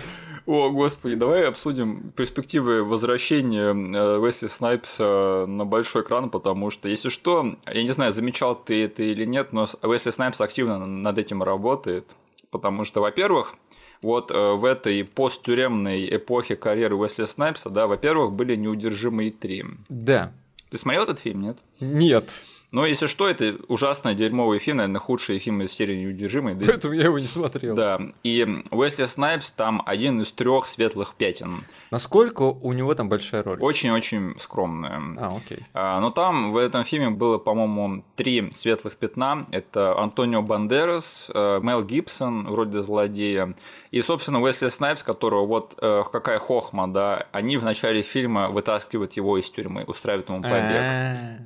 О, 0.47 0.71
господи, 0.71 1.17
давай 1.17 1.47
обсудим 1.47 2.13
перспективы 2.13 2.83
возвращения 2.83 3.73
э, 3.73 4.19
Уэсли 4.19 4.47
Снайпса 4.47 5.45
на 5.47 5.67
большой 5.67 6.03
экран, 6.03 6.31
потому 6.31 6.71
что, 6.71 6.89
если 6.89 7.11
что, 7.11 7.57
я 7.67 7.83
не 7.83 7.93
знаю, 7.93 8.13
замечал 8.13 8.55
ты 8.55 8.85
это 8.85 9.03
или 9.03 9.27
нет, 9.27 9.53
но 9.53 9.69
Уэсли 9.83 10.11
Снайпс 10.11 10.41
активно 10.41 10.87
над 10.87 11.19
этим 11.19 11.43
работает, 11.43 12.07
потому 12.51 12.85
что, 12.85 13.03
во-первых, 13.03 13.55
вот 14.01 14.31
э, 14.31 14.53
в 14.55 14.65
этой 14.65 15.05
посттюремной 15.05 16.17
эпохе 16.17 16.57
карьеры 16.57 16.97
Уэсли 16.97 17.27
Снайпса, 17.27 17.69
да, 17.69 17.87
во-первых, 17.87 18.33
были 18.33 18.57
неудержимые 18.57 19.31
три. 19.31 19.65
Да. 19.91 20.33
Ты 20.71 20.79
смотрел 20.79 21.05
этот 21.05 21.19
фильм, 21.19 21.43
нет? 21.43 21.59
Нет. 21.81 22.45
Но 22.71 22.85
если 22.85 23.07
что, 23.07 23.29
это 23.29 23.57
ужасно 23.69 24.15
дерьмовый 24.15 24.59
фильм, 24.59 24.77
наверное, 24.77 25.01
худший 25.01 25.39
фильм 25.39 25.63
из 25.63 25.73
серии 25.73 25.97
«Неудержимые». 25.97 26.55
Поэтому 26.67 26.95
я 26.95 27.05
его 27.05 27.19
не 27.19 27.27
смотрел. 27.27 27.75
Да, 27.75 28.01
и 28.23 28.63
Уэсли 28.71 29.07
Снайпс 29.07 29.51
там 29.53 29.83
один 29.87 30.21
из 30.21 30.31
трех 30.33 30.67
светлых 30.67 31.15
пятен. 31.15 31.65
Насколько 31.91 32.43
у 32.43 32.73
него 32.75 32.95
там 32.95 33.09
большая 33.09 33.43
роль? 33.43 33.59
Очень-очень 33.61 34.39
скромная. 34.39 35.01
А, 35.17 35.37
окей. 35.37 35.61
А, 35.73 35.99
но 36.01 36.11
там 36.11 36.53
в 36.53 36.59
этом 36.59 36.85
фильме 36.85 37.11
было, 37.11 37.39
по-моему, 37.39 38.05
три 38.17 38.51
светлых 38.53 38.97
пятна. 38.97 39.47
Это 39.51 39.99
Антонио 39.99 40.43
Бандерас, 40.43 41.31
э, 41.33 41.61
Мел 41.63 41.83
Гибсон, 41.83 42.49
в 42.49 42.55
роли 42.55 42.83
злодея, 42.83 43.55
и, 43.91 44.03
собственно, 44.03 44.43
Уэсли 44.43 44.69
Снайпс, 44.69 45.03
которого 45.03 45.47
вот 45.47 45.75
э, 45.81 46.03
какая 46.13 46.39
хохма, 46.39 46.87
да, 46.87 47.27
они 47.33 47.57
в 47.57 47.65
начале 47.65 48.03
фильма 48.03 48.51
вытаскивают 48.51 49.15
его 49.15 49.39
из 49.39 49.49
тюрьмы, 49.49 49.85
устраивают 49.85 50.29
ему 50.29 50.43
побег. 50.43 50.85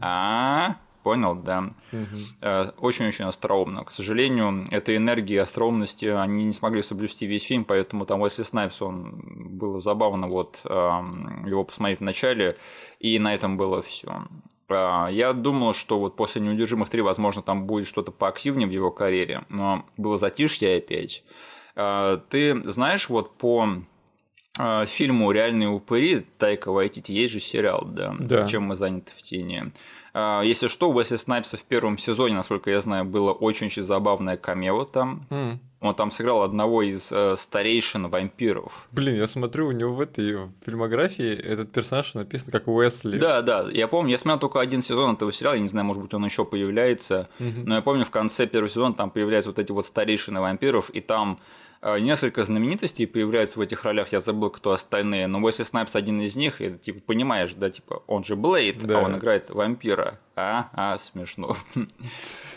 А, 0.01 0.77
Понял, 1.02 1.34
да. 1.34 1.70
Э, 2.40 2.70
Очень-очень 2.78 3.24
остроумно. 3.24 3.84
К 3.84 3.90
сожалению, 3.90 4.64
этой 4.70 4.96
энергии 4.96 5.36
остроумности 5.36 6.06
они 6.06 6.44
не 6.44 6.52
смогли 6.52 6.82
соблюсти 6.82 7.26
весь 7.26 7.42
фильм, 7.44 7.64
поэтому 7.64 8.06
там 8.06 8.20
Уэсли 8.20 8.44
Снайпс, 8.44 8.80
он 8.82 9.58
было 9.58 9.80
забавно 9.80 10.28
вот 10.28 10.60
эм, 10.64 11.44
его 11.46 11.64
посмотреть 11.64 11.98
в 12.00 12.04
начале, 12.04 12.56
и 13.00 13.18
на 13.18 13.34
этом 13.34 13.56
было 13.56 13.82
все. 13.82 14.22
Я 14.68 15.32
думал, 15.34 15.74
что 15.74 15.98
вот 15.98 16.16
после 16.16 16.40
«Неудержимых 16.40 16.88
3», 16.88 17.02
возможно, 17.02 17.42
там 17.42 17.66
будет 17.66 17.86
что-то 17.86 18.10
поактивнее 18.10 18.66
в 18.66 18.70
его 18.70 18.90
карьере, 18.90 19.44
но 19.50 19.84
было 19.98 20.16
затишье 20.16 20.76
опять. 20.78 21.24
Э, 21.74 22.18
ты 22.30 22.62
знаешь, 22.70 23.08
вот 23.08 23.36
по 23.36 23.68
э, 24.58 24.86
фильму 24.86 25.30
«Реальные 25.32 25.68
упыри» 25.68 26.26
Тайка 26.38 26.70
Вайтити 26.72 27.12
есть 27.12 27.32
же 27.32 27.40
сериал, 27.40 27.84
да, 27.86 28.14
Да. 28.18 28.46
«Чем 28.46 28.62
мы 28.64 28.76
заняты 28.76 29.12
в 29.16 29.22
тени». 29.22 29.72
А, 30.14 30.43
Если 30.43 30.68
что, 30.68 30.90
у 30.90 30.94
Уэсли 30.94 31.16
Снайпса 31.16 31.56
в 31.56 31.64
первом 31.64 31.97
сезоне, 31.98 32.34
насколько 32.34 32.70
я 32.70 32.80
знаю, 32.80 33.05
было 33.05 33.32
очень-очень 33.32 33.82
забавное 33.82 34.36
камео 34.36 34.84
там. 34.84 35.22
М. 35.30 35.60
Он 35.80 35.94
там 35.94 36.10
сыграл 36.12 36.43
одного 36.43 36.82
из 36.82 37.10
э, 37.10 37.34
старейшин 37.36 38.09
вампиров. 38.09 38.86
Блин, 38.93 39.16
я 39.16 39.26
смотрю, 39.26 39.66
у 39.68 39.72
него 39.72 39.94
в 39.94 40.01
этой 40.01 40.48
фильмографии 40.64 41.34
этот 41.34 41.72
персонаж 41.72 42.14
написан 42.14 42.52
как 42.52 42.68
Уэсли. 42.68 43.18
Да, 43.18 43.43
да, 43.43 43.66
я 43.72 43.89
помню, 43.89 44.12
я 44.12 44.18
смотрел 44.18 44.39
только 44.39 44.60
один 44.60 44.82
сезон 44.82 45.14
этого 45.14 45.32
сериала, 45.32 45.55
я 45.55 45.60
не 45.60 45.66
знаю, 45.66 45.84
может 45.86 46.02
быть, 46.02 46.14
он 46.14 46.24
еще 46.24 46.44
появляется, 46.44 47.28
Мгм. 47.40 47.64
но 47.64 47.74
я 47.76 47.82
помню, 47.82 48.05
в 48.05 48.10
конце 48.10 48.47
первого 48.47 48.68
сезона 48.68 48.94
там 48.94 49.10
появляются 49.10 49.51
вот 49.51 49.59
эти 49.59 49.72
вот 49.72 49.84
старейшины 49.86 50.40
вампиров, 50.40 50.89
и 50.90 51.01
там 51.01 51.40
несколько 51.98 52.44
знаменитостей 52.44 53.06
появляются 53.06 53.59
в 53.59 53.62
этих 53.62 53.84
ролях, 53.84 54.12
я 54.12 54.20
забыл, 54.20 54.50
кто 54.50 54.70
остальные, 54.72 55.26
но 55.26 55.40
Уэсли 55.40 55.64
Снайпс 55.64 55.96
один 55.96 56.20
из 56.20 56.36
них, 56.36 56.60
и 56.60 56.70
типа 56.78 57.00
понимаешь, 57.04 57.54
да, 57.54 57.70
типа 57.70 58.02
он 58.06 58.22
же 58.24 58.36
Блейд, 58.36 58.82
да. 58.84 59.00
а 59.00 59.02
он 59.02 59.16
играет 59.16 59.50
вампира. 59.50 60.18
А, 60.34 60.70
а, 60.72 60.98
смешно. 60.98 61.56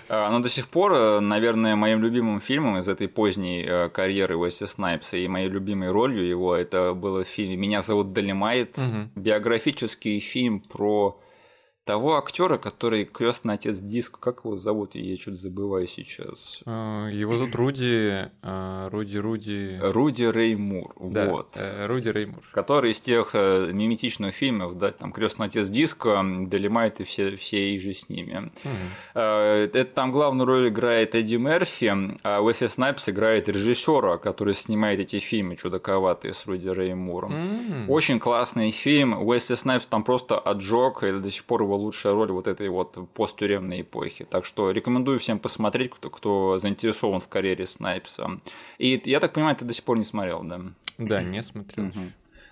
А, 0.08 0.30
но 0.30 0.40
до 0.40 0.50
сих 0.50 0.68
пор, 0.68 0.94
э, 0.94 1.20
наверное, 1.20 1.76
моим 1.76 2.00
любимым 2.00 2.40
фильмом 2.40 2.78
из 2.78 2.88
этой 2.88 3.08
поздней 3.08 3.66
э, 3.68 3.90
карьеры 3.90 4.38
Уэсли 4.38 4.68
Снайпса 4.68 5.18
и 5.18 5.28
моей 5.28 5.50
любимой 5.50 5.90
ролью 5.90 6.24
его, 6.24 6.56
это 6.56 6.94
было 6.94 7.24
в 7.24 7.28
фильме 7.28 7.56
«Меня 7.56 7.82
зовут 7.82 8.14
Долимайт», 8.14 8.78
биографический 9.16 10.20
фильм 10.20 10.60
про 10.60 11.20
того 11.86 12.18
актера, 12.18 12.58
который 12.58 13.06
крестный 13.06 13.54
отец 13.54 13.78
диск, 13.78 14.20
как 14.20 14.44
его 14.44 14.58
зовут? 14.58 14.96
Я 14.96 15.16
что-то 15.18 15.38
забываю 15.38 15.88
сейчас. 15.88 16.62
А, 16.66 17.08
его 17.08 17.38
зовут 17.38 17.56
Руди, 17.56 18.28
а, 18.42 18.90
Руди, 18.90 19.18
Руди. 19.18 19.80
Руди 19.82 20.24
Реймур, 20.24 20.94
да, 21.00 21.30
вот. 21.30 21.56
Э, 21.58 21.86
Руди 21.86 22.10
Реймур. 22.10 22.44
Который 22.52 22.92
из 22.92 23.00
тех 23.00 23.30
э, 23.34 23.70
миметичных 23.72 24.34
фильмов, 24.34 24.78
да, 24.80 24.92
там 24.92 25.12
крестный 25.12 25.46
отец 25.46 25.70
диска, 25.70 26.24
Долимайт 26.24 27.02
и 27.02 27.04
все, 27.04 27.36
все 27.36 27.74
и 27.76 27.78
же 27.78 27.94
с 27.94 28.10
ними. 28.10 28.52
Угу. 28.64 29.20
Это 29.20 29.86
там 29.86 30.12
главную 30.12 30.48
роль 30.48 30.70
играет 30.70 31.14
Эдди 31.14 31.36
Мерфи, 31.36 31.94
а 32.24 32.42
Уэсли 32.42 32.68
Снайпс 32.68 33.10
играет 33.10 33.48
режиссера, 33.48 34.18
который 34.18 34.56
снимает 34.56 35.00
эти 35.00 35.20
фильмы 35.20 35.56
чудаковатые 35.56 36.34
с 36.34 36.48
Руди 36.48 36.68
Рэем 36.68 36.98
Муром. 36.98 37.44
Угу. 37.86 37.94
Очень 37.94 38.20
классный 38.20 38.72
фильм. 38.72 39.14
Уэсли 39.14 39.54
Снайпс 39.54 39.86
там 39.86 40.04
просто 40.04 40.40
отжег, 40.40 41.04
и 41.04 41.12
до 41.12 41.30
сих 41.30 41.46
пор 41.46 41.62
его 41.62 41.75
лучшая 41.76 42.14
роль 42.14 42.32
вот 42.32 42.48
этой 42.48 42.70
вот 42.70 42.98
посттюремной 43.14 43.82
эпохи. 43.82 44.26
Так 44.26 44.46
что 44.46 44.72
рекомендую 44.72 45.20
всем 45.20 45.40
посмотреть, 45.40 45.92
кто, 45.92 46.10
кто 46.10 46.58
заинтересован 46.58 47.20
в 47.20 47.28
карьере 47.28 47.66
Снайпса. 47.66 48.40
И 48.78 49.02
я 49.06 49.20
так 49.20 49.34
понимаю, 49.34 49.56
ты 49.56 49.66
до 49.66 49.74
сих 49.74 49.84
пор 49.84 49.98
не 49.98 50.04
смотрел, 50.04 50.44
да? 50.44 50.62
Да, 50.98 51.24
не 51.24 51.42
смотрел. 51.42 51.88
Угу. 51.88 52.00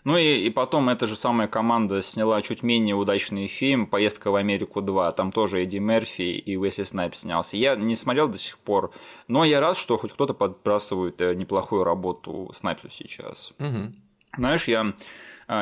Ну 0.04 0.18
и, 0.18 0.46
и 0.46 0.50
потом 0.50 0.90
эта 0.90 1.08
же 1.08 1.16
самая 1.16 1.48
команда 1.48 2.02
сняла 2.02 2.42
чуть 2.42 2.62
менее 2.62 2.96
удачный 2.96 3.48
фильм 3.48 3.88
«Поездка 3.88 4.32
в 4.32 4.36
Америку 4.36 4.82
2». 4.82 5.14
Там 5.14 5.32
тоже 5.32 5.64
Эдди 5.64 5.78
Мерфи 5.78 6.22
и 6.22 6.58
Уэсли 6.58 6.84
Снайпс 6.84 7.16
снялся. 7.16 7.56
Я 7.56 7.76
не 7.78 7.96
смотрел 7.96 8.28
до 8.28 8.38
сих 8.38 8.58
пор, 8.58 8.92
но 9.30 9.46
я 9.46 9.62
рад, 9.62 9.78
что 9.78 9.98
хоть 9.98 10.12
кто-то 10.12 10.34
подбрасывает 10.34 11.22
э, 11.22 11.34
неплохую 11.36 11.86
работу 11.86 12.52
Снайпсу 12.54 12.90
сейчас. 12.90 13.54
Угу. 13.60 13.94
Знаешь, 14.38 14.68
я 14.68 14.94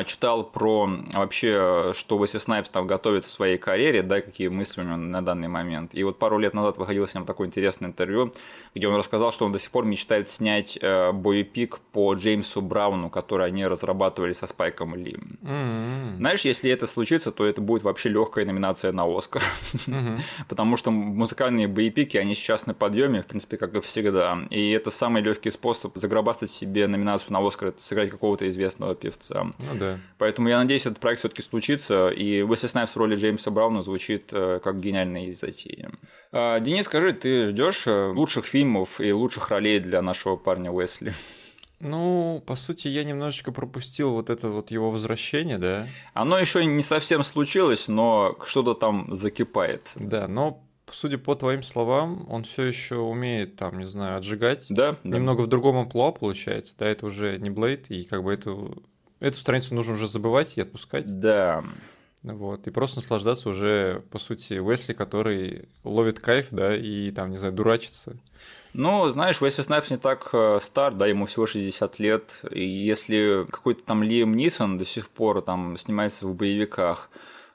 читал 0.05 0.43
про 0.43 0.89
вообще, 1.13 1.91
что 1.93 2.17
Уэсли 2.17 2.37
Снайпс 2.37 2.69
там 2.69 2.87
готовит 2.87 3.25
в 3.25 3.29
своей 3.29 3.57
карьере, 3.57 4.03
да, 4.03 4.21
какие 4.21 4.47
мысли 4.47 4.81
у 4.81 4.83
него 4.83 4.97
на 4.97 5.21
данный 5.23 5.47
момент. 5.47 5.95
И 5.95 6.03
вот 6.03 6.19
пару 6.19 6.37
лет 6.37 6.53
назад 6.53 6.77
выходило 6.77 7.05
с 7.05 7.15
ним 7.15 7.25
такое 7.25 7.47
интересное 7.47 7.89
интервью, 7.89 8.33
где 8.75 8.87
он 8.87 8.95
рассказал, 8.95 9.31
что 9.31 9.45
он 9.45 9.51
до 9.51 9.59
сих 9.59 9.71
пор 9.71 9.85
мечтает 9.85 10.29
снять 10.29 10.77
э, 10.81 11.11
боепик 11.11 11.79
по 11.91 12.13
Джеймсу 12.13 12.61
Брауну, 12.61 13.09
который 13.09 13.47
они 13.47 13.65
разрабатывали 13.65 14.33
со 14.33 14.47
Спайком 14.47 14.95
Ли. 14.95 15.17
Mm-hmm. 15.41 16.17
Знаешь, 16.17 16.41
если 16.41 16.71
это 16.71 16.87
случится, 16.87 17.31
то 17.31 17.45
это 17.45 17.61
будет 17.61 17.83
вообще 17.83 18.09
легкая 18.09 18.45
номинация 18.45 18.91
на 18.91 19.05
Оскар. 19.05 19.43
Mm-hmm. 19.73 20.19
Потому 20.49 20.77
что 20.77 20.91
музыкальные 20.91 21.67
боепики, 21.67 22.17
они 22.17 22.35
сейчас 22.35 22.65
на 22.65 22.73
подъеме, 22.73 23.21
в 23.21 23.25
принципе, 23.25 23.57
как 23.57 23.75
и 23.75 23.81
всегда. 23.81 24.39
И 24.49 24.71
это 24.71 24.91
самый 24.91 25.21
легкий 25.21 25.51
способ 25.51 25.97
заграбастать 25.97 26.51
себе 26.51 26.87
номинацию 26.87 27.33
на 27.33 27.45
Оскар, 27.45 27.69
это 27.69 27.81
сыграть 27.81 28.09
какого-то 28.09 28.47
известного 28.47 28.95
певца. 28.95 29.47
Ну 29.73 29.79
да. 29.79 29.99
Поэтому 30.17 30.49
я 30.49 30.57
надеюсь, 30.57 30.85
этот 30.85 30.99
проект 30.99 31.19
все-таки 31.19 31.41
случится, 31.41 32.09
и 32.09 32.41
Уэсли 32.41 32.67
Снайпс 32.67 32.93
в 32.93 32.97
роли 32.97 33.15
Джеймса 33.15 33.51
Брауна 33.51 33.81
звучит 33.81 34.29
э, 34.31 34.59
как 34.63 34.79
гениальная 34.79 35.33
затея. 35.33 35.91
А, 36.31 36.59
Денис, 36.59 36.85
скажи, 36.85 37.13
ты 37.13 37.49
ждешь 37.49 37.87
э, 37.87 38.07
лучших 38.07 38.45
фильмов 38.45 38.99
и 39.01 39.11
лучших 39.11 39.49
ролей 39.49 39.79
для 39.79 40.01
нашего 40.01 40.35
парня 40.35 40.71
Уэсли? 40.71 41.13
Ну, 41.81 42.43
по 42.45 42.55
сути, 42.55 42.87
я 42.87 43.03
немножечко 43.03 43.51
пропустил 43.51 44.11
вот 44.11 44.29
это 44.29 44.49
вот 44.49 44.69
его 44.69 44.91
возвращение, 44.91 45.57
да. 45.57 45.87
Оно 46.13 46.37
еще 46.37 46.63
не 46.63 46.83
совсем 46.83 47.23
случилось, 47.23 47.87
но 47.87 48.37
что-то 48.45 48.75
там 48.75 49.07
закипает. 49.15 49.91
Да, 49.95 50.27
но 50.27 50.63
судя 50.91 51.17
по 51.17 51.35
твоим 51.35 51.63
словам, 51.63 52.25
он 52.29 52.43
все 52.43 52.63
еще 52.63 52.97
умеет 52.97 53.55
там, 53.55 53.79
не 53.79 53.87
знаю, 53.87 54.17
отжигать. 54.17 54.67
Да. 54.69 54.97
Немного 55.03 55.41
да. 55.41 55.45
в 55.45 55.49
другом 55.49 55.77
амплуа 55.77 56.11
получается, 56.11 56.75
да, 56.77 56.87
это 56.87 57.05
уже 57.07 57.37
не 57.39 57.49
Блейд, 57.49 57.89
и 57.89 58.03
как 58.03 58.23
бы 58.23 58.33
это 58.33 58.55
Эту 59.21 59.37
страницу 59.37 59.75
нужно 59.75 59.93
уже 59.93 60.07
забывать 60.07 60.57
и 60.57 60.61
отпускать. 60.61 61.19
Да. 61.19 61.63
Вот, 62.23 62.67
и 62.67 62.71
просто 62.71 62.97
наслаждаться 62.97 63.49
уже, 63.49 64.03
по 64.11 64.19
сути, 64.19 64.55
Уэсли, 64.59 64.93
который 64.93 65.69
ловит 65.83 66.19
кайф, 66.19 66.47
да, 66.51 66.75
и 66.75 67.11
там, 67.11 67.31
не 67.31 67.37
знаю, 67.37 67.53
дурачится. 67.53 68.15
Ну, 68.73 69.09
знаешь, 69.09 69.41
Уэсли 69.41 69.61
Снайпс 69.61 69.91
не 69.91 69.97
так 69.97 70.29
э, 70.33 70.59
стар, 70.61 70.93
да, 70.93 71.05
ему 71.05 71.25
всего 71.27 71.45
60 71.45 71.99
лет, 71.99 72.39
и 72.49 72.63
если 72.63 73.45
какой-то 73.49 73.83
там 73.83 74.01
Лиам 74.01 74.35
Нисон 74.35 74.77
до 74.77 74.85
сих 74.85 75.09
пор 75.09 75.41
там 75.41 75.77
снимается 75.77 76.27
в 76.27 76.35
боевиках, 76.35 77.09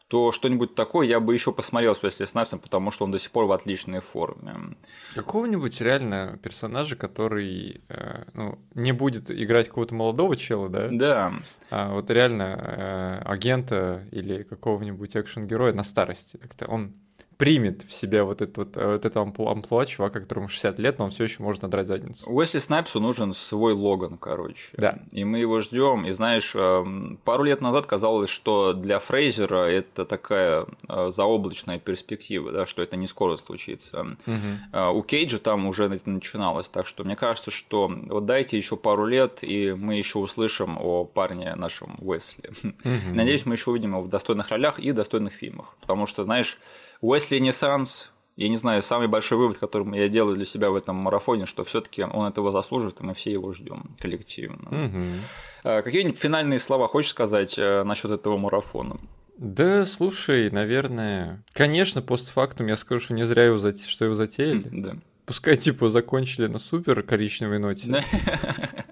то 0.09 0.31
что-нибудь 0.31 0.75
такое 0.75 1.07
я 1.07 1.19
бы 1.19 1.35
еще 1.35 1.53
посмотрел 1.53 1.95
с 1.95 2.03
Уэсли 2.03 2.27
Снайпсом, 2.27 2.61
потому 2.61 2.91
что 2.91 3.05
он 3.05 3.11
до 3.11 3.19
сих 3.19 3.31
пор 3.31 3.47
в 3.47 3.53
отличной 3.53 4.01
форме. 4.01 4.77
Какого-нибудь 5.15 5.81
реально 5.81 6.39
персонажа, 6.43 6.97
который 6.97 7.83
э, 7.89 8.25
ну, 8.35 8.59
не 8.75 8.93
будет 8.93 9.31
играть 9.31 9.69
какого-то 9.69 9.95
молодого 9.95 10.37
чела, 10.37 10.69
да? 10.69 10.89
Да. 10.91 11.33
А 11.71 11.93
вот 11.93 12.11
реально 12.11 13.23
э, 13.23 13.23
агента 13.25 14.07
или 14.13 14.45
какого-нибудь 14.45 15.17
экшен-героя 15.17 15.73
на 15.73 15.83
старости. 15.83 16.37
Как-то 16.37 16.67
он 16.67 16.95
примет 17.37 17.83
в 17.83 17.93
себя 17.93 18.25
вот 18.25 18.41
это 18.41 18.61
вот, 18.61 18.77
вот 18.77 19.05
это 19.05 19.21
амплуа 19.21 19.85
чувака, 19.87 20.21
которому 20.21 20.49
60 20.49 20.79
лет, 20.79 20.99
но 20.99 21.07
он 21.07 21.11
все 21.11 21.25
еще 21.25 21.43
может 21.43 21.63
надрать 21.63 21.87
задницу. 21.87 22.29
Уэсли 22.31 22.59
Снайпсу 22.59 22.99
нужен 23.01 23.35
свой 23.35 23.75
Логан, 23.75 24.17
короче. 24.17 24.69
Да. 24.75 25.01
И 25.13 25.25
мы 25.25 25.39
его 25.41 25.61
ждем. 25.61 26.07
И 26.07 26.13
знаешь, 26.13 26.55
эм, 26.55 27.19
пару 27.25 27.45
лет 27.45 27.61
назад 27.61 27.87
казалось, 27.87 28.31
что 28.31 28.73
для 28.73 28.99
Фрейзера 28.99 29.67
это 29.67 30.07
такая 30.07 30.67
э, 30.89 31.11
заоблачная 31.11 31.79
перспектива, 31.79 32.53
да, 32.53 32.67
что 32.67 32.83
это 32.83 32.97
не 32.97 33.07
скоро 33.07 33.37
случится. 33.37 34.17
Угу. 34.27 34.97
У 34.99 35.03
Кейджа 35.03 35.39
там 35.39 35.67
уже 35.67 35.85
это 35.85 36.09
начиналось, 36.09 36.69
так 36.69 36.87
что 36.87 37.05
мне 37.05 37.17
кажется, 37.17 37.51
что 37.51 37.89
вот 37.89 38.25
дайте 38.25 38.57
еще 38.57 38.77
пару 38.77 39.07
лет, 39.07 39.39
и 39.43 39.73
мы 39.73 39.97
еще 39.97 40.19
услышим 40.19 40.79
о 40.81 41.05
парне 41.05 41.55
нашем 41.55 41.97
Уэсли. 41.99 42.51
Угу. 42.63 43.15
Надеюсь, 43.15 43.45
мы 43.45 43.55
еще 43.55 43.71
увидим 43.71 43.91
его 43.91 44.03
в 44.03 44.09
достойных 44.09 44.49
ролях 44.49 44.79
и 44.79 44.93
достойных 44.93 45.35
фильмах, 45.35 45.75
потому 45.81 46.07
что, 46.07 46.25
знаешь, 46.25 46.59
Уэсли 47.01 47.37
Ренессанс, 47.37 48.11
я 48.37 48.49
не 48.49 48.57
знаю, 48.57 48.83
самый 48.83 49.09
большой 49.09 49.39
вывод, 49.39 49.59
который 49.59 49.99
я 49.99 50.09
делаю 50.09 50.37
для 50.37 50.45
себя 50.45 50.71
в 50.71 50.77
этом 50.77 50.97
марафоне, 50.97 51.47
что 51.47 51.65
все-таки 51.65 52.03
он 52.03 52.27
этого 52.27 52.53
заслуживает, 52.53 53.01
и 53.01 53.05
мы 53.05 53.15
все 53.15 53.33
его 53.33 53.53
ждем 53.53 53.97
коллективно. 53.99 54.87
Угу. 54.87 55.83
Какие-нибудь 55.83 56.19
финальные 56.19 56.59
слова 56.59 56.87
хочешь 56.87 57.11
сказать 57.11 57.59
э, 57.59 57.83
насчет 57.83 58.11
этого 58.11 58.37
марафона? 58.37 58.99
Да, 59.39 59.85
слушай, 59.85 60.51
наверное, 60.51 61.45
конечно, 61.53 62.01
постфактум 62.01 62.69
я 62.69 62.77
скажу, 62.77 63.05
что 63.05 63.15
не 63.15 63.25
зря 63.25 63.47
его, 63.47 63.59
зат... 63.59 63.81
что 63.81 64.05
его 64.07 64.15
затеяли. 64.15 64.69
Да. 64.71 64.97
Пускай, 65.27 65.57
типа, 65.57 65.89
закончили 65.89 66.47
на 66.47 66.59
супер 66.59 67.03
коричневой 67.03 67.59
ноте. 67.59 68.05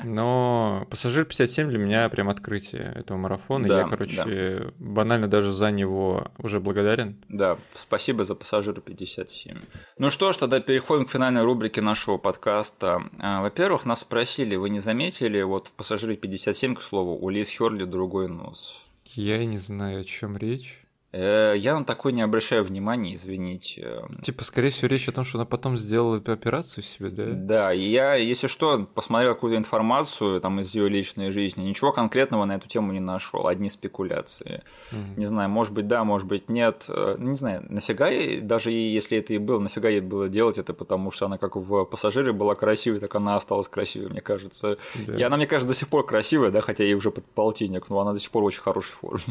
Но 0.02 0.86
«Пассажир 0.90 1.24
57» 1.24 1.68
для 1.68 1.78
меня 1.78 2.08
прям 2.08 2.28
открытие 2.28 2.92
этого 2.96 3.16
марафона. 3.16 3.68
Да, 3.68 3.78
я, 3.78 3.88
короче, 3.88 4.24
да. 4.24 4.72
банально 4.78 5.28
даже 5.28 5.52
за 5.52 5.70
него 5.70 6.32
уже 6.38 6.60
благодарен. 6.60 7.16
Да, 7.28 7.56
спасибо 7.74 8.24
за 8.24 8.34
«Пассажир 8.34 8.74
57». 8.74 9.56
Ну 9.98 10.10
что 10.10 10.32
ж, 10.32 10.36
тогда 10.36 10.60
переходим 10.60 11.06
к 11.06 11.10
финальной 11.10 11.42
рубрике 11.42 11.80
нашего 11.80 12.18
подкаста. 12.18 13.04
А, 13.20 13.40
во-первых, 13.40 13.84
нас 13.84 14.00
спросили, 14.00 14.56
вы 14.56 14.70
не 14.70 14.80
заметили, 14.80 15.40
вот 15.42 15.68
в 15.68 15.72
«Пассажире 15.72 16.16
57», 16.16 16.74
к 16.74 16.82
слову, 16.82 17.16
у 17.16 17.28
Лиз 17.28 17.48
Херли 17.48 17.84
другой 17.84 18.28
нос? 18.28 18.84
Я 19.14 19.44
не 19.46 19.58
знаю, 19.58 20.00
о 20.00 20.04
чем 20.04 20.36
речь. 20.36 20.83
Э, 21.16 21.54
я 21.56 21.78
на 21.78 21.84
такой 21.84 22.12
не 22.12 22.22
обращаю 22.22 22.64
внимания, 22.64 23.14
извините. 23.14 24.02
Типа, 24.22 24.42
скорее 24.42 24.70
всего, 24.70 24.88
речь 24.88 25.08
о 25.08 25.12
том, 25.12 25.22
что 25.24 25.38
она 25.38 25.44
потом 25.44 25.76
сделала 25.76 26.16
операцию 26.16 26.82
себе, 26.82 27.10
да? 27.10 27.24
Да, 27.32 27.72
и 27.72 27.88
я, 27.88 28.14
если 28.16 28.48
что, 28.48 28.84
посмотрел 28.94 29.34
какую-то 29.34 29.56
информацию 29.56 30.40
там 30.40 30.58
из 30.60 30.74
ее 30.74 30.88
личной 30.88 31.30
жизни, 31.30 31.62
ничего 31.62 31.92
конкретного 31.92 32.44
на 32.46 32.56
эту 32.56 32.66
тему 32.66 32.92
не 32.92 32.98
нашел, 32.98 33.46
одни 33.46 33.68
спекуляции. 33.68 34.64
Mm. 34.90 34.96
Не 35.16 35.26
знаю, 35.26 35.50
может 35.50 35.72
быть, 35.72 35.86
да, 35.86 36.02
может 36.02 36.26
быть, 36.26 36.48
нет. 36.48 36.84
Э, 36.88 37.14
не 37.16 37.36
знаю, 37.36 37.64
нафига 37.68 38.08
ей, 38.08 38.40
даже 38.40 38.72
если 38.72 39.18
это 39.18 39.34
и 39.34 39.38
было, 39.38 39.60
нафига 39.60 39.88
ей 39.88 40.00
было 40.00 40.28
делать 40.28 40.58
это, 40.58 40.74
потому 40.74 41.12
что 41.12 41.26
она 41.26 41.38
как 41.38 41.54
в 41.54 41.84
пассажире 41.84 42.32
была 42.32 42.56
красивой, 42.56 42.98
так 42.98 43.14
она 43.14 43.36
осталась 43.36 43.68
красивой, 43.68 44.08
мне 44.08 44.20
кажется. 44.20 44.78
Да. 45.06 45.16
И 45.16 45.22
она, 45.22 45.36
мне 45.36 45.46
кажется, 45.46 45.68
до 45.68 45.78
сих 45.78 45.86
пор 45.86 46.04
красивая, 46.04 46.50
да, 46.50 46.60
хотя 46.60 46.82
ей 46.82 46.94
уже 46.94 47.12
под 47.12 47.24
полтинник, 47.24 47.88
но 47.88 48.00
она 48.00 48.14
до 48.14 48.18
сих 48.18 48.32
пор 48.32 48.42
в 48.42 48.46
очень 48.46 48.62
хорошей 48.62 48.94
форме. 48.94 49.22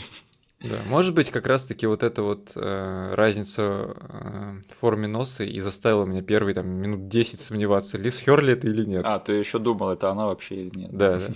Да, 0.63 0.81
может 0.85 1.13
быть, 1.13 1.29
как 1.29 1.45
раз-таки 1.45 1.85
вот 1.85 2.03
эта 2.03 2.23
вот 2.23 2.53
э, 2.55 3.13
разница 3.15 3.61
э, 3.61 4.61
в 4.69 4.79
форме 4.79 5.07
носа 5.07 5.43
и 5.43 5.59
заставила 5.59 6.05
меня 6.05 6.21
первые 6.21 6.55
там 6.55 6.67
минут 6.67 7.07
10 7.09 7.39
сомневаться, 7.39 7.97
Лиз 7.97 8.19
Херли 8.19 8.53
это 8.53 8.67
или 8.67 8.85
нет. 8.85 9.03
А, 9.05 9.19
ты 9.19 9.33
еще 9.33 9.59
думал, 9.59 9.89
это 9.91 10.09
она 10.09 10.25
вообще 10.25 10.55
или 10.55 10.79
нет. 10.79 10.91
Да, 10.91 11.19
да. 11.19 11.27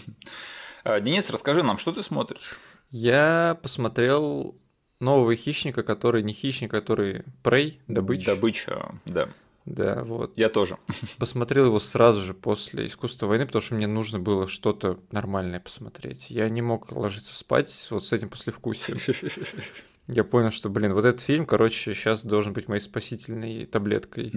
А, 0.84 1.02
Денис, 1.02 1.30
расскажи 1.30 1.64
нам, 1.64 1.78
что 1.78 1.92
ты 1.92 2.02
смотришь? 2.02 2.60
Я 2.92 3.60
посмотрел 3.62 4.56
нового 5.02 5.36
хищника, 5.36 5.84
который 5.84 6.24
не 6.24 6.32
хищник, 6.32 6.72
который 6.72 7.26
прей, 7.44 7.82
добыча. 7.88 8.36
Добыча, 8.36 8.96
да. 9.06 9.28
Да, 9.68 10.04
вот. 10.04 10.38
Я 10.38 10.48
тоже. 10.48 10.78
Посмотрел 11.20 11.66
его 11.66 11.80
сразу 11.80 12.22
же 12.22 12.34
после 12.34 12.86
«Искусства 12.86 13.28
войны», 13.28 13.46
потому 13.46 13.62
что 13.62 13.76
мне 13.76 13.86
нужно 13.86 14.18
было 14.18 14.48
что-то 14.48 14.98
нормальное 15.12 15.60
посмотреть. 15.60 16.30
Я 16.30 16.48
не 16.50 16.62
мог 16.62 16.92
ложиться 16.92 17.36
спать 17.36 17.88
вот 17.90 18.06
с 18.06 18.14
этим 18.14 18.30
послевкусием. 18.30 18.98
Я 20.08 20.24
понял, 20.24 20.52
что, 20.52 20.70
блин, 20.70 20.94
вот 20.94 21.04
этот 21.04 21.20
фильм, 21.20 21.46
короче, 21.46 21.94
сейчас 21.94 22.24
должен 22.24 22.54
быть 22.54 22.70
моей 22.70 22.80
спасительной 22.80 23.66
таблеткой. 23.66 24.32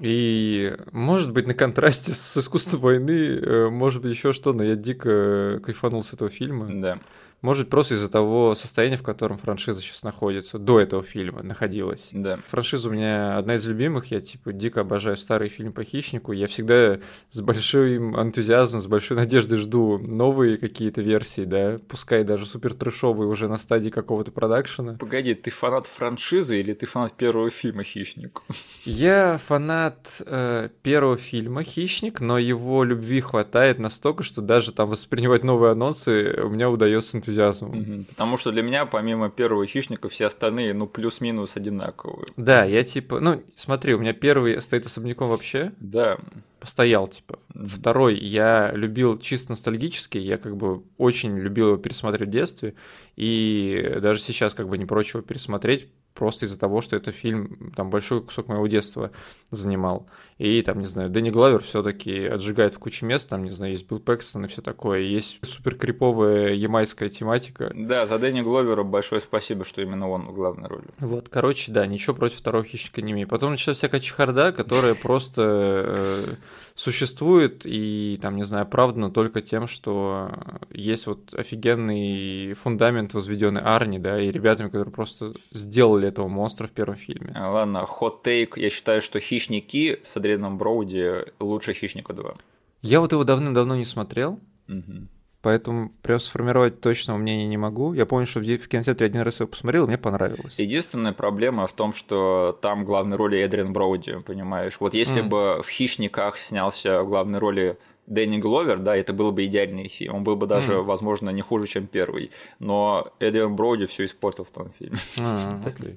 И, 0.00 0.74
может 0.92 1.32
быть, 1.32 1.46
на 1.46 1.54
контрасте 1.54 2.12
с 2.12 2.36
искусством 2.36 2.80
войны, 2.80 3.10
э, 3.10 3.68
может 3.68 4.00
быть, 4.00 4.12
еще 4.14 4.32
что, 4.32 4.52
но 4.52 4.62
я 4.62 4.76
дико 4.76 5.60
кайфанул 5.62 6.04
с 6.04 6.12
этого 6.12 6.30
фильма. 6.30 6.68
Да. 6.80 7.00
Может, 7.40 7.70
просто 7.70 7.94
из-за 7.94 8.08
того 8.08 8.54
состояния, 8.54 8.96
в 8.96 9.02
котором 9.02 9.38
франшиза 9.38 9.80
сейчас 9.80 10.02
находится, 10.02 10.58
до 10.58 10.80
этого 10.80 11.02
фильма 11.02 11.42
находилась. 11.42 12.08
Да. 12.10 12.40
Франшиза 12.48 12.88
у 12.88 12.92
меня 12.92 13.38
одна 13.38 13.54
из 13.54 13.66
любимых, 13.66 14.10
я, 14.10 14.20
типа, 14.20 14.52
дико 14.52 14.80
обожаю 14.80 15.16
старый 15.16 15.48
фильм 15.48 15.72
по 15.72 15.84
Хищнику, 15.84 16.32
я 16.32 16.48
всегда 16.48 16.98
с 17.30 17.40
большим 17.40 18.20
энтузиазмом, 18.20 18.82
с 18.82 18.86
большой 18.86 19.16
надеждой 19.16 19.58
жду 19.58 19.98
новые 19.98 20.58
какие-то 20.58 21.00
версии, 21.00 21.44
да, 21.44 21.76
пускай 21.88 22.24
даже 22.24 22.44
супер 22.44 22.74
трэшовые 22.74 23.28
уже 23.28 23.48
на 23.48 23.56
стадии 23.56 23.90
какого-то 23.90 24.32
продакшена. 24.32 24.94
Погоди, 24.94 25.34
ты 25.34 25.50
фанат 25.50 25.86
франшизы 25.86 26.58
или 26.58 26.74
ты 26.74 26.86
фанат 26.86 27.12
первого 27.16 27.50
фильма 27.50 27.84
«Хищник»? 27.84 28.42
Я 28.84 29.38
фанат 29.46 30.20
э, 30.26 30.70
первого 30.82 31.16
фильма 31.16 31.62
«Хищник», 31.62 32.20
но 32.20 32.38
его 32.38 32.82
любви 32.82 33.20
хватает 33.20 33.78
настолько, 33.78 34.22
что 34.22 34.42
даже 34.42 34.72
там 34.72 34.90
воспринимать 34.90 35.44
новые 35.44 35.72
анонсы 35.72 36.40
у 36.42 36.48
меня 36.48 36.70
удается 36.70 37.16
энтузиазмом. 37.28 38.04
Потому 38.08 38.36
что 38.36 38.50
для 38.50 38.62
меня, 38.62 38.86
помимо 38.86 39.30
первого 39.30 39.66
хищника, 39.66 40.08
все 40.08 40.26
остальные, 40.26 40.74
ну, 40.74 40.86
плюс-минус 40.86 41.56
одинаковые. 41.56 42.26
Да, 42.36 42.64
я 42.64 42.84
типа, 42.84 43.20
ну, 43.20 43.42
смотри, 43.56 43.94
у 43.94 43.98
меня 43.98 44.12
первый 44.12 44.60
стоит 44.62 44.86
особняком 44.86 45.28
вообще. 45.28 45.72
Да. 45.78 46.18
Постоял, 46.60 47.06
типа. 47.06 47.38
Второй 47.54 48.18
я 48.18 48.72
любил 48.74 49.18
чисто 49.18 49.52
ностальгически, 49.52 50.18
я 50.18 50.38
как 50.38 50.56
бы 50.56 50.82
очень 50.96 51.36
любил 51.38 51.68
его 51.68 51.76
пересмотреть 51.76 52.28
в 52.28 52.32
детстве, 52.32 52.74
и 53.16 53.98
даже 54.00 54.20
сейчас 54.20 54.54
как 54.54 54.68
бы 54.68 54.78
не 54.78 54.84
прочь 54.84 55.14
его 55.14 55.22
пересмотреть, 55.22 55.88
просто 56.18 56.46
из-за 56.46 56.58
того, 56.58 56.80
что 56.80 56.96
это 56.96 57.12
фильм 57.12 57.72
там 57.76 57.90
большой 57.90 58.22
кусок 58.22 58.48
моего 58.48 58.66
детства 58.66 59.12
занимал. 59.50 60.08
И 60.38 60.62
там, 60.62 60.78
не 60.78 60.86
знаю, 60.86 61.10
Дэнни 61.10 61.30
Главер 61.30 61.62
все-таки 61.62 62.24
отжигает 62.26 62.74
в 62.74 62.78
куче 62.78 63.06
мест, 63.06 63.28
там, 63.28 63.42
не 63.42 63.50
знаю, 63.50 63.72
есть 63.72 63.88
Билл 63.88 63.98
Пэкстон 63.98 64.44
и 64.44 64.48
все 64.48 64.62
такое, 64.62 65.00
есть 65.00 65.40
супер 65.42 65.74
криповая 65.74 66.54
ямайская 66.54 67.08
тематика. 67.08 67.72
Да, 67.74 68.06
за 68.06 68.18
Дэнни 68.18 68.40
Гловера 68.42 68.84
большое 68.84 69.20
спасибо, 69.20 69.64
что 69.64 69.82
именно 69.82 70.08
он 70.08 70.26
в 70.26 70.34
главной 70.34 70.68
роли. 70.68 70.84
Вот, 70.98 71.28
короче, 71.28 71.72
да, 71.72 71.86
ничего 71.86 72.14
против 72.14 72.38
второго 72.38 72.64
хищника 72.64 73.02
не 73.02 73.12
имею. 73.12 73.26
Потом 73.26 73.50
началась 73.50 73.78
всякая 73.78 74.00
чехарда, 74.00 74.52
которая 74.52 74.94
просто 75.02 75.42
э, 75.44 76.34
существует 76.76 77.62
и, 77.64 78.18
там, 78.22 78.36
не 78.36 78.44
знаю, 78.44 78.62
оправдана 78.62 79.10
только 79.10 79.42
тем, 79.42 79.66
что 79.66 80.30
есть 80.70 81.08
вот 81.08 81.34
офигенный 81.34 82.52
фундамент, 82.52 83.12
возведенный 83.12 83.62
Арни, 83.62 83.98
да, 83.98 84.20
и 84.20 84.30
ребятами, 84.30 84.68
которые 84.68 84.92
просто 84.92 85.34
сделали 85.52 86.07
этого 86.08 86.28
монстра 86.28 86.66
в 86.66 86.70
первом 86.70 86.96
фильме. 86.96 87.28
А, 87.34 87.50
ладно, 87.50 87.84
хот-тейк, 87.86 88.56
я 88.56 88.70
считаю, 88.70 89.00
что 89.00 89.20
«Хищники» 89.20 90.00
с 90.04 90.16
Адрианом 90.16 90.58
Броуди 90.58 91.24
лучше 91.40 91.72
«Хищника 91.74 92.12
2». 92.12 92.36
Я 92.82 93.00
вот 93.00 93.12
его 93.12 93.24
давным-давно 93.24 93.74
не 93.76 93.84
смотрел, 93.84 94.38
Мгм. 94.68 95.08
поэтому 95.42 95.90
прям 96.02 96.20
сформировать 96.20 96.80
точного 96.80 97.16
мнения 97.18 97.46
не 97.46 97.56
могу. 97.56 97.92
Я 97.92 98.06
помню, 98.06 98.26
что 98.26 98.40
в 98.40 98.68
кинотеатре 98.68 99.06
один 99.06 99.22
раз 99.22 99.40
его 99.40 99.48
посмотрел, 99.48 99.84
и 99.84 99.88
мне 99.88 99.98
понравилось. 99.98 100.54
Единственная 100.58 101.12
проблема 101.12 101.66
в 101.66 101.72
том, 101.72 101.92
что 101.92 102.56
там 102.62 102.84
главной 102.84 103.16
роли 103.16 103.38
Эдриан 103.38 103.72
Броуди, 103.72 104.20
понимаешь? 104.20 104.76
Вот 104.80 104.94
если 104.94 105.20
Мгм. 105.20 105.28
бы 105.30 105.62
в 105.64 105.68
«Хищниках» 105.68 106.36
снялся 106.36 107.02
в 107.02 107.08
главной 107.08 107.38
роли 107.38 107.78
Дэнни 108.08 108.38
Гловер, 108.38 108.78
да, 108.78 108.96
это 108.96 109.12
был 109.12 109.32
бы 109.32 109.44
идеальный 109.46 109.88
фильм. 109.88 110.14
Он 110.16 110.24
был 110.24 110.36
бы 110.36 110.46
даже, 110.46 110.74
Мгм. 110.78 110.86
возможно, 110.86 111.30
не 111.30 111.42
хуже, 111.42 111.66
чем 111.66 111.86
первый. 111.86 112.30
Но 112.58 113.12
Эдриан 113.20 113.54
Броуди 113.56 113.86
все 113.86 114.04
испортил 114.04 114.44
в 114.44 114.50
том 114.50 114.70
фильме. 114.78 114.98
А, 115.18 115.60
окей. 115.64 115.96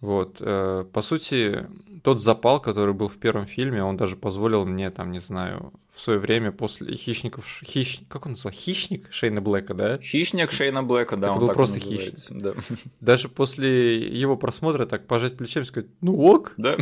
Вот, 0.00 0.36
э, 0.38 0.84
по 0.92 1.02
сути, 1.02 1.66
тот 2.04 2.22
запал, 2.22 2.60
который 2.60 2.94
был 2.94 3.08
в 3.08 3.16
первом 3.16 3.46
фильме, 3.46 3.82
он 3.82 3.96
даже 3.96 4.14
позволил 4.14 4.64
мне, 4.64 4.90
там, 4.90 5.10
не 5.10 5.18
знаю, 5.18 5.72
в 5.92 6.00
свое 6.00 6.20
время 6.20 6.52
после 6.52 6.94
хищников, 6.94 7.44
хищ, 7.64 8.02
как 8.08 8.26
он 8.26 8.32
называл, 8.32 8.52
хищник 8.52 9.08
Шейна 9.10 9.40
Блэка, 9.40 9.74
да? 9.74 9.98
Хищник 9.98 10.52
Шейна 10.52 10.84
Блэка, 10.84 11.16
да, 11.16 11.30
Это 11.30 11.38
он 11.40 11.46
был 11.48 11.52
просто 11.52 11.80
называется. 11.80 12.28
Да. 12.32 12.54
Даже 13.00 13.28
после 13.28 13.98
его 14.08 14.36
просмотра 14.36 14.86
так 14.86 15.08
пожать 15.08 15.36
плечами 15.36 15.64
и 15.64 15.66
сказать, 15.66 15.90
ну 16.00 16.16
ок, 16.16 16.52
да. 16.56 16.76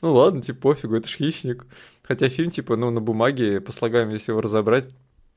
ну 0.00 0.14
ладно, 0.14 0.40
типа 0.40 0.60
пофигу, 0.60 0.94
это 0.94 1.08
ж 1.08 1.16
хищник. 1.16 1.66
Хотя 2.10 2.28
фильм, 2.28 2.50
типа, 2.50 2.74
ну 2.74 2.90
на 2.90 3.00
бумаге, 3.00 3.60
по 3.60 3.70
слогам, 3.70 4.10
если 4.10 4.32
его 4.32 4.40
разобрать, 4.40 4.86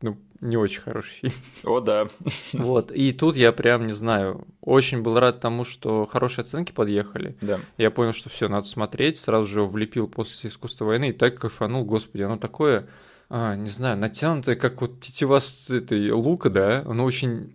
ну, 0.01 0.17
не 0.41 0.57
очень 0.57 0.81
хороший 0.81 1.11
фильм. 1.19 1.33
О, 1.63 1.79
да. 1.79 2.07
Вот, 2.53 2.91
и 2.91 3.11
тут 3.11 3.35
я 3.35 3.51
прям, 3.51 3.85
не 3.85 3.93
знаю, 3.93 4.47
очень 4.59 5.03
был 5.03 5.19
рад 5.19 5.39
тому, 5.39 5.65
что 5.65 6.07
хорошие 6.07 6.41
оценки 6.41 6.71
подъехали. 6.71 7.37
Да. 7.41 7.59
Я 7.77 7.91
понял, 7.91 8.11
что 8.11 8.31
все, 8.31 8.47
надо 8.47 8.65
смотреть, 8.65 9.19
сразу 9.19 9.45
же 9.45 9.59
его 9.59 9.69
влепил 9.69 10.07
после 10.07 10.49
искусства 10.49 10.85
войны, 10.85 11.09
и 11.09 11.13
так 11.13 11.37
кайфанул, 11.37 11.85
господи, 11.85 12.23
оно 12.23 12.37
такое, 12.37 12.87
а, 13.29 13.55
не 13.55 13.69
знаю, 13.69 13.99
натянутое, 13.99 14.55
как 14.55 14.81
вот 14.81 14.99
тетива 14.99 15.41
с 15.41 15.69
этой 15.69 16.09
лука, 16.09 16.49
да, 16.49 16.81
оно 16.87 17.05
очень 17.05 17.53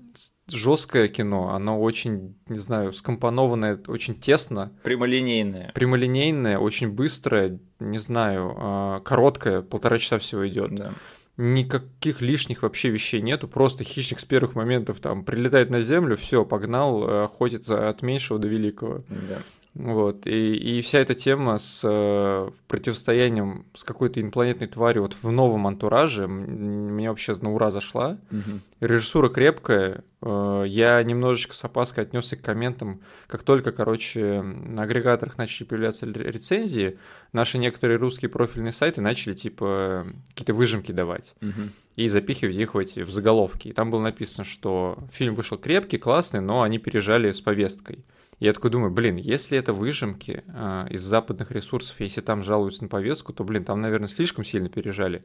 жесткое 0.51 1.09
кино, 1.09 1.51
оно 1.55 1.81
очень, 1.81 2.37
не 2.49 2.59
знаю, 2.59 2.93
скомпонованное, 2.93 3.79
очень 3.87 4.15
тесно, 4.15 4.73
Прямолинейная. 4.83 5.73
прямолинейное, 5.75 6.59
очень 6.59 6.91
быстрое, 6.91 7.59
не 7.81 7.99
знаю, 7.99 8.55
а, 8.57 9.01
короткое, 9.01 9.63
полтора 9.63 9.99
часа 9.99 10.19
всего 10.19 10.47
идет. 10.49 10.75
Да. 10.75 10.93
Никаких 11.37 12.21
лишних 12.21 12.63
вообще 12.63 12.91
вещей 12.91 13.21
нету, 13.21 13.47
просто 13.47 13.85
хищник 13.85 14.19
с 14.19 14.25
первых 14.25 14.57
моментов 14.57 14.99
там 14.99 15.25
прилетает 15.25 15.71
на 15.71 15.81
землю, 15.81 16.17
все, 16.17 16.45
погнал 16.45 17.09
э, 17.09 17.25
охотиться 17.25 17.89
от 17.89 18.03
меньшего 18.03 18.41
до 18.41 18.49
великого. 18.49 19.05
Да. 19.09 19.39
Вот, 19.75 20.27
и, 20.27 20.57
и 20.57 20.81
вся 20.81 20.99
эта 20.99 21.15
тема 21.15 21.59
с 21.59 21.83
э, 21.85 22.51
противостоянием 22.67 23.65
с 23.75 23.85
какой-то 23.85 24.21
инопланетной 24.21 24.67
тварью 24.67 25.03
вот 25.03 25.17
в 25.23 25.31
новом 25.31 25.67
антураже 25.69 26.27
мне 26.27 27.09
вообще 27.09 27.37
на 27.37 27.53
ура 27.53 27.71
зашла. 27.71 28.19
Мгм. 28.31 28.61
Режиссура 28.81 29.29
крепкая. 29.29 30.03
э, 30.23 30.65
Я 30.67 31.01
немножечко 31.05 31.55
с 31.55 31.63
опаской 31.65 32.05
отнесся 32.05 32.37
к 32.37 32.41
комментам. 32.43 33.03
Как 33.29 33.45
только, 33.45 33.71
короче, 33.71 34.43
на 34.43 34.83
агрегаторах 34.83 35.39
начали 35.39 35.65
появляться 35.65 36.07
рецензии, 36.07 36.99
наши 37.33 37.59
некоторые 37.59 37.99
русские 37.99 38.31
профильные 38.31 38.73
сайты 38.73 39.01
начали, 39.01 39.35
типа, 39.35 40.07
какие-то 40.31 40.55
выжимки 40.55 40.91
давать 40.91 41.35
Мгм. 41.41 41.71
и 41.95 42.09
запихивать 42.09 42.57
их 42.57 42.75
в 42.75 42.79
эти 42.79 43.01
в 43.01 43.11
заголовки. 43.11 43.69
И 43.69 43.73
там 43.73 43.91
было 43.93 44.01
написано, 44.01 44.43
что 44.45 44.99
фильм 45.13 45.37
вышел 45.37 45.57
крепкий, 45.57 45.99
классный, 45.99 46.41
но 46.41 46.63
они 46.63 46.79
пережали 46.79 47.31
с 47.31 47.41
повесткой. 47.41 48.05
Я 48.39 48.53
такой 48.53 48.71
думаю, 48.71 48.93
блин, 48.93 49.17
если 49.17 49.59
это 49.59 49.73
выжимки 49.73 50.45
а, 50.49 50.87
из 50.91 51.03
западных 51.03 51.51
ресурсов, 51.51 51.99
если 52.01 52.21
там 52.21 52.43
жалуются 52.43 52.85
на 52.85 52.89
повестку, 52.89 53.33
то, 53.33 53.43
блин, 53.43 53.65
там, 53.65 53.81
наверное, 53.81 54.09
слишком 54.09 54.45
сильно 54.45 54.69
пережали. 54.69 55.25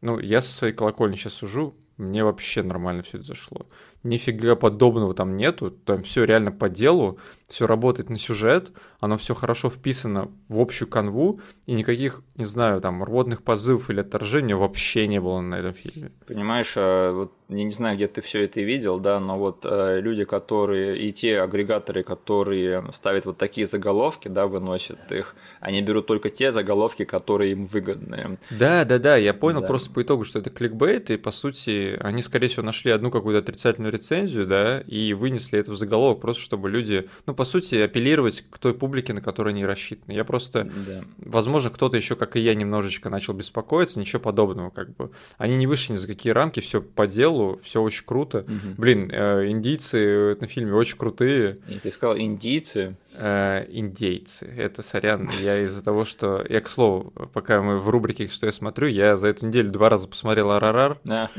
Ну, 0.00 0.18
я 0.18 0.40
со 0.40 0.52
своей 0.52 0.74
колокольни 0.74 1.14
сейчас 1.14 1.34
сужу, 1.34 1.76
мне 2.00 2.24
вообще 2.24 2.62
нормально 2.62 3.02
все 3.02 3.18
это 3.18 3.26
зашло. 3.26 3.66
Нифига 4.02 4.56
подобного 4.56 5.12
там 5.12 5.36
нету, 5.36 5.70
там 5.70 6.02
все 6.02 6.24
реально 6.24 6.52
по 6.52 6.70
делу, 6.70 7.18
все 7.48 7.66
работает 7.66 8.08
на 8.08 8.16
сюжет, 8.16 8.72
оно 8.98 9.18
все 9.18 9.34
хорошо 9.34 9.68
вписано 9.68 10.30
в 10.48 10.58
общую 10.58 10.88
канву, 10.88 11.40
и 11.66 11.74
никаких, 11.74 12.22
не 12.36 12.46
знаю, 12.46 12.80
там, 12.80 13.04
рвотных 13.04 13.42
позывов 13.42 13.90
или 13.90 14.00
отторжения 14.00 14.56
вообще 14.56 15.06
не 15.06 15.20
было 15.20 15.42
на 15.42 15.56
этом 15.56 15.74
фильме. 15.74 16.12
Понимаешь, 16.26 16.72
а, 16.76 17.12
вот 17.12 17.32
я 17.50 17.64
не 17.64 17.72
знаю, 17.72 17.96
где 17.96 18.06
ты 18.06 18.22
все 18.22 18.44
это 18.44 18.60
видел, 18.62 19.00
да, 19.00 19.20
но 19.20 19.36
вот 19.36 19.66
э, 19.68 20.00
люди, 20.00 20.24
которые 20.24 20.98
и 20.98 21.12
те 21.12 21.40
агрегаторы, 21.40 22.02
которые 22.02 22.84
ставят 22.94 23.26
вот 23.26 23.36
такие 23.36 23.66
заголовки, 23.66 24.28
да, 24.28 24.46
выносят 24.46 25.12
их, 25.12 25.34
они 25.60 25.82
берут 25.82 26.06
только 26.06 26.30
те 26.30 26.52
заголовки, 26.52 27.04
которые 27.04 27.52
им 27.52 27.66
выгодны. 27.66 28.38
Да, 28.50 28.84
да, 28.86 28.98
да, 28.98 29.16
я 29.16 29.34
понял 29.34 29.60
Да. 29.60 29.66
просто 29.66 29.90
по 29.90 30.00
итогу, 30.02 30.24
что 30.24 30.38
это 30.38 30.48
кликбейт, 30.48 31.10
и 31.10 31.16
по 31.18 31.32
сути 31.32 31.89
они, 32.00 32.22
скорее 32.22 32.48
всего, 32.48 32.62
нашли 32.62 32.90
одну 32.90 33.10
какую-то 33.10 33.38
отрицательную 33.40 33.92
рецензию, 33.92 34.46
да, 34.46 34.80
и 34.80 35.12
вынесли 35.12 35.58
это 35.58 35.72
в 35.72 35.76
заголовок, 35.76 36.20
просто 36.20 36.42
чтобы 36.42 36.70
люди, 36.70 37.08
ну, 37.26 37.34
по 37.34 37.44
сути, 37.44 37.74
апеллировать 37.76 38.44
к 38.50 38.58
той 38.58 38.74
публике, 38.74 39.12
на 39.12 39.20
которую 39.20 39.52
они 39.52 39.64
рассчитаны. 39.64 40.12
Я 40.14 40.24
просто, 40.24 40.64
Да. 40.64 41.04
возможно, 41.18 41.70
кто-то 41.70 41.96
еще, 41.96 42.16
как 42.16 42.36
и 42.36 42.40
я, 42.40 42.54
немножечко 42.54 43.10
начал 43.10 43.32
беспокоиться, 43.34 43.98
ничего 44.00 44.20
подобного, 44.20 44.70
как 44.70 44.94
бы. 44.96 45.10
Они 45.38 45.56
не 45.56 45.66
вышли 45.66 45.92
ни 45.94 45.96
за 45.96 46.06
какие 46.06 46.32
рамки, 46.32 46.60
все 46.60 46.80
по 46.82 47.06
делу, 47.06 47.60
все 47.64 47.80
очень 47.82 48.04
круто. 48.04 48.44
Мгм. 48.46 48.74
Блин, 48.76 49.10
э, 49.12 49.48
индийцы 49.48 49.98
в 49.98 50.28
этом 50.32 50.48
фильме 50.48 50.72
очень 50.74 50.96
крутые. 50.96 51.58
И 51.68 51.78
ты 51.78 51.90
сказал 51.90 52.16
индийцы. 52.18 52.96
Э, 53.20 53.66
индейцы. 53.68 54.46
Это 54.56 54.82
сорян, 54.82 55.28
я 55.40 55.62
из-за 55.64 55.82
того, 55.82 56.04
что... 56.04 56.44
Я, 56.48 56.60
к 56.60 56.68
слову, 56.68 57.12
пока 57.32 57.62
мы 57.62 57.78
в 57.78 57.88
рубрике 57.88 58.26
«Что 58.26 58.46
я 58.46 58.52
смотрю», 58.52 58.88
я 58.88 59.16
за 59.16 59.28
эту 59.28 59.46
неделю 59.46 59.70
два 59.70 59.88
раза 59.88 60.08
посмотрел 60.08 60.50
«Арарар». 60.50 60.98
Да. 61.04 61.30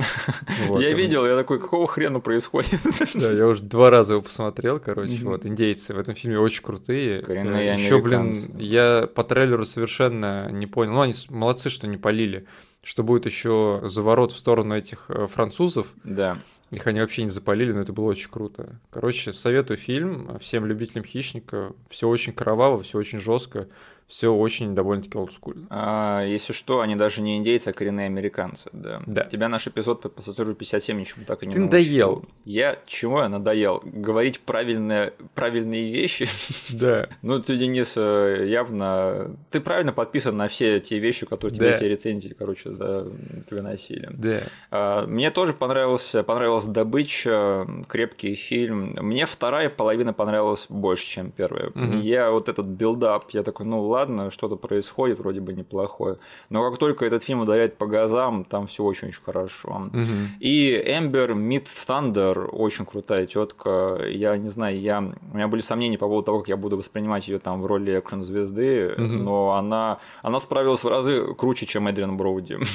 Вот, 0.68 0.82
я 0.82 0.94
видел, 0.94 1.26
я 1.26 1.36
такой, 1.36 1.60
какого 1.60 1.88
хрена 1.88 2.20
происходит? 2.20 2.80
Да, 3.16 3.32
я 3.32 3.48
уже 3.48 3.64
два 3.64 3.90
раза 3.90 4.14
его 4.14 4.22
посмотрел, 4.22 4.80
короче. 4.80 5.26
Вот, 5.26 5.46
индейцы 5.46 5.94
в 5.94 6.00
этом 6.00 6.16
фильме 6.16 6.40
очень 6.40 6.64
крутые. 6.64 7.22
Коренные 7.22 7.74
Еще, 7.74 8.02
блин, 8.02 8.58
я 8.58 9.10
по 9.14 9.24
трейлеру 9.24 9.66
совершенно 9.66 10.50
не 10.52 10.68
понял. 10.68 10.94
Ну, 10.94 11.02
они 11.02 11.14
молодцы, 11.30 11.70
что 11.70 11.88
не 11.88 11.98
полили 11.98 12.46
что 12.84 13.04
будет 13.04 13.26
еще 13.26 13.82
заворот 13.86 14.32
в 14.32 14.40
сторону 14.40 14.76
этих 14.76 15.06
э, 15.10 15.28
французов. 15.28 15.88
Да. 16.04 16.40
Их 16.72 16.88
они 16.88 17.02
вообще 17.02 17.24
не 17.24 17.30
запалили, 17.30 17.74
но 17.74 17.82
это 17.82 17.92
было 17.92 18.06
очень 18.06 18.30
круто. 18.30 18.80
Короче, 18.92 19.34
советую 19.34 19.78
фильм 19.78 20.40
всем 20.40 20.66
любителям 20.66 21.04
хищника. 21.04 21.74
Все 21.90 22.08
очень 22.08 22.32
кроваво, 22.32 22.82
все 22.82 22.98
очень 22.98 23.20
жестко 23.20 23.68
все 24.12 24.28
очень 24.28 24.76
довольно-таки 24.76 25.18
олдскульно. 25.18 25.68
А, 25.70 26.26
если 26.26 26.52
что, 26.52 26.82
они 26.82 26.98
даже 26.98 27.22
не 27.22 27.38
индейцы, 27.38 27.70
а 27.70 27.74
коренные 27.74 28.08
американцы, 28.08 28.70
да. 28.74 29.02
Да. 29.08 29.24
Тебя 29.24 29.48
наш 29.48 29.68
эпизод 29.68 30.02
по 30.02 30.10
пассажиру 30.10 30.54
57 30.54 31.00
ничему 31.00 31.24
так 31.26 31.44
и 31.44 31.48
не 31.48 31.54
Ты 31.54 31.62
надоел. 31.62 32.26
Я 32.44 32.78
чего 32.86 33.22
я 33.22 33.30
надоел? 33.30 33.82
Говорить 33.86 34.42
правильные, 34.42 35.14
правильные 35.34 35.94
вещи? 35.94 36.28
Да. 36.72 37.08
ну, 37.22 37.42
ты, 37.42 37.56
Денис, 37.56 37.94
э, 37.96 38.48
явно... 38.50 39.38
Ты 39.50 39.62
правильно 39.62 39.94
подписан 39.94 40.36
на 40.36 40.50
все 40.50 40.82
те 40.82 41.00
вещи, 41.00 41.26
которые 41.26 41.56
тебе 41.56 41.70
да. 41.70 41.78
эти 41.78 41.86
рецензии, 41.86 42.36
короче, 42.38 42.70
да, 42.72 43.06
приносили. 43.50 44.10
Да. 44.12 44.42
А, 44.72 45.08
мне 45.08 45.32
тоже 45.32 45.54
понравился, 45.54 46.24
понравилась 46.24 46.66
«Добыча», 46.66 47.66
крепкий 47.88 48.36
фильм. 48.36 48.94
Мне 49.00 49.26
вторая 49.26 49.70
половина 49.70 50.12
понравилась 50.12 50.66
больше, 50.68 51.06
чем 51.08 51.32
первая. 51.32 51.68
Угу. 51.70 52.00
Я 52.00 52.32
вот 52.32 52.50
этот 52.50 52.66
build-up, 52.66 53.30
я 53.32 53.44
такой, 53.44 53.66
ну 53.66 53.82
ладно, 53.82 54.01
ладно, 54.02 54.32
что-то 54.32 54.56
происходит 54.56 55.20
вроде 55.20 55.40
бы 55.40 55.54
неплохое. 55.54 56.18
Но 56.50 56.70
как 56.70 56.80
только 56.80 57.06
этот 57.06 57.24
фильм 57.24 57.42
ударяет 57.42 57.78
по 57.78 57.86
газам, 57.86 58.46
там 58.46 58.68
все 58.68 58.84
очень-очень 58.84 59.22
хорошо. 59.24 59.90
Угу. 59.94 60.40
И 60.40 60.84
Эмбер 60.86 61.34
Мидтандер 61.34 62.48
очень 62.48 62.86
крутая 62.86 63.26
тетка. 63.26 64.00
Я 64.10 64.38
не 64.38 64.50
знаю, 64.50 64.80
я... 64.80 65.00
у 65.00 65.36
меня 65.36 65.48
были 65.48 65.62
сомнения 65.62 65.98
по 65.98 66.08
поводу 66.08 66.26
того, 66.26 66.40
как 66.40 66.50
я 66.50 66.58
буду 66.58 66.78
воспринимать 66.78 67.28
ее 67.28 67.40
там 67.40 67.62
в 67.62 67.66
роли 67.66 67.94
экшн-звезды, 67.94 68.94
угу. 68.94 69.04
но 69.04 69.52
она, 69.52 70.00
она 70.24 70.40
справилась 70.40 70.84
в 70.84 70.88
разы 70.88 71.34
круче, 71.36 71.66
чем 71.66 71.88
Эдриан 71.88 72.18
Броуди. 72.18 72.58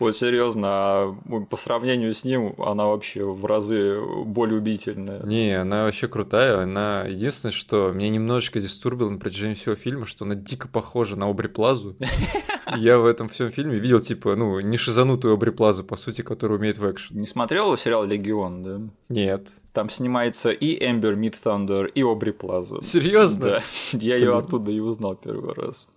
Вот 0.00 0.16
серьезно, 0.16 0.66
а 0.66 1.16
по 1.50 1.56
сравнению 1.56 2.12
с 2.14 2.24
ним 2.24 2.54
она 2.58 2.86
вообще 2.86 3.24
в 3.24 3.44
разы 3.44 4.00
более 4.24 4.58
убительная. 4.58 5.22
Не, 5.24 5.60
она 5.60 5.84
вообще 5.84 6.08
крутая. 6.08 6.62
Она 6.62 7.04
единственное, 7.04 7.52
что 7.52 7.92
меня 7.92 8.08
немножечко 8.10 8.60
дистурбило 8.60 9.10
на 9.10 9.18
протяжении 9.18 9.54
всего 9.54 9.74
фильма, 9.74 10.06
что 10.06 10.24
она 10.24 10.34
дико 10.44 10.68
похожа 10.68 11.16
на 11.16 11.28
Обри 11.28 11.48
Плазу. 11.48 11.96
Я 12.76 12.98
в 12.98 13.06
этом 13.06 13.28
всем 13.28 13.50
фильме 13.50 13.78
видел, 13.78 14.00
типа, 14.00 14.36
ну, 14.36 14.60
не 14.60 14.76
шизанутую 14.76 15.34
Обри 15.34 15.50
Плазу, 15.50 15.84
по 15.84 15.96
сути, 15.96 16.22
которая 16.22 16.58
умеет 16.58 16.78
в 16.78 16.90
экшен. 16.90 17.18
Не 17.18 17.26
смотрел 17.26 17.76
сериал 17.76 18.04
«Легион», 18.04 18.62
да? 18.62 18.80
Нет. 19.08 19.48
Там 19.72 19.90
снимается 19.90 20.50
и 20.50 20.76
Эмбер 20.88 21.16
Мид 21.16 21.36
Thunder, 21.44 21.88
и 21.88 22.02
Обри 22.02 22.32
Плаза. 22.32 22.82
Серьезно? 22.82 23.44
Да. 23.44 23.62
Я 23.92 24.16
ее 24.16 24.36
оттуда 24.36 24.70
и 24.70 24.78
узнал 24.78 25.16
первый 25.16 25.52
раз. 25.54 25.88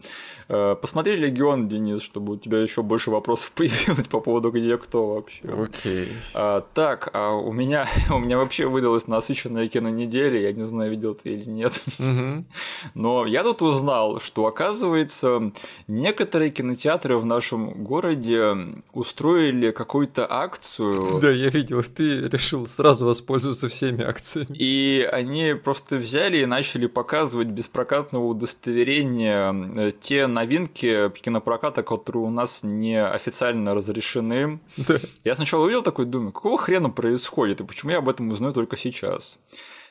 Э, 0.49 0.76
посмотри 0.80 1.15
Легион, 1.15 1.68
Денис, 1.68 2.02
чтобы 2.02 2.34
у 2.34 2.38
тебя 2.38 2.60
еще 2.60 2.82
больше 2.82 3.11
вопросов 3.11 3.52
появилось 3.56 4.07
по 4.07 4.19
поводу 4.19 4.52
где 4.52 4.78
кто 4.78 5.15
вообще. 5.15 5.41
Окей. 5.48 6.10
А, 6.34 6.61
так, 6.74 7.10
а 7.14 7.34
у 7.34 7.52
меня 7.52 7.86
у 8.10 8.19
меня 8.19 8.38
вообще 8.38 8.68
выдалась 8.68 9.07
насыщенная 9.07 9.68
кинонеделя, 9.68 10.40
я 10.40 10.53
не 10.53 10.65
знаю, 10.65 10.91
видел 10.91 11.15
ты 11.15 11.34
или 11.34 11.49
нет. 11.49 11.82
Но 12.94 13.26
я 13.26 13.44
тут 13.44 13.61
узнал, 13.61 14.19
что 14.19 14.45
оказывается 14.45 15.52
некоторые 15.88 16.52
кинотеатры 16.52 17.18
в 17.18 17.26
нашем 17.26 17.84
городе 17.84 18.56
устроили 18.94 19.72
какую-то 19.72 20.28
акцию. 20.30 21.19
Да, 21.22 21.30
я 21.30 21.49
видел, 21.49 21.84
ты 21.84 22.28
решил 22.28 22.68
сразу 22.68 23.06
воспользоваться 23.06 23.68
всеми 23.68 24.03
акциями. 24.03 24.56
И 24.57 25.07
они 25.11 25.53
просто 25.53 25.98
взяли 25.98 26.40
и 26.40 26.45
начали 26.45 26.88
показывать 26.88 27.48
без 27.48 27.68
прокатного 27.68 28.26
удостоверения 28.26 29.53
э, 29.53 29.91
те 29.99 30.28
новинки 30.38 31.09
кинопроката, 31.22 31.81
которые 31.81 32.23
у 32.23 32.30
нас 32.30 32.59
не 32.64 33.03
официально 33.03 33.73
разрешены. 33.73 34.59
Я 35.23 35.35
сначала 35.35 35.64
увидел 35.64 35.81
такой, 35.81 36.05
думаю, 36.05 36.31
какого 36.31 36.57
хрена 36.57 36.89
происходит, 36.89 37.61
и 37.61 37.64
почему 37.64 37.91
я 37.91 37.97
об 37.97 38.09
этом 38.09 38.30
узнаю 38.30 38.53
только 38.53 38.77
сейчас? 38.77 39.39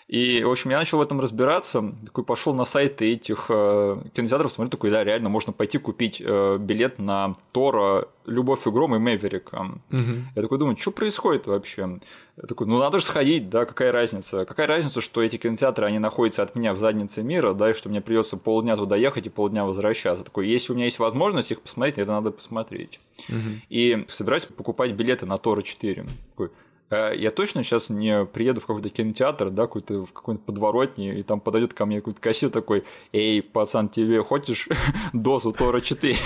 И, 0.09 0.45
в 0.45 0.51
общем, 0.51 0.71
я 0.71 0.79
начал 0.79 0.99
в 0.99 1.01
этом 1.01 1.19
разбираться, 1.19 1.93
такой 2.05 2.23
пошел 2.23 2.55
на 2.55 2.65
сайты 2.65 3.11
этих 3.11 3.47
э, 3.49 3.97
кинотеатров, 4.15 4.53
смотрю, 4.53 4.71
такой, 4.71 4.91
да, 4.93 5.03
реально 5.03 5.29
можно 5.31 5.53
пойти 5.53 5.79
купить 5.79 6.23
э, 6.25 6.59
билет 6.61 7.01
на 7.01 7.35
Тора, 7.51 8.07
Любовь 8.25 8.65
и 8.69 8.71
Гром 8.71 8.95
и 8.95 8.99
Мэверика. 9.01 9.69
Угу. 9.91 10.01
Я 10.37 10.43
такой 10.43 10.59
думаю, 10.59 10.77
что 10.77 10.93
происходит 10.93 11.49
вообще? 11.49 11.99
Я 12.37 12.47
такой, 12.47 12.69
ну 12.69 12.79
надо 12.79 12.99
же 12.99 13.05
сходить, 13.05 13.51
да, 13.51 13.65
какая 13.65 13.91
разница? 13.91 14.45
Какая 14.45 14.69
разница, 14.69 15.01
что 15.01 15.23
эти 15.25 15.39
кинотеатры, 15.39 15.87
они 15.87 15.99
находятся 15.99 16.45
от 16.45 16.55
меня 16.55 16.73
в 16.73 16.79
заднице 16.79 17.25
мира, 17.25 17.53
да, 17.53 17.71
и 17.71 17.73
что 17.73 17.89
мне 17.89 18.01
придется 18.01 18.37
полдня 18.37 18.77
туда 18.77 18.95
ехать 18.95 19.27
и 19.27 19.31
полдня 19.31 19.65
возвращаться. 19.65 20.23
Такой, 20.23 20.47
если 20.47 20.73
у 20.73 20.77
меня 20.77 20.85
есть 20.85 21.01
возможность 21.01 21.51
их 21.51 21.61
посмотреть, 21.63 21.99
это 21.99 22.13
надо 22.13 22.31
посмотреть. 22.31 23.01
Угу. 23.29 23.61
И 23.71 24.05
собираюсь 24.07 24.47
покупать 24.47 24.93
билеты 24.93 25.27
на 25.27 25.37
Тора 25.37 25.63
4. 25.63 26.07
Такой, 26.31 26.51
я 26.91 27.31
точно 27.31 27.65
сейчас 27.65 27.89
не 27.89 28.25
приеду 28.25 28.61
в 28.61 28.67
какой-то 28.67 28.91
кинотеатр, 28.91 29.51
да, 29.51 29.63
какой-то 29.65 30.07
в 30.07 30.13
какой-нибудь 30.13 30.47
подворотне, 30.47 31.19
и 31.19 31.23
там 31.23 31.41
подойдет 31.41 31.75
ко 31.75 31.85
мне 31.85 31.97
какой-то 31.97 32.21
кассир 32.21 32.51
такой, 32.51 32.85
эй, 33.13 33.43
пацан, 33.43 33.89
тебе 33.89 34.23
хочешь 34.23 34.69
дозу 35.13 35.53
Тора 35.53 35.81
4? 35.81 36.17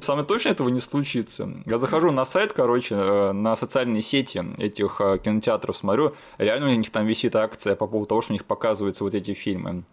Самое 0.00 0.26
точно 0.26 0.50
этого 0.50 0.68
не 0.68 0.80
случится. 0.80 1.48
Я 1.66 1.78
захожу 1.78 2.10
на 2.10 2.24
сайт, 2.24 2.52
короче, 2.52 2.96
э, 2.96 3.32
на 3.32 3.54
социальные 3.54 4.02
сети 4.02 4.44
этих 4.58 5.00
э, 5.00 5.18
кинотеатров 5.18 5.76
смотрю, 5.76 6.14
реально 6.38 6.68
у 6.68 6.74
них 6.74 6.90
там 6.90 7.06
висит 7.06 7.36
акция 7.36 7.76
по 7.76 7.86
поводу 7.86 8.08
того, 8.08 8.20
что 8.20 8.32
у 8.32 8.34
них 8.34 8.44
показываются 8.44 9.04
вот 9.04 9.14
эти 9.14 9.34
фильмы. 9.34 9.84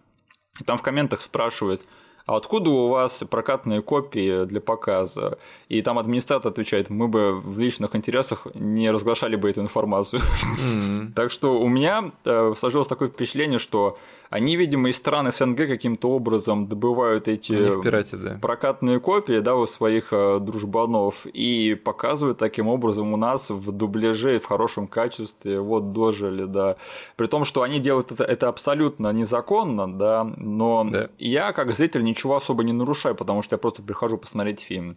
И 0.60 0.64
там 0.64 0.78
в 0.78 0.82
комментах 0.82 1.20
спрашивают, 1.20 1.82
а 2.26 2.36
откуда 2.36 2.70
у 2.70 2.88
вас 2.88 3.22
прокатные 3.30 3.82
копии 3.82 4.44
для 4.46 4.60
показа? 4.60 5.38
И 5.68 5.80
там 5.80 5.98
администратор 5.98 6.50
отвечает, 6.50 6.90
мы 6.90 7.06
бы 7.06 7.40
в 7.40 7.58
личных 7.58 7.94
интересах 7.94 8.48
не 8.54 8.90
разглашали 8.90 9.36
бы 9.36 9.48
эту 9.48 9.60
информацию. 9.60 10.20
Так 11.14 11.30
что 11.30 11.60
у 11.60 11.68
меня 11.68 12.10
э, 12.24 12.54
сложилось 12.58 12.88
такое 12.88 13.08
впечатление, 13.08 13.58
что 13.58 13.96
они, 14.30 14.56
видимо, 14.56 14.88
из 14.88 14.96
стран 14.96 15.30
СНГ 15.30 15.66
каким-то 15.68 16.10
образом 16.10 16.66
добывают 16.68 17.28
эти 17.28 17.52
пирате, 17.82 18.16
да. 18.16 18.38
прокатные 18.40 19.00
копии 19.00 19.40
да, 19.40 19.54
у 19.56 19.66
своих 19.66 20.12
э, 20.12 20.38
дружбанов 20.40 21.26
и 21.26 21.74
показывают 21.74 22.38
таким 22.38 22.68
образом 22.68 23.12
у 23.12 23.16
нас 23.16 23.50
в 23.50 23.72
дубляже 23.72 24.38
в 24.38 24.46
хорошем 24.46 24.88
качестве. 24.88 25.60
Вот 25.60 25.92
дожили, 25.92 26.44
да. 26.44 26.76
При 27.16 27.26
том, 27.26 27.44
что 27.44 27.62
они 27.62 27.78
делают 27.78 28.12
это, 28.12 28.24
это 28.24 28.48
абсолютно 28.48 29.12
незаконно, 29.12 29.92
да, 29.92 30.24
но 30.36 30.84
да. 30.90 31.08
я 31.18 31.52
как 31.52 31.74
зритель 31.74 32.02
ничего 32.02 32.36
особо 32.36 32.64
не 32.64 32.72
нарушаю, 32.72 33.14
потому 33.14 33.42
что 33.42 33.54
я 33.54 33.58
просто 33.58 33.82
прихожу 33.82 34.18
посмотреть 34.18 34.60
фильм. 34.60 34.96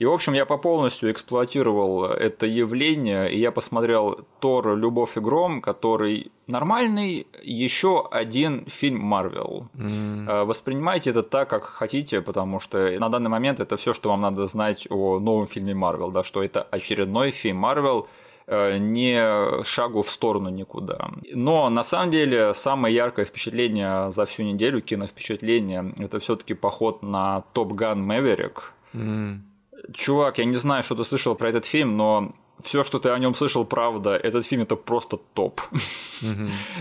И, 0.00 0.06
в 0.06 0.12
общем, 0.12 0.32
я 0.32 0.46
по 0.46 0.56
полностью 0.56 1.10
эксплуатировал 1.10 2.06
это 2.06 2.46
явление, 2.46 3.30
и 3.30 3.38
я 3.38 3.52
посмотрел 3.52 4.20
Тор 4.40 4.74
«Любовь 4.74 5.18
и 5.18 5.20
гром», 5.20 5.60
который 5.60 6.32
нормальный, 6.46 7.26
еще 7.42 8.08
один 8.10 8.64
фильм 8.64 9.00
Марвел. 9.00 9.68
Mm. 9.74 10.44
Воспринимайте 10.44 11.10
это 11.10 11.22
так, 11.22 11.50
как 11.50 11.64
хотите, 11.64 12.22
потому 12.22 12.60
что 12.60 12.78
на 12.98 13.10
данный 13.10 13.28
момент 13.28 13.60
это 13.60 13.76
все, 13.76 13.92
что 13.92 14.08
вам 14.08 14.22
надо 14.22 14.46
знать 14.46 14.86
о 14.88 15.20
новом 15.20 15.46
фильме 15.46 15.74
Марвел, 15.74 16.10
да, 16.10 16.22
что 16.22 16.42
это 16.42 16.62
очередной 16.62 17.30
фильм 17.30 17.58
Марвел, 17.58 18.08
э, 18.46 18.78
не 18.78 19.62
шагу 19.64 20.00
в 20.00 20.10
сторону 20.10 20.48
никуда. 20.48 21.10
Но 21.34 21.68
на 21.68 21.82
самом 21.82 22.10
деле 22.10 22.54
самое 22.54 22.94
яркое 22.94 23.26
впечатление 23.26 24.10
за 24.12 24.24
всю 24.24 24.44
неделю, 24.44 24.80
киновпечатление, 24.80 25.92
это 25.98 26.20
все-таки 26.20 26.54
поход 26.54 27.02
на 27.02 27.42
Топ 27.52 27.74
Ган 27.74 28.02
Мэверик. 28.02 28.72
Mm 28.94 29.49
чувак, 29.94 30.38
я 30.38 30.44
не 30.44 30.56
знаю, 30.56 30.82
что 30.82 30.94
ты 30.94 31.04
слышал 31.04 31.34
про 31.34 31.48
этот 31.48 31.64
фильм, 31.64 31.96
но 31.96 32.32
все, 32.62 32.82
что 32.84 32.98
ты 32.98 33.10
о 33.10 33.18
нем 33.18 33.34
слышал, 33.34 33.64
правда. 33.64 34.16
Этот 34.16 34.46
фильм 34.46 34.62
это 34.62 34.76
просто 34.76 35.16
топ. 35.16 35.60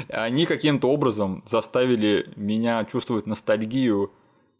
Они 0.09 0.45
каким-то 0.45 0.89
образом 0.89 1.43
заставили 1.45 2.29
меня 2.35 2.85
чувствовать 2.85 3.27
ностальгию 3.27 4.11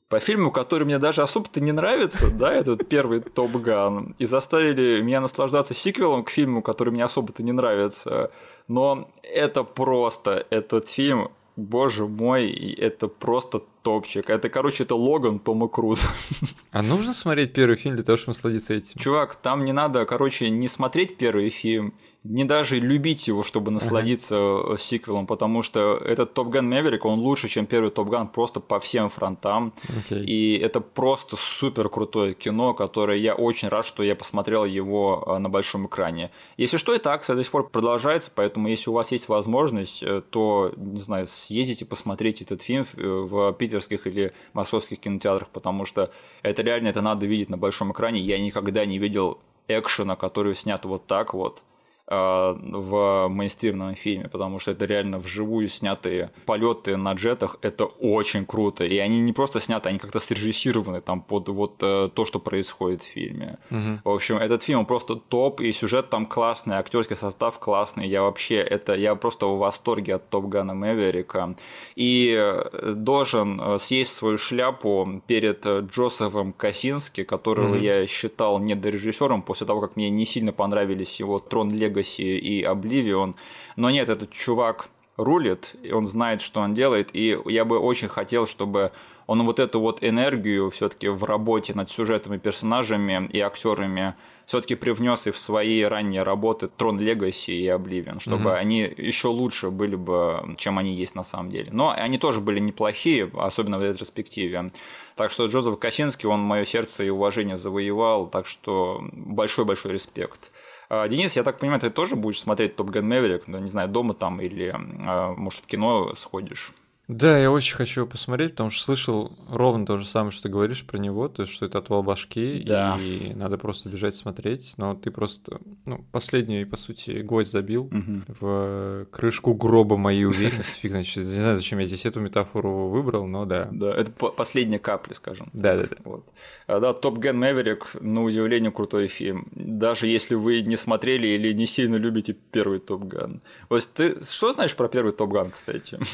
по 0.08 0.20
фильму, 0.20 0.52
который 0.52 0.86
мне 0.86 0.98
даже 0.98 1.22
особо-то 1.22 1.62
не 1.62 1.72
нравится, 1.72 2.32
да, 2.32 2.52
этот 2.52 2.88
первый 2.90 3.20
Топ 3.20 3.52
Ган, 3.52 4.16
и 4.18 4.26
заставили 4.26 5.02
меня 5.02 5.22
наслаждаться 5.22 5.76
сиквелом 5.76 6.24
к 6.24 6.32
фильму, 6.32 6.64
который 6.64 6.90
мне 6.90 7.04
особо-то 7.04 7.44
не 7.44 7.52
нравится. 7.52 8.32
Но 8.68 9.12
это 9.22 9.64
просто, 9.64 10.48
этот 10.50 10.90
фильм, 10.90 11.30
боже 11.56 12.08
мой, 12.08 12.52
это 12.52 13.08
просто 13.08 13.64
топчик. 13.84 14.30
Это, 14.30 14.50
короче, 14.50 14.84
это 14.84 14.96
Логан 14.96 15.40
Тома 15.40 15.68
Круза. 15.68 16.08
А 16.72 16.82
нужно 16.82 17.14
смотреть 17.14 17.54
первый 17.54 17.76
фильм 17.76 17.96
для 17.96 18.04
того, 18.04 18.18
чтобы 18.18 18.36
насладиться 18.36 18.74
этим? 18.76 19.00
Чувак, 19.00 19.36
там 19.36 19.66
не 19.66 19.74
надо, 19.74 20.06
короче, 20.06 20.50
не 20.50 20.68
смотреть 20.68 21.18
первый 21.18 21.50
фильм, 21.50 21.94
не 22.24 22.44
даже 22.44 22.80
любить 22.80 23.28
его, 23.28 23.44
чтобы 23.44 23.72
насладиться. 23.72 24.36
Э, 24.36 24.76
сиквелом, 24.78 25.26
потому 25.26 25.62
что 25.62 25.98
этот 25.98 26.34
Топ 26.34 26.50
Ган 26.50 26.68
Мэверик, 26.68 27.06
он 27.06 27.20
лучше, 27.20 27.48
чем 27.48 27.66
первый 27.66 27.92
Топ 27.92 28.10
Ган 28.10 28.28
просто 28.28 28.60
по 28.60 28.80
всем 28.80 29.10
фронтам. 29.10 29.74
Okay. 29.88 30.24
И 30.26 30.58
это 30.58 30.82
просто 30.82 31.38
супер 31.38 31.90
крутое 31.90 32.34
кино, 32.34 32.74
которое 32.74 33.18
я 33.18 33.36
очень 33.36 33.70
рад, 33.70 33.86
что 33.86 34.04
я 34.04 34.16
посмотрел 34.16 34.66
его 34.66 35.24
э, 35.26 35.38
на 35.38 35.50
большом 35.50 35.88
экране. 35.88 36.32
Если 36.58 36.78
что, 36.78 36.94
эта 36.94 37.12
акция 37.12 37.36
до 37.36 37.44
сих 37.44 37.52
пор 37.52 37.70
продолжается, 37.70 38.32
поэтому 38.34 38.68
если 38.68 38.90
у 38.90 38.94
вас 38.94 39.12
есть 39.12 39.30
возможность, 39.30 40.04
э, 40.04 40.22
то, 40.30 40.74
не 40.76 41.00
знаю, 41.00 41.26
съездите, 41.26 41.86
посмотрите 41.86 42.44
этот 42.44 42.62
фильм 42.62 42.86
в 42.94 43.54
питерских 43.54 44.08
или 44.08 44.34
московских 44.54 45.00
кинотеатрах, 45.00 45.50
потому 45.50 45.86
что 45.86 46.12
это 46.42 46.62
реально 46.64 46.90
это 46.90 47.02
надо 47.02 47.26
видеть 47.26 47.50
на 47.50 47.58
большом 47.58 47.92
экране. 47.92 48.20
Я 48.20 48.40
никогда 48.40 48.86
не 48.86 49.00
видел 49.00 49.40
экшена, 49.68 50.16
который 50.16 50.56
снят 50.56 50.84
вот 50.86 51.06
так 51.06 51.34
вот 51.34 51.64
в 52.10 53.28
мейнстримном 53.30 53.94
фильме, 53.94 54.30
потому 54.30 54.58
что 54.58 54.72
это 54.72 54.86
реально 54.86 55.20
вживую 55.20 55.68
снятые 55.68 56.32
полеты 56.46 56.98
на 56.98 57.14
джетах, 57.14 57.58
это 57.62 57.86
очень 57.86 58.46
круто. 58.46 58.84
И 58.84 58.98
они 58.98 59.22
не 59.22 59.32
просто 59.32 59.60
сняты, 59.60 59.90
они 59.90 60.00
как-то 60.00 60.20
срежиссированы 60.20 61.02
там 61.02 61.22
под 61.22 61.50
вот 61.50 61.76
э, 61.82 62.10
то, 62.14 62.26
что 62.26 62.40
происходит 62.40 63.04
в 63.04 63.06
фильме. 63.06 63.60
Угу. 63.70 64.00
В 64.04 64.10
общем, 64.10 64.38
этот 64.38 64.64
фильм 64.64 64.86
просто 64.86 65.16
топ, 65.16 65.62
и 65.62 65.72
сюжет 65.72 66.10
там 66.10 66.26
классный, 66.26 66.78
актерский 66.78 67.16
состав 67.16 67.60
классный. 67.60 68.08
Я 68.08 68.24
вообще 68.24 68.56
это, 68.56 68.96
я 68.96 69.14
просто 69.14 69.46
в 69.46 69.60
восторге 69.60 70.16
от 70.16 70.30
Топ 70.30 70.46
Гана 70.46 70.74
Мэверика. 70.74 71.56
И 71.96 72.36
э, 72.36 72.94
должен 72.96 73.80
съесть 73.80 74.16
свою 74.16 74.40
шляпу 74.40 75.22
перед 75.28 75.66
Джозефом 75.66 76.54
Косински, 76.54 77.24
которого 77.24 77.76
угу. 77.76 77.84
я 77.84 78.08
считал 78.08 78.58
недорежиссером 78.60 79.44
после 79.44 79.68
того, 79.68 79.82
как 79.82 79.96
мне 79.96 80.10
не 80.10 80.26
сильно 80.26 80.52
понравились 80.52 81.20
его 81.20 81.38
Трон 81.38 81.72
Лего 81.72 81.99
Legacy 82.00 82.38
и 82.38 82.64
Oblivion. 82.64 83.36
Но 83.76 83.90
нет, 83.90 84.10
этот 84.10 84.32
чувак 84.32 84.90
рулит, 85.18 85.76
он 85.92 86.06
знает, 86.06 86.42
что 86.42 86.62
он 86.62 86.74
делает, 86.74 87.10
и 87.14 87.38
я 87.46 87.66
бы 87.66 87.80
очень 87.80 88.08
хотел, 88.08 88.48
чтобы 88.48 88.92
он 89.28 89.46
вот 89.46 89.60
эту 89.60 89.80
вот 89.80 90.04
энергию 90.04 90.70
все-таки 90.70 91.08
в 91.08 91.24
работе 91.24 91.74
над 91.74 91.92
сюжетами, 91.92 92.38
персонажами 92.38 93.28
и 93.32 93.40
актерами 93.40 94.16
все-таки 94.48 94.74
привнес 94.74 95.28
и 95.28 95.32
в 95.32 95.38
свои 95.38 95.84
ранние 95.84 96.24
работы 96.24 96.70
Трон 96.70 97.00
Legacy 97.00 97.52
и 97.52 97.68
Oblivion, 97.68 98.20
чтобы 98.20 98.50
угу. 98.50 98.56
они 98.56 98.92
еще 98.98 99.28
лучше 99.28 99.70
были 99.70 99.96
бы, 99.96 100.56
чем 100.58 100.80
они 100.80 100.96
есть 100.96 101.14
на 101.14 101.24
самом 101.24 101.52
деле. 101.52 101.70
Но 101.72 101.92
они 101.92 102.18
тоже 102.18 102.42
были 102.42 102.60
неплохие, 102.60 103.30
особенно 103.36 103.78
в 103.78 103.84
ретроспективе. 103.84 104.72
Так 105.16 105.30
что 105.30 105.46
Джозеф 105.46 105.78
Косинский, 105.78 106.28
он 106.28 106.40
мое 106.40 106.66
сердце 106.66 107.04
и 107.04 107.10
уважение 107.10 107.58
завоевал, 107.58 108.26
так 108.26 108.48
что 108.48 109.04
большой-большой 109.12 109.92
респект. 109.92 110.50
А, 110.90 111.08
Денис, 111.08 111.36
я 111.36 111.44
так 111.44 111.60
понимаю, 111.60 111.80
ты 111.80 111.92
тоже 111.92 112.16
будешь 112.16 112.40
смотреть 112.40 112.76
Топ 112.76 112.90
Gun 112.90 113.04
Maverick, 113.04 113.44
ну, 113.46 113.60
не 113.60 113.68
знаю, 113.68 113.90
дома 113.90 114.16
там 114.16 114.42
или, 114.42 114.74
а, 114.76 115.34
может, 115.36 115.62
в 115.62 115.68
кино 115.68 116.16
сходишь? 116.16 116.74
Да, 117.10 117.40
я 117.40 117.52
очень 117.52 117.76
хочу 117.76 118.06
посмотреть, 118.06 118.52
потому 118.52 118.70
что 118.70 118.84
слышал 118.84 119.32
ровно 119.50 119.84
то 119.84 119.98
же 119.98 120.06
самое, 120.06 120.30
что 120.30 120.44
ты 120.44 120.50
говоришь 120.50 120.86
про 120.86 121.00
него, 121.00 121.28
то 121.28 121.42
есть, 121.42 121.52
что 121.52 121.66
это 121.66 121.80
отвал 121.80 122.04
башки, 122.04 122.64
да. 122.64 123.00
и 123.02 123.34
надо 123.34 123.58
просто 123.58 123.90
бежать 123.90 124.14
смотреть. 124.14 124.76
Но 124.78 124.94
ты 124.94 125.10
просто, 125.10 125.60
ну, 125.88 126.06
последний, 126.12 126.66
по 126.66 126.78
сути, 126.78 127.22
гвоздь 127.22 127.50
забил 127.50 127.86
угу. 127.86 128.22
в 128.40 129.08
крышку 129.10 129.56
гроба 129.56 129.98
моей 129.98 130.26
уверенности. 130.26 130.80
Фиг 130.82 130.92
значит, 130.92 131.18
не 131.18 131.24
знаю, 131.24 131.56
зачем 131.56 131.80
я 131.80 131.86
здесь 131.88 132.06
эту 132.06 132.20
метафору 132.20 132.90
выбрал, 132.90 133.26
но 133.26 133.46
да. 133.46 133.70
Да, 133.72 133.92
это 133.92 134.12
последняя 134.12 134.78
капля, 134.80 135.16
скажем. 135.16 135.50
Да, 135.52 135.78
да, 135.78 135.88
да. 135.90 135.96
Вот. 136.04 136.28
А, 136.68 136.80
да, 136.80 136.94
Топ 136.94 137.18
Gun 137.18 137.40
Maverick, 137.40 138.00
на 138.00 138.24
удивление, 138.24 138.72
крутой 138.72 139.08
фильм. 139.08 139.48
Даже 139.54 140.06
если 140.06 140.36
вы 140.36 140.62
не 140.62 140.76
смотрели 140.76 141.28
или 141.28 141.54
не 141.54 141.66
сильно 141.66 141.96
любите 141.96 142.36
первый 142.52 142.78
Топ 142.78 143.06
Ган. 143.06 143.42
Вот 143.68 143.90
ты 143.96 144.24
что 144.24 144.52
знаешь 144.52 144.76
про 144.76 144.88
первый 144.88 145.12
Топ 145.12 145.32
Ган, 145.32 145.50
кстати? 145.50 145.98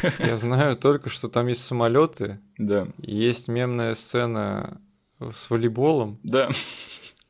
Я 0.18 0.36
знаю 0.36 0.76
только, 0.76 1.08
что 1.08 1.28
там 1.28 1.46
есть 1.46 1.64
самолеты. 1.64 2.40
Да. 2.58 2.88
Есть 2.98 3.48
мемная 3.48 3.94
сцена 3.94 4.80
с 5.20 5.50
волейболом. 5.50 6.18
Да. 6.22 6.50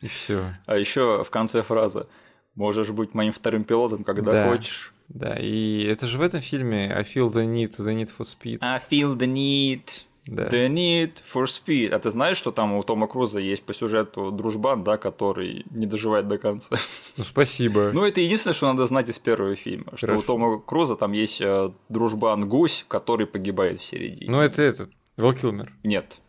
И 0.01 0.09
все. 0.09 0.57
А 0.67 0.77
еще 0.77 1.23
в 1.25 1.31
конце 1.31 1.63
фраза 1.63 2.09
«Можешь 2.55 2.91
быть 2.91 3.15
моим 3.15 3.33
вторым 3.33 3.65
пилотом, 3.65 4.05
когда 4.05 4.33
да. 4.33 4.49
хочешь». 4.49 4.93
Да, 5.09 5.37
и 5.39 5.85
это 5.85 6.07
же 6.07 6.19
в 6.19 6.23
этом 6.23 6.41
фильме 6.41 6.91
I 6.93 7.03
feel 7.03 7.31
the 7.31 7.47
need, 7.47 7.77
the 7.79 7.95
need 7.95 8.11
for 8.17 8.25
speed. 8.25 8.59
I 8.61 8.81
feel 8.81 9.17
the 9.17 9.27
need. 9.27 9.83
Да. 10.27 10.45
The 10.45 10.69
Need 10.69 11.15
for 11.35 11.45
Speed. 11.45 11.89
А 11.89 11.99
ты 11.99 12.11
знаешь, 12.11 12.37
что 12.37 12.53
там 12.53 12.75
у 12.75 12.83
Тома 12.85 13.09
Круза 13.09 13.41
есть 13.41 13.65
по 13.65 13.75
сюжету 13.75 14.31
дружбан, 14.31 14.85
да, 14.85 14.97
который 14.97 15.65
не 15.71 15.87
доживает 15.87 16.29
до 16.29 16.39
конца? 16.39 16.77
Ну, 17.17 17.25
спасибо. 17.25 17.91
Ну, 17.93 18.05
это 18.05 18.21
единственное, 18.21 18.55
что 18.55 18.69
надо 18.69 18.87
знать 18.87 19.11
из 19.11 19.19
первого 19.19 19.55
фильма. 19.55 19.93
Что 19.97 20.07
Хорошо. 20.07 20.19
у 20.21 20.23
Тома 20.23 20.59
Круза 20.61 20.97
там 20.97 21.13
есть 21.13 21.41
э, 21.43 21.71
дружбан 21.89 22.49
Гусь, 22.49 22.87
который 22.89 23.27
погибает 23.27 23.81
в 23.81 23.85
середине. 23.85 24.31
Ну, 24.31 24.41
это 24.41 24.63
этот, 24.63 24.91
Вэл 25.17 25.35
Килмер. 25.35 25.73
Нет. 25.85 26.21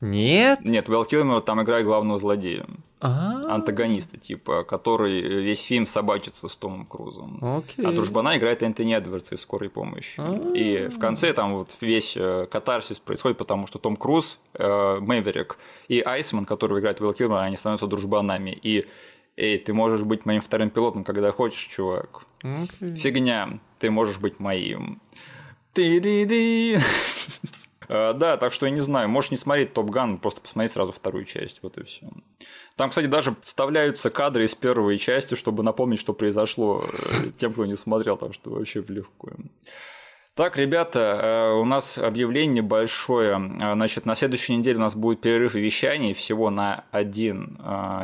Нет? 0.00 0.60
Нет, 0.64 0.88
Вэл 0.88 1.04
Килмер 1.04 1.42
там 1.42 1.62
играет 1.62 1.84
главного 1.84 2.18
злодея. 2.18 2.66
А-а-а. 3.02 3.54
Антагониста, 3.54 4.16
типа, 4.16 4.62
который 4.62 5.20
весь 5.20 5.62
фильм 5.62 5.86
собачится 5.86 6.46
с 6.46 6.54
Томом 6.54 6.86
Крузом. 6.86 7.38
Окей. 7.42 7.84
А 7.84 7.90
дружбана 7.90 8.36
играет 8.36 8.62
Энтони 8.62 8.94
Эдвардс 8.94 9.32
из 9.32 9.40
«Скорой 9.40 9.70
помощи». 9.70 10.20
А-а-а. 10.20 10.56
И 10.56 10.86
в 10.86 10.98
конце 10.98 11.32
там 11.32 11.54
вот 11.54 11.70
весь 11.80 12.16
э, 12.16 12.46
катарсис 12.50 13.00
происходит, 13.00 13.38
потому 13.38 13.66
что 13.66 13.80
Том 13.80 13.96
Круз, 13.96 14.38
э, 14.54 14.98
Мэверик 15.00 15.58
и 15.88 16.00
Айсман, 16.00 16.44
который 16.44 16.78
играет 16.78 17.00
Вэл 17.00 17.12
Килмер, 17.12 17.38
они 17.38 17.56
становятся 17.56 17.88
дружбанами. 17.88 18.50
И 18.62 18.86
Эй, 19.36 19.58
ты 19.58 19.72
можешь 19.72 20.02
быть 20.02 20.26
моим 20.26 20.42
вторым 20.42 20.70
пилотом, 20.70 21.04
когда 21.04 21.32
хочешь, 21.32 21.66
чувак. 21.66 22.26
Okay. 22.42 22.96
Фигня, 22.96 23.60
ты 23.78 23.90
можешь 23.90 24.18
быть 24.18 24.38
моим. 24.38 25.00
Ты-ды-ды. 25.72 26.78
Э, 27.88 28.14
да, 28.14 28.36
так 28.36 28.52
что 28.52 28.66
я 28.66 28.72
не 28.72 28.80
знаю, 28.80 29.08
можешь 29.08 29.32
не 29.32 29.36
смотреть 29.36 29.74
Топ 29.74 29.90
Ган, 29.90 30.18
просто 30.18 30.40
посмотреть 30.40 30.72
сразу 30.72 30.92
вторую 30.92 31.24
часть, 31.24 31.62
вот 31.62 31.76
и 31.78 31.82
все. 31.82 32.08
Там, 32.82 32.90
кстати, 32.90 33.06
даже 33.06 33.36
вставляются 33.42 34.10
кадры 34.10 34.42
из 34.42 34.56
первой 34.56 34.98
части, 34.98 35.36
чтобы 35.36 35.62
напомнить, 35.62 36.00
что 36.00 36.14
произошло 36.14 36.82
э, 36.82 37.30
тем, 37.38 37.52
кто 37.52 37.64
не 37.64 37.76
смотрел, 37.76 38.16
так 38.16 38.34
что 38.34 38.50
вообще 38.50 38.82
в 38.82 38.90
легкую. 38.90 39.36
Так, 40.34 40.56
ребята, 40.56 40.98
э, 40.98 41.52
у 41.60 41.64
нас 41.64 41.96
объявление 41.96 42.60
большое. 42.60 43.40
Значит, 43.74 44.04
на 44.04 44.16
следующей 44.16 44.56
неделе 44.56 44.78
у 44.78 44.80
нас 44.80 44.96
будет 44.96 45.20
перерыв 45.20 45.54
вещаний 45.54 46.12
всего 46.12 46.50
на 46.50 46.86
один 46.90 47.56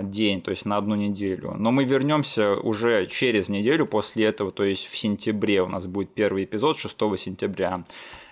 день, 0.03 0.43
то 0.43 0.53
есть 0.53 0.65
на 0.65 0.77
одну 0.77 0.95
неделю. 0.95 1.57
Но 1.59 1.73
мы 1.73 1.83
вернемся 1.83 2.55
уже 2.55 3.09
через 3.09 3.49
неделю 3.49 3.85
после 3.85 4.27
этого, 4.27 4.53
то 4.53 4.63
есть 4.63 4.87
в 4.87 4.97
сентябре 4.97 5.61
у 5.61 5.67
нас 5.67 5.89
будет 5.89 6.15
первый 6.15 6.45
эпизод 6.45 6.79
6 6.79 6.97
сентября. 7.19 7.83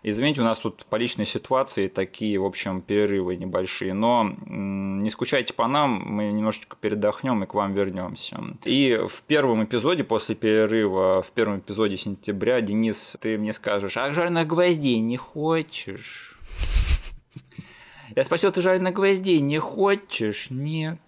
Извините, 0.08 0.40
у 0.40 0.44
нас 0.44 0.60
тут 0.60 0.86
по 0.86 0.94
личной 0.94 1.26
ситуации 1.26 1.88
такие, 1.88 2.38
в 2.38 2.44
общем, 2.44 2.80
перерывы 2.80 3.34
небольшие, 3.34 3.92
но 3.92 4.36
не 4.46 5.10
скучайте 5.10 5.52
по 5.52 5.66
нам, 5.66 6.00
мы 6.00 6.30
немножечко 6.30 6.76
передохнем 6.80 7.42
и 7.42 7.46
к 7.48 7.54
вам 7.54 7.74
вернемся. 7.74 8.40
И 8.64 9.00
в 9.08 9.22
первом 9.22 9.64
эпизоде 9.64 10.04
после 10.04 10.36
перерыва, 10.36 11.22
в 11.22 11.32
первом 11.32 11.58
эпизоде 11.58 11.96
сентября, 11.96 12.60
Денис, 12.60 13.16
ты 13.20 13.36
мне 13.36 13.52
скажешь, 13.52 13.96
а 13.96 14.14
жареных 14.14 14.46
гвоздей 14.46 15.00
не 15.00 15.16
хочешь? 15.16 16.38
Я 18.14 18.22
спросил, 18.22 18.52
ты 18.52 18.60
жареных 18.60 18.94
гвоздей 18.94 19.40
не 19.40 19.58
хочешь? 19.58 20.50
Нет. 20.50 21.00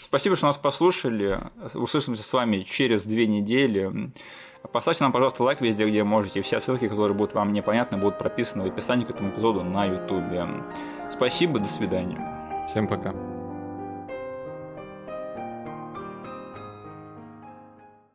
Спасибо, 0.00 0.34
что 0.34 0.46
нас 0.46 0.58
послушали. 0.58 1.38
Услышимся 1.74 2.24
с 2.24 2.32
вами 2.32 2.62
через 2.62 3.04
две 3.04 3.28
недели. 3.28 4.10
Поставьте 4.74 5.04
нам, 5.04 5.12
пожалуйста, 5.12 5.44
лайк 5.44 5.60
везде, 5.60 5.88
где 5.88 6.02
можете. 6.02 6.42
Все 6.42 6.58
ссылки, 6.58 6.88
которые 6.88 7.16
будут 7.16 7.32
вам 7.32 7.52
непонятны, 7.52 7.96
будут 7.96 8.18
прописаны 8.18 8.64
в 8.64 8.66
описании 8.66 9.04
к 9.04 9.10
этому 9.10 9.30
эпизоду 9.30 9.62
на 9.62 9.84
YouTube. 9.84 10.24
Спасибо, 11.08 11.60
до 11.60 11.68
свидания. 11.68 12.18
Всем 12.68 12.88
пока. 12.88 13.14